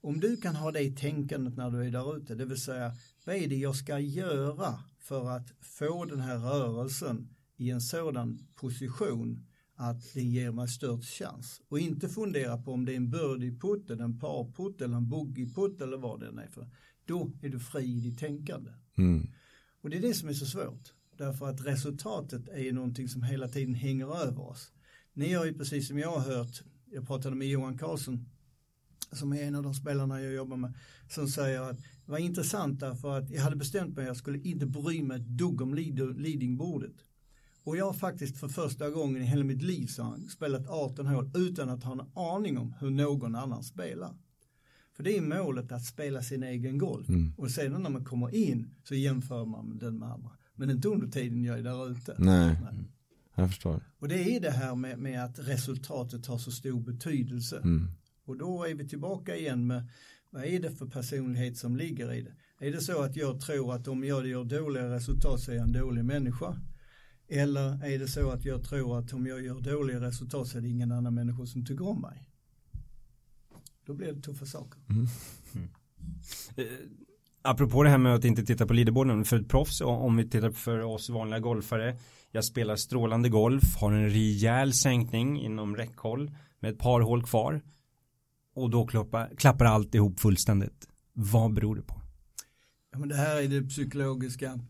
Om 0.00 0.20
du 0.20 0.36
kan 0.36 0.56
ha 0.56 0.72
det 0.72 0.96
tänkandet 0.96 1.56
när 1.56 1.70
du 1.70 1.84
är 1.84 1.90
där 1.90 2.16
ute, 2.16 2.34
det 2.34 2.44
vill 2.44 2.60
säga 2.60 2.96
vad 3.24 3.36
är 3.36 3.48
det 3.48 3.56
jag 3.56 3.76
ska 3.76 3.98
göra 3.98 4.80
för 4.98 5.30
att 5.30 5.52
få 5.60 6.04
den 6.04 6.20
här 6.20 6.38
rörelsen 6.38 7.28
i 7.56 7.70
en 7.70 7.80
sådan 7.80 8.46
position 8.54 9.46
att 9.76 10.14
det 10.14 10.22
ger 10.22 10.52
mig 10.52 10.68
störst 10.68 11.18
chans. 11.18 11.62
Och 11.68 11.78
inte 11.78 12.08
fundera 12.08 12.58
på 12.58 12.72
om 12.72 12.84
det 12.84 12.92
är 12.92 12.96
en 12.96 13.10
birdie-putt 13.10 13.90
eller 13.90 14.04
en 14.04 14.18
par-putt 14.18 14.80
eller 14.80 14.96
en 14.96 15.08
boogie-putt 15.08 15.80
eller 15.80 15.96
vad 15.96 16.20
det 16.20 16.42
är 16.42 16.50
för. 16.50 16.68
Då 17.04 17.32
är 17.42 17.48
du 17.48 17.60
fri 17.60 17.84
i 17.84 18.00
ditt 18.00 18.18
tänkande. 18.18 18.70
Mm. 18.98 19.28
Och 19.80 19.90
det 19.90 19.96
är 19.96 20.02
det 20.02 20.14
som 20.14 20.28
är 20.28 20.32
så 20.32 20.46
svårt. 20.46 20.92
Därför 21.16 21.46
att 21.46 21.66
resultatet 21.66 22.48
är 22.48 22.72
någonting 22.72 23.08
som 23.08 23.22
hela 23.22 23.48
tiden 23.48 23.74
hänger 23.74 24.16
över 24.16 24.48
oss. 24.50 24.72
Ni 25.12 25.32
har 25.32 25.44
ju 25.44 25.54
precis 25.54 25.88
som 25.88 25.98
jag 25.98 26.10
har 26.10 26.34
hört, 26.34 26.62
jag 26.90 27.06
pratade 27.06 27.36
med 27.36 27.48
Johan 27.48 27.78
Karlsson 27.78 28.26
som 29.12 29.32
är 29.32 29.42
en 29.42 29.54
av 29.54 29.62
de 29.62 29.74
spelarna 29.74 30.22
jag 30.22 30.32
jobbar 30.32 30.56
med, 30.56 30.72
som 31.08 31.28
säger 31.28 31.60
att 31.60 31.78
det 31.78 32.12
var 32.12 32.18
intressant 32.18 32.80
därför 32.80 33.18
att 33.18 33.30
jag 33.30 33.42
hade 33.42 33.56
bestämt 33.56 33.96
mig 33.96 34.02
att 34.02 34.08
jag 34.08 34.16
skulle 34.16 34.38
inte 34.38 34.66
bry 34.66 35.02
mig 35.02 35.20
ett 35.20 35.26
dugg 35.26 35.60
om 35.60 35.74
leadingbordet. 35.74 36.94
Och 37.64 37.76
jag 37.76 37.84
har 37.84 37.92
faktiskt 37.92 38.36
för 38.36 38.48
första 38.48 38.90
gången 38.90 39.22
i 39.22 39.24
hela 39.24 39.44
mitt 39.44 39.62
liv 39.62 39.86
så 39.86 40.02
han, 40.02 40.28
spelat 40.28 40.66
18 40.68 41.06
hål 41.06 41.30
utan 41.34 41.68
att 41.68 41.84
ha 41.84 41.92
en 41.92 42.10
aning 42.14 42.58
om 42.58 42.74
hur 42.80 42.90
någon 42.90 43.34
annan 43.34 43.62
spelar. 43.62 44.14
För 44.96 45.02
det 45.02 45.16
är 45.16 45.22
målet 45.22 45.72
att 45.72 45.84
spela 45.84 46.22
sin 46.22 46.42
egen 46.42 46.78
golf. 46.78 47.08
Mm. 47.08 47.32
Och 47.36 47.50
sedan 47.50 47.82
när 47.82 47.90
man 47.90 48.04
kommer 48.04 48.34
in 48.34 48.74
så 48.82 48.94
jämför 48.94 49.44
man 49.44 49.78
den 49.78 49.98
med 49.98 50.08
andra. 50.08 50.30
Men 50.54 50.70
inte 50.70 50.88
under 50.88 51.06
tiden 51.06 51.44
jag 51.44 51.58
är 51.58 51.62
där 51.62 51.90
ute. 51.90 52.14
Nej, 52.18 52.56
Nej. 52.62 52.84
jag 53.34 53.48
förstår. 53.48 53.80
Och 53.98 54.08
det 54.08 54.36
är 54.36 54.40
det 54.40 54.50
här 54.50 54.74
med, 54.74 54.98
med 54.98 55.24
att 55.24 55.38
resultatet 55.38 56.26
har 56.26 56.38
så 56.38 56.50
stor 56.50 56.80
betydelse. 56.80 57.56
Mm. 57.56 57.88
Och 58.24 58.36
då 58.36 58.64
är 58.64 58.74
vi 58.74 58.88
tillbaka 58.88 59.36
igen 59.36 59.66
med 59.66 59.88
vad 60.30 60.44
är 60.44 60.60
det 60.60 60.70
för 60.70 60.86
personlighet 60.86 61.56
som 61.56 61.76
ligger 61.76 62.12
i 62.12 62.22
det? 62.22 62.34
Är 62.66 62.72
det 62.72 62.80
så 62.80 63.02
att 63.02 63.16
jag 63.16 63.40
tror 63.40 63.74
att 63.74 63.88
om 63.88 64.04
jag 64.04 64.26
gör 64.26 64.44
dåliga 64.44 64.90
resultat 64.90 65.40
så 65.40 65.50
är 65.50 65.54
jag 65.54 65.66
en 65.66 65.72
dålig 65.72 66.04
människa? 66.04 66.56
Eller 67.28 67.84
är 67.84 67.98
det 67.98 68.08
så 68.08 68.30
att 68.30 68.44
jag 68.44 68.64
tror 68.64 68.98
att 68.98 69.12
om 69.12 69.26
jag 69.26 69.44
gör 69.44 69.60
dåliga 69.60 70.00
resultat 70.00 70.48
så 70.48 70.58
är 70.58 70.62
det 70.62 70.68
ingen 70.68 70.92
annan 70.92 71.14
människa 71.14 71.46
som 71.46 71.66
tycker 71.66 71.88
om 71.88 72.00
mig? 72.00 72.28
Då 73.86 73.94
blir 73.94 74.12
det 74.12 74.22
tuffa 74.22 74.46
saker. 74.46 74.80
Mm. 74.88 75.06
Mm. 75.54 75.68
Eh, 76.56 76.64
apropå 77.42 77.82
det 77.82 77.90
här 77.90 77.98
med 77.98 78.14
att 78.14 78.24
inte 78.24 78.44
titta 78.44 78.66
på 78.66 78.72
leaderboarden 78.72 79.24
för 79.24 79.40
ett 79.40 79.48
proffs, 79.48 79.80
om 79.80 80.16
vi 80.16 80.28
tittar 80.28 80.50
för 80.50 80.80
oss 80.80 81.10
vanliga 81.10 81.40
golfare. 81.40 81.96
Jag 82.30 82.44
spelar 82.44 82.76
strålande 82.76 83.28
golf, 83.28 83.76
har 83.76 83.92
en 83.92 84.10
rejäl 84.10 84.72
sänkning 84.72 85.40
inom 85.40 85.76
räckhåll 85.76 86.30
med 86.60 86.70
ett 86.70 86.78
par 86.78 87.00
hål 87.00 87.22
kvar. 87.22 87.62
Och 88.54 88.70
då 88.70 88.86
klappar, 88.86 89.36
klappar 89.36 89.64
allt 89.64 89.94
ihop 89.94 90.20
fullständigt. 90.20 90.88
Vad 91.12 91.54
beror 91.54 91.76
det 91.76 91.82
på? 91.82 92.00
Ja, 92.92 92.98
men 92.98 93.08
det 93.08 93.16
här 93.16 93.42
är 93.42 93.48
det 93.48 93.62
psykologiska 93.62 94.60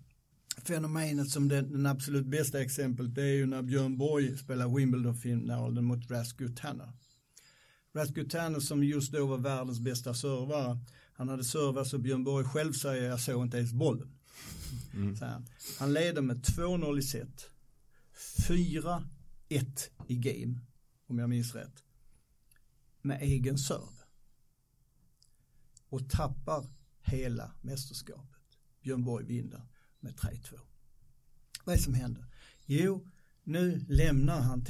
fenomenet 0.63 1.31
som 1.31 1.49
det, 1.49 1.63
den 1.63 1.87
absolut 1.87 2.27
bästa 2.27 2.63
exemplet 2.63 3.15
det 3.15 3.23
är 3.23 3.35
ju 3.35 3.47
när 3.47 3.63
Björn 3.63 3.99
Borg 3.99 4.39
spelar 4.39 4.69
Wimbledon-finalen 4.69 5.85
mot. 5.85 6.11
Rascal 6.11 6.55
Tanner 8.31 8.61
som 8.61 8.85
just 8.85 9.13
då 9.13 9.27
var 9.27 9.39
världens 9.39 9.81
bästa 9.81 10.15
servare, 10.15 10.79
han 11.13 11.29
hade 11.29 11.45
servat 11.45 11.89
så 11.89 11.99
Björn 11.99 12.25
Borg 12.25 12.45
själv 12.45 12.73
säger 12.73 13.09
jag 13.09 13.21
såg 13.21 13.43
inte 13.43 13.57
ens 13.57 13.73
bollen. 13.73 14.09
Mm. 14.95 15.17
Han. 15.21 15.47
han 15.79 15.93
leder 15.93 16.23
med 16.23 16.37
2-0 16.37 16.99
i 16.99 17.03
set, 17.03 17.51
4-1 18.49 19.05
i 20.09 20.17
game, 20.17 20.59
om 21.07 21.19
jag 21.19 21.31
minns 21.31 21.55
rätt, 21.55 21.83
med 23.03 23.23
egen 23.23 23.59
serv. 23.59 23.95
Och 25.89 26.11
tappar 26.11 26.67
hela 27.03 27.53
mästerskapet. 27.61 28.59
Björn 28.83 29.05
Borg 29.05 29.25
vinner 29.25 29.63
med 30.05 30.15
3-2. 30.15 30.59
Vad 31.65 31.73
är 31.73 31.77
det 31.77 31.85
som 31.85 31.95
händer? 31.95 32.25
Jo, 32.67 33.07
nu 33.45 33.85
lämnar 33.89 34.41
han 34.41 34.65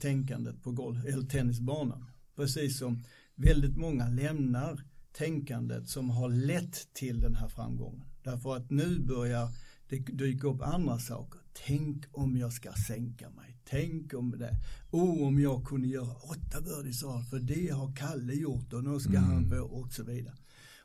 tänkandet 0.00 0.62
på 0.62 0.72
golf, 0.72 1.04
eller 1.04 1.26
tennisbanan. 1.26 2.06
Precis 2.36 2.78
som 2.78 3.04
väldigt 3.34 3.76
många 3.76 4.08
lämnar 4.08 4.84
tänkandet 5.12 5.88
som 5.88 6.10
har 6.10 6.28
lett 6.28 6.94
till 6.94 7.20
den 7.20 7.34
här 7.34 7.48
framgången. 7.48 8.04
Därför 8.22 8.56
att 8.56 8.70
nu 8.70 9.00
börjar 9.00 9.48
det 9.88 9.96
dyka 9.98 10.48
upp 10.48 10.62
andra 10.62 10.98
saker. 10.98 11.40
Tänk 11.66 12.04
om 12.12 12.36
jag 12.36 12.52
ska 12.52 12.72
sänka 12.72 13.30
mig. 13.30 13.56
Tänk 13.64 14.14
om 14.14 14.30
det. 14.30 14.56
Oh, 14.90 15.26
om 15.26 15.40
jag 15.40 15.64
kunde 15.64 15.88
göra 15.88 16.14
åtta 16.14 16.60
birdies 16.60 17.00
för 17.30 17.38
det 17.38 17.68
har 17.68 17.96
Kalle 17.96 18.34
gjort 18.34 18.72
och 18.72 18.84
nu 18.84 19.00
ska 19.00 19.16
mm. 19.16 19.24
han 19.24 19.50
få 19.50 19.56
och 19.56 19.92
så 19.92 20.04
vidare. 20.04 20.36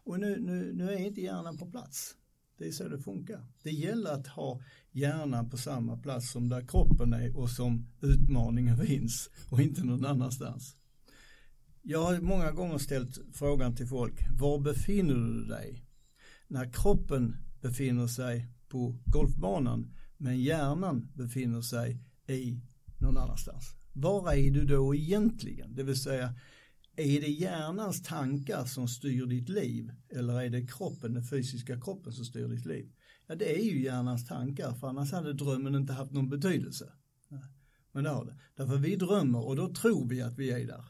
Och 0.04 0.20
nu, 0.20 0.40
nu, 0.40 0.74
nu 0.74 0.94
är 0.94 0.98
inte 0.98 1.22
hjärnan 1.22 1.58
på 1.58 1.72
plats. 1.72 2.16
Det 2.58 2.68
är 2.68 2.72
så 2.72 2.88
det 2.88 3.00
funkar. 3.00 3.46
Det 3.64 3.72
gäller 3.72 4.12
att 4.12 4.28
ha 4.28 4.62
hjärnan 4.92 5.50
på 5.50 5.58
samma 5.58 5.98
plats 5.98 6.32
som 6.32 6.50
där 6.50 6.68
kroppen 6.68 7.14
är 7.14 7.38
och 7.38 7.50
som 7.50 7.88
utmaningen 8.02 8.78
finns 8.88 9.30
och 9.50 9.62
inte 9.62 9.84
någon 9.84 10.06
annanstans. 10.06 10.76
Jag 11.82 12.04
har 12.04 12.20
många 12.20 12.52
gånger 12.52 12.78
ställt 12.78 13.20
frågan 13.34 13.76
till 13.76 13.88
folk, 13.88 14.20
var 14.40 14.60
befinner 14.60 15.14
du 15.14 15.46
dig? 15.46 15.86
När 16.48 16.74
kroppen 16.74 17.36
befinner 17.62 18.08
sig 18.08 18.48
på 18.68 18.96
golfbanan 19.06 19.94
men 20.18 20.42
hjärnan 20.42 21.12
befinner 21.14 21.62
sig 21.62 22.00
i 22.28 22.60
någon 23.02 23.18
annanstans. 23.18 23.76
Var 23.94 24.34
är 24.34 24.52
du 24.52 24.66
då 24.66 24.96
egentligen? 24.96 25.76
Det 25.76 25.84
vill 25.84 26.02
säga, 26.02 26.34
är 26.98 27.22
det 27.22 27.28
hjärnans 27.28 28.04
tankar 28.04 28.66
som 28.66 28.88
styr 28.88 29.26
ditt 29.26 29.50
liv 29.50 29.92
eller 30.10 30.42
är 30.42 30.50
det 30.50 30.68
kroppen, 30.68 31.14
den 31.14 31.24
fysiska 31.24 31.82
kroppen 31.82 32.14
som 32.14 32.26
styr 32.26 32.48
ditt 32.48 32.66
liv? 32.66 32.92
Ja, 33.28 33.36
det 33.36 33.60
är 33.60 33.64
ju 33.64 33.82
hjärnans 33.82 34.28
tankar 34.28 34.74
för 34.74 34.88
annars 34.88 35.12
hade 35.12 35.34
drömmen 35.34 35.76
inte 35.76 35.94
haft 35.94 36.12
någon 36.12 36.30
betydelse. 36.30 36.92
Men 37.92 38.04
det 38.04 38.10
har 38.10 38.26
det. 38.26 38.36
Därför 38.56 38.78
vi 38.78 38.96
drömmer 38.96 39.46
och 39.46 39.56
då 39.56 39.74
tror 39.74 40.08
vi 40.08 40.22
att 40.22 40.38
vi 40.38 40.52
är 40.52 40.68
där. 40.68 40.86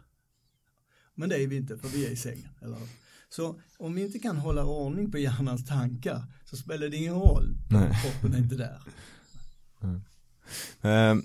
Men 1.16 1.30
det 1.30 1.44
är 1.44 1.48
vi 1.48 1.56
inte 1.56 1.78
för 1.78 1.88
vi 1.88 2.06
är 2.06 2.12
i 2.12 2.16
sängen. 2.16 2.50
Eller? 2.62 2.78
Så 3.30 3.60
om 3.78 3.96
vi 3.96 4.02
inte 4.02 4.20
kan 4.20 4.38
hålla 4.38 4.66
ordning 4.66 5.12
på 5.12 5.18
hjärnans 5.18 5.66
tankar 5.66 6.24
så 6.46 6.58
spelar 6.58 6.90
det 6.90 6.98
ingen 6.98 7.14
roll. 7.14 7.58
Nej. 7.70 8.00
Kroppen 8.04 8.34
är 8.34 8.38
inte 8.38 8.56
där. 8.56 8.82
Mm. 10.82 11.24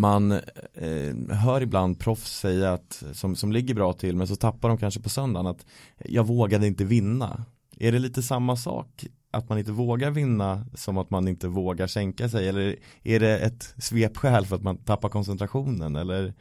Man 0.00 0.32
eh, 0.32 1.36
hör 1.36 1.60
ibland 1.60 1.98
proffs 1.98 2.38
säga 2.38 2.72
att, 2.72 3.04
som, 3.12 3.36
som 3.36 3.52
ligger 3.52 3.74
bra 3.74 3.92
till 3.92 4.16
men 4.16 4.26
så 4.26 4.36
tappar 4.36 4.68
de 4.68 4.78
kanske 4.78 5.00
på 5.00 5.08
söndagen 5.08 5.46
att 5.46 5.66
jag 5.98 6.26
vågade 6.26 6.66
inte 6.66 6.84
vinna. 6.84 7.44
Är 7.78 7.92
det 7.92 7.98
lite 7.98 8.22
samma 8.22 8.56
sak 8.56 9.06
att 9.30 9.48
man 9.48 9.58
inte 9.58 9.72
vågar 9.72 10.10
vinna 10.10 10.66
som 10.74 10.98
att 10.98 11.10
man 11.10 11.28
inte 11.28 11.48
vågar 11.48 11.86
sänka 11.86 12.28
sig 12.28 12.48
eller 12.48 12.76
är 13.02 13.20
det 13.20 13.38
ett 13.38 13.74
svepskäl 13.78 14.46
för 14.46 14.56
att 14.56 14.62
man 14.62 14.76
tappar 14.76 15.08
koncentrationen 15.08 15.96
eller? 15.96 16.34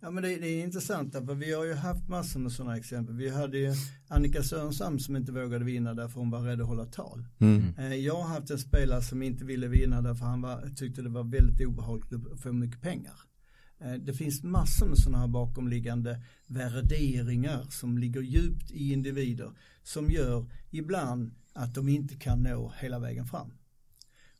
Ja 0.00 0.10
men 0.10 0.22
det, 0.22 0.36
det 0.36 0.48
är 0.48 0.64
intressant 0.64 1.12
för 1.12 1.34
vi 1.34 1.52
har 1.52 1.64
ju 1.64 1.74
haft 1.74 2.08
massor 2.08 2.40
med 2.40 2.52
sådana 2.52 2.76
exempel. 2.76 3.14
Vi 3.14 3.30
hade 3.30 3.58
ju 3.58 3.74
Annika 4.08 4.42
Sörensam 4.42 4.98
som 4.98 5.16
inte 5.16 5.32
vågade 5.32 5.64
vinna 5.64 5.94
därför 5.94 6.20
hon 6.20 6.30
var 6.30 6.40
rädd 6.40 6.60
att 6.60 6.66
hålla 6.66 6.86
tal. 6.86 7.24
Mm. 7.38 7.74
Eh, 7.78 7.94
jag 7.94 8.14
har 8.14 8.28
haft 8.28 8.50
en 8.50 8.58
spelare 8.58 9.02
som 9.02 9.22
inte 9.22 9.44
ville 9.44 9.68
vinna 9.68 10.02
därför 10.02 10.24
han 10.24 10.42
var, 10.42 10.74
tyckte 10.76 11.02
det 11.02 11.08
var 11.08 11.24
väldigt 11.24 11.66
obehagligt 11.66 12.12
att 12.32 12.40
få 12.40 12.52
mycket 12.52 12.80
pengar. 12.80 13.20
Eh, 13.80 13.92
det 13.92 14.12
finns 14.12 14.42
massor 14.42 14.86
med 14.86 14.98
sådana 14.98 15.18
här 15.18 15.28
bakomliggande 15.28 16.22
värderingar 16.46 17.66
som 17.70 17.98
ligger 17.98 18.20
djupt 18.20 18.70
i 18.70 18.92
individer 18.92 19.50
som 19.82 20.10
gör 20.10 20.46
ibland 20.70 21.34
att 21.52 21.74
de 21.74 21.88
inte 21.88 22.14
kan 22.14 22.42
nå 22.42 22.72
hela 22.78 22.98
vägen 22.98 23.26
fram. 23.26 23.52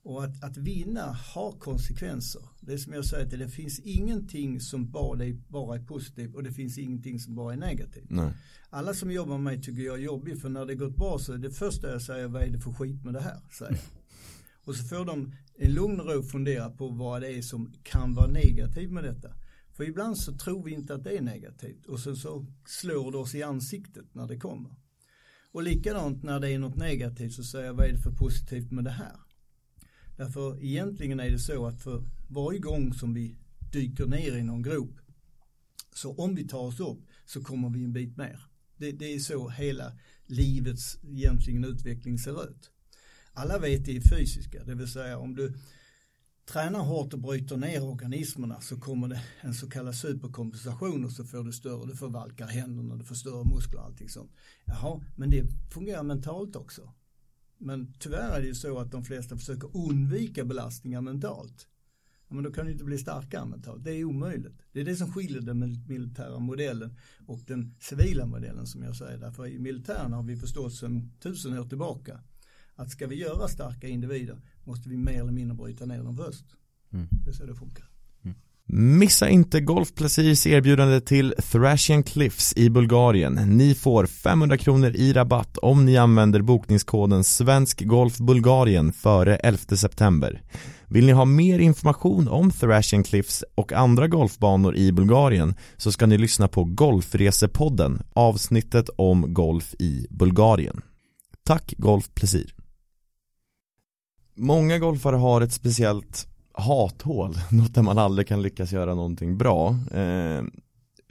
Och 0.07 0.25
att, 0.25 0.45
att 0.45 0.57
vinna 0.57 1.13
har 1.13 1.53
konsekvenser. 1.53 2.43
Det 2.61 2.73
är 2.73 2.79
som 2.79 2.93
jag 2.93 3.05
säger, 3.05 3.25
att 3.25 3.31
det 3.31 3.49
finns 3.49 3.79
ingenting 3.79 4.61
som 4.61 4.91
bara 4.91 5.25
är, 5.25 5.33
bara 5.49 5.77
är 5.77 5.83
positivt 5.83 6.35
och 6.35 6.43
det 6.43 6.53
finns 6.53 6.79
ingenting 6.79 7.21
som 7.21 7.35
bara 7.35 7.53
är 7.53 7.57
negativt. 7.57 8.11
Nej. 8.11 8.33
Alla 8.71 8.95
som 8.95 9.11
jobbar 9.11 9.39
med 9.39 9.45
mig 9.45 9.63
tycker 9.63 9.83
jag 9.83 9.99
är 9.99 10.03
jobbig 10.03 10.41
för 10.41 10.49
när 10.49 10.67
det 10.67 10.75
gått 10.75 10.97
bra 10.97 11.19
så 11.19 11.33
är 11.33 11.39
det 11.39 11.51
första 11.51 11.91
jag 11.91 12.03
säger, 12.03 12.29
vad 12.29 12.43
är 12.43 12.51
det 12.51 12.59
för 12.59 12.73
skit 12.73 13.05
med 13.05 13.15
det 13.15 13.21
här? 13.21 13.41
Säger. 13.59 13.81
Och 14.65 14.77
så 14.77 14.85
får 14.85 15.05
de 15.05 15.33
en 15.59 15.73
lugn 15.73 16.01
ro 16.01 16.23
fundera 16.23 16.71
på 16.71 16.89
vad 16.89 17.23
det 17.23 17.39
är 17.39 17.43
som 17.43 17.73
kan 17.83 18.15
vara 18.15 18.27
negativt 18.27 18.91
med 18.91 19.05
detta. 19.05 19.29
För 19.73 19.85
ibland 19.85 20.19
så 20.19 20.33
tror 20.33 20.65
vi 20.65 20.73
inte 20.73 20.95
att 20.95 21.05
det 21.05 21.17
är 21.17 21.23
negativt 21.23 21.87
och 21.87 22.01
sen 22.01 22.17
så 22.17 22.47
slår 22.67 23.13
det 23.13 23.19
oss 23.19 23.35
i 23.35 23.43
ansiktet 23.43 24.15
när 24.15 24.27
det 24.27 24.39
kommer. 24.39 24.71
Och 25.53 25.63
likadant 25.63 26.23
när 26.23 26.41
det 26.41 26.51
är 26.51 26.59
något 26.59 26.77
negativt 26.77 27.33
så 27.33 27.45
säger 27.45 27.67
jag 27.67 27.75
vad 27.75 27.87
är 27.87 27.93
det 27.93 28.03
för 28.03 28.13
positivt 28.13 28.71
med 28.71 28.85
det 28.85 28.91
här? 28.91 29.26
Därför 30.17 30.65
egentligen 30.65 31.21
är 31.21 31.31
det 31.31 31.39
så 31.39 31.67
att 31.67 31.83
för 31.83 32.03
varje 32.29 32.59
gång 32.59 32.95
som 32.95 33.15
vi 33.15 33.37
dyker 33.73 34.07
ner 34.07 34.37
i 34.37 34.43
någon 34.43 34.63
grop 34.63 34.99
så 35.95 36.15
om 36.15 36.35
vi 36.35 36.49
tar 36.49 36.59
oss 36.59 36.81
upp 36.81 36.99
så 37.25 37.43
kommer 37.43 37.71
vi 37.71 37.85
en 37.85 37.93
bit 37.93 38.17
mer. 38.17 38.41
Det, 38.77 38.93
det 38.93 39.15
är 39.15 39.19
så 39.19 39.49
hela 39.49 39.93
livets 40.27 40.99
egentligen 41.03 41.65
utveckling 41.65 42.19
ser 42.19 42.45
ut. 42.45 42.71
Alla 43.33 43.59
vet 43.59 43.85
det 43.85 43.93
i 43.93 44.01
fysiska, 44.01 44.65
det 44.65 44.75
vill 44.75 44.93
säga 44.93 45.19
om 45.19 45.35
du 45.35 45.55
tränar 46.47 46.81
hårt 46.81 47.13
och 47.13 47.19
bryter 47.19 47.57
ner 47.57 47.85
organismerna 47.85 48.61
så 48.61 48.81
kommer 48.81 49.09
det 49.09 49.23
en 49.41 49.55
så 49.55 49.69
kallad 49.69 49.95
superkompensation 49.95 51.05
och 51.05 51.13
så 51.13 51.25
får 51.25 51.45
du 51.45 51.53
större, 51.53 51.87
du 51.87 51.97
förvalkar 51.97 52.47
händerna, 52.47 52.97
du 52.97 53.05
får 53.05 53.15
större 53.15 53.45
muskler 53.55 53.81
och 53.81 53.87
allting 53.87 54.09
sånt. 54.09 54.31
Jaha, 54.65 55.05
men 55.17 55.31
det 55.31 55.45
fungerar 55.71 56.03
mentalt 56.03 56.57
också. 56.57 56.93
Men 57.59 57.95
tyvärr 57.99 58.37
är 58.37 58.41
det 58.41 58.47
ju 58.47 58.55
så 58.55 58.79
att 58.79 58.93
de 58.93 59.05
flesta 59.05 59.37
försöker 59.37 59.77
undvika 59.77 60.45
belastningar 60.45 61.01
mentalt. 61.01 61.69
Men 62.29 62.45
då 62.45 62.53
kan 62.53 62.67
du 62.67 62.73
inte 62.73 62.85
bli 62.85 62.99
starkare 62.99 63.47
mentalt. 63.47 63.85
Det 63.85 63.91
är 63.91 64.05
omöjligt. 64.05 64.63
Det 64.73 64.81
är 64.81 64.85
det 64.85 64.97
som 64.97 65.13
skiljer 65.13 65.41
den 65.41 65.85
militära 65.89 66.39
modellen 66.39 66.97
och 67.27 67.41
den 67.47 67.75
civila 67.81 68.27
modellen 68.27 68.67
som 68.67 68.83
jag 68.83 68.97
säger. 68.97 69.19
Därför 69.19 69.47
i 69.47 69.59
militären 69.59 70.13
har 70.13 70.23
vi 70.23 70.37
förstått 70.37 70.75
sedan 70.75 71.13
tusen 71.21 71.59
år 71.59 71.69
tillbaka 71.69 72.21
att 72.75 72.91
ska 72.91 73.07
vi 73.07 73.17
göra 73.17 73.49
starka 73.49 73.89
individer 73.89 74.41
måste 74.65 74.89
vi 74.89 74.97
mer 74.97 75.21
eller 75.21 75.33
mindre 75.33 75.57
bryta 75.57 75.87
ner 75.87 76.03
dem 76.03 76.17
först. 76.17 76.45
Mm. 76.93 77.09
Det 77.25 77.31
är 77.31 77.35
så 77.35 77.47
det 77.47 77.55
funkar. 77.55 77.96
Missa 78.69 79.29
inte 79.29 79.61
Golf 79.61 79.95
Placirs 79.95 80.47
erbjudande 80.47 81.01
till 81.01 81.35
Thrashian 81.39 82.03
Cliffs 82.03 82.53
i 82.57 82.71
Bulgarien. 82.71 83.35
Ni 83.35 83.75
får 83.75 84.07
500 84.07 84.57
kronor 84.57 84.91
i 84.97 85.13
rabatt 85.13 85.59
om 85.59 85.85
ni 85.85 85.97
använder 85.97 86.43
bokningskoden 86.43 87.25
Svensk 87.25 87.83
Golf 87.83 88.19
Bulgarien 88.19 88.93
före 88.93 89.37
11 89.37 89.59
september. 89.77 90.43
Vill 90.89 91.07
ni 91.07 91.13
ha 91.13 91.25
mer 91.25 91.59
information 91.59 92.29
om 92.29 92.51
Thrashian 92.51 93.03
Cliffs 93.05 93.45
och 93.55 93.73
andra 93.73 94.09
golfbanor 94.09 94.77
i 94.77 94.93
Bulgarien 94.93 95.55
så 95.77 95.93
ska 95.93 96.07
ni 96.07 96.19
lyssna 96.19 96.49
på 96.49 96.65
Golfresepodden, 96.65 98.03
avsnittet 98.15 98.91
om 98.97 99.35
golf 99.35 99.75
i 99.79 100.07
Bulgarien. 100.11 100.81
Tack 101.45 101.75
Golf 101.79 102.15
Placir. 102.15 102.55
Många 104.37 104.79
golfare 104.79 105.17
har 105.17 105.41
ett 105.41 105.53
speciellt 105.53 106.36
hathål, 106.57 107.35
något 107.51 107.75
där 107.75 107.83
man 107.83 107.99
aldrig 107.99 108.29
kan 108.29 108.43
lyckas 108.43 108.73
göra 108.73 108.95
någonting 108.95 109.39
bra. 109.39 109.69
Eh, 109.93 110.43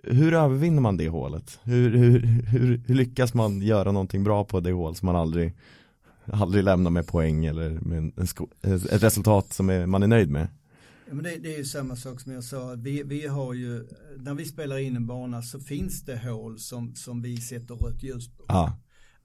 hur 0.03 0.33
övervinner 0.33 0.81
man 0.81 0.97
det 0.97 1.09
hålet? 1.09 1.59
Hur, 1.63 1.97
hur, 1.97 2.19
hur, 2.19 2.83
hur, 2.87 2.95
lyckas 2.95 3.33
man 3.33 3.61
göra 3.61 3.91
någonting 3.91 4.23
bra 4.23 4.45
på 4.45 4.59
det 4.59 4.71
hål 4.71 4.95
som 4.95 5.05
man 5.05 5.15
aldrig, 5.15 5.53
aldrig 6.25 6.63
lämnar 6.63 6.91
med 6.91 7.07
poäng 7.07 7.45
eller 7.45 7.69
med 7.69 7.97
en, 7.97 8.13
ett 8.65 9.03
resultat 9.03 9.53
som 9.53 9.69
är, 9.69 9.85
man 9.85 10.03
är 10.03 10.07
nöjd 10.07 10.31
med? 10.31 10.47
Ja, 11.07 11.13
men 11.13 11.23
det, 11.23 11.37
det 11.37 11.53
är 11.53 11.57
ju 11.57 11.65
samma 11.65 11.95
sak 11.95 12.21
som 12.21 12.31
jag 12.31 12.43
sa, 12.43 12.75
vi, 12.77 13.03
vi 13.03 13.27
har 13.27 13.53
ju, 13.53 13.87
när 14.17 14.33
vi 14.33 14.45
spelar 14.45 14.77
in 14.77 14.95
en 14.95 15.07
bana 15.07 15.41
så 15.41 15.59
finns 15.59 16.01
det 16.01 16.17
hål 16.17 16.59
som, 16.59 16.95
som 16.95 17.21
vi 17.21 17.37
sätter 17.37 17.75
rött 17.75 18.03
ljus 18.03 18.29
på. 18.29 18.43
Ah. 18.47 18.71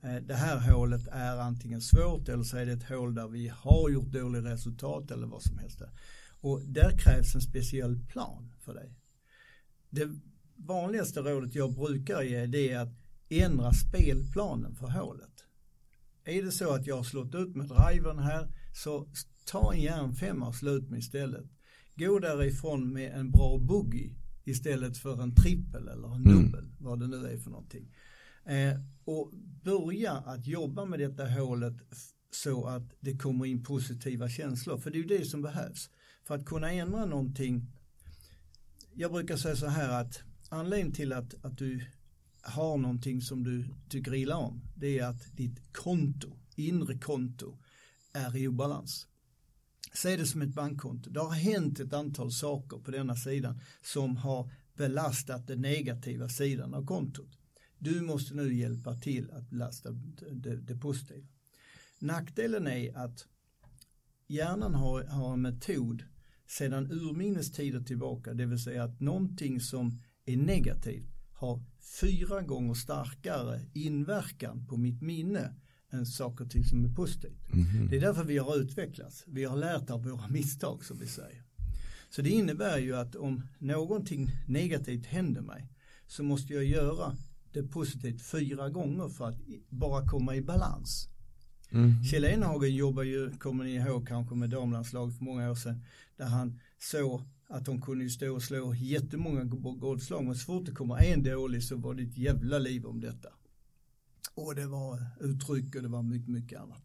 Det 0.01 0.35
här 0.35 0.73
hålet 0.73 1.07
är 1.07 1.37
antingen 1.37 1.81
svårt 1.81 2.29
eller 2.29 2.45
så 2.45 2.57
är 2.57 2.67
det 2.67 2.73
ett 2.73 2.89
hål 2.89 3.15
där 3.15 3.29
vi 3.29 3.49
har 3.49 3.91
gjort 3.91 4.13
dåligt 4.13 4.45
resultat 4.45 5.11
eller 5.11 5.27
vad 5.27 5.43
som 5.43 5.59
helst. 5.59 5.83
Och 6.41 6.61
där 6.67 6.99
krävs 6.99 7.35
en 7.35 7.41
speciell 7.41 7.99
plan 8.09 8.53
för 8.59 8.75
dig. 8.75 8.95
Det 9.91 10.09
vanligaste 10.57 11.21
rådet 11.21 11.55
jag 11.55 11.75
brukar 11.75 12.23
ge 12.23 12.47
det 12.47 12.71
är 12.71 12.79
att 12.79 12.95
ändra 13.29 13.73
spelplanen 13.73 14.75
för 14.75 14.87
hålet. 14.87 15.45
Är 16.25 16.43
det 16.43 16.53
så 16.53 16.75
att 16.75 16.87
jag 16.87 16.97
har 16.97 17.03
slått 17.03 17.35
ut 17.35 17.57
med 17.57 17.69
drivern 17.69 18.19
här 18.19 18.49
så 18.75 19.09
ta 19.47 19.75
en 19.75 19.81
järnfemma 19.81 20.49
och 20.49 20.55
slut 20.55 20.91
med 20.91 20.99
istället. 20.99 21.47
Gå 21.95 22.19
därifrån 22.19 22.93
med 22.93 23.13
en 23.15 23.31
bra 23.31 23.59
boogie 23.59 24.17
istället 24.45 24.99
för 24.99 25.23
en 25.23 25.35
trippel 25.35 25.89
eller 25.89 26.15
en 26.15 26.27
mm. 26.27 26.45
dubbel, 26.45 26.65
mm. 26.65 26.77
vad 26.79 27.01
det 27.01 27.07
nu 27.07 27.27
är 27.27 27.39
för 27.39 27.51
någonting. 27.51 27.95
Eh, 28.45 28.81
och 29.05 29.33
börja 29.63 30.13
att 30.13 30.47
jobba 30.47 30.85
med 30.85 30.99
detta 30.99 31.29
hålet 31.29 31.75
så 32.31 32.67
att 32.67 32.93
det 33.01 33.17
kommer 33.17 33.47
in 33.47 33.63
positiva 33.63 34.29
känslor. 34.29 34.79
För 34.79 34.91
det 34.91 34.99
är 34.99 35.03
ju 35.03 35.19
det 35.19 35.25
som 35.25 35.43
behövs. 35.43 35.91
För 36.25 36.35
att 36.35 36.45
kunna 36.45 36.73
ändra 36.73 37.05
någonting. 37.07 37.67
Jag 38.95 39.13
brukar 39.13 39.37
säga 39.37 39.57
så 39.57 39.67
här 39.67 40.01
att 40.01 40.23
anledningen 40.49 40.93
till 40.93 41.13
att, 41.13 41.45
att 41.45 41.59
du 41.59 41.85
har 42.43 42.79
någonting 42.79 43.21
som 43.21 43.45
du 43.45 43.65
tycker 43.89 44.15
illa 44.15 44.37
om. 44.37 44.63
Det 44.75 44.99
är 44.99 45.07
att 45.07 45.37
ditt 45.37 45.73
konto, 45.73 46.37
inre 46.57 46.99
konto, 46.99 47.59
är 48.13 48.37
i 48.37 48.49
obalans. 48.49 49.07
Se 49.93 50.17
det 50.17 50.27
som 50.27 50.43
ett 50.43 50.55
bankkonto. 50.55 51.11
Det 51.11 51.21
har 51.21 51.31
hänt 51.31 51.81
ett 51.81 51.93
antal 51.93 52.33
saker 52.33 52.79
på 52.79 52.91
denna 52.91 53.17
sidan 53.17 53.61
som 53.83 54.17
har 54.17 54.51
belastat 54.75 55.47
den 55.47 55.61
negativa 55.61 56.29
sidan 56.29 56.75
av 56.75 56.87
kontot. 56.87 57.40
Du 57.81 58.01
måste 58.01 58.35
nu 58.35 58.55
hjälpa 58.55 58.95
till 58.95 59.31
att 59.31 59.51
belasta 59.51 59.91
det, 60.33 60.57
det 60.57 60.77
positiva. 60.77 61.27
Nackdelen 61.99 62.67
är 62.67 62.97
att 62.97 63.27
hjärnan 64.27 64.75
har, 64.75 65.05
har 65.05 65.33
en 65.33 65.43
metod 65.43 66.05
sedan 66.47 66.93
urminnes 66.93 67.53
tider 67.53 67.81
tillbaka, 67.81 68.35
det 68.35 68.47
vill 68.47 68.63
säga 68.63 68.85
att 68.85 69.01
någonting 69.01 69.61
som 69.61 70.01
är 70.25 70.37
negativt 70.37 71.09
har 71.33 71.63
fyra 72.01 72.43
gånger 72.43 72.75
starkare 72.75 73.61
inverkan 73.75 74.67
på 74.67 74.77
mitt 74.77 75.03
minne 75.03 75.55
än 75.91 76.07
saker 76.07 76.45
och 76.45 76.51
ting 76.51 76.65
som 76.65 76.85
är 76.85 76.95
positivt. 76.95 77.53
Mm 77.53 77.65
-hmm. 77.67 77.91
Det 77.91 77.97
är 77.97 78.01
därför 78.01 78.25
vi 78.25 78.39
har 78.39 78.57
utvecklats. 78.57 79.25
Vi 79.27 79.45
har 79.45 79.57
lärt 79.57 79.91
av 79.91 80.05
våra 80.05 80.29
misstag 80.29 80.85
som 80.85 80.99
vi 80.99 81.07
säger. 81.07 81.43
Så 82.11 82.23
det 82.23 82.31
innebär 82.31 82.79
ju 82.79 82.97
att 82.97 83.17
om 83.17 83.43
någonting 83.59 84.31
negativt 84.47 85.07
händer 85.07 85.41
mig 85.41 85.69
så 86.07 86.23
måste 86.23 86.55
jag 86.55 86.65
göra 86.65 87.17
det 87.53 87.63
positivt 87.63 88.23
fyra 88.23 88.71
gånger 88.71 89.09
för 89.09 89.29
att 89.29 89.39
bara 89.69 90.07
komma 90.07 90.37
i 90.37 90.43
balans. 90.43 91.09
Mm. 91.73 92.05
Kjell 92.05 92.25
Enhagen 92.25 92.75
jobbar 92.75 93.03
ju, 93.03 93.33
kommer 93.33 93.65
ni 93.65 93.75
ihåg 93.75 94.09
kanske 94.09 94.35
med 94.35 94.51
damlandslaget 94.51 95.19
för 95.19 95.25
många 95.25 95.51
år 95.51 95.55
sedan, 95.55 95.85
där 96.17 96.27
han 96.27 96.61
såg 96.79 97.23
att 97.49 97.65
de 97.65 97.83
kunde 97.83 98.11
stå 98.11 98.35
och 98.35 98.43
slå 98.43 98.75
jättemånga 98.75 99.45
golfslag 99.75 100.25
men 100.25 100.35
så 100.35 100.45
fort 100.45 100.67
det 100.67 100.73
kommer 100.73 101.03
en 101.03 101.23
dålig 101.23 101.65
så 101.65 101.77
var 101.77 101.95
det 101.95 102.03
ett 102.03 102.19
jävla 102.19 102.59
liv 102.59 102.87
om 102.87 103.01
detta. 103.01 103.29
Och 104.35 104.55
det 104.55 104.67
var 104.67 105.07
uttryck 105.21 105.75
och 105.75 105.83
det 105.83 105.89
var 105.89 106.03
mycket, 106.03 106.29
mycket 106.29 106.61
annat. 106.61 106.83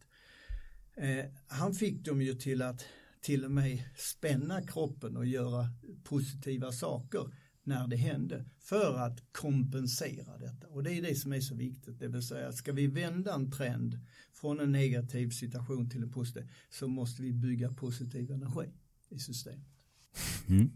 Eh, 0.98 1.26
han 1.48 1.74
fick 1.74 2.06
dem 2.06 2.22
ju 2.22 2.34
till 2.34 2.62
att 2.62 2.86
till 3.22 3.46
och 3.46 3.52
med 3.52 3.84
spänna 3.98 4.62
kroppen 4.62 5.18
och 5.18 5.26
göra 5.26 5.70
positiva 6.04 6.72
saker 6.72 7.32
när 7.66 7.88
det 7.88 7.96
hände 7.96 8.46
för 8.60 8.98
att 8.98 9.24
kompensera 9.32 10.38
detta. 10.38 10.68
Och 10.68 10.84
det 10.84 10.92
är 10.92 11.02
det 11.02 11.16
som 11.16 11.34
är 11.34 11.40
så 11.40 11.56
viktigt, 11.56 12.00
det 12.00 12.08
vill 12.08 12.28
säga 12.28 12.52
ska 12.52 12.72
vi 12.72 12.88
vända 12.88 13.34
en 13.34 13.52
trend 13.52 14.00
från 14.34 14.60
en 14.60 14.72
negativ 14.72 15.30
situation 15.30 15.90
till 15.90 16.04
en 16.04 16.12
positiv 16.12 16.52
så 16.70 16.88
måste 16.88 17.22
vi 17.22 17.34
bygga 17.34 17.72
positiv 17.72 18.32
energi 18.32 18.70
i 19.10 19.20
systemet. 19.20 19.68
Mm. 20.48 20.72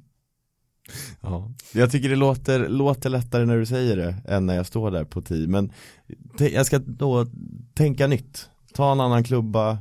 Ja, 1.22 1.54
jag 1.74 1.92
tycker 1.92 2.10
det 2.10 2.16
låter, 2.16 2.70
låter 2.70 3.10
lättare 3.10 3.46
när 3.46 3.58
du 3.58 3.66
säger 3.66 3.98
det 3.98 4.16
än 4.26 4.46
när 4.46 4.56
jag 4.56 4.66
står 4.66 4.92
där 4.92 5.06
på 5.06 5.22
tid 5.22 5.50
men 5.50 5.72
jag 6.40 6.66
ska 6.66 6.80
då 6.80 7.26
tänka 7.74 8.08
nytt 8.08 8.50
Ta 8.74 8.92
en 8.92 9.00
annan 9.00 9.24
klubba, 9.24 9.78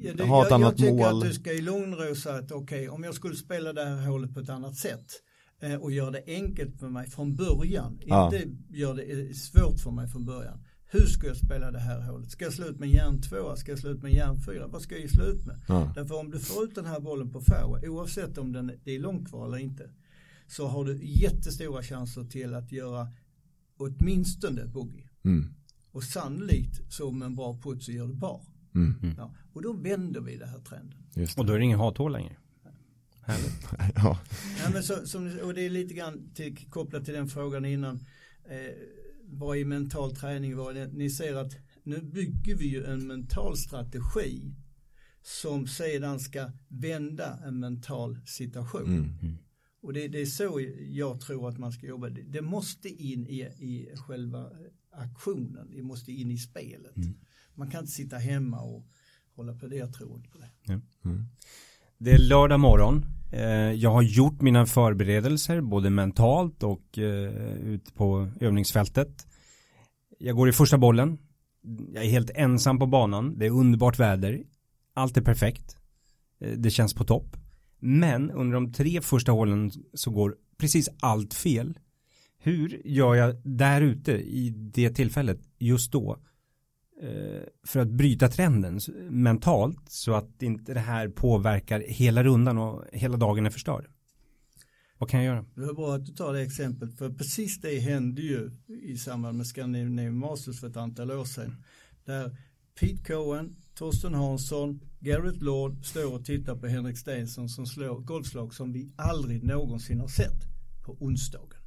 ja, 0.00 0.12
det, 0.14 0.24
ha 0.24 0.42
ett 0.42 0.50
jag, 0.50 0.54
annat 0.54 0.78
mål. 0.78 0.88
Jag 0.88 0.96
tycker 0.96 1.08
att 1.08 1.22
du 1.22 1.32
ska 1.32 1.52
i 1.52 1.60
lugn 1.60 1.94
ro 1.94 2.14
säga 2.14 2.34
att 2.34 2.52
okej, 2.52 2.78
okay, 2.78 2.88
om 2.88 3.04
jag 3.04 3.14
skulle 3.14 3.34
spela 3.34 3.72
det 3.72 3.84
här 3.84 4.06
hålet 4.06 4.34
på 4.34 4.40
ett 4.40 4.48
annat 4.48 4.76
sätt 4.76 4.92
eh, 4.94 5.27
och 5.80 5.92
göra 5.92 6.10
det 6.10 6.22
enkelt 6.26 6.78
för 6.78 6.88
mig 6.88 7.06
från 7.06 7.36
början, 7.36 8.00
ja. 8.06 8.34
inte 8.34 8.48
göra 8.68 8.94
det 8.94 9.36
svårt 9.36 9.80
för 9.80 9.90
mig 9.90 10.08
från 10.08 10.24
början. 10.24 10.64
Hur 10.90 11.06
ska 11.06 11.26
jag 11.26 11.36
spela 11.36 11.70
det 11.70 11.78
här 11.78 12.00
hålet? 12.00 12.30
Ska 12.30 12.44
jag 12.44 12.54
slå 12.54 12.66
ut 12.66 12.78
med 12.78 12.90
järn 12.90 13.22
2? 13.22 13.56
Ska 13.56 13.72
jag 13.72 13.78
slå 13.78 13.90
ut 13.90 14.02
med 14.02 14.12
järn 14.12 14.38
4? 14.40 14.66
Vad 14.66 14.82
ska 14.82 14.98
jag 14.98 15.10
slå 15.10 15.24
ut 15.24 15.46
med? 15.46 15.60
Ja. 15.68 15.92
Därför 15.94 16.14
om 16.14 16.30
du 16.30 16.38
får 16.38 16.64
ut 16.64 16.74
den 16.74 16.86
här 16.86 17.00
bollen 17.00 17.30
på 17.30 17.40
fairway, 17.40 17.88
oavsett 17.88 18.38
om 18.38 18.52
den, 18.52 18.72
det 18.84 18.94
är 18.94 18.98
långt 18.98 19.28
kvar 19.28 19.46
eller 19.46 19.58
inte, 19.58 19.90
så 20.46 20.66
har 20.66 20.84
du 20.84 20.98
jättestora 21.02 21.82
chanser 21.82 22.24
till 22.24 22.54
att 22.54 22.72
göra 22.72 23.08
åtminstone 23.78 24.66
bogey. 24.66 25.04
Mm. 25.24 25.54
Och 25.92 26.02
sannolikt 26.02 26.92
så 26.92 27.10
med 27.10 27.26
en 27.26 27.34
bra 27.34 27.58
putt 27.62 27.82
så 27.82 27.92
gör 27.92 28.06
du. 28.06 28.14
Mm. 28.80 28.94
mm. 29.02 29.14
Ja, 29.18 29.34
och 29.52 29.62
då 29.62 29.72
vänder 29.72 30.20
vi 30.20 30.36
den 30.36 30.48
här 30.48 30.58
trenden. 30.58 30.98
Och 31.36 31.46
då 31.46 31.52
är 31.52 31.58
det 31.58 31.64
ingen 31.64 31.78
hathål 31.78 32.12
längre. 32.12 32.36
Härligt. 33.28 33.68
ja. 33.94 34.18
ja 34.64 34.70
men 34.72 34.82
så, 34.82 35.06
som, 35.06 35.38
och 35.42 35.54
det 35.54 35.66
är 35.66 35.70
lite 35.70 35.94
grann 35.94 36.30
till, 36.34 36.70
kopplat 36.70 37.04
till 37.04 37.14
den 37.14 37.28
frågan 37.28 37.64
innan. 37.64 38.06
Eh, 38.50 38.74
vad 39.24 39.56
är 39.56 39.64
mental 39.64 40.16
träning? 40.16 40.56
Vad 40.56 40.76
är 40.76 40.88
Ni 40.88 41.10
ser 41.10 41.34
att 41.34 41.52
nu 41.82 42.02
bygger 42.02 42.54
vi 42.54 42.66
ju 42.66 42.84
en 42.84 43.06
mental 43.06 43.56
strategi 43.56 44.54
som 45.22 45.66
sedan 45.66 46.20
ska 46.20 46.50
vända 46.68 47.38
en 47.44 47.60
mental 47.60 48.18
situation. 48.26 48.82
Mm. 48.82 49.18
mm. 49.22 49.38
Och 49.82 49.92
det, 49.92 50.08
det, 50.08 50.20
är 50.20 50.26
så 50.26 50.60
jag 50.80 51.20
tror 51.20 51.48
att 51.48 51.58
man 51.58 51.72
ska 51.72 51.86
jobba. 51.86 52.08
Det, 52.08 52.22
det 52.22 52.42
måste 52.42 52.88
in 52.88 53.26
i, 53.26 53.40
i 53.40 53.96
själva 53.96 54.50
aktionen, 54.90 55.70
det 55.74 55.82
måste 55.82 56.12
in 56.12 56.30
i 56.30 56.38
spelet. 56.38 56.96
Mm. 56.96 57.14
Man 57.54 57.70
kan 57.70 57.80
inte 57.80 57.92
sitta 57.92 58.16
hemma 58.16 58.60
och 58.60 58.86
hålla 59.34 59.54
på 59.54 59.66
det, 59.66 59.76
jag 59.76 59.94
tror 59.94 60.16
inte 60.16 60.28
på 60.28 60.38
det. 60.38 60.50
Ja. 60.62 60.80
Mm. 61.04 61.24
Det 61.98 62.10
är 62.10 62.18
lördag 62.18 62.60
morgon. 62.60 63.17
Eh, 63.30 63.72
jag 63.72 63.90
har 63.90 64.02
gjort 64.02 64.40
mina 64.40 64.66
förberedelser 64.66 65.60
både 65.60 65.90
mentalt 65.90 66.62
och 66.62 66.98
eh, 66.98 67.04
ut 67.04 67.64
ute 67.64 67.92
på 67.92 68.28
övningsfältet. 68.40 69.26
Jag 70.18 70.36
går 70.36 70.48
i 70.48 70.52
första 70.52 70.78
bollen. 70.78 71.18
Jag 71.94 72.04
är 72.04 72.08
helt 72.08 72.30
ensam 72.34 72.78
på 72.78 72.86
banan. 72.86 73.38
Det 73.38 73.46
är 73.46 73.50
underbart 73.50 73.98
väder. 73.98 74.42
Allt 74.94 75.16
är 75.16 75.22
perfekt. 75.22 75.76
Eh, 76.40 76.52
det 76.52 76.70
känns 76.70 76.94
på 76.94 77.04
topp. 77.04 77.36
Men 77.80 78.30
under 78.30 78.54
de 78.54 78.72
tre 78.72 79.00
första 79.00 79.32
hålen 79.32 79.70
så 79.94 80.10
går 80.10 80.36
precis 80.58 80.88
allt 81.00 81.34
fel. 81.34 81.78
Hur 82.38 82.80
gör 82.84 83.14
jag 83.14 83.36
där 83.44 83.80
ute 83.80 84.12
i 84.12 84.50
det 84.50 84.90
tillfället 84.90 85.40
just 85.58 85.92
då 85.92 86.12
eh, 86.12 86.18
för 87.66 87.80
att 87.80 87.88
bryta 87.88 88.28
trenden 88.28 88.80
mentalt 89.10 89.88
så 89.88 90.14
att 90.14 90.42
inte 90.42 90.74
det 90.74 90.80
här 90.80 91.08
påverkar 91.08 91.80
hela 91.80 92.24
rundan 92.24 92.58
och 92.58 92.84
hela 92.92 93.16
dagen 93.16 93.46
är 93.46 93.50
förstörd? 93.50 93.86
Vad 94.98 95.10
kan 95.10 95.24
jag 95.24 95.34
göra? 95.34 95.44
Det 95.54 95.66
var 95.66 95.74
bra 95.74 95.94
att 95.94 96.06
du 96.06 96.12
tar 96.12 96.32
det 96.32 96.40
exemplet 96.40 96.98
för 96.98 97.10
precis 97.10 97.60
det 97.60 97.78
hände 97.78 98.22
ju 98.22 98.50
i 98.82 98.96
samband 98.96 99.36
med 99.36 99.46
Scandinavian 99.46 100.18
Masters 100.18 100.60
för 100.60 100.68
ett 100.68 100.76
antal 100.76 101.10
år 101.10 101.24
sedan. 101.24 101.64
Där 102.04 102.36
Pete 102.80 103.04
Cohen, 103.04 103.56
Torsten 103.74 104.14
Hansson, 104.14 104.80
Garrett 105.00 105.42
Lord 105.42 105.86
står 105.86 106.14
och 106.14 106.24
tittar 106.24 106.56
på 106.56 106.66
Henrik 106.66 106.98
Stenson 106.98 107.48
som 107.48 107.66
slår 107.66 107.98
golfslag 108.00 108.54
som 108.54 108.72
vi 108.72 108.92
aldrig 108.96 109.44
någonsin 109.44 110.00
har 110.00 110.08
sett 110.08 110.42
på 110.84 110.96
onsdagen. 111.00 111.58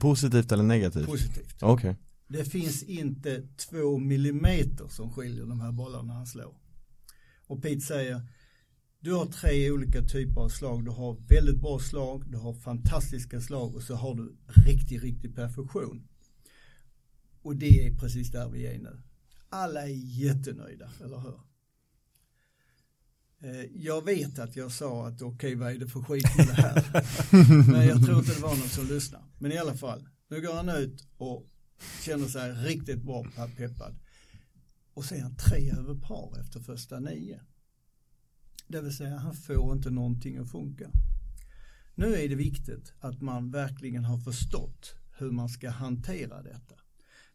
Positivt 0.00 0.52
eller 0.52 0.64
negativt? 0.64 1.06
Positivt. 1.06 1.62
Okej. 1.62 1.90
Okay. 1.90 2.07
Det 2.28 2.44
finns 2.44 2.82
inte 2.82 3.48
två 3.56 3.98
millimeter 3.98 4.88
som 4.88 5.12
skiljer 5.12 5.46
de 5.46 5.60
här 5.60 5.72
bollarna 5.72 6.12
han 6.12 6.26
slår. 6.26 6.56
Och 7.46 7.62
Pete 7.62 7.80
säger, 7.80 8.22
du 9.00 9.12
har 9.12 9.26
tre 9.26 9.70
olika 9.70 10.02
typer 10.02 10.40
av 10.40 10.48
slag. 10.48 10.84
Du 10.84 10.90
har 10.90 11.16
väldigt 11.28 11.60
bra 11.60 11.78
slag, 11.78 12.30
du 12.30 12.36
har 12.36 12.54
fantastiska 12.54 13.40
slag 13.40 13.74
och 13.74 13.82
så 13.82 13.94
har 13.94 14.14
du 14.14 14.36
riktig, 14.66 15.02
riktig 15.02 15.34
perfektion. 15.34 16.08
Och 17.42 17.56
det 17.56 17.86
är 17.86 17.94
precis 17.94 18.30
där 18.30 18.48
vi 18.48 18.66
är 18.66 18.78
nu. 18.78 19.02
Alla 19.48 19.82
är 19.82 20.20
jättenöjda, 20.20 20.90
eller 21.04 21.18
hur? 21.18 21.40
Eh, 23.40 23.64
jag 23.74 24.04
vet 24.04 24.38
att 24.38 24.56
jag 24.56 24.72
sa 24.72 25.06
att 25.06 25.22
okej 25.22 25.34
okay, 25.34 25.54
vad 25.54 25.72
är 25.72 25.78
det 25.78 25.88
för 25.88 26.00
skit 26.00 26.36
med 26.36 26.46
det 26.46 26.62
här? 26.62 26.84
Men 27.72 27.86
jag 27.86 28.04
tror 28.04 28.18
inte 28.18 28.34
det 28.34 28.40
var 28.40 28.56
någon 28.56 28.68
som 28.68 28.86
lyssnade. 28.86 29.24
Men 29.38 29.52
i 29.52 29.58
alla 29.58 29.74
fall, 29.74 30.08
nu 30.28 30.40
går 30.40 30.54
han 30.54 30.68
ut 30.68 31.06
och 31.16 31.46
känner 32.04 32.26
sig 32.26 32.52
riktigt 32.52 33.02
bra 33.02 33.26
peppad. 33.56 33.96
Och 34.94 35.04
sen 35.04 35.18
är 35.18 35.22
han 35.22 35.36
tre 35.36 35.70
över 35.70 35.94
par 35.94 36.40
efter 36.40 36.60
första 36.60 37.00
nio. 37.00 37.40
Det 38.66 38.80
vill 38.80 38.96
säga 38.96 39.16
han 39.16 39.34
får 39.34 39.72
inte 39.72 39.90
någonting 39.90 40.38
att 40.38 40.50
funka. 40.50 40.90
Nu 41.94 42.14
är 42.14 42.28
det 42.28 42.34
viktigt 42.34 42.92
att 43.00 43.20
man 43.20 43.50
verkligen 43.50 44.04
har 44.04 44.18
förstått 44.18 44.94
hur 45.18 45.30
man 45.30 45.48
ska 45.48 45.70
hantera 45.70 46.42
detta. 46.42 46.74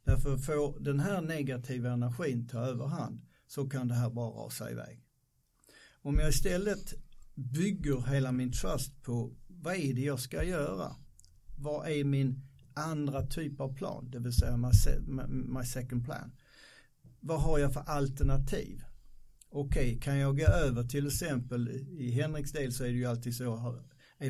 Därför 0.04 0.38
får 0.38 0.80
den 0.80 1.00
här 1.00 1.22
negativa 1.22 1.92
energin 1.92 2.48
ta 2.48 2.60
överhand 2.60 3.22
så 3.48 3.70
kan 3.70 3.88
det 3.88 3.96
här 3.96 4.10
bara 4.10 4.46
rasa 4.46 4.72
iväg. 4.72 5.04
Om 6.02 6.20
jag 6.20 6.30
istället 6.30 6.94
bygger 7.36 8.02
hela 8.02 8.32
min 8.32 8.52
trust 8.52 9.04
på 9.04 9.36
vad 9.48 9.76
är 9.76 9.94
det 9.94 10.02
jag 10.02 10.20
ska 10.20 10.44
göra? 10.44 10.96
Vad 11.58 11.88
är 11.88 12.04
min 12.04 12.42
andra 12.74 13.22
typ 13.22 13.60
av 13.60 13.76
plan, 13.76 14.10
det 14.12 14.20
vill 14.20 14.34
säga 14.34 14.58
my, 14.58 14.72
my 15.28 15.66
second 15.66 16.06
plan. 16.06 16.32
Vad 17.20 17.42
har 17.42 17.60
jag 17.60 17.74
för 17.74 17.82
alternativ? 17.82 18.84
Okej, 19.50 19.88
okay, 19.88 20.00
kan 20.00 20.18
jag 20.18 20.38
gå 20.38 20.46
över 20.46 20.84
till 20.84 21.08
exempel 21.08 21.70
i 21.98 22.12
Henriks 22.12 22.52
del 22.52 22.74
så 22.74 22.84
är 22.84 22.88
det 22.88 22.94
ju 22.94 23.06
alltid 23.06 23.36
så 23.36 23.80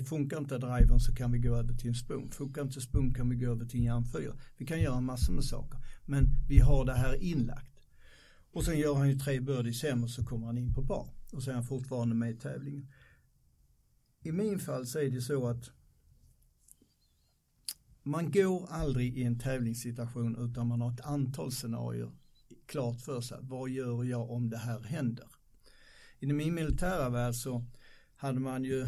Funkar 0.10 0.38
inte 0.38 0.58
driven 0.58 1.00
så 1.00 1.16
kan 1.16 1.32
vi 1.32 1.40
gå 1.40 1.56
över 1.56 1.74
till 1.74 1.88
en 1.88 1.96
spoon. 1.96 2.32
Funkar 2.32 2.62
inte 2.62 2.82
spoon 2.82 3.14
kan 3.14 3.30
vi 3.30 3.36
gå 3.36 3.52
över 3.52 3.66
till 3.66 3.80
en 3.80 3.86
järnfyr. 3.86 4.34
Vi 4.58 4.66
kan 4.66 4.82
göra 4.82 5.02
massor 5.02 5.34
med 5.34 5.46
saker. 5.46 5.80
Men 6.06 6.28
vi 6.50 6.60
har 6.60 6.86
det 6.86 6.94
här 6.94 7.24
inlagt. 7.24 7.74
Och 8.52 8.66
sen 8.66 8.78
gör 8.78 8.94
han 8.96 9.10
ju 9.10 9.16
tre 9.16 9.40
birdies 9.40 9.84
hem 9.84 10.04
och 10.04 10.10
så 10.10 10.26
kommer 10.26 10.48
han 10.48 10.58
in 10.58 10.74
på 10.74 10.86
par. 10.86 11.08
Och 11.32 11.44
så 11.44 11.50
är 11.50 11.56
han 11.56 11.64
fortfarande 11.64 12.16
med 12.16 12.32
i 12.32 12.34
tävlingen. 12.34 12.88
I 14.24 14.32
min 14.32 14.60
fall 14.60 14.88
så 14.88 15.00
är 15.00 15.10
det 15.10 15.22
så 15.22 15.48
att 15.48 15.70
man 18.04 18.32
går 18.32 18.68
aldrig 18.70 19.18
i 19.18 19.24
en 19.24 19.40
tävlingssituation 19.40 20.50
utan 20.50 20.68
man 20.68 20.82
har 20.82 20.92
ett 20.92 21.06
antal 21.06 21.52
scenarier 21.52 22.12
klart 22.66 23.02
för 23.02 23.22
sig. 23.22 23.38
Vad 23.42 23.70
gör 23.70 24.04
jag 24.04 24.32
om 24.32 24.50
det 24.50 24.58
här 24.58 24.80
händer? 24.80 25.28
I 26.20 26.34
min 26.34 26.56
militära 26.56 27.10
värld 27.10 27.36
så 27.36 27.66
hade 28.16 28.40
man 28.40 28.64
ju 28.64 28.88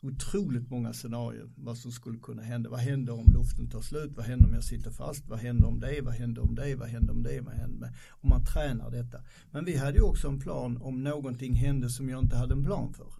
otroligt 0.00 0.70
många 0.70 0.92
scenarier 0.92 1.50
vad 1.56 1.78
som 1.78 1.92
skulle 1.92 2.18
kunna 2.18 2.42
hända. 2.42 2.70
Vad 2.70 2.80
händer 2.80 3.12
om 3.12 3.32
luften 3.34 3.70
tar 3.70 3.80
slut? 3.80 4.12
Vad 4.16 4.26
händer 4.26 4.46
om 4.46 4.54
jag 4.54 4.64
sitter 4.64 4.90
fast? 4.90 5.28
Vad 5.28 5.38
händer 5.38 5.68
om 5.68 5.80
det? 5.80 6.00
Vad 6.00 6.14
händer 6.14 6.42
om 6.42 6.54
det? 6.54 6.74
Vad 6.74 6.88
händer 6.88 7.12
om 7.12 7.22
det? 7.22 7.40
Vad 7.40 7.54
händer 7.54 7.78
med? 7.78 7.94
Om 8.10 8.28
man 8.28 8.44
tränar 8.44 8.90
detta. 8.90 9.22
Men 9.50 9.64
vi 9.64 9.76
hade 9.76 9.98
ju 9.98 10.02
också 10.02 10.28
en 10.28 10.40
plan 10.40 10.82
om 10.82 11.04
någonting 11.04 11.54
hände 11.54 11.90
som 11.90 12.08
jag 12.08 12.22
inte 12.22 12.36
hade 12.36 12.54
en 12.54 12.64
plan 12.64 12.92
för. 12.94 13.12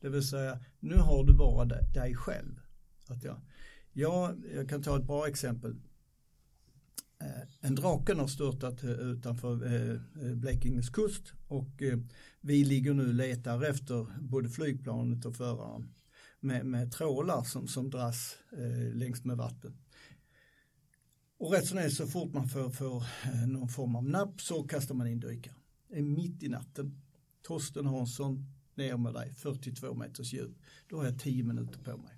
Det 0.00 0.08
vill 0.08 0.28
säga, 0.28 0.58
nu 0.80 0.96
har 0.96 1.24
du 1.24 1.34
bara 1.34 1.64
dig 1.64 2.14
själv. 2.14 2.60
Att 3.08 3.24
jag, 3.24 3.40
ja, 3.92 4.34
jag 4.54 4.68
kan 4.68 4.82
ta 4.82 4.98
ett 4.98 5.06
bra 5.06 5.28
exempel. 5.28 5.76
Eh, 7.20 7.42
en 7.60 7.74
draken 7.74 8.18
har 8.18 8.26
störtat 8.26 8.82
eh, 8.82 8.90
utanför 8.90 9.74
eh, 9.74 10.34
Blekinges 10.34 10.90
kust 10.90 11.32
och 11.48 11.82
vi 12.40 12.64
ligger 12.64 12.94
nu 12.94 13.08
och 13.08 13.14
letar 13.14 13.62
efter 13.62 14.06
både 14.20 14.48
flygplanet 14.48 15.24
och 15.24 15.36
föraren 15.36 15.94
med, 16.40 16.66
med 16.66 16.92
trålar 16.92 17.42
som, 17.42 17.68
som 17.68 17.90
dras 17.90 18.36
längs 18.92 19.24
med 19.24 19.36
vatten. 19.36 19.78
Och 21.38 21.52
rätt 21.52 21.66
som 21.66 21.78
är 21.78 21.88
så 21.88 22.06
fort 22.06 22.32
man 22.32 22.48
får, 22.48 22.70
får 22.70 23.04
någon 23.46 23.68
form 23.68 23.96
av 23.96 24.04
napp 24.04 24.40
så 24.40 24.62
kastar 24.62 24.94
man 24.94 25.06
in 25.06 25.20
dykare. 25.20 25.54
Det 25.88 25.98
är 25.98 26.02
mitt 26.02 26.42
i 26.42 26.48
natten. 26.48 27.02
Torsten 27.42 27.86
Hansson, 27.86 28.44
ner 28.74 28.96
med 28.96 29.14
dig, 29.14 29.34
42 29.34 29.94
meters 29.94 30.32
djup. 30.32 30.56
Då 30.88 30.96
har 30.96 31.04
jag 31.04 31.18
10 31.18 31.44
minuter 31.44 31.80
på 31.80 31.96
mig. 31.96 32.17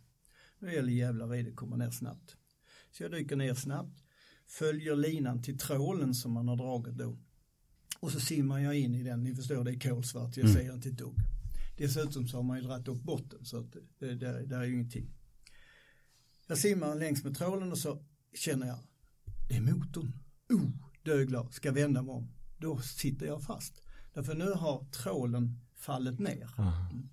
Nu 0.60 0.72
gäller 0.74 0.92
jävlar 0.92 1.34
i 1.34 1.42
det 1.42 1.52
komma 1.52 1.76
ner 1.76 1.90
snabbt. 1.90 2.36
Så 2.90 3.02
jag 3.02 3.10
dyker 3.10 3.36
ner 3.36 3.54
snabbt 3.54 4.02
följer 4.50 4.96
linan 4.96 5.42
till 5.42 5.58
trålen 5.58 6.14
som 6.14 6.32
man 6.32 6.48
har 6.48 6.56
dragit 6.56 6.94
då. 6.94 7.18
Och 8.00 8.12
så 8.12 8.20
simmar 8.20 8.58
jag 8.58 8.78
in 8.78 8.94
i 8.94 9.02
den, 9.02 9.24
ni 9.24 9.34
förstår 9.34 9.64
det 9.64 9.70
är 9.70 9.80
kolsvart, 9.80 10.36
jag 10.36 10.50
mm. 10.50 10.56
ser 10.56 10.74
inte 10.74 10.88
ett 10.88 10.98
dugg. 10.98 11.16
Dessutom 11.76 12.28
så 12.28 12.36
har 12.36 12.42
man 12.42 12.56
ju 12.56 12.62
dragit 12.62 12.88
upp 12.88 13.02
botten 13.02 13.44
så 13.44 13.58
att 13.58 13.72
det, 13.98 14.14
det, 14.14 14.46
det 14.46 14.56
är 14.56 14.62
ju 14.62 14.74
ingenting. 14.74 15.10
Jag 16.46 16.58
simmar 16.58 16.94
längs 16.94 17.24
med 17.24 17.36
trålen 17.36 17.72
och 17.72 17.78
så 17.78 18.02
känner 18.34 18.66
jag, 18.66 18.78
det 19.48 19.56
är 19.56 19.60
motorn. 19.60 20.12
Oh, 20.48 20.70
döglad, 21.02 21.54
ska 21.54 21.72
vända 21.72 22.02
mig 22.02 22.14
om. 22.14 22.28
Då 22.58 22.80
sitter 22.80 23.26
jag 23.26 23.42
fast. 23.42 23.82
Därför 24.14 24.34
nu 24.34 24.52
har 24.52 24.84
trålen 24.84 25.60
fallit 25.74 26.18
ner. 26.18 26.50
Mm. 26.58 27.08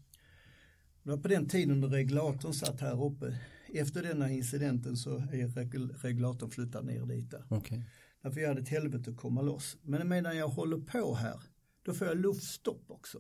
Det 1.07 1.11
var 1.11 1.17
på 1.17 1.27
den 1.27 1.47
tiden 1.47 1.81
då 1.81 1.87
reglatorn 1.87 2.53
satt 2.53 2.81
här 2.81 3.05
uppe 3.05 3.37
efter 3.73 4.03
denna 4.03 4.31
incidenten 4.31 4.97
så 4.97 5.15
är 5.17 5.97
regulatorn 6.01 6.51
flyttad 6.51 6.85
ner 6.85 7.05
dit. 7.05 7.33
Okay. 7.49 7.81
Därför 8.21 8.41
jag 8.41 8.47
hade 8.47 8.61
ett 8.61 8.69
helvete 8.69 9.09
att 9.09 9.17
komma 9.17 9.41
loss. 9.41 9.77
Men 9.81 10.07
medan 10.07 10.37
jag 10.37 10.47
håller 10.47 10.77
på 10.77 11.15
här, 11.15 11.41
då 11.83 11.93
får 11.93 12.07
jag 12.07 12.17
luftstopp 12.17 12.83
också. 12.87 13.17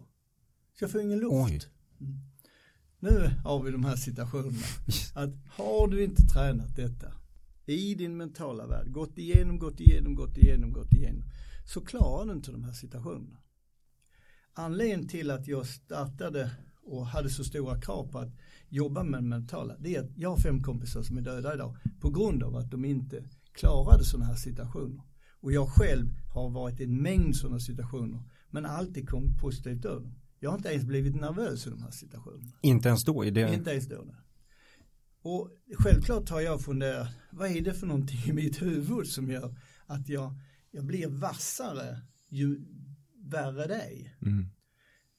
Så 0.73 0.83
jag 0.83 0.91
får 0.91 1.01
ingen 1.01 1.19
luft. 1.19 1.69
Mm. 2.01 2.17
Nu 2.99 3.31
har 3.43 3.63
vi 3.63 3.71
de 3.71 3.85
här 3.85 3.95
situationerna. 3.95 4.67
Att 5.15 5.33
har 5.47 5.87
du 5.87 6.03
inte 6.03 6.21
tränat 6.23 6.75
detta 6.75 7.13
i 7.65 7.95
din 7.95 8.17
mentala 8.17 8.67
värld, 8.67 8.91
gått 8.91 9.17
igenom, 9.17 9.59
gått 9.59 9.79
igenom, 9.79 10.15
gått 10.15 10.37
igenom, 10.37 10.73
gått 10.73 10.93
igenom, 10.93 11.23
så 11.65 11.81
klarar 11.81 12.25
du 12.25 12.31
inte 12.31 12.51
de 12.51 12.63
här 12.63 12.73
situationerna. 12.73 13.37
Anledningen 14.53 15.07
till 15.07 15.31
att 15.31 15.47
jag 15.47 15.67
startade 15.67 16.51
och 16.87 17.07
hade 17.07 17.29
så 17.29 17.43
stora 17.43 17.81
krav 17.81 18.11
på 18.11 18.19
att 18.19 18.31
jobba 18.69 19.03
med 19.03 19.23
mentala, 19.23 19.75
det 19.79 19.95
är 19.95 19.99
att 19.99 20.17
jag 20.17 20.29
har 20.29 20.37
fem 20.37 20.63
kompisar 20.63 21.01
som 21.01 21.17
är 21.17 21.21
döda 21.21 21.53
idag 21.53 21.77
på 21.99 22.09
grund 22.09 22.43
av 22.43 22.55
att 22.55 22.71
de 22.71 22.85
inte 22.85 23.23
klarade 23.53 24.03
sådana 24.03 24.25
här 24.25 24.35
situationer. 24.35 25.01
Och 25.39 25.51
jag 25.51 25.69
själv 25.69 26.07
har 26.33 26.49
varit 26.49 26.79
i 26.79 26.83
en 26.83 27.01
mängd 27.01 27.35
sådana 27.35 27.59
situationer 27.59 28.23
men 28.49 28.65
alltid 28.65 29.09
kommit 29.09 29.37
positivt 29.37 29.85
över 29.85 30.01
dem. 30.01 30.15
Jag 30.39 30.49
har 30.49 30.57
inte 30.57 30.69
ens 30.69 30.85
blivit 30.85 31.15
nervös 31.15 31.67
i 31.67 31.69
de 31.69 31.83
här 31.83 31.91
situationerna. 31.91 32.57
Inte 32.61 32.89
ens 32.89 33.03
då? 33.03 33.25
I 33.25 33.31
det... 33.31 33.53
Inte 33.53 33.71
ens 33.71 33.87
då. 33.87 34.05
Och 35.21 35.49
självklart 35.77 36.29
har 36.29 36.41
jag 36.41 36.61
funderat, 36.61 37.07
vad 37.31 37.51
är 37.51 37.61
det 37.61 37.73
för 37.73 37.87
någonting 37.87 38.19
i 38.25 38.33
mitt 38.33 38.61
huvud 38.61 39.07
som 39.07 39.29
gör 39.29 39.55
att 39.85 40.09
jag, 40.09 40.33
jag 40.71 40.85
blir 40.85 41.07
vassare 41.07 42.01
ju 42.29 42.61
värre 43.23 43.67
det 43.67 43.81
är. 43.81 44.17
Mm. 44.21 44.49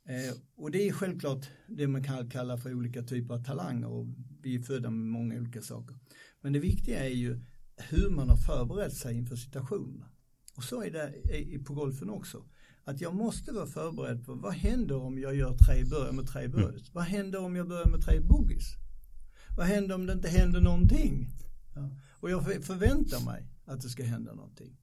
Eh, 0.08 0.34
och 0.56 0.70
det 0.70 0.88
är 0.88 0.92
självklart 0.92 1.46
det 1.66 1.86
man 1.86 2.04
kan 2.04 2.30
kalla 2.30 2.58
för 2.58 2.74
olika 2.74 3.02
typer 3.02 3.34
av 3.34 3.44
talanger 3.44 3.88
och 3.88 4.06
vi 4.42 4.54
är 4.54 4.62
födda 4.62 4.90
med 4.90 5.06
många 5.06 5.36
olika 5.36 5.62
saker. 5.62 5.98
Men 6.40 6.52
det 6.52 6.58
viktiga 6.58 7.04
är 7.04 7.14
ju 7.14 7.44
hur 7.76 8.10
man 8.10 8.28
har 8.28 8.36
förberett 8.36 8.94
sig 8.94 9.16
inför 9.16 9.36
situationerna. 9.36 10.08
Och 10.56 10.64
så 10.64 10.82
är 10.82 10.90
det 10.90 11.64
på 11.64 11.74
golfen 11.74 12.10
också. 12.10 12.44
Att 12.84 13.00
jag 13.00 13.14
måste 13.14 13.52
vara 13.52 13.66
förberedd 13.66 14.26
på 14.26 14.34
vad 14.34 14.52
händer 14.52 14.96
om 14.96 15.18
jag 15.18 15.34
gör 15.34 15.56
tre, 15.56 15.84
börjar 15.84 16.12
med 16.12 16.26
tre 16.26 16.48
birdies? 16.48 16.82
Mm. 16.82 16.92
Vad 16.92 17.04
händer 17.04 17.44
om 17.44 17.56
jag 17.56 17.68
börjar 17.68 17.90
med 17.90 18.02
tre 18.02 18.20
boogies? 18.20 18.74
Vad 19.56 19.66
händer 19.66 19.94
om 19.94 20.06
det 20.06 20.12
inte 20.12 20.28
händer 20.28 20.60
någonting? 20.60 21.28
Ja. 21.74 21.90
Och 22.10 22.30
jag 22.30 22.44
förväntar 22.44 23.24
mig 23.24 23.46
att 23.64 23.80
det 23.80 23.88
ska 23.88 24.04
hända 24.04 24.34
någonting. 24.34 24.76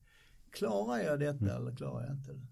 Klarar 0.52 1.00
jag 1.00 1.20
detta 1.20 1.46
mm. 1.46 1.56
eller 1.56 1.76
klarar 1.76 2.06
jag 2.06 2.16
inte 2.16 2.34
det? 2.34 2.48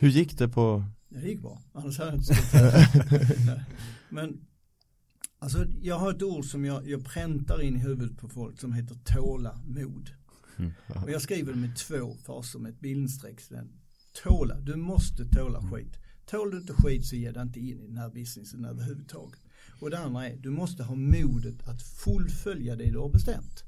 Hur 0.00 0.08
gick 0.08 0.38
det 0.38 0.48
på? 0.48 0.84
Det 1.12 1.28
gick 1.28 1.42
bra, 1.42 1.62
annars 1.72 1.98
hade 1.98 2.10
jag 2.10 2.18
inte 2.18 3.66
Men 4.08 4.40
alltså, 5.38 5.66
jag 5.82 5.98
har 5.98 6.10
ett 6.10 6.22
ord 6.22 6.44
som 6.44 6.64
jag, 6.64 6.88
jag 6.88 7.04
präntar 7.04 7.62
in 7.62 7.76
i 7.76 7.78
huvudet 7.78 8.18
på 8.18 8.28
folk 8.28 8.60
som 8.60 8.72
heter 8.72 8.94
tålamod. 9.04 10.10
Mm. 10.58 10.72
Och 10.86 11.10
jag 11.10 11.22
skriver 11.22 11.52
det 11.52 11.58
med 11.58 11.76
två 11.76 12.16
faser 12.26 12.58
med 12.58 12.72
ett 12.72 12.80
bildstreck. 12.80 13.40
Tåla, 14.22 14.60
du 14.60 14.76
måste 14.76 15.24
tåla 15.24 15.58
mm. 15.58 15.70
skit. 15.70 15.96
Tål 16.26 16.50
du 16.50 16.58
inte 16.58 16.72
skit 16.72 17.06
så 17.06 17.16
ge 17.16 17.30
dig 17.30 17.42
inte 17.42 17.60
in 17.60 17.82
i 17.82 17.86
den 17.86 17.98
här 17.98 18.10
businessen 18.10 18.64
överhuvudtaget. 18.64 19.40
Och 19.80 19.90
det 19.90 19.98
andra 19.98 20.28
är, 20.28 20.36
du 20.36 20.50
måste 20.50 20.82
ha 20.82 20.94
modet 20.94 21.68
att 21.68 21.82
fullfölja 21.82 22.76
det 22.76 22.90
du 22.90 22.98
har 22.98 23.10
bestämt. 23.10 23.64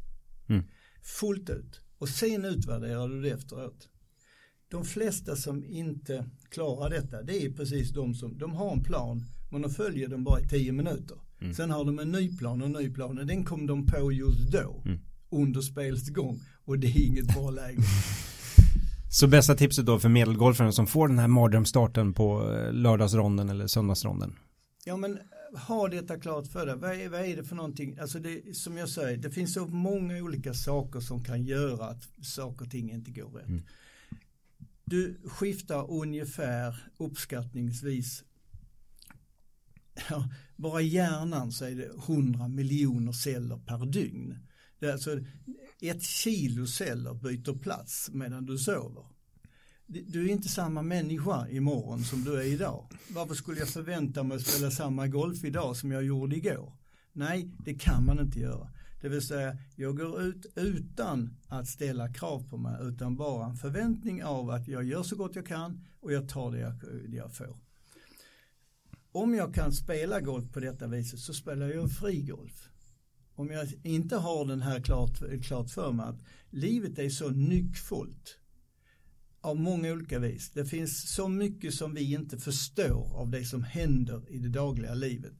Mm. 0.46 0.64
Fullt 1.02 1.50
ut. 1.50 1.80
Och 1.98 2.08
sen 2.08 2.44
utvärderar 2.44 3.08
du 3.08 3.22
det 3.22 3.30
efteråt. 3.30 3.88
De 4.74 4.84
flesta 4.84 5.36
som 5.36 5.64
inte 5.64 6.24
klarar 6.48 6.90
detta, 6.90 7.22
det 7.22 7.44
är 7.44 7.50
precis 7.50 7.90
de 7.90 8.14
som, 8.14 8.38
de 8.38 8.54
har 8.54 8.72
en 8.72 8.82
plan, 8.82 9.24
men 9.50 9.62
de 9.62 9.70
följer 9.70 10.08
den 10.08 10.24
bara 10.24 10.40
i 10.40 10.48
tio 10.48 10.72
minuter. 10.72 11.16
Mm. 11.40 11.54
Sen 11.54 11.70
har 11.70 11.84
de 11.84 11.98
en 11.98 12.12
ny 12.12 12.36
plan 12.38 12.60
och 12.60 12.66
en 12.66 12.72
ny 12.72 12.90
plan 12.90 13.18
och 13.18 13.26
den 13.26 13.44
kom 13.44 13.66
de 13.66 13.86
på 13.86 14.12
just 14.12 14.52
då, 14.52 14.82
mm. 14.84 14.98
under 15.30 15.60
spelets 15.60 16.08
gång. 16.08 16.40
Och 16.64 16.78
det 16.78 16.86
är 16.86 17.06
inget 17.06 17.34
bra 17.34 17.50
läge. 17.50 17.82
Så 19.10 19.26
bästa 19.26 19.54
tipset 19.54 19.86
då 19.86 19.98
för 19.98 20.08
medelgolfaren 20.08 20.72
som 20.72 20.86
får 20.86 21.08
den 21.08 21.18
här 21.18 21.28
mardrömsstarten 21.28 22.14
på 22.14 22.52
eh, 22.52 22.72
lördagsronden 22.72 23.48
eller 23.48 23.66
söndagsronden? 23.66 24.34
Ja 24.84 24.96
men 24.96 25.18
ha 25.68 25.88
detta 25.88 26.20
klart 26.20 26.46
för 26.46 26.66
dig. 26.66 26.76
Vad 26.76 27.00
är, 27.00 27.08
vad 27.08 27.20
är 27.20 27.36
det 27.36 27.44
för 27.44 27.56
någonting? 27.56 27.98
Alltså 27.98 28.18
det, 28.18 28.56
som 28.56 28.76
jag 28.76 28.88
säger, 28.88 29.16
det 29.16 29.30
finns 29.30 29.54
så 29.54 29.66
många 29.66 30.16
olika 30.16 30.54
saker 30.54 31.00
som 31.00 31.24
kan 31.24 31.44
göra 31.44 31.84
att 31.84 32.02
saker 32.22 32.64
och 32.64 32.70
ting 32.70 32.92
inte 32.92 33.10
går 33.10 33.30
rätt. 33.30 33.48
Mm. 33.48 33.62
Du 34.84 35.20
skiftar 35.24 35.90
ungefär 35.90 36.76
uppskattningsvis 36.96 38.24
ja, 40.10 40.28
bara 40.56 40.80
hjärnan 40.80 41.52
så 41.52 41.64
är 41.64 41.74
det 41.74 41.90
100 42.08 42.48
miljoner 42.48 43.12
celler 43.12 43.56
per 43.56 43.86
dygn. 43.86 44.38
Det 44.78 44.86
är 44.86 44.92
alltså 44.92 45.18
ett 45.80 46.02
kilo 46.02 46.66
celler 46.66 47.14
byter 47.14 47.58
plats 47.58 48.10
medan 48.12 48.46
du 48.46 48.58
sover. 48.58 49.04
Du 49.86 50.24
är 50.24 50.32
inte 50.32 50.48
samma 50.48 50.82
människa 50.82 51.48
imorgon 51.48 52.04
som 52.04 52.24
du 52.24 52.40
är 52.40 52.44
idag. 52.44 52.88
Varför 53.08 53.34
skulle 53.34 53.58
jag 53.58 53.68
förvänta 53.68 54.22
mig 54.22 54.36
att 54.36 54.46
spela 54.46 54.70
samma 54.70 55.06
golf 55.06 55.44
idag 55.44 55.76
som 55.76 55.92
jag 55.92 56.04
gjorde 56.04 56.36
igår? 56.36 56.72
Nej, 57.12 57.50
det 57.58 57.74
kan 57.74 58.04
man 58.04 58.20
inte 58.20 58.40
göra. 58.40 58.68
Det 59.04 59.10
vill 59.10 59.22
säga, 59.22 59.58
jag 59.76 59.96
går 59.96 60.22
ut 60.22 60.46
utan 60.56 61.36
att 61.48 61.68
ställa 61.68 62.12
krav 62.12 62.48
på 62.48 62.56
mig, 62.56 62.76
utan 62.82 63.16
bara 63.16 63.46
en 63.46 63.56
förväntning 63.56 64.24
av 64.24 64.50
att 64.50 64.68
jag 64.68 64.84
gör 64.84 65.02
så 65.02 65.16
gott 65.16 65.36
jag 65.36 65.46
kan 65.46 65.86
och 66.00 66.12
jag 66.12 66.28
tar 66.28 66.52
det 66.52 66.58
jag, 66.58 66.74
det 67.08 67.16
jag 67.16 67.32
får. 67.32 67.56
Om 69.12 69.34
jag 69.34 69.54
kan 69.54 69.72
spela 69.72 70.20
golf 70.20 70.52
på 70.52 70.60
detta 70.60 70.86
viset 70.86 71.20
så 71.20 71.34
spelar 71.34 71.68
jag 71.68 71.90
frigolf. 71.90 72.68
Om 73.34 73.50
jag 73.50 73.72
inte 73.82 74.16
har 74.16 74.46
den 74.46 74.62
här 74.62 74.80
klart, 74.80 75.42
klart 75.42 75.70
för 75.70 75.92
mig 75.92 76.06
att 76.06 76.24
livet 76.50 76.98
är 76.98 77.08
så 77.08 77.28
nyckfullt 77.28 78.38
av 79.40 79.56
många 79.56 79.92
olika 79.92 80.18
vis. 80.18 80.50
Det 80.50 80.64
finns 80.64 81.14
så 81.14 81.28
mycket 81.28 81.74
som 81.74 81.94
vi 81.94 82.12
inte 82.12 82.38
förstår 82.38 83.16
av 83.16 83.30
det 83.30 83.44
som 83.44 83.62
händer 83.62 84.22
i 84.28 84.38
det 84.38 84.48
dagliga 84.48 84.94
livet. 84.94 85.34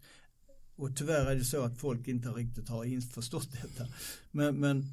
Och 0.77 0.97
tyvärr 0.97 1.31
är 1.31 1.37
det 1.37 1.45
så 1.45 1.63
att 1.63 1.79
folk 1.79 2.09
inte 2.09 2.29
riktigt 2.29 2.69
har 2.69 3.13
förstått 3.13 3.49
detta. 3.53 3.87
Men, 4.31 4.57
men 4.57 4.85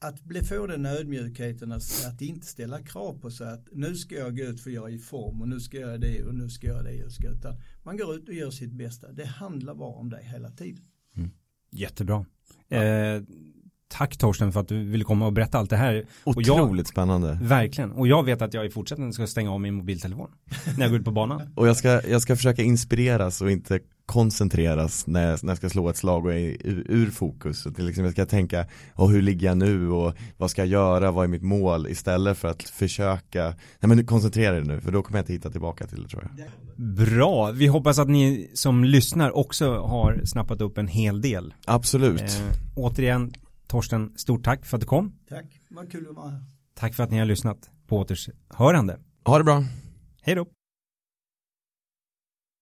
att 0.00 0.24
bli, 0.24 0.42
få 0.42 0.66
den 0.66 0.86
ödmjukheten 0.86 1.72
att, 1.72 1.82
att 2.06 2.22
inte 2.22 2.46
ställa 2.46 2.82
krav 2.82 3.20
på 3.20 3.30
sig 3.30 3.48
att 3.48 3.68
nu 3.72 3.96
ska 3.96 4.14
jag 4.14 4.36
gå 4.36 4.42
ut 4.42 4.60
för 4.60 4.70
jag 4.70 4.90
är 4.90 4.94
i 4.94 4.98
form 4.98 5.40
och 5.40 5.48
nu 5.48 5.60
ska 5.60 5.76
jag 5.76 5.86
göra 5.86 5.98
det 5.98 6.24
och 6.24 6.34
nu 6.34 6.50
ska 6.50 6.66
jag 6.66 6.76
göra 6.76 6.90
det. 6.90 7.04
Och 7.04 7.12
ska, 7.12 7.28
utan 7.28 7.56
man 7.82 7.96
går 7.96 8.14
ut 8.14 8.28
och 8.28 8.34
gör 8.34 8.50
sitt 8.50 8.72
bästa. 8.72 9.12
Det 9.12 9.26
handlar 9.26 9.74
bara 9.74 9.94
om 9.94 10.10
det 10.10 10.20
hela 10.22 10.50
tiden. 10.50 10.84
Mm. 11.16 11.30
Jättebra. 11.70 12.24
Ja. 12.68 12.84
Eh, 12.84 13.22
Tack 13.92 14.16
Torsten 14.16 14.52
för 14.52 14.60
att 14.60 14.68
du 14.68 14.84
ville 14.84 15.04
komma 15.04 15.26
och 15.26 15.32
berätta 15.32 15.58
allt 15.58 15.70
det 15.70 15.76
här. 15.76 16.06
Otroligt 16.24 16.78
jag, 16.78 16.86
spännande. 16.86 17.38
Verkligen. 17.42 17.92
Och 17.92 18.08
jag 18.08 18.24
vet 18.24 18.42
att 18.42 18.54
jag 18.54 18.66
i 18.66 18.70
fortsättningen 18.70 19.12
ska 19.12 19.26
stänga 19.26 19.52
av 19.52 19.60
min 19.60 19.74
mobiltelefon 19.74 20.30
när 20.76 20.80
jag 20.80 20.90
går 20.90 20.98
ut 20.98 21.04
på 21.04 21.10
banan. 21.10 21.52
och 21.56 21.68
jag 21.68 21.76
ska, 21.76 22.08
jag 22.08 22.22
ska 22.22 22.36
försöka 22.36 22.62
inspireras 22.62 23.40
och 23.40 23.50
inte 23.50 23.80
koncentreras 24.10 25.06
när 25.06 25.30
jag, 25.30 25.44
när 25.44 25.50
jag 25.50 25.56
ska 25.56 25.68
slå 25.68 25.88
ett 25.88 25.96
slag 25.96 26.26
och 26.26 26.32
är 26.32 26.66
ur, 26.66 26.86
ur 26.88 27.10
fokus. 27.10 27.62
Så 27.62 27.70
till 27.70 27.86
liksom 27.86 28.04
jag 28.04 28.12
ska 28.12 28.26
tänka, 28.26 28.66
oh, 28.96 29.10
hur 29.10 29.22
ligger 29.22 29.46
jag 29.46 29.56
nu 29.56 29.90
och 29.90 30.14
vad 30.36 30.50
ska 30.50 30.62
jag 30.62 30.68
göra, 30.68 31.10
vad 31.10 31.24
är 31.24 31.28
mitt 31.28 31.42
mål 31.42 31.86
istället 31.88 32.38
för 32.38 32.48
att 32.48 32.62
försöka, 32.62 33.44
nej 33.80 33.88
men 33.88 34.06
koncentrera 34.06 34.52
dig 34.52 34.64
nu 34.64 34.80
för 34.80 34.92
då 34.92 35.02
kommer 35.02 35.18
jag 35.18 35.22
inte 35.22 35.32
hitta 35.32 35.50
tillbaka 35.50 35.86
till 35.86 36.02
det 36.02 36.08
tror 36.08 36.30
jag. 36.36 36.48
Bra, 36.96 37.50
vi 37.50 37.66
hoppas 37.66 37.98
att 37.98 38.08
ni 38.08 38.50
som 38.54 38.84
lyssnar 38.84 39.36
också 39.36 39.78
har 39.78 40.20
snappat 40.24 40.60
upp 40.60 40.78
en 40.78 40.88
hel 40.88 41.20
del. 41.20 41.54
Absolut. 41.64 42.20
Eh, 42.20 42.56
återigen, 42.74 43.32
Torsten, 43.66 44.12
stort 44.16 44.44
tack 44.44 44.66
för 44.66 44.76
att 44.76 44.80
du 44.80 44.86
kom. 44.86 45.12
Tack, 45.28 45.46
vad 45.68 45.92
kul 45.92 46.06
att 46.10 46.16
vara 46.16 46.30
här. 46.30 46.42
Tack 46.74 46.94
för 46.94 47.02
att 47.02 47.10
ni 47.10 47.18
har 47.18 47.26
lyssnat 47.26 47.70
på 47.86 47.98
återhörande. 47.98 48.98
Ha 49.24 49.38
det 49.38 49.44
bra. 49.44 49.64
Hej 50.22 50.34
då. 50.34 50.46